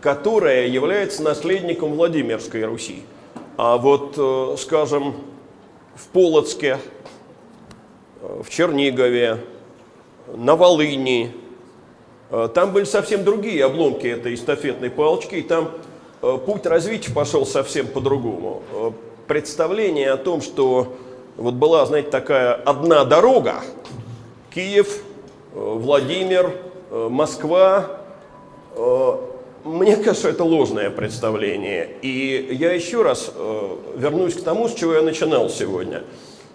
которое 0.01 0.67
является 0.67 1.23
наследником 1.23 1.93
Владимирской 1.93 2.65
Руси. 2.65 3.05
А 3.57 3.77
вот, 3.77 4.59
скажем, 4.59 5.15
в 5.95 6.09
Полоцке, 6.09 6.79
в 8.21 8.51
Чернигове, 8.51 9.39
на 10.37 10.57
Волыни, 10.57 11.35
Э, 12.31 12.49
Там 12.53 12.73
были 12.73 12.85
совсем 12.85 13.25
другие 13.25 13.65
обломки 13.65 14.07
этой 14.07 14.35
эстафетной 14.35 14.91
палочки, 14.91 15.37
и 15.37 15.43
там 15.43 15.71
э, 16.23 16.39
путь 16.45 16.67
развития 16.67 17.13
пошел 17.13 17.45
совсем 17.45 17.87
по-другому. 17.89 18.63
Э, 18.73 18.91
Представление 19.27 20.11
о 20.11 20.17
том, 20.17 20.41
что 20.41 20.97
вот 21.37 21.55
была, 21.55 21.87
знаете, 21.87 22.11
такая 22.11 22.55
одна 22.55 23.05
дорога, 23.05 23.63
Киев, 24.53 25.03
Владимир, 25.55 26.53
Москва, 26.91 28.01
мне 29.65 29.97
кажется, 29.97 30.31
это 30.31 30.43
ложное 30.43 30.91
представление. 30.91 31.91
И 32.03 32.57
я 32.59 32.73
еще 32.73 33.03
раз 33.03 33.33
вернусь 33.95 34.35
к 34.35 34.43
тому, 34.43 34.69
с 34.69 34.75
чего 34.75 34.95
я 34.95 35.03
начинал 35.03 35.49
сегодня, 35.49 36.03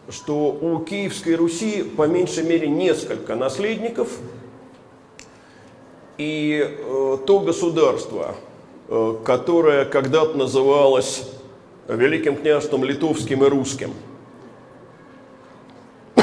что 0.09 0.51
у 0.51 0.79
Киевской 0.79 1.35
Руси 1.35 1.83
по 1.83 2.07
меньшей 2.07 2.43
мере 2.43 2.67
несколько 2.67 3.35
наследников, 3.35 4.09
и 6.17 6.65
э, 6.65 7.17
то 7.25 7.39
государство, 7.39 8.35
э, 8.87 9.15
которое 9.25 9.85
когда-то 9.85 10.37
называлось 10.37 11.29
Великим 11.87 12.35
княжеством 12.37 12.83
Литовским 12.83 13.43
и 13.43 13.47
Русским, 13.47 13.93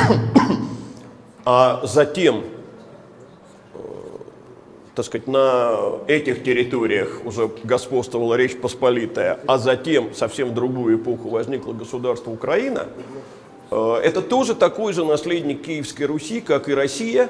а 1.45 1.81
затем 1.85 2.45
так 4.95 5.07
сказать, 5.07 5.27
на 5.27 6.01
этих 6.07 6.45
территориях 6.45 7.23
уже 7.25 7.51
господствовала 7.65 8.35
Речь 8.35 8.59
Посполитая, 8.59 9.41
а 9.47 9.57
затем 9.57 10.13
совсем 10.15 10.51
в 10.51 10.55
другую 10.55 10.99
эпоху 10.99 11.31
возникло 11.31 11.73
государство 11.73 12.31
Украина, 12.31 12.81
э, 12.81 13.03
это 13.73 14.23
тоже 14.23 14.55
такой 14.55 14.93
же 14.93 15.05
наследник 15.05 15.63
Киевской 15.63 16.05
Руси, 16.05 16.41
как 16.41 16.69
и 16.69 16.75
Россия, 16.75 17.29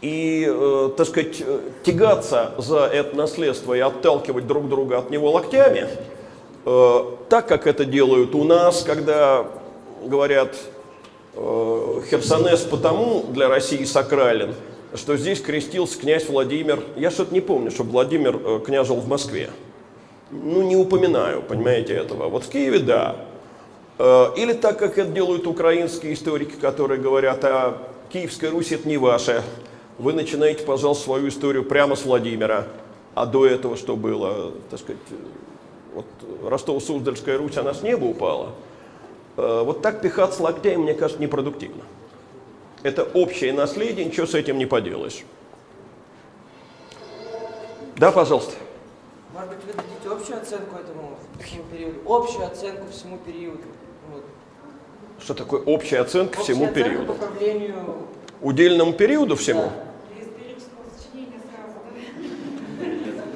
и, 0.00 0.46
э, 0.48 0.90
так 0.96 1.06
сказать, 1.06 1.42
э, 1.46 1.60
тягаться 1.84 2.52
за 2.56 2.86
это 2.86 3.16
наследство 3.16 3.74
и 3.74 3.80
отталкивать 3.80 4.46
друг 4.46 4.68
друга 4.68 4.98
от 4.98 5.10
него 5.10 5.30
локтями, 5.30 5.86
э, 6.64 6.98
так 7.28 7.46
как 7.46 7.66
это 7.66 7.84
делают 7.84 8.34
у 8.34 8.44
нас, 8.44 8.82
когда 8.82 9.46
говорят, 10.04 10.56
э, 11.34 12.00
Херсонес 12.10 12.60
потому 12.60 13.24
для 13.28 13.48
России 13.48 13.84
сакрален, 13.84 14.54
что 14.94 15.16
здесь 15.16 15.40
крестился 15.40 15.98
князь 15.98 16.28
Владимир. 16.28 16.82
Я 16.96 17.10
что-то 17.10 17.34
не 17.34 17.40
помню, 17.40 17.70
чтобы 17.70 17.90
Владимир 17.90 18.40
э, 18.42 18.60
княжил 18.64 18.96
в 18.96 19.08
Москве. 19.08 19.50
Ну, 20.30 20.62
не 20.62 20.76
упоминаю, 20.76 21.42
понимаете, 21.42 21.94
этого. 21.94 22.28
Вот 22.28 22.44
в 22.44 22.48
Киеве, 22.48 22.78
да. 22.78 23.16
Э, 24.02 24.32
Или 24.34 24.54
так, 24.54 24.78
как 24.78 24.96
это 24.96 25.10
делают 25.10 25.46
украинские 25.46 26.14
историки, 26.14 26.54
которые 26.54 26.98
говорят, 26.98 27.44
а 27.44 27.76
Киевская 28.10 28.50
Русь 28.50 28.72
это 28.72 28.88
не 28.88 28.96
ваша. 28.96 29.42
Вы 29.98 30.14
начинаете, 30.14 30.64
пожалуйста, 30.64 31.04
свою 31.04 31.28
историю 31.28 31.64
прямо 31.66 31.96
с 31.96 32.06
Владимира. 32.06 32.66
А 33.14 33.26
до 33.26 33.44
этого 33.44 33.76
что 33.76 33.96
было, 33.96 34.52
так 34.70 34.80
сказать, 34.80 35.02
вот 35.92 36.06
Ростово-Суздальская 36.42 37.36
Русь, 37.36 37.58
она 37.58 37.74
с 37.74 37.82
неба 37.82 38.06
упала. 38.06 38.52
Э, 39.36 39.64
Вот 39.64 39.82
так 39.82 40.00
пихаться 40.00 40.42
локтями, 40.42 40.76
мне 40.76 40.94
кажется, 40.94 41.20
непродуктивно. 41.20 41.82
Это 42.82 43.04
общее 43.04 43.52
наследие, 43.52 44.06
ничего 44.06 44.24
с 44.24 44.34
этим 44.34 44.56
не 44.56 44.64
поделаешь. 44.64 45.24
Да, 47.98 48.10
пожалуйста. 48.12 48.54
Может 49.34 49.50
быть, 49.50 49.58
вы 49.66 49.72
дадите 49.74 50.08
общую 50.22 50.40
оценку 50.40 50.76
этому 50.76 51.18
всему 51.44 51.64
периоду? 51.70 52.00
Общую 52.06 52.46
оценку 52.46 52.90
всему 52.90 53.18
периоду. 53.18 53.60
Что 55.22 55.34
такое 55.34 55.60
общая 55.60 56.00
оценка 56.00 56.40
всему 56.40 56.64
Общая 56.64 56.80
оценка 56.80 56.90
периоду? 56.90 57.12
по 57.12 57.26
правлению... 57.26 57.74
Удельному 58.40 58.92
периоду 58.92 59.36
всему? 59.36 59.64
Да. 59.64 59.72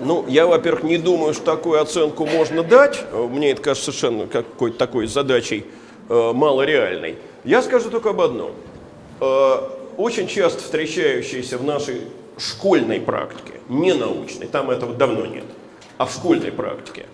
Ну, 0.00 0.26
я, 0.28 0.46
во-первых, 0.46 0.82
не 0.84 0.98
думаю, 0.98 1.32
что 1.32 1.44
такую 1.44 1.80
оценку 1.80 2.26
можно 2.26 2.62
дать. 2.62 3.02
Мне 3.12 3.52
это 3.52 3.62
кажется 3.62 3.90
совершенно 3.90 4.26
какой-то 4.26 4.76
такой 4.76 5.06
задачей 5.06 5.64
э, 6.08 6.32
малореальной. 6.34 7.16
Я 7.44 7.62
скажу 7.62 7.90
только 7.90 8.10
об 8.10 8.20
одном. 8.20 8.52
Э, 9.20 9.56
очень 9.96 10.26
часто 10.26 10.62
встречающиеся 10.62 11.56
в 11.56 11.64
нашей 11.64 12.02
школьной 12.36 13.00
практике, 13.00 13.60
не 13.68 13.94
научной, 13.94 14.46
там 14.46 14.70
этого 14.70 14.94
давно 14.94 15.24
нет, 15.26 15.44
а 15.98 16.04
в 16.06 16.12
школьной 16.12 16.52
практике, 16.52 17.06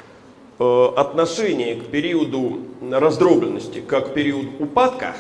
отношение 0.61 1.77
к 1.77 1.87
периоду 1.87 2.59
раздробленности 2.91 3.81
как 3.81 4.11
к 4.11 4.15
периоду 4.15 4.51
упадка, 4.59 5.17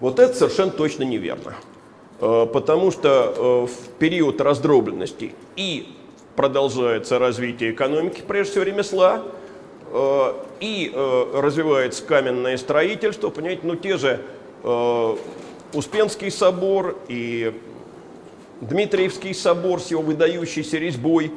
вот 0.00 0.18
это 0.18 0.34
совершенно 0.34 0.70
точно 0.70 1.02
неверно. 1.02 1.54
Э, 2.20 2.46
Потому 2.52 2.90
что 2.90 3.08
э, 3.08 3.66
в 3.66 3.98
период 3.98 4.40
раздробленности 4.40 5.34
и 5.56 5.88
продолжается 6.36 7.18
развитие 7.18 7.72
экономики, 7.72 8.22
прежде 8.26 8.52
всего 8.52 8.64
ремесла, 8.64 9.22
э, 9.90 10.32
и 10.60 10.92
э, 10.94 11.40
развивается 11.40 12.04
каменное 12.04 12.56
строительство, 12.56 13.30
понимаете, 13.30 13.62
ну 13.64 13.74
те 13.74 13.96
же 13.96 14.20
э, 14.62 15.16
Успенский 15.72 16.30
собор 16.30 16.96
и 17.08 17.52
Дмитриевский 18.60 19.34
собор 19.34 19.80
с 19.80 19.90
его 19.90 20.00
выдающейся 20.00 20.78
резьбой 20.78 21.32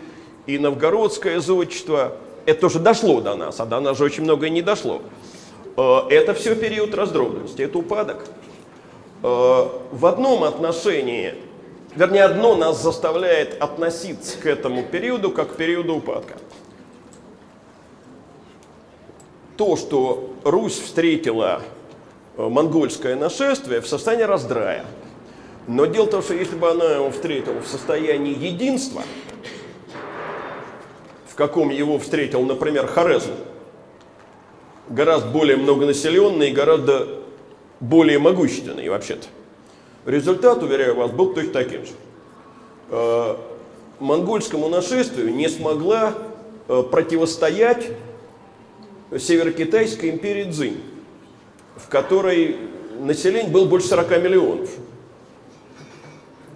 и 0.45 0.57
Новгородское 0.57 1.39
зодчество, 1.39 2.15
это 2.49 2.61
тоже 2.61 2.79
дошло 2.79 3.21
до 3.21 3.35
нас, 3.35 3.59
а 3.59 3.65
до 3.65 3.79
нас 3.79 3.97
же 3.97 4.03
очень 4.03 4.23
многое 4.23 4.49
не 4.49 4.61
дошло. 4.61 5.01
Э, 5.77 6.01
Это 6.09 6.33
все 6.33 6.55
период 6.55 6.93
раздробленности, 6.93 7.61
это 7.61 7.77
упадок. 7.77 8.25
Э, 9.23 9.67
В 9.91 10.05
одном 10.05 10.43
отношении, 10.43 11.35
вернее, 11.95 12.23
одно 12.23 12.55
нас 12.55 12.81
заставляет 12.81 13.61
относиться 13.61 14.37
к 14.37 14.45
этому 14.45 14.83
периоду 14.83 15.31
как 15.31 15.53
к 15.53 15.55
периоду 15.55 15.95
упадка. 15.95 16.35
То, 19.57 19.75
что 19.75 20.33
Русь 20.43 20.79
встретила 20.79 21.61
э, 22.37 22.47
монгольское 22.47 23.15
нашествие 23.15 23.81
в 23.81 23.87
состоянии 23.87 24.23
раздрая. 24.23 24.85
Но 25.67 25.85
дело 25.85 26.05
в 26.05 26.09
том, 26.09 26.23
что 26.23 26.33
если 26.33 26.55
бы 26.55 26.71
она 26.71 26.95
его 26.95 27.11
встретила 27.11 27.59
в 27.61 27.67
состоянии 27.67 28.35
единства, 28.35 29.03
каком 31.39 31.69
его 31.69 31.97
встретил, 31.99 32.41
например, 32.41 32.85
Хорезм, 32.85 33.31
гораздо 34.89 35.29
более 35.29 35.55
многонаселенный 35.55 36.49
и 36.49 36.51
гораздо 36.51 37.07
более 37.79 38.19
могущественный 38.19 38.89
вообще-то. 38.89 39.27
Результат, 40.05 40.61
уверяю 40.61 40.97
вас, 40.97 41.11
был 41.11 41.33
точно 41.33 41.53
таким 41.53 41.85
же. 41.85 41.91
Э, 42.89 43.37
Монгольскому 44.01 44.67
нашествию 44.67 45.33
не 45.33 45.47
смогла 45.47 46.13
э, 46.67 46.83
противостоять 46.91 47.87
Северокитайской 49.17 50.09
империи 50.09 50.51
Цзинь, 50.51 50.83
в 51.77 51.87
которой 51.87 52.57
население 52.99 53.49
было 53.49 53.63
больше 53.63 53.87
40 53.87 54.09
миллионов. 54.21 54.69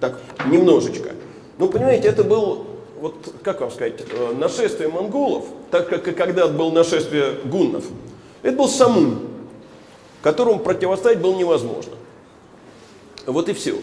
Так, 0.01 0.19
немножечко. 0.45 1.11
Ну, 1.57 1.69
понимаете, 1.69 2.09
это 2.09 2.25
был, 2.25 2.67
вот 3.03 3.35
как 3.43 3.59
вам 3.59 3.69
сказать, 3.69 3.95
э, 3.99 4.33
нашествие 4.33 4.87
монголов, 4.87 5.43
так 5.71 5.89
как 5.89 6.07
и 6.07 6.13
когда-то 6.13 6.53
было 6.53 6.71
нашествие 6.71 7.33
гуннов. 7.43 7.83
Это 8.43 8.55
был 8.55 8.69
самун, 8.69 9.27
которому 10.21 10.59
противостоять 10.59 11.19
было 11.19 11.35
невозможно. 11.35 11.91
Вот 13.25 13.49
и 13.49 13.53
все. 13.53 13.75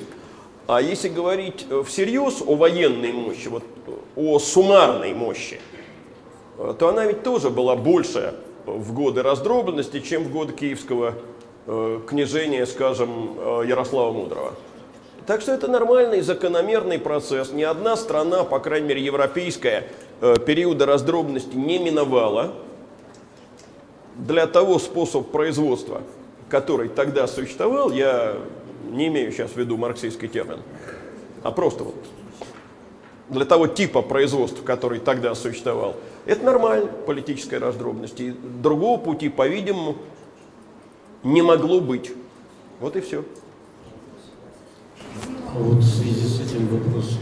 А 0.67 0.81
если 0.81 1.11
говорить 1.11 1.67
э, 1.69 1.83
всерьез 1.87 2.43
о 2.47 2.57
военной 2.57 3.13
мощи, 3.13 3.49
вот, 3.49 3.63
э, 3.89 3.91
о 4.17 4.39
суммарной 4.39 5.13
мощи, 5.13 5.61
то 6.79 6.89
она 6.89 7.05
ведь 7.05 7.23
тоже 7.23 7.51
была 7.51 7.77
больше 7.77 8.37
в 8.65 8.95
годы 8.95 9.23
раздробленности, 9.23 10.01
чем 10.01 10.25
в 10.25 10.33
годы 10.33 10.55
киевского 10.55 11.15
княжения, 12.07 12.67
скажем, 12.67 13.37
Ярослава 13.67 14.13
Мудрого. 14.13 14.55
Так 15.31 15.43
что 15.43 15.53
это 15.53 15.69
нормальный, 15.69 16.23
закономерный 16.23 16.99
процесс. 16.99 17.53
Ни 17.53 17.63
одна 17.63 17.95
страна, 17.95 18.43
по 18.43 18.59
крайней 18.59 18.89
мере 18.89 19.05
европейская, 19.05 19.87
э, 20.21 20.35
периода 20.45 20.87
раздробленности 20.87 21.55
не 21.55 21.79
миновала. 21.79 22.55
Для 24.17 24.49
того 24.49 24.81
способа 24.81 25.23
производства, 25.23 26.03
который 26.49 26.89
тогда 26.89 27.29
существовал, 27.29 27.93
я 27.93 28.39
не 28.91 29.07
имею 29.07 29.31
сейчас 29.31 29.53
в 29.53 29.57
виду 29.57 29.77
марксистский 29.77 30.27
термин, 30.27 30.59
а 31.45 31.53
просто 31.53 31.85
вот 31.85 31.95
для 33.29 33.45
того 33.45 33.69
типа 33.69 34.03
производства, 34.03 34.65
который 34.65 34.99
тогда 34.99 35.37
существовал, 35.37 35.95
это 36.27 36.45
нормально, 36.45 36.91
политическая 37.07 37.59
раздробленность. 37.59 38.19
И 38.19 38.33
другого 38.33 38.99
пути, 38.99 39.29
по-видимому, 39.29 39.95
не 41.23 41.41
могло 41.41 41.81
быть. 41.81 42.11
Вот 42.81 42.97
и 42.97 43.01
все. 43.01 43.23
А 45.53 45.59
вот 45.59 45.79
в 45.79 45.85
связи 45.85 46.29
с 46.29 46.41
этим 46.41 46.69
вопрос. 46.69 47.19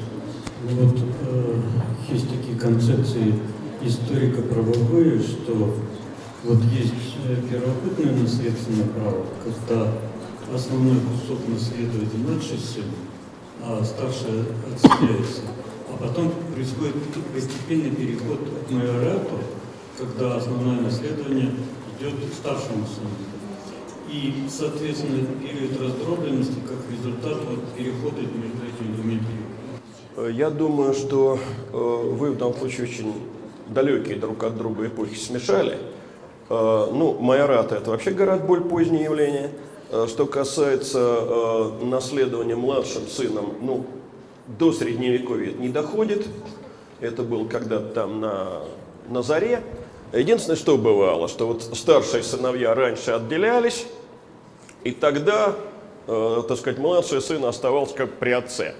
Ну 0.69 0.85
Вот 0.85 0.99
э, 0.99 1.61
есть 2.11 2.29
такие 2.29 2.59
концепции 2.59 3.35
историко-правовые, 3.83 5.19
что 5.19 5.75
вот 6.45 6.59
есть 6.65 6.93
э, 7.27 7.37
первобытное 7.51 8.21
наследственное 8.21 8.87
право, 8.89 9.25
когда 9.43 9.93
основной 10.55 10.97
кусок 11.01 11.39
наследует 11.49 12.13
младший 12.19 12.59
сын, 12.59 12.85
а 13.63 13.83
старший 13.83 14.45
отселяется. 14.75 15.43
потом 15.97 16.31
происходит 16.55 16.97
постепенный 17.35 17.93
переход 17.93 18.41
к 18.69 18.71
майорату, 18.71 19.39
когда 19.97 20.37
основное 20.37 20.83
наследование 20.83 21.53
идет 21.99 22.13
старшему 22.39 22.85
сыну. 22.85 23.28
И, 24.11 24.47
соответственно, 24.49 25.27
период 25.43 25.81
раздробленности 25.81 26.57
как 26.67 26.79
результат 26.91 27.45
вот, 27.45 27.61
перехода 27.77 28.21
между 28.21 28.65
этими 28.65 28.95
двумя 28.97 29.19
периодами. 29.19 30.37
Я 30.37 30.51
думаю, 30.51 30.95
что 30.95 31.39
э, 31.73 31.77
вы 31.77 32.33
в 32.33 32.39
данном 32.39 32.57
случае 32.57 32.87
очень 32.87 33.15
далекие 33.69 34.17
друг 34.17 34.43
от 34.45 34.57
друга 34.57 34.87
эпохи 34.87 35.15
смешали. 35.15 35.79
Э, 36.49 36.89
ну, 36.91 37.19
майорат 37.21 37.73
это 37.73 37.91
вообще 37.91 38.13
гораздо 38.13 38.47
более 38.47 38.65
позднее 38.65 39.05
явление. 39.05 39.51
Э, 39.91 40.07
что 40.09 40.25
касается 40.25 41.73
наследования 41.83 42.57
младшим 42.57 43.07
сыном, 43.07 43.53
ну, 43.61 43.87
до 44.59 44.73
средневековья 44.73 45.51
это 45.51 45.61
не 45.61 45.69
доходит. 45.69 46.27
Это 47.01 47.23
было 47.23 47.47
когда-то 47.47 47.89
там 47.89 48.21
на, 48.21 48.63
на 49.09 49.23
заре. 49.23 49.63
Единственное, 50.13 50.57
что 50.57 50.79
бывало, 50.79 51.29
что 51.29 51.47
вот 51.47 51.63
старшие 51.63 52.23
сыновья 52.23 52.75
раньше 52.75 53.11
отделялись, 53.11 53.87
и 54.85 54.93
тогда, 54.93 55.57
э, 56.07 56.43
так 56.49 56.59
сказать, 56.59 56.79
младший 56.79 57.21
сын 57.21 57.45
оставался 57.45 57.95
как 57.95 58.19
при 58.19 58.31
отце. 58.31 58.75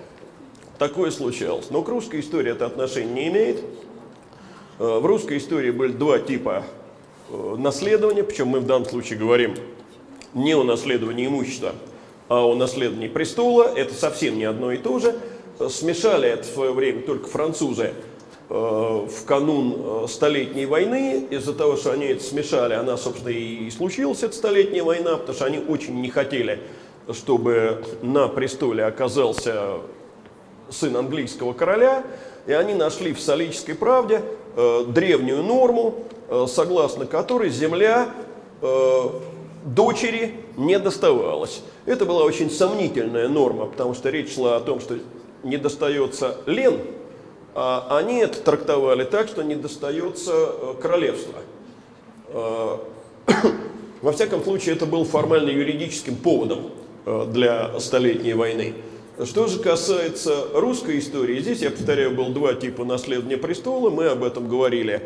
Такое 0.79 1.11
случалось. 1.11 1.71
Но 1.71 1.83
к 1.83 1.89
русской 1.89 2.21
истории 2.21 2.53
это 2.53 2.67
отношение 2.67 3.15
не 3.15 3.29
имеет. 3.29 3.65
Э, 4.79 4.99
в 5.01 5.07
русской 5.07 5.39
истории 5.39 5.73
были 5.73 5.93
два 5.93 6.21
типа 6.21 6.63
э, 7.31 7.55
наследования, 7.59 8.23
причем 8.23 8.49
мы 8.49 8.61
в 8.61 8.67
данном 8.67 8.89
случае 8.89 9.19
говорим 9.19 9.57
не 10.35 10.55
о 10.55 10.63
наследовании 10.63 11.27
имущества, 11.27 11.75
а 12.29 12.47
о 12.47 12.55
наследовании 12.55 13.09
престола. 13.09 13.65
Это 13.65 13.95
совсем 13.95 14.39
не 14.39 14.45
одно 14.45 14.71
и 14.71 14.77
то 14.77 15.01
же. 15.01 15.19
Э, 15.59 15.69
Смешали 15.69 16.29
это 16.29 16.45
в 16.45 16.53
свое 16.53 16.73
время 16.73 17.03
только 17.03 17.27
французы 17.29 17.95
в 18.49 19.25
канун 19.27 19.75
э, 19.77 20.07
Столетней 20.09 20.67
войны. 20.67 21.27
Из-за 21.31 21.53
того, 21.53 21.77
что 21.77 21.93
они 21.93 22.07
это 22.07 22.25
смешали, 22.25 22.75
она, 22.75 22.97
собственно, 22.97 23.31
и 23.31 23.71
случилась, 23.71 24.23
эта 24.23 24.35
Столетняя 24.35 24.83
война, 24.83 25.17
потому 25.17 25.35
что 25.35 25.45
они 25.45 25.59
очень 25.59 26.01
не 26.01 26.09
хотели, 26.09 26.61
чтобы 27.13 27.85
на 28.03 28.29
престоле 28.29 28.85
оказался 28.85 29.81
сын 30.71 30.97
английского 30.97 31.53
короля, 31.53 32.05
и 32.47 32.53
они 32.53 32.75
нашли 32.75 33.13
в 33.13 33.21
солической 33.21 33.75
правде 33.75 34.23
э, 34.57 34.85
древнюю 34.89 35.43
норму, 35.43 36.05
э, 36.29 36.47
согласно 36.49 37.05
которой 37.05 37.51
земля 37.51 38.09
э, 38.63 39.01
дочери 39.65 40.35
не 40.57 40.79
доставалась. 40.79 41.63
Это 41.85 42.07
была 42.07 42.25
очень 42.25 42.51
сомнительная 42.51 43.29
норма, 43.29 43.67
потому 43.67 43.95
что 43.95 44.09
речь 44.11 44.35
шла 44.35 44.57
о 44.57 44.61
том, 44.61 44.81
что 44.81 44.99
не 45.43 45.57
достается 45.57 46.39
лен, 46.47 46.81
они 47.59 48.19
это 48.19 48.41
трактовали 48.41 49.03
так, 49.03 49.27
что 49.27 49.43
не 49.43 49.57
достается 49.57 50.33
э, 50.33 50.75
королевство. 50.81 51.35
Э, 52.29 52.77
Во 54.03 54.13
всяком 54.13 54.45
случае, 54.45 54.77
это 54.77 54.87
был 54.87 55.05
формально 55.05 55.51
юридическим 55.51 56.15
поводом 56.15 56.71
э, 57.05 57.27
для 57.33 57.81
Столетней 57.81 58.35
войны. 58.35 58.75
Что 59.25 59.49
же 59.49 59.59
касается 59.59 60.47
русской 60.55 61.01
истории, 61.01 61.41
здесь, 61.41 61.61
я 61.61 61.71
повторяю, 61.71 62.15
был 62.15 62.29
два 62.29 62.55
типа 62.55 62.85
наследования 62.85 63.39
престола. 63.39 63.91
Мы 63.91 64.07
об 64.07 64.23
этом 64.23 64.49
говорили, 64.49 65.03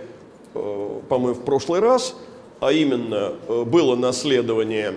э, 0.55 1.01
по-моему, 1.09 1.41
в 1.41 1.45
прошлый 1.45 1.81
раз. 1.81 2.15
А 2.61 2.70
именно, 2.70 3.33
было 3.49 3.97
наследование 3.97 4.95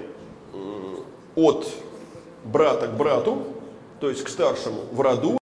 от 1.35 1.67
брата 2.43 2.87
к 2.87 2.95
брату, 2.95 3.39
то 3.99 4.09
есть 4.09 4.23
к 4.23 4.29
старшему 4.29 4.81
в 4.91 5.01
роду, 5.01 5.39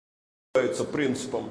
называется 0.55 0.85
принципом 0.85 1.49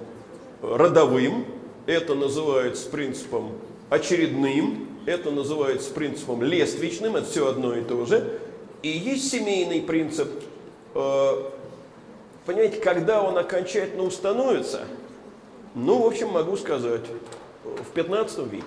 родовым, 0.62 1.44
это 1.86 2.14
называется 2.14 2.88
принципом 2.88 3.52
очередным, 3.90 4.88
это 5.04 5.30
называется 5.30 5.92
принципом 5.92 6.42
лествичным, 6.42 7.16
это 7.16 7.26
все 7.26 7.48
одно 7.48 7.76
и 7.76 7.82
то 7.82 8.06
же. 8.06 8.40
И 8.82 8.88
есть 8.88 9.30
семейный 9.30 9.82
принцип, 9.82 10.28
э, 10.94 11.50
понимаете, 12.46 12.80
когда 12.80 13.22
он 13.22 13.36
окончательно 13.36 14.04
установится, 14.04 14.82
ну, 15.74 16.02
в 16.02 16.06
общем, 16.06 16.28
могу 16.28 16.56
сказать, 16.56 17.02
в 17.64 17.92
15 17.94 18.46
веке. 18.46 18.64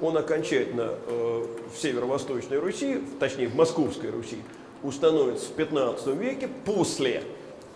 Он 0.00 0.16
окончательно 0.16 0.94
э, 1.06 1.46
в 1.74 1.78
северо-восточной 1.78 2.58
Руси, 2.58 3.00
точнее 3.18 3.48
в 3.48 3.54
Московской 3.54 4.10
Руси, 4.10 4.38
установится 4.82 5.46
в 5.46 5.52
15 5.52 6.06
веке 6.08 6.48
после 6.66 7.22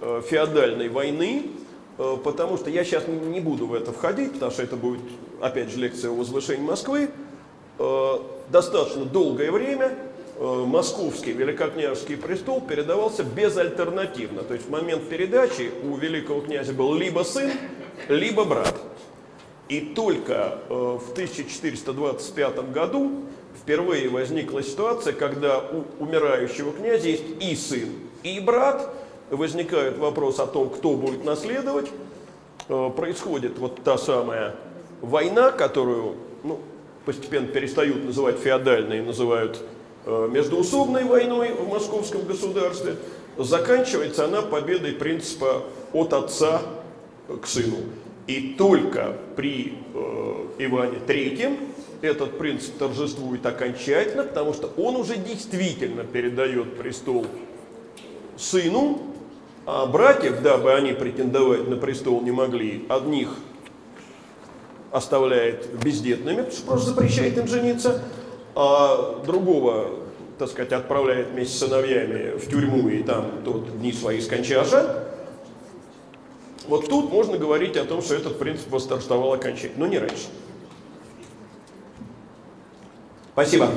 э, 0.01 0.23
феодальной 0.28 0.89
войны, 0.89 1.51
потому 2.24 2.56
что 2.56 2.70
я 2.70 2.85
сейчас 2.85 3.06
не 3.09 3.40
буду 3.40 3.66
в 3.66 3.74
это 3.74 3.93
входить, 3.93 4.32
потому 4.35 4.51
что 4.51 4.62
это 4.62 4.77
будет, 4.77 5.01
опять 5.40 5.70
же, 5.70 5.78
лекция 5.78 6.10
о 6.10 6.14
возвышении 6.14 6.62
Москвы. 6.62 7.10
Э, 7.81 8.18
достаточно 8.51 9.06
долгое 9.06 9.51
время 9.51 9.94
э, 10.36 10.64
московский 10.66 11.32
великокняжеский 11.32 12.18
престол 12.18 12.60
передавался 12.60 13.24
безальтернативно. 13.24 14.43
То 14.43 14.52
есть 14.52 14.66
в 14.66 14.70
момент 14.70 15.09
передачи 15.09 15.70
у 15.82 15.97
великого 15.97 16.43
князя 16.43 16.74
был 16.74 16.94
либо 16.94 17.22
сын, 17.22 17.51
либо 18.09 18.44
брат. 18.44 18.78
И 19.70 19.81
только 19.81 20.59
э, 20.68 20.74
в 20.74 21.12
1425 21.12 22.70
году 22.70 23.24
впервые 23.62 24.10
возникла 24.10 24.62
ситуация, 24.62 25.14
когда 25.14 25.59
у 25.59 25.85
умирающего 26.02 26.72
князя 26.72 27.09
есть 27.09 27.24
и 27.40 27.56
сын, 27.56 27.89
и 28.22 28.40
брат. 28.40 28.93
Возникает 29.31 29.97
вопрос 29.98 30.40
о 30.40 30.47
том, 30.47 30.70
кто 30.70 30.94
будет 30.94 31.24
наследовать. 31.24 31.89
Э, 32.69 32.90
Происходит 32.94 33.59
вот 33.59 33.82
та 33.85 33.97
самая 33.97 34.57
война, 35.01 35.52
которую 35.52 36.16
ну, 36.43 36.59
постепенно 37.05 37.47
перестают 37.47 38.05
называть 38.05 38.39
феодальной, 38.39 38.98
и 38.98 39.02
называют 39.02 39.62
э, 40.05 40.28
междуусобной 40.31 41.05
войной 41.05 41.52
в 41.52 41.69
московском 41.69 42.24
государстве. 42.24 42.97
Заканчивается 43.39 44.24
она 44.24 44.43
победой 44.43 44.93
принципа 44.93 45.62
от 45.93 46.12
отца 46.12 46.62
к 47.40 47.47
сыну. 47.47 47.77
И 48.27 48.55
только 48.59 49.16
при 49.36 49.74
э, 49.94 50.47
Иване 50.59 50.98
III 51.07 51.57
этот 52.02 52.36
принцип 52.39 52.78
торжествует 52.78 53.47
окончательно, 53.47 54.24
потому 54.24 54.55
что 54.55 54.70
он 54.77 54.97
уже 54.97 55.16
действительно 55.16 56.05
передает 56.05 56.77
престол 56.77 57.27
сыну, 58.36 59.01
а 59.66 59.87
братьев, 59.87 60.43
дабы 60.43 60.73
они 60.73 60.93
претендовать 60.93 61.69
на 61.69 61.77
престол 61.77 62.23
не 62.23 62.31
могли, 62.31 62.87
одних 62.89 63.31
оставляет 64.91 65.73
бездетными, 65.82 66.47
просто 66.66 66.91
запрещает 66.91 67.39
им 67.39 67.47
жениться, 67.47 68.03
а 68.55 69.23
другого, 69.24 69.91
так 70.39 70.49
сказать, 70.49 70.73
отправляет 70.73 71.28
вместе 71.28 71.55
с 71.55 71.59
сыновьями 71.59 72.37
в 72.39 72.49
тюрьму 72.49 72.89
и 72.89 73.03
там 73.03 73.43
тот 73.45 73.78
дни 73.78 73.93
свои 73.93 74.20
скончаша. 74.20 75.07
Вот 76.66 76.89
тут 76.89 77.12
можно 77.12 77.39
говорить 77.39 77.77
о 77.77 77.85
том, 77.85 78.03
что 78.03 78.15
этот 78.15 78.39
принцип 78.39 78.70
восторжествовал 78.70 79.32
окончательно, 79.32 79.87
но 79.87 79.87
не 79.87 79.99
раньше. 79.99 80.27
Спасибо. 83.32 83.69